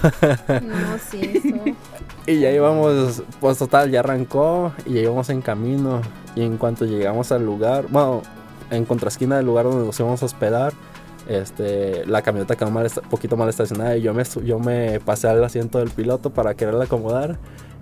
No, 0.62 0.98
sí, 1.10 1.42
eso. 1.44 1.78
Y 2.30 2.42
ya 2.42 2.52
íbamos, 2.52 3.24
pues 3.40 3.58
total, 3.58 3.90
ya 3.90 4.02
arrancó 4.02 4.72
y 4.86 4.94
ya 4.94 5.02
íbamos 5.02 5.32
en 5.32 5.42
camino. 5.42 6.00
Y 6.36 6.44
en 6.44 6.58
cuanto 6.58 6.86
llegamos 6.86 7.32
al 7.32 7.44
lugar, 7.44 7.88
bueno, 7.90 8.22
en 8.70 8.86
contraesquina 8.86 9.38
del 9.38 9.48
lugar 9.48 9.66
donde 9.66 9.84
nos 9.84 10.00
íbamos 10.00 10.22
a 10.22 10.28
hospedar, 10.28 10.74
este, 11.30 12.04
la 12.06 12.22
camioneta 12.22 12.56
quedó 12.56 12.72
mal, 12.72 12.90
poquito 13.10 13.38
mal 13.38 13.48
estacionada 13.50 13.96
y 13.96 14.02
yo 14.02 14.14
me, 14.14 14.24
yo 14.44 14.60
me 14.60 15.00
pasé 15.00 15.28
al 15.30 15.44
asiento 15.44 15.78
del 15.80 15.90
piloto 15.92 16.32
para 16.32 16.54
quererla 16.56 16.86
acomodar. 16.86 17.38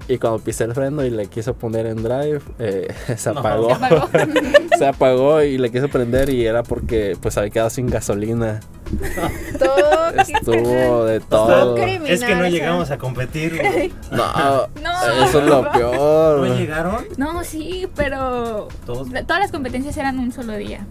Y 0.09 0.19
cuando 0.19 0.39
pisé 0.39 0.63
el 0.63 0.73
freno 0.73 1.03
y 1.03 1.09
le 1.09 1.25
quise 1.25 1.51
poner 1.53 1.85
en 1.85 2.01
drive, 2.01 2.39
eh, 2.59 2.87
se 3.17 3.33
No. 3.33 3.39
apagó. 3.41 3.67
Se 3.69 3.73
apagó. 3.85 4.07
se 4.77 4.85
apagó 4.87 5.41
y 5.43 5.57
le 5.57 5.69
quise 5.69 5.89
prender 5.89 6.29
y 6.29 6.45
era 6.45 6.63
porque 6.63 7.17
pues 7.21 7.37
había 7.37 7.49
quedado 7.49 7.69
sin 7.69 7.87
gasolina. 7.87 8.61
Todo 9.59 9.97
Estuvo 10.17 11.03
de 11.05 11.19
Todo 11.19 11.47
todo. 11.47 11.75
criminal. 11.75 12.07
Es 12.09 12.23
que 12.23 12.35
no 12.35 12.47
llegamos 12.47 12.89
a 12.91 12.97
competir. 12.97 13.61
No, 14.11 14.23
No. 14.81 15.25
eso 15.25 15.39
es 15.39 15.45
lo 15.45 15.69
peor. 15.71 16.47
¿No 16.47 16.55
llegaron? 16.55 17.05
No, 17.17 17.43
sí, 17.43 17.87
pero 17.95 18.69
todas 18.85 19.09
las 19.39 19.51
competencias 19.51 19.97
eran 19.97 20.19
un 20.19 20.31
solo 20.31 20.53
día. 20.53 20.85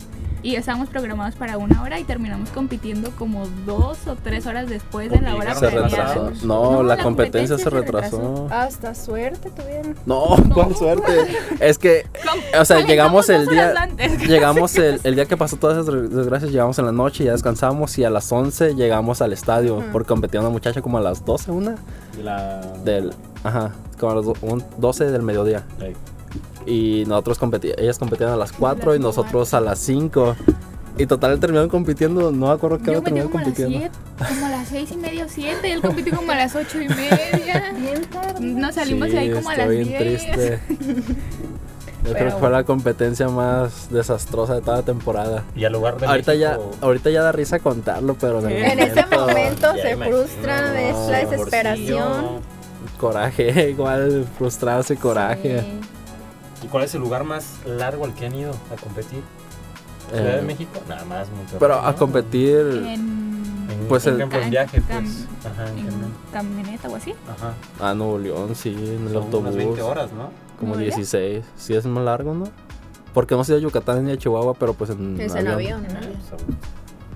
Y 0.47 0.55
estábamos 0.55 0.89
programados 0.89 1.35
para 1.35 1.59
una 1.59 1.83
hora 1.83 1.99
y 1.99 2.05
terminamos 2.05 2.51
compitiendo 2.51 3.11
como 3.19 3.49
dos 3.67 4.07
o 4.07 4.15
tres 4.15 4.47
horas 4.47 4.69
después 4.69 5.11
de 5.11 5.21
la 5.21 5.35
hora 5.35 5.57
Se 5.57 5.69
retrasó. 5.69 6.31
No, 6.45 6.71
No, 6.71 6.83
la, 6.85 6.95
la 6.97 7.03
competencia, 7.03 7.57
competencia 7.57 7.57
se 7.59 7.63
se 7.65 7.71
retrasó. 7.71 8.47
Hasta 8.51 8.95
suerte 8.95 9.51
tuvieron. 9.51 9.97
No, 10.07 10.37
¿cuál 10.55 10.77
suerte? 10.77 11.13
Es 11.59 11.79
que, 11.79 12.07
o 12.59 12.65
sea, 12.65 12.81
llegamos 12.83 13.29
el 13.29 13.49
día. 13.49 13.75
antes. 13.77 14.19
Llegamos 14.29 14.77
el, 14.77 15.01
el 15.03 15.17
día 15.17 15.25
que 15.27 15.37
pasó 15.37 15.57
todas 15.57 15.79
esas 15.79 16.11
desgracias, 16.15 16.53
llegamos 16.53 16.79
en 16.79 16.87
la 16.87 16.93
noche, 16.93 17.25
ya 17.25 17.33
descansamos 17.33 17.99
y 17.99 18.05
a 18.05 18.11
las 18.11 18.31
11 18.31 18.75
llegamos 18.77 19.21
al 19.23 19.33
estadio 19.33 19.79
Ujú. 19.79 19.87
porque 19.91 20.07
competía 20.09 20.39
una 20.41 20.51
muchacha 20.51 20.81
como 20.81 20.99
a 20.99 21.01
las 21.01 21.25
12, 21.25 21.51
una 21.51 21.75
La. 22.23 22.61
del, 22.85 23.13
ajá, 23.43 23.73
como 23.99 24.13
a 24.13 24.15
las 24.15 24.25
do- 24.27 24.35
un- 24.43 24.63
12 24.79 25.07
del 25.11 25.23
mediodía. 25.23 25.65
Y 26.67 27.05
nosotros 27.07 27.39
competi 27.39 27.71
ellas 27.79 27.99
competían 27.99 28.31
a 28.31 28.37
las 28.37 28.53
4 28.53 28.95
y 28.97 28.99
nosotros 28.99 29.55
a 29.55 29.61
las 29.61 29.79
5. 29.79 30.37
Y 30.99 31.07
total 31.07 31.39
terminaron 31.39 31.69
compitiendo, 31.69 32.33
no 32.33 32.47
me 32.47 32.53
acuerdo 32.53 32.79
qué 32.79 32.91
hora 32.91 33.01
terminaron 33.03 33.31
compitiendo. 33.31 33.79
siete, 33.79 33.95
como 34.17 34.47
a 34.47 34.49
las 34.49 34.67
seis 34.69 34.91
y 34.93 34.97
media 34.97 35.27
o 35.27 35.29
siete, 35.29 35.69
y 35.69 35.73
él 35.73 35.83
compitió 35.83 36.17
como 36.17 36.33
a 36.33 36.37
las 36.37 36.55
ocho 36.57 36.81
y 36.81 36.89
media. 36.89 37.75
Nos 38.41 38.75
salimos 38.77 39.11
de 39.11 39.19
ahí 39.19 39.31
como 39.31 39.51
a 39.51 39.57
las 39.57 39.69
estoy 39.69 39.77
bien 39.85 39.89
diez. 39.89 40.23
triste. 40.25 40.61
Yo 42.05 42.13
creo 42.13 42.15
Pero 42.15 42.31
que 42.31 42.37
fue 42.41 42.51
la 42.51 42.65
competencia 42.65 43.29
más 43.29 43.91
desastrosa 43.91 44.55
de 44.55 44.61
toda 44.63 44.79
la 44.79 44.83
temporada. 44.85 45.45
Y 45.57 45.65
al 45.65 45.73
lugar 45.73 45.99
de 45.99 46.07
Ahorita 46.07 46.35
ya, 46.35 46.53
México, 46.57 46.71
ahorita 46.81 47.11
ya 47.11 47.23
da 47.23 47.33
risa 47.33 47.59
contarlo, 47.59 48.15
pero 48.19 48.39
en 48.41 48.47
el 48.51 48.65
En 48.65 48.79
ese 48.79 49.05
momento 49.07 49.75
ya 49.77 49.83
se 49.83 49.91
imagino, 49.93 50.17
frustra, 50.19 50.61
No, 50.93 51.11
la 51.11 51.19
desesperación. 51.19 52.25
coraje, 52.97 53.71
igual 53.71 54.25
frustrarse 54.39 54.97
coraje. 54.97 55.61
Sí. 55.61 55.81
¿Y 56.63 56.67
cuál 56.69 56.85
es 56.85 56.95
el 56.95 57.01
lugar 57.01 57.25
más 57.25 57.57
largo 57.67 58.05
al 58.05 58.15
que 58.15 58.27
han 58.27 58.35
ido 58.35 58.53
a 58.53 58.77
competir? 58.81 59.23
¿Ciudad 60.09 60.35
Eh, 60.35 60.37
de 60.37 60.43
México? 60.43 60.81
Nada 60.89 61.05
más, 61.05 61.29
Monterrey. 61.31 61.57
pero 61.59 61.81
a 61.81 61.91
¿no? 61.93 61.97
competir, 61.97 62.59
En, 62.85 63.17
En, 63.69 63.87
Pues 63.89 64.05
por 64.05 64.13
el- 64.13 64.19
ejemplo, 64.21 64.39
en 64.39 64.45
en 64.45 64.51
viaje, 64.51 64.79
cam- 64.83 65.03
pues. 65.03 65.27
Ajá, 65.45 65.69
en 65.71 65.89
camioneta 66.33 66.89
o 66.89 66.97
así. 66.97 67.15
Ajá. 67.29 67.55
a 67.91 67.95
Nuevo 67.95 68.19
León, 68.19 68.55
sí, 68.55 68.71
en 68.73 69.07
el 69.07 69.13
Son 69.13 69.25
autobús. 69.25 69.41
unas 69.43 69.57
20 69.57 69.83
horas, 69.83 70.13
¿no? 70.13 70.31
Como 70.59 70.75
¿Nuevo 70.75 70.81
León? 70.81 70.97
16. 70.97 71.45
Sí, 71.57 71.75
es 71.75 71.87
más 71.87 72.05
largo, 72.05 72.35
¿no? 72.35 72.45
Porque 73.13 73.35
hemos 73.35 73.49
ido 73.49 73.59
a 73.59 73.61
Yucatán 73.61 74.05
ni 74.05 74.13
a 74.13 74.17
Chihuahua, 74.17 74.55
pero 74.55 74.75
pues 74.75 74.91
en, 74.91 75.21
Es 75.21 75.35
en 75.35 75.49
avión. 75.49 75.85
En 75.85 75.97
avión. 75.97 76.13
Pues, 76.13 76.31
gusto. 76.43 76.59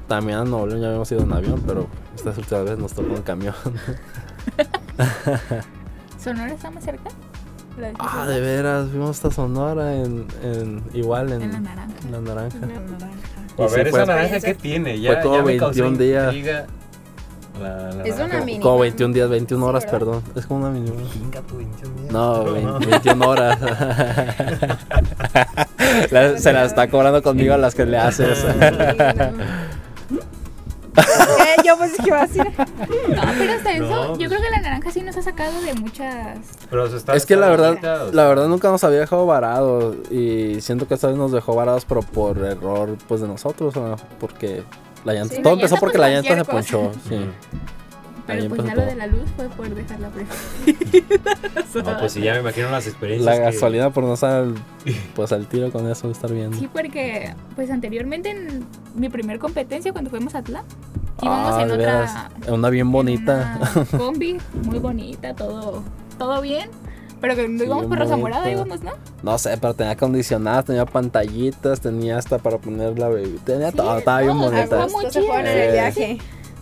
También 0.09 0.39
a 0.39 0.45
Nuevo 0.45 0.67
León 0.67 0.81
ya 0.81 0.87
habíamos 0.89 1.11
ido 1.13 1.23
en 1.23 1.33
avión, 1.33 1.63
pero 1.67 1.87
esta 2.17 2.31
última 2.31 2.61
vez 2.63 2.79
nos 2.79 2.93
tocó 2.93 3.15
en 3.15 3.23
camión. 3.23 3.55
¿Sonora 6.23 6.53
está 6.53 6.71
más 6.71 6.85
cerca? 6.85 7.11
La 7.81 7.93
ah, 7.99 8.27
de 8.27 8.41
veras, 8.41 8.89
fuimos 8.91 9.11
hasta 9.11 9.31
Sonora 9.31 9.95
en, 9.95 10.27
en 10.43 10.83
igual 10.95 11.33
en, 11.33 11.43
En 11.43 11.53
la 11.53 11.61
naranja. 11.61 11.95
en 12.05 12.13
la 12.13 12.21
naranja. 12.21 12.59
A 12.59 12.67
Y 12.67 12.69
ver, 13.75 13.89
fue- 13.91 14.03
esa 14.03 14.07
naranja, 14.07 14.41
¿qué 14.41 14.55
tiene? 14.55 15.01
Ya, 15.01 15.13
fue 15.15 15.23
como 15.23 15.37
ya 15.37 15.43
me 15.43 15.57
causó 15.57 15.83
21 15.83 15.99
días. 15.99 16.35
intriga 16.35 16.67
La, 17.61 17.91
la 17.93 18.05
Es 18.05 18.15
una 18.19 18.41
mini- 18.43 18.61
Como 18.63 18.79
21 18.79 19.13
días, 19.15 19.29
21 19.29 19.63
Sí, 19.65 19.69
horas, 19.69 19.85
¿verdad? 19.85 19.99
perdón. 19.99 20.23
Es 20.35 20.47
como 20.47 20.61
una 20.61 20.71
mini. 20.71 20.91
Chinga 21.13 21.41
tu 21.43 21.57
21 21.59 21.95
días. 22.01 22.13
No, 22.13 22.45
20 22.45 22.87
21 22.87 23.29
horas. 23.29 23.59
La- 26.11 26.39
se 26.39 26.53
la 26.53 26.65
está 26.65 26.89
cobrando 26.89 27.23
conmigo 27.23 27.55
a 27.55 27.59
las 27.59 27.75
que 27.75 27.85
le 27.87 27.99
haces. 27.99 28.45
Eh, 30.97 31.63
yo 31.65 31.77
pues 31.79 31.93
que 31.93 32.07
iba 32.07 32.19
a 32.23 32.27
decir. 32.27 32.45
No, 33.09 33.23
pero 33.39 33.53
hasta 33.53 33.73
eso, 33.73 33.85
No, 33.85 34.07
yo 34.13 34.17
pues- 34.17 34.29
creo 34.29 34.41
que 34.43 34.51
la 34.51 34.61
naranja 34.61 34.91
sí 34.91 35.01
nos 35.03 35.17
ha 35.17 35.23
sacado 35.23 35.61
de 35.63 35.75
muchas. 35.75 36.39
Pero 36.69 36.89
se 36.91 36.97
está- 36.97 37.15
Es 37.15 37.27
que 37.27 37.37
la 37.37 37.49
verdad, 37.49 38.11
la 38.13 38.27
verdad 38.27 38.49
nunca 38.49 38.71
nos 38.71 38.83
había 38.85 39.01
dejado 39.01 39.27
varados 39.27 39.97
y 40.11 40.61
siento 40.61 40.87
que 40.89 40.95
esta 40.95 41.09
vez 41.09 41.17
nos 41.17 41.33
dejó 41.33 41.55
varados, 41.55 41.85
pero 41.85 42.01
por 42.03 42.39
error 42.39 42.97
pues 43.09 43.21
de 43.21 43.29
nosotros, 43.29 43.77
o 43.77 43.97
porque 44.19 44.63
la 45.05 45.15
llanta, 45.15 45.35
Sí, 45.35 45.43
todo 45.43 45.55
la 45.55 45.61
empezó 45.63 45.75
llanta 45.77 45.81
porque 45.81 45.99
por 45.99 46.07
la 46.07 46.11
llanta 46.11 46.35
se 46.37 46.45
ponchó, 46.45 46.91
sí. 47.09 47.27
Pero 48.31 48.49
pues 48.55 48.65
ya 48.69 48.75
lo 48.75 48.83
de 48.87 48.95
la 48.97 49.07
luz 49.07 49.29
fue 49.37 49.49
por 49.49 49.75
dejarla 49.75 50.09
preferida. 50.09 51.31
No, 51.85 51.99
pues 51.99 52.13
sí, 52.13 52.21
ya 52.21 52.35
me 52.35 52.41
imagino 52.41 52.69
las 52.71 52.87
experiencias. 52.87 53.25
La 53.27 53.37
que- 53.51 53.53
gasolina 53.55 53.91
por 53.91 54.05
no 54.05 54.15
estar 54.15 54.33
al- 54.43 54.55
pues 55.15 55.33
al 55.33 55.47
tiro 55.47 55.71
con 55.71 55.89
eso 55.91 56.07
de 56.09 56.13
estar 56.13 56.33
viendo. 56.33 56.57
Sí, 56.59 56.69
porque 56.73 57.35
pues 57.55 57.71
anteriormente 57.71 58.31
en 58.31 58.67
mi 58.95 59.09
primer 59.09 59.39
competencia 59.39 59.93
cuando 59.93 60.11
fuimos 60.11 60.35
a 60.35 60.39
Atlán, 60.39 60.65
íbamos 61.23 61.55
Ah, 61.55 61.63
en 61.63 61.69
de 61.69 61.75
otra 61.75 62.31
una 62.49 62.71
bien 62.71 62.87
en 62.87 62.93
bonita. 62.93 63.59
una 63.77 63.85
combi, 63.99 64.39
muy 64.65 64.79
bonita, 64.81 65.35
todo 65.35 65.83
todo 66.19 66.41
bien, 66.43 66.69
pero 67.21 67.35
que 67.37 67.49
no 67.49 67.59
Sí, 67.61 67.65
íbamos 67.67 67.85
por 67.87 67.97
bien 67.97 68.01
Rosa 68.09 68.17
Morada, 68.17 68.51
íbamos, 68.51 68.83
¿no? 68.83 68.93
No 69.23 69.39
sé, 69.39 69.57
pero 69.59 69.73
tenía 69.75 69.93
acondicionadas, 69.93 70.65
tenía 70.67 70.85
pantallitas, 70.87 71.81
tenía 71.81 72.19
hasta 72.19 72.39
para 72.39 72.59
poner 72.59 72.99
la 72.99 73.09
bebida. 73.09 73.41
Tenía 73.45 73.71
Sí, 73.71 73.77
todo, 73.77 73.97
estaba 73.99 74.21
bien 74.23 74.39
bonita. 74.39 74.65
estaba 74.65 74.89
muy 74.89 75.07
fueron 75.07 75.47
en 75.47 75.47
el 75.47 75.69
Eh, 75.69 75.73
viaje. 75.73 76.19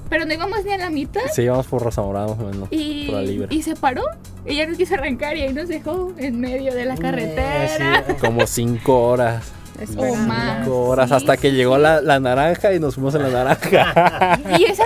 Pero 0.08 0.24
no 0.24 0.32
íbamos 0.32 0.64
ni 0.64 0.72
a 0.72 0.78
la 0.78 0.90
mitad 0.90 1.20
Sí, 1.32 1.42
íbamos 1.42 1.66
por 1.66 1.82
Rosa 1.82 2.00
Morada 2.02 2.28
más 2.28 2.38
o 2.38 2.44
menos. 2.44 2.68
y, 2.70 3.06
Por 3.06 3.14
la 3.16 3.22
libre. 3.22 3.48
y 3.50 3.62
se 3.62 3.76
paró. 3.76 4.02
Ella 4.46 4.66
nos 4.66 4.78
quiso 4.78 4.94
arrancar 4.94 5.36
y 5.36 5.42
ahí 5.42 5.52
nos 5.52 5.68
dejó 5.68 6.12
en 6.16 6.40
medio 6.40 6.74
de 6.74 6.84
la 6.86 6.96
carretera. 6.96 8.04
Sí, 8.06 8.14
Como 8.20 8.46
cinco 8.46 9.02
horas. 9.08 9.52
O 9.96 10.14
más. 10.16 10.64
Cinco 10.64 10.80
horas 10.88 11.08
Sí, 11.10 11.14
hasta 11.14 11.36
que 11.36 11.50
sí. 11.50 11.56
llegó 11.56 11.78
la, 11.78 12.00
la 12.00 12.18
naranja 12.18 12.72
y 12.72 12.80
nos 12.80 12.94
fuimos 12.94 13.14
en 13.14 13.22
la 13.22 13.28
naranja. 13.30 14.40
Y 14.58 14.64
esa 14.64 14.82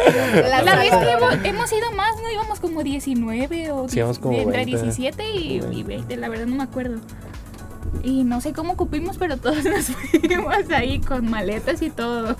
La 0.51 0.63
la 0.63 0.77
vez 0.77 0.91
que 0.91 1.11
hemos, 1.13 1.35
hemos 1.45 1.73
ido 1.73 1.93
más, 1.93 2.15
¿no? 2.21 2.31
Íbamos 2.31 2.61
como 2.61 2.83
19 2.83 3.71
o 3.73 3.89
Sí, 3.89 4.01
como 4.21 4.37
entre 4.39 4.65
20. 4.67 4.83
17 4.83 5.31
y, 5.31 5.39
y 5.55 5.61
20. 5.61 5.85
20, 5.85 6.17
la 6.19 6.29
verdad 6.29 6.47
no 6.47 6.57
me 6.57 6.63
acuerdo. 6.65 6.99
Y 8.03 8.25
no 8.25 8.41
sé 8.41 8.53
cómo 8.53 8.77
cupimos, 8.77 9.17
pero 9.19 9.37
todos 9.37 9.65
nos 9.65 9.85
fuimos 9.87 10.71
ahí 10.75 10.99
con 11.01 11.31
maletas 11.31 11.81
y 11.81 11.89
todo. 11.91 12.37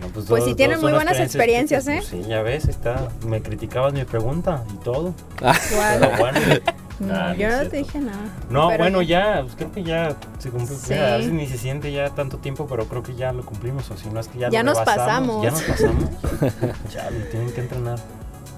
No, 0.00 0.08
Pues 0.08 0.26
todos- 0.26 0.44
sí 0.44 0.54
tienen 0.54 0.80
muy 0.80 0.92
buenas 0.92 1.18
experiencias, 1.18 1.86
¿eh? 1.88 1.96
pues 1.98 2.08
sí, 2.08 2.22
ya 2.28 2.42
ves, 2.42 2.64
está. 2.66 3.08
Me 3.26 3.42
criticabas 3.42 3.92
mi 3.92 4.04
pregunta 4.04 4.64
y 4.72 4.76
todo. 4.78 5.14
¿Cuál? 5.38 5.56
Pero 6.00 6.16
bueno. 6.18 6.38
No, 7.00 7.14
Ah, 7.14 7.34
yo 7.34 7.48
no 7.48 7.66
te 7.66 7.78
dije 7.78 7.98
nada. 7.98 8.18
No, 8.50 8.68
Pero 8.68 8.84
bueno, 8.84 9.00
ya- 9.00 9.40
pues 9.40 9.54
creo 9.56 9.72
que 9.72 9.82
ya 9.82 10.16
se 10.38 10.50
cumplió. 10.50 10.76
Sí. 10.76 10.92
Mira, 10.92 11.14
a 11.14 11.16
veces 11.16 11.32
ni 11.32 11.46
se 11.46 11.56
siente 11.56 11.90
ya 11.92 12.10
tanto 12.10 12.36
tiempo, 12.36 12.66
pero 12.68 12.84
creo 12.88 13.02
que 13.02 13.14
ya 13.14 13.32
lo 13.32 13.42
cumplimos. 13.42 13.90
O 13.90 13.96
si 13.96 14.10
no 14.10 14.20
es 14.20 14.28
que 14.28 14.38
ya, 14.38 14.50
Ya 14.50 14.62
lo 14.62 14.74
nos 14.74 14.80
pasamos. 14.84 15.42
Ya 15.42 15.50
nos 15.50 15.62
pasamos. 15.62 16.04
Chale, 16.92 17.20
tienen 17.30 17.50
que 17.52 17.60
entrenar. 17.62 17.98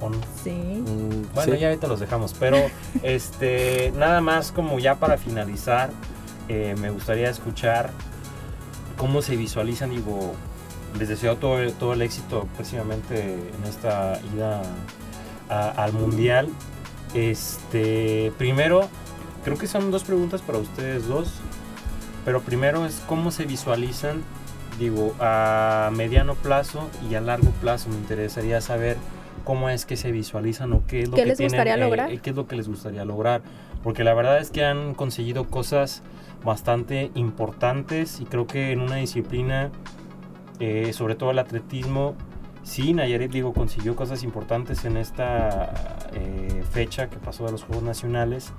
¿o 0.01 0.11
no? 0.11 0.16
Sí. 0.43 0.51
Mm, 0.51 1.32
Bueno, 1.36 1.53
sí. 1.55 1.61
ya 1.61 1.68
ahorita 1.68 1.86
los 1.86 2.01
dejamos. 2.01 2.34
Pero, 2.36 2.57
este, 3.05 3.93
nada 3.97 4.20
más 4.20 4.51
como 4.51 4.80
ya 4.80 4.97
para 4.97 5.18
finalizar, 5.18 5.90
eh, 6.49 6.74
me 6.80 6.90
gustaría 6.90 7.30
escuchar 7.30 7.90
cómo 8.97 9.22
se 9.22 9.36
visualizan. 9.36 9.90
Digo, 9.90 10.34
les 10.99 11.09
deseo 11.09 11.36
todo, 11.36 11.59
el- 11.61 11.72
todo 11.72 11.93
el 11.95 12.03
éxito 12.03 12.47
próximamente 12.57 13.34
en 13.34 13.64
esta 13.68 14.20
ida 14.34 14.62
a- 15.49 15.70
al 15.70 15.93
mundial. 15.93 16.49
Este, 17.14 18.32
primero, 18.38 18.88
creo 19.45 19.57
que 19.59 19.66
son 19.66 19.90
dos 19.90 20.05
preguntas 20.05 20.43
para 20.43 20.59
ustedes 20.59 21.07
dos. 21.09 21.28
Pero 22.24 22.40
primero 22.40 22.86
es 22.86 23.03
cómo 23.09 23.30
se 23.32 23.47
visualizan, 23.47 24.22
digo, 24.78 25.12
a 25.18 25.90
mediano 25.93 26.34
plazo 26.36 26.88
y 27.11 27.14
a 27.16 27.20
largo 27.20 27.51
plazo. 27.61 27.88
Me 27.88 27.97
interesaría 27.97 28.61
saber 28.61 28.97
cómo 29.45 29.68
es 29.68 29.84
que 29.86 29.97
se 29.97 30.12
visualizan 30.12 30.72
o 30.72 30.82
qué 30.86 31.03
es 31.03 31.09
lo 31.09 31.16
¿Qué 31.16 31.22
que 31.22 31.28
les 31.30 31.38
tienen, 31.38 31.51
gustaría 31.53 31.74
eh, 31.74 31.78
lograr? 31.78 32.20
qué 32.20 32.30
es 32.30 32.36
lo 32.36 32.47
que 32.47 32.55
les 32.57 32.68
gustaría 32.68 33.05
lograr. 33.05 33.43
Porque 33.82 34.05
la 34.05 34.14
verdad 34.14 34.38
es 34.38 34.51
que 34.51 34.64
han 34.64 34.95
conseguido 34.95 35.49
cosas 35.49 36.03
bastante 36.45 37.11
importantes 37.16 38.20
y 38.20 38.24
creo 38.24 38.47
que 38.47 38.70
en 38.70 38.80
una 38.80 38.97
disciplina, 38.97 39.70
eh, 40.61 40.92
sobre 40.92 41.14
todo 41.14 41.30
el 41.30 41.38
atletismo, 41.38 42.14
sí, 42.62 42.94
Nayarit 42.94 43.32
digo, 43.32 43.53
consiguió 43.53 43.96
cosas 43.96 44.22
importantes 44.22 44.84
en 44.84 44.96
esta 44.96 46.09
eh, 46.12 46.62
fecha 46.70 47.09
que 47.09 47.16
pasó 47.16 47.44
de 47.46 47.53
los 47.53 47.64
Juegos 47.64 47.84
Nacionales, 47.84 48.53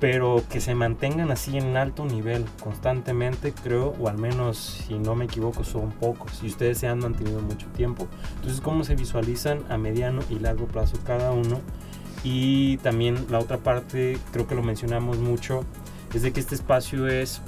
pero 0.00 0.42
que 0.48 0.60
se 0.60 0.74
mantengan 0.74 1.30
así 1.30 1.58
en 1.58 1.76
alto 1.76 2.06
nivel 2.06 2.46
constantemente, 2.62 3.52
creo, 3.52 3.94
o 4.00 4.08
al 4.08 4.16
menos 4.16 4.56
si 4.86 4.98
no 4.98 5.14
me 5.14 5.26
equivoco 5.26 5.62
son 5.62 5.90
pocos, 5.90 6.42
y 6.42 6.46
ustedes 6.46 6.78
se 6.78 6.88
han 6.88 7.00
mantenido 7.00 7.40
mucho 7.40 7.66
tiempo. 7.68 8.08
Entonces, 8.36 8.62
¿cómo 8.62 8.82
se 8.82 8.96
visualizan 8.96 9.62
a 9.68 9.76
mediano 9.76 10.22
y 10.30 10.38
largo 10.38 10.66
plazo 10.66 10.96
cada 11.04 11.32
uno? 11.32 11.60
Y 12.24 12.78
también 12.78 13.26
la 13.28 13.38
otra 13.38 13.58
parte, 13.58 14.18
creo 14.32 14.46
que 14.46 14.54
lo 14.54 14.62
mencionamos 14.62 15.18
mucho, 15.18 15.64
es 16.14 16.22
de 16.22 16.32
que 16.32 16.40
este 16.40 16.54
espacio 16.54 17.06
es, 17.06 17.42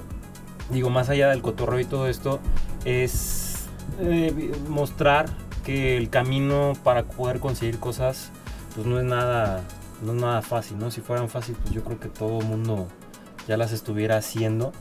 digo, 0.70 0.90
más 0.90 1.08
allá 1.08 1.30
del 1.30 1.40
cotorreo 1.40 1.80
y 1.80 1.86
todo 1.86 2.06
esto, 2.06 2.38
es 2.84 3.41
eh, 4.00 4.52
mostrar 4.68 5.26
que 5.64 5.96
el 5.96 6.10
camino 6.10 6.72
para 6.82 7.04
poder 7.04 7.40
conseguir 7.40 7.78
cosas, 7.78 8.30
pues 8.74 8.86
no 8.86 8.98
es 8.98 9.04
nada, 9.04 9.62
no 10.02 10.12
es 10.12 10.20
nada 10.20 10.42
fácil, 10.42 10.78
¿no? 10.78 10.90
Si 10.90 11.00
fueran 11.00 11.28
fácil, 11.28 11.56
pues 11.62 11.74
yo 11.74 11.84
creo 11.84 12.00
que 12.00 12.08
todo 12.08 12.40
el 12.40 12.46
mundo 12.46 12.88
ya 13.46 13.56
las 13.56 13.72
estuviera 13.72 14.16
haciendo. 14.16 14.72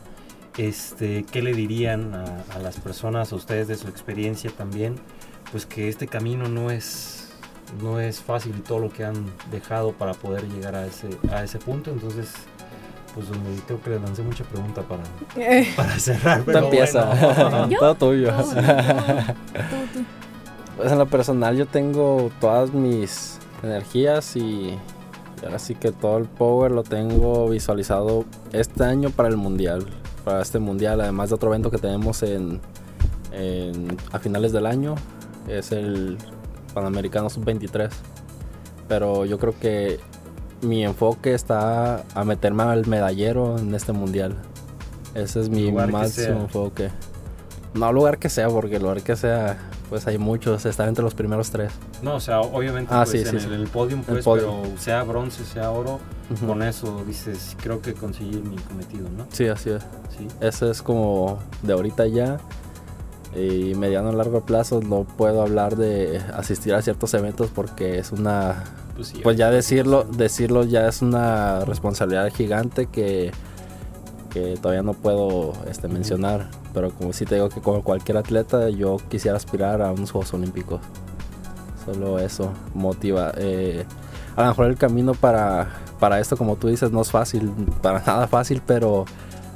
Este, 0.58 1.24
¿qué 1.32 1.42
le 1.42 1.54
dirían 1.54 2.14
a, 2.14 2.44
a 2.56 2.60
las 2.60 2.80
personas, 2.80 3.32
a 3.32 3.36
ustedes 3.36 3.68
de 3.68 3.78
su 3.78 3.88
experiencia 3.88 4.52
también? 4.52 4.96
Pues 5.52 5.66
que 5.66 5.90
este 5.90 6.08
camino 6.08 6.48
no 6.48 6.72
es, 6.72 7.30
no 7.82 8.00
es 8.00 8.20
fácil 8.20 8.56
y 8.58 8.62
todo 8.62 8.80
lo 8.80 8.90
que 8.90 9.06
han 9.06 9.26
dejado 9.52 9.94
para 9.94 10.14
poder 10.14 10.48
llegar 10.50 10.76
a 10.76 10.86
ese, 10.86 11.10
a 11.32 11.44
ese 11.44 11.60
punto. 11.60 11.92
Entonces, 11.92 12.34
pues 13.14 13.30
donde 13.30 13.50
creo 13.68 13.82
que 13.82 13.90
le 13.92 14.00
lancé 14.00 14.22
mucha 14.24 14.44
pregunta 14.46 14.82
para, 14.84 15.04
para 15.76 16.00
cerrar. 16.00 16.44
Pero 16.46 16.60
empieza. 16.60 17.06
bueno. 17.06 17.68
¿Yo? 17.70 17.80
Todo 17.80 17.96
tuyo. 17.96 18.32
Todo, 18.32 18.52
todo. 18.54 20.06
Pues 20.78 20.92
en 20.92 20.98
lo 20.98 21.06
personal 21.08 21.58
yo 21.58 21.66
tengo 21.68 22.32
todas 22.40 22.74
mis 22.74 23.38
energías 23.64 24.36
y 24.36 24.78
y 25.42 25.46
ahora 25.46 25.58
sí 25.58 25.74
que 25.74 25.92
todo 25.92 26.20
el 26.20 26.26
power 26.26 26.72
lo 26.72 26.84
tengo 26.84 27.50
visualizado 27.50 28.26
este 28.54 28.84
año 28.84 29.10
para 29.10 29.28
el 29.28 29.38
mundial. 29.38 29.84
Para 30.24 30.40
este 30.44 30.60
mundial, 30.60 31.02
además 31.02 31.30
de 31.30 31.36
otro 31.36 31.50
evento 31.50 31.72
que 31.72 31.80
tenemos 31.80 32.22
en, 32.22 32.62
en- 33.32 33.98
a 34.12 34.20
finales 34.20 34.52
del 34.52 34.68
año, 34.68 34.94
es 35.48 35.72
el 35.72 36.20
Panamericano 36.76 37.28
Sub-23. 37.28 37.90
Pero 38.88 39.26
yo 39.26 39.40
creo 39.40 39.58
que 39.60 40.00
mi 40.62 40.84
enfoque 40.84 41.34
está 41.34 42.04
a 42.14 42.24
meterme 42.24 42.64
al 42.64 42.88
medallero 42.88 43.58
en 43.58 43.74
este 43.74 43.92
mundial. 43.92 44.36
Ese 45.14 45.42
es 45.42 45.50
mi 45.50 45.70
Lugar 45.70 45.92
máximo 45.92 46.42
enfoque. 46.42 46.90
No 47.74 47.92
lugar 47.94 48.18
que 48.18 48.30
sea, 48.30 48.50
porque 48.50 48.76
el 48.76 48.82
lugar 48.82 49.02
que 49.02 49.16
sea, 49.16 49.58
pues 49.90 50.06
hay 50.08 50.18
muchos, 50.18 50.66
estar 50.66 50.88
entre 50.90 51.04
los 51.04 51.14
primeros 51.16 51.52
tres. 51.52 51.72
No, 52.02 52.16
o 52.16 52.20
sea, 52.20 52.42
obviamente 52.42 52.94
Ah, 52.94 53.04
pues, 53.06 53.12
sí, 53.12 53.18
en 53.20 53.26
sí, 53.26 53.36
el, 53.36 53.42
sí. 53.42 53.62
el 53.62 53.68
podium, 53.68 54.04
pues, 54.04 54.26
pero 54.26 54.64
sea 54.78 55.04
bronce, 55.04 55.46
sea 55.46 55.72
oro, 55.72 56.00
con 56.46 56.62
eso 56.64 57.04
dices, 57.06 57.56
creo 57.62 57.82
que 57.82 57.94
conseguí 57.94 58.38
mi 58.42 58.58
cometido, 58.58 59.08
¿no? 59.18 59.26
Sí, 59.32 59.48
así 59.48 59.70
es. 59.70 59.84
Sí. 60.18 60.28
Eso 60.42 60.70
es 60.70 60.82
como 60.82 61.40
de 61.62 61.74
ahorita 61.74 62.08
ya. 62.08 62.40
Y 63.36 63.76
mediano 63.76 64.10
a 64.10 64.12
largo 64.12 64.46
plazo 64.46 64.82
no 64.82 65.06
puedo 65.06 65.42
hablar 65.42 65.78
de 65.78 66.22
asistir 66.34 66.74
a 66.74 66.82
ciertos 66.82 67.14
eventos 67.14 67.50
porque 67.50 67.98
es 67.98 68.12
una 68.12 68.66
Pues, 69.10 69.24
pues 69.24 69.38
ya 69.38 69.50
decirlo, 69.50 70.04
decirlo 70.04 70.64
ya 70.64 70.88
es 70.88 71.02
una 71.02 71.66
responsabilidad 71.66 72.32
gigante 72.32 72.86
que, 72.86 73.32
que 74.30 74.58
todavía 74.62 74.84
no 74.84 74.94
puedo 74.94 75.54
este, 75.70 75.88
mencionar. 75.88 76.50
Pero 76.74 76.92
como 76.92 77.14
sí 77.14 77.26
te 77.26 77.36
digo 77.36 77.50
que 77.50 77.62
como 77.62 77.84
cualquier 77.84 78.18
atleta 78.18 78.70
yo 78.70 78.98
quisiera 79.10 79.38
aspirar 79.38 79.82
a 79.82 79.92
unos 79.92 80.12
Juegos 80.12 80.34
Olímpicos. 80.34 80.82
Solo 81.86 82.20
eso 82.20 82.52
motiva. 82.74 83.34
Eh, 83.38 83.86
a 84.36 84.44
lo 84.44 84.48
mejor 84.50 84.68
el 84.68 84.78
camino 84.78 85.14
para, 85.14 85.68
para 86.00 86.20
esto, 86.20 86.38
como 86.38 86.56
tú 86.56 86.68
dices, 86.68 86.92
no 86.92 87.02
es 87.02 87.12
fácil, 87.12 87.50
para 87.82 88.00
nada 88.00 88.28
fácil, 88.28 88.62
pero 88.66 89.06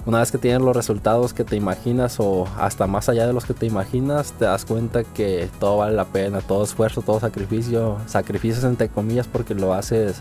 una 0.05 0.19
vez 0.19 0.31
que 0.31 0.37
tienes 0.37 0.61
los 0.61 0.75
resultados 0.75 1.33
que 1.33 1.43
te 1.43 1.55
imaginas 1.55 2.19
o 2.19 2.47
hasta 2.59 2.85
más 2.87 3.09
allá 3.09 3.25
de 3.25 3.33
los 3.33 3.45
que 3.45 3.53
te 3.53 3.65
imaginas, 3.65 4.33
te 4.33 4.45
das 4.45 4.63
cuenta 4.65 5.03
que 5.03 5.49
todo 5.59 5.77
vale 5.77 5.95
la 5.95 6.05
pena, 6.05 6.41
todo 6.41 6.63
esfuerzo, 6.63 7.01
todo 7.01 7.19
sacrificio, 7.19 7.97
sacrificios 8.05 8.63
entre 8.63 8.89
comillas 8.89 9.27
porque 9.27 9.55
lo 9.55 9.73
haces 9.73 10.17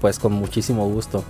pues 0.00 0.20
con 0.20 0.32
muchísimo 0.32 0.88
gusto. 0.88 1.24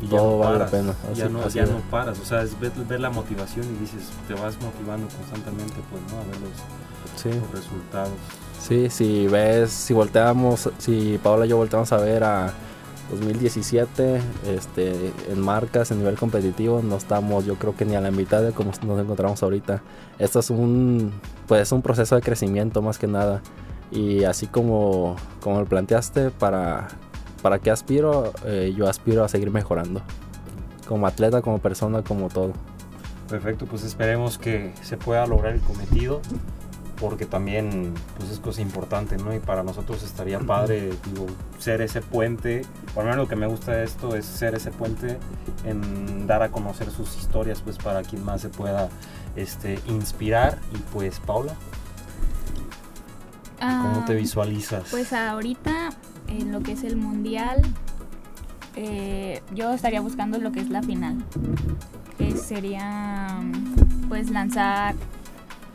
Y 0.00 0.06
todo 0.06 0.30
no 0.32 0.38
vale 0.38 0.58
la 0.60 0.64
paras, 0.66 0.70
pena, 0.70 0.94
Ya, 1.14 1.28
no, 1.28 1.46
ya 1.48 1.66
no 1.66 1.78
paras, 1.90 2.18
o 2.18 2.24
sea, 2.24 2.40
es 2.42 2.58
ver, 2.58 2.72
ver 2.88 3.00
la 3.00 3.10
motivación 3.10 3.66
y 3.66 3.78
dices, 3.80 4.08
te 4.26 4.32
vas 4.32 4.54
motivando 4.62 5.06
constantemente, 5.14 5.74
pues, 5.90 6.02
¿no? 6.10 6.18
A 6.20 6.24
ver 6.24 6.40
los, 6.40 7.20
Sí. 7.20 7.28
los 7.28 7.50
resultados. 7.52 8.12
Sí, 8.58 8.88
si 8.88 9.26
ves, 9.26 9.70
si 9.70 9.92
volteamos, 9.92 10.70
si 10.78 11.18
Paola 11.22 11.44
y 11.44 11.50
yo 11.50 11.58
volteamos 11.58 11.92
a 11.92 11.98
ver 11.98 12.24
a 12.24 12.52
2017, 13.10 14.20
este, 14.46 15.12
en 15.28 15.40
marcas, 15.40 15.90
en 15.90 15.98
nivel 15.98 16.16
competitivo, 16.16 16.80
no 16.82 16.96
estamos, 16.96 17.44
yo 17.44 17.56
creo 17.56 17.74
que 17.74 17.84
ni 17.84 17.96
a 17.96 18.00
la 18.00 18.10
mitad 18.10 18.42
de 18.42 18.52
cómo 18.52 18.72
nos 18.86 19.00
encontramos 19.00 19.42
ahorita. 19.42 19.82
Esto 20.18 20.40
es 20.40 20.50
un, 20.50 21.12
pues, 21.46 21.72
un 21.72 21.82
proceso 21.82 22.14
de 22.16 22.22
crecimiento 22.22 22.82
más 22.82 22.98
que 22.98 23.06
nada. 23.06 23.42
Y 23.90 24.24
así 24.24 24.46
como, 24.46 25.16
como 25.40 25.60
lo 25.60 25.66
planteaste, 25.66 26.30
para, 26.30 26.88
para 27.42 27.58
qué 27.58 27.70
aspiro, 27.70 28.32
Eh, 28.44 28.72
yo 28.76 28.88
aspiro 28.88 29.24
a 29.24 29.28
seguir 29.28 29.50
mejorando. 29.50 30.00
Como 30.86 31.06
atleta, 31.06 31.42
como 31.42 31.58
persona, 31.58 32.02
como 32.02 32.28
todo. 32.28 32.52
Perfecto, 33.28 33.66
pues 33.66 33.84
esperemos 33.84 34.38
que 34.38 34.72
se 34.82 34.96
pueda 34.96 35.26
lograr 35.26 35.54
el 35.54 35.60
cometido, 35.60 36.20
porque 37.00 37.24
también 37.24 37.94
pues 38.18 38.30
es 38.30 38.38
cosa 38.38 38.60
importante, 38.60 39.16
¿no? 39.16 39.34
Y 39.34 39.38
para 39.38 39.62
nosotros 39.62 40.02
estaría 40.02 40.38
padre, 40.38 40.90
digo, 41.06 41.26
ser 41.58 41.80
ese 41.80 42.02
puente, 42.02 42.62
por 42.94 43.04
lo 43.04 43.10
menos 43.10 43.24
lo 43.24 43.28
que 43.28 43.36
me 43.36 43.46
gusta 43.46 43.72
de 43.72 43.84
esto 43.84 44.14
es 44.14 44.26
ser 44.26 44.54
ese 44.54 44.70
puente 44.70 45.18
en 45.64 46.26
dar 46.26 46.42
a 46.42 46.50
conocer 46.50 46.90
sus 46.90 47.16
historias, 47.16 47.62
pues 47.62 47.78
para 47.78 48.02
quien 48.02 48.22
más 48.24 48.42
se 48.42 48.50
pueda 48.50 48.90
este, 49.34 49.78
inspirar. 49.88 50.58
Y 50.74 50.78
pues, 50.92 51.20
Paula, 51.20 51.54
¿cómo 53.58 54.04
te 54.04 54.12
Ah, 54.12 54.16
visualizas? 54.16 54.84
Pues 54.90 55.12
ahorita, 55.12 55.90
en 56.28 56.52
lo 56.52 56.60
que 56.60 56.72
es 56.72 56.84
el 56.84 56.96
mundial, 56.96 57.62
eh, 58.76 59.42
yo 59.54 59.72
estaría 59.72 60.00
buscando 60.02 60.38
lo 60.38 60.52
que 60.52 60.60
es 60.60 60.68
la 60.68 60.82
final. 60.82 61.24
Que 62.18 62.36
sería, 62.36 63.40
pues, 64.08 64.28
lanzar 64.30 64.94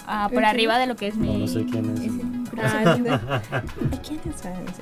ah, 0.08 0.30
por 0.34 0.44
arriba 0.46 0.78
de 0.78 0.88
lo 0.88 0.96
que 0.96 1.08
es 1.08 1.16
mi. 1.16 1.28
No, 1.34 1.40
no 1.40 1.48
sé 1.48 1.66
quién 1.66 1.90
es. 1.92 2.00
es 2.02 2.14
¿De 2.56 4.00
quién 4.02 4.20
es? 4.26 4.36
Ese. 4.36 4.82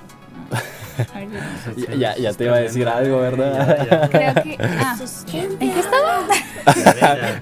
A 1.13 1.19
ver, 1.19 1.29
yo- 1.31 1.87
Ya, 1.97 2.15
ya, 2.15 2.17
ya 2.17 2.33
te 2.33 2.43
iba 2.45 2.55
a 2.55 2.59
decir 2.59 2.87
algo, 2.87 3.19
¿verdad? 3.19 3.77
Ya, 3.77 3.89
ya. 3.89 4.09
Creo 4.33 4.33
que. 4.43 4.57
Ah, 4.61 4.95
¿En 5.33 5.57
qué 5.57 5.79
estaba? 5.79 6.27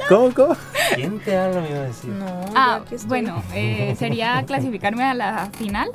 ¿Cómo, 0.08 0.34
cómo? 0.34 0.56
¿Quién 0.96 1.20
te 1.20 1.38
habla? 1.38 1.62
Me 1.62 1.70
iba 1.70 1.80
a 1.80 1.84
decir. 1.84 2.10
No, 2.12 2.26
Ah, 2.56 2.82
bueno, 3.08 3.44
eh, 3.54 3.96
sería 4.00 4.44
clasificarme 4.46 5.04
a 5.04 5.14
la 5.14 5.50
final 5.58 5.90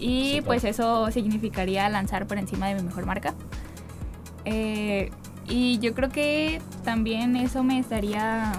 y 0.00 0.40
pues 0.42 0.64
eso 0.64 1.10
significaría 1.10 1.88
lanzar 1.88 2.26
por 2.26 2.38
encima 2.38 2.68
de 2.68 2.74
mi 2.76 2.82
mejor 2.82 3.06
marca. 3.06 3.34
Eh, 4.44 5.10
y 5.48 5.78
yo 5.80 5.94
creo 5.94 6.08
que 6.10 6.60
también 6.84 7.36
eso 7.36 7.62
me 7.62 7.78
estaría 7.78 8.52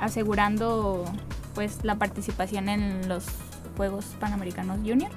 asegurando 0.00 1.04
pues 1.54 1.78
la 1.82 1.96
participación 1.96 2.68
en 2.68 3.08
los 3.08 3.24
Juegos 3.76 4.06
Panamericanos 4.18 4.78
Junior. 4.78 5.10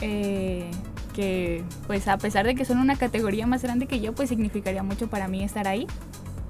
Eh, 0.00 0.70
que 1.14 1.64
pues 1.86 2.08
a 2.08 2.18
pesar 2.18 2.44
de 2.44 2.54
que 2.54 2.66
son 2.66 2.76
una 2.76 2.96
categoría 2.96 3.46
más 3.46 3.62
grande 3.62 3.86
que 3.86 4.00
yo, 4.00 4.14
pues 4.14 4.28
significaría 4.28 4.82
mucho 4.82 5.08
para 5.08 5.28
mí 5.28 5.42
estar 5.42 5.66
ahí, 5.66 5.86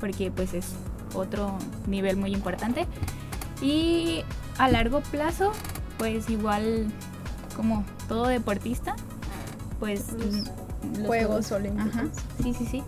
porque 0.00 0.32
pues 0.32 0.54
es 0.54 0.72
otro 1.14 1.56
nivel 1.86 2.16
muy 2.16 2.32
importante. 2.32 2.86
Y 3.62 4.24
a 4.58 4.68
largo 4.68 5.00
plazo, 5.00 5.52
pues 5.98 6.28
igual 6.28 6.88
como 7.54 7.84
todo 8.08 8.26
deportista, 8.26 8.96
pues 9.78 10.12
Los 10.12 11.06
Juegos 11.06 11.52
Olímpicos. 11.52 11.94
Ajá, 11.94 12.06
sí, 12.42 12.52
sí, 12.52 12.66
sí. 12.66 12.82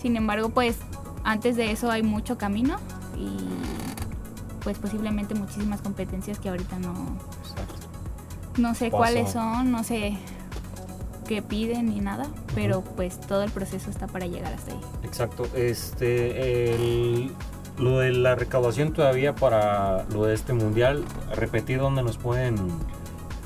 Sin 0.00 0.16
embargo, 0.16 0.48
pues 0.48 0.78
antes 1.22 1.56
de 1.56 1.70
eso 1.70 1.90
hay 1.90 2.02
mucho 2.02 2.38
camino 2.38 2.78
y 3.18 3.36
pues 4.62 4.78
posiblemente 4.78 5.34
muchísimas 5.34 5.80
competencias 5.80 6.38
que 6.38 6.48
ahorita 6.48 6.78
no, 6.78 6.94
no 8.58 8.74
sé 8.74 8.86
Paso. 8.86 8.96
cuáles 8.98 9.30
son, 9.30 9.70
no 9.70 9.84
sé 9.84 10.16
qué 11.26 11.42
piden 11.42 11.86
ni 11.86 12.00
nada, 12.00 12.26
pero 12.54 12.82
pues 12.82 13.20
todo 13.20 13.42
el 13.42 13.50
proceso 13.50 13.88
está 13.90 14.06
para 14.06 14.26
llegar 14.26 14.52
hasta 14.52 14.72
ahí. 14.72 14.80
Exacto. 15.04 15.46
Este, 15.54 16.72
el- 16.74 17.32
lo 17.78 17.98
de 18.00 18.10
la 18.12 18.34
recaudación 18.34 18.92
todavía 18.92 19.34
para 19.34 20.04
lo 20.12 20.24
de 20.24 20.34
este 20.34 20.52
mundial, 20.52 21.04
repetir 21.34 21.78
dónde 21.78 22.02
nos 22.02 22.18
pueden 22.18 22.56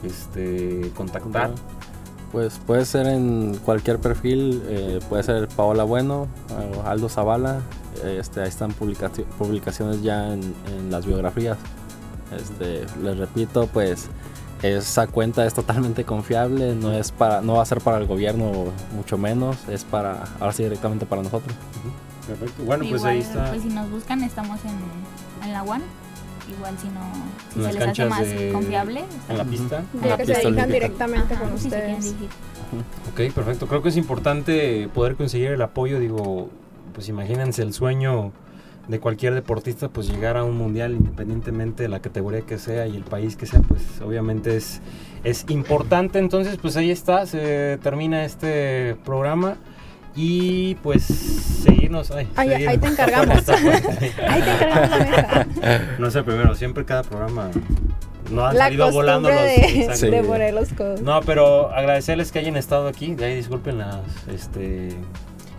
este, 0.03 0.91
contactar. 0.97 1.53
Pues 2.33 2.59
puede 2.67 2.85
ser 2.85 3.07
en 3.07 3.57
cualquier 3.65 4.01
perfil, 4.01 4.61
eh, 4.67 4.99
puede 5.09 5.23
ser 5.23 5.47
Paola 5.49 5.85
Bueno, 5.85 6.27
Aldo 6.85 7.09
Zavala, 7.09 7.61
este, 8.03 8.41
ahí 8.43 8.49
están 8.49 8.73
publicaci- 8.75 9.25
publicaciones 9.39 10.03
ya 10.03 10.33
en, 10.33 10.55
en 10.77 10.91
las 10.91 11.07
biografías. 11.07 11.57
Este, 12.37 12.85
les 13.03 13.17
repito, 13.19 13.67
pues 13.69 14.09
esa 14.63 15.07
cuenta 15.07 15.45
es 15.47 15.55
totalmente 15.55 16.05
confiable, 16.05 16.75
no 16.75 16.93
es 16.93 17.13
para, 17.13 17.43
no 17.43 17.55
va 17.55 17.63
a 17.63 17.67
ser 17.67 17.81
para 17.81 17.99
el 17.99 18.07
gobierno, 18.07 18.51
mucho 18.97 19.19
menos, 19.19 19.57
es 19.69 19.85
para, 19.85 20.25
ahora 20.41 20.53
sí 20.53 20.63
directamente 20.63 21.05
para 21.07 21.23
nosotros. 21.23 21.55
Perfecto. 22.27 22.65
Bueno, 22.65 22.85
pues 22.89 23.01
Igual, 23.03 23.13
ahí 23.13 23.19
está. 23.21 23.51
Pues 23.51 23.63
si 23.63 23.69
nos 23.69 23.91
buscan 23.91 24.23
estamos 24.25 24.59
en, 24.65 25.45
en 25.47 25.53
la 25.53 25.63
UAN. 25.63 25.83
Igual 26.57 26.75
si 26.79 26.89
no, 26.89 27.01
si 27.55 27.63
se 27.73 27.79
les 27.79 27.89
hace 27.89 28.05
más 28.07 28.21
de- 28.21 28.53
confiable. 28.53 29.05
En 29.31 29.39
la 29.39 29.45
pista. 29.45 29.83
De 29.95 30.09
la 30.11 30.17
que 30.19 30.27
se 30.27 30.33
pista 30.35 30.49
olímpica. 30.49 30.67
directamente 30.73 31.35
Ajá, 31.35 31.45
con 31.45 31.59
si 31.59 31.69
quieren 31.71 31.95
ustedes. 31.97 32.19
dirigir. 32.19 32.29
Ok, 33.29 33.35
perfecto. 33.35 33.67
Creo 33.67 33.83
que 33.83 33.89
es 33.91 33.97
importante 33.97 34.89
poder 34.95 35.17
conseguir 35.17 35.53
el 35.53 35.63
apoyo. 35.63 35.99
Digo, 36.01 36.51
pues 36.95 37.09
imagínense 37.09 37.63
el 37.63 37.73
sueño 37.73 38.33
de 38.89 39.01
cualquier 39.01 39.35
deportista, 39.35 39.89
pues 39.89 40.09
llegar 40.09 40.37
a 40.37 40.45
un 40.45 40.57
mundial 40.57 40.93
independientemente 40.93 41.83
de 41.85 41.89
la 41.89 42.01
categoría 42.01 42.43
que 42.43 42.59
sea 42.59 42.87
y 42.87 42.97
el 42.97 43.03
país 43.03 43.37
que 43.37 43.47
sea, 43.47 43.61
pues 43.61 43.83
obviamente 44.03 44.57
es, 44.57 44.81
es 45.25 45.47
importante. 45.49 46.19
Entonces, 46.19 46.59
pues 46.61 46.77
ahí 46.77 46.91
está, 46.91 47.27
se 47.27 47.79
termina 47.83 48.25
este 48.25 48.97
programa. 49.05 49.57
Y 50.17 50.77
pues 50.77 51.03
seguirnos. 51.03 52.13
Ay, 52.13 52.29
seguirnos. 52.37 52.69
ahí 52.69 52.79
te 52.79 52.87
encargamos. 52.87 53.49
Ahí 53.49 54.43
te 54.43 54.51
encargamos 54.51 54.91
la 54.91 55.47
mesa. 55.51 55.87
No 55.99 56.11
sé, 56.13 56.23
primero, 56.23 56.55
siempre 56.55 56.85
cada 56.85 57.03
programa 57.03 57.51
no 58.31 58.47
han 58.47 58.57
La 58.57 58.65
salido 58.67 58.93
volando 58.93 59.29
los. 59.29 59.39
costumbre 59.39 59.73
de, 59.73 59.81
exacto. 59.81 60.01
Sí. 60.01 60.11
de 60.11 60.23
poner 60.23 60.55
los 60.55 60.73
codos. 60.73 61.01
No, 61.01 61.21
pero 61.23 61.71
agradecerles 61.75 62.31
que 62.31 62.39
hayan 62.39 62.57
estado 62.57 62.87
aquí. 62.87 63.17
De 63.17 63.25
ahí 63.25 63.35
disculpen 63.35 63.79
las 63.79 64.03
este, 64.33 64.91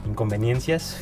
inconveniencias 0.07 1.01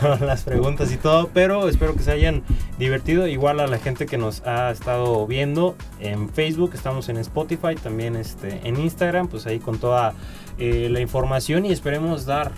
con 0.00 0.26
las 0.26 0.42
preguntas 0.42 0.92
y 0.92 0.96
todo, 0.96 1.30
pero 1.32 1.68
espero 1.68 1.94
que 1.94 2.02
se 2.02 2.10
hayan 2.12 2.42
divertido. 2.78 3.26
Igual 3.26 3.60
a 3.60 3.66
la 3.66 3.78
gente 3.78 4.06
que 4.06 4.18
nos 4.18 4.42
ha 4.46 4.70
estado 4.70 5.26
viendo 5.26 5.76
en 6.00 6.28
Facebook, 6.28 6.72
estamos 6.74 7.08
en 7.08 7.16
Spotify, 7.18 7.74
también 7.80 8.16
este, 8.16 8.60
en 8.66 8.78
Instagram, 8.78 9.28
pues 9.28 9.46
ahí 9.46 9.58
con 9.58 9.78
toda 9.78 10.14
eh, 10.58 10.88
la 10.90 11.00
información 11.00 11.64
y 11.66 11.72
esperemos 11.72 12.26
dar 12.26 12.52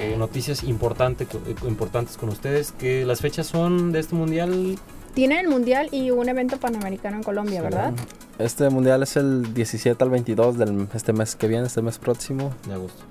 eh, 0.00 0.14
noticias 0.18 0.62
importante, 0.64 1.24
eh, 1.24 1.54
importantes 1.66 2.16
con 2.16 2.28
ustedes. 2.30 2.72
Que 2.72 3.04
las 3.04 3.20
fechas 3.20 3.46
son 3.46 3.92
de 3.92 4.00
este 4.00 4.14
mundial. 4.14 4.76
Tienen 5.14 5.38
el 5.38 5.48
mundial 5.48 5.88
y 5.92 6.10
un 6.10 6.28
evento 6.28 6.56
panamericano 6.58 7.16
en 7.18 7.22
Colombia, 7.22 7.58
Sí. 7.60 7.64
¿verdad? 7.64 7.92
Este 8.38 8.68
mundial 8.68 9.02
es 9.04 9.16
el 9.16 9.54
17 9.54 10.02
al 10.02 10.10
22 10.10 10.58
del 10.58 10.88
este 10.92 11.12
mes 11.12 11.36
que 11.36 11.46
viene, 11.46 11.66
este 11.68 11.82
mes 11.82 11.98
próximo. 11.98 12.52
De 12.66 12.74
agosto. 12.74 13.02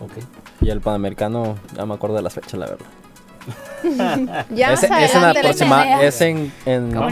Ok. 0.00 0.12
Y 0.60 0.70
el 0.70 0.80
panamericano, 0.80 1.56
ya 1.76 1.86
me 1.86 1.94
acuerdo 1.94 2.16
de 2.16 2.22
las 2.22 2.34
fechas, 2.34 2.54
la 2.54 2.66
verdad. 2.66 2.86
Ya 4.50 4.72
es, 4.72 4.82
en, 4.84 4.92
aproxima- 4.92 6.00
es 6.02 6.20
en, 6.22 6.50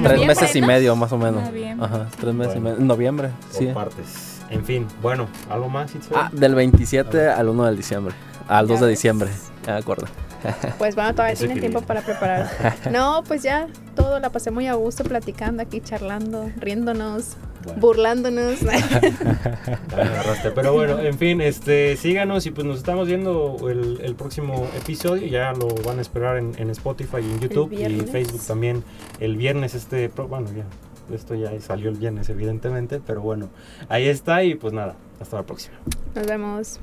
tres 0.03 0.27
meses 0.27 0.57
y 0.57 0.63
medio 0.63 0.97
más 0.97 1.13
o 1.13 1.19
menos. 1.19 1.43
Noviembre, 1.45 1.87
Ajá, 1.87 2.07
tres 2.19 2.35
meses 2.35 2.57
y 2.57 2.61
medio. 2.61 2.77
En 2.79 2.87
noviembre, 2.87 3.31
Por 3.51 3.59
sí. 3.59 3.67
partes. 3.67 4.41
En 4.49 4.65
fin, 4.65 4.87
bueno, 5.03 5.29
¿algo 5.51 5.69
más? 5.69 5.93
Ah, 6.15 6.31
del 6.33 6.55
27 6.55 7.29
al 7.29 7.49
1 7.49 7.65
de 7.67 7.77
diciembre. 7.77 8.15
Al 8.49 8.67
2 8.67 8.81
de 8.81 8.89
diciembre. 8.89 9.31
Ya 9.67 9.75
me 9.75 9.79
acuerdo. 9.79 10.07
Pues 10.79 10.95
bueno, 10.95 11.13
todavía 11.13 11.37
tienen 11.37 11.61
tiempo 11.61 11.81
para 11.83 12.03
preparar. 12.03 12.51
No, 12.91 13.23
pues 13.27 13.43
ya 13.43 13.69
todo 13.95 14.19
la 14.21 14.31
pasé 14.31 14.51
muy 14.51 14.67
a 14.67 14.75
gusto 14.75 15.05
platicando 15.05 15.63
aquí, 15.63 15.81
charlando, 15.81 16.51
riéndonos, 16.57 17.37
Bueno. 17.65 17.81
burlándonos. 17.81 18.59
Pero 20.55 20.73
bueno, 20.73 20.99
en 20.99 21.17
fin, 21.19 21.41
este, 21.41 21.97
síganos 21.97 22.47
y 22.47 22.51
pues 22.51 22.67
nos 22.67 22.79
estamos 22.79 23.07
viendo 23.07 23.57
el, 23.71 24.01
el 24.03 24.15
próximo 24.15 24.67
episodio. 24.77 25.27
Ya 25.27 25.53
lo 25.53 25.69
van 25.85 25.99
a 25.99 26.03
esperar 26.03 26.37
en, 26.39 26.53
en 26.59 26.71
Spotify 26.71 27.19
en 27.19 27.41
YouTube 27.41 27.73
y. 27.73 28.01
Facebook 28.07 28.43
también 28.47 28.83
el 29.21 29.37
viernes. 29.37 29.75
Este, 29.75 30.09
bueno, 30.09 30.49
ya, 30.57 30.65
esto 31.15 31.35
ya 31.35 31.51
salió 31.61 31.91
el 31.91 31.97
viernes, 31.97 32.29
evidentemente. 32.29 33.01
Pero 33.07 33.21
bueno, 33.21 33.49
ahí 33.89 34.09
está 34.09 34.43
y 34.45 34.55
pues 34.55 34.73
nada, 34.73 34.95
hasta 35.21 35.37
la 35.37 35.43
próxima. 35.45 35.77
Nos 36.15 36.27
vemos. 36.27 36.81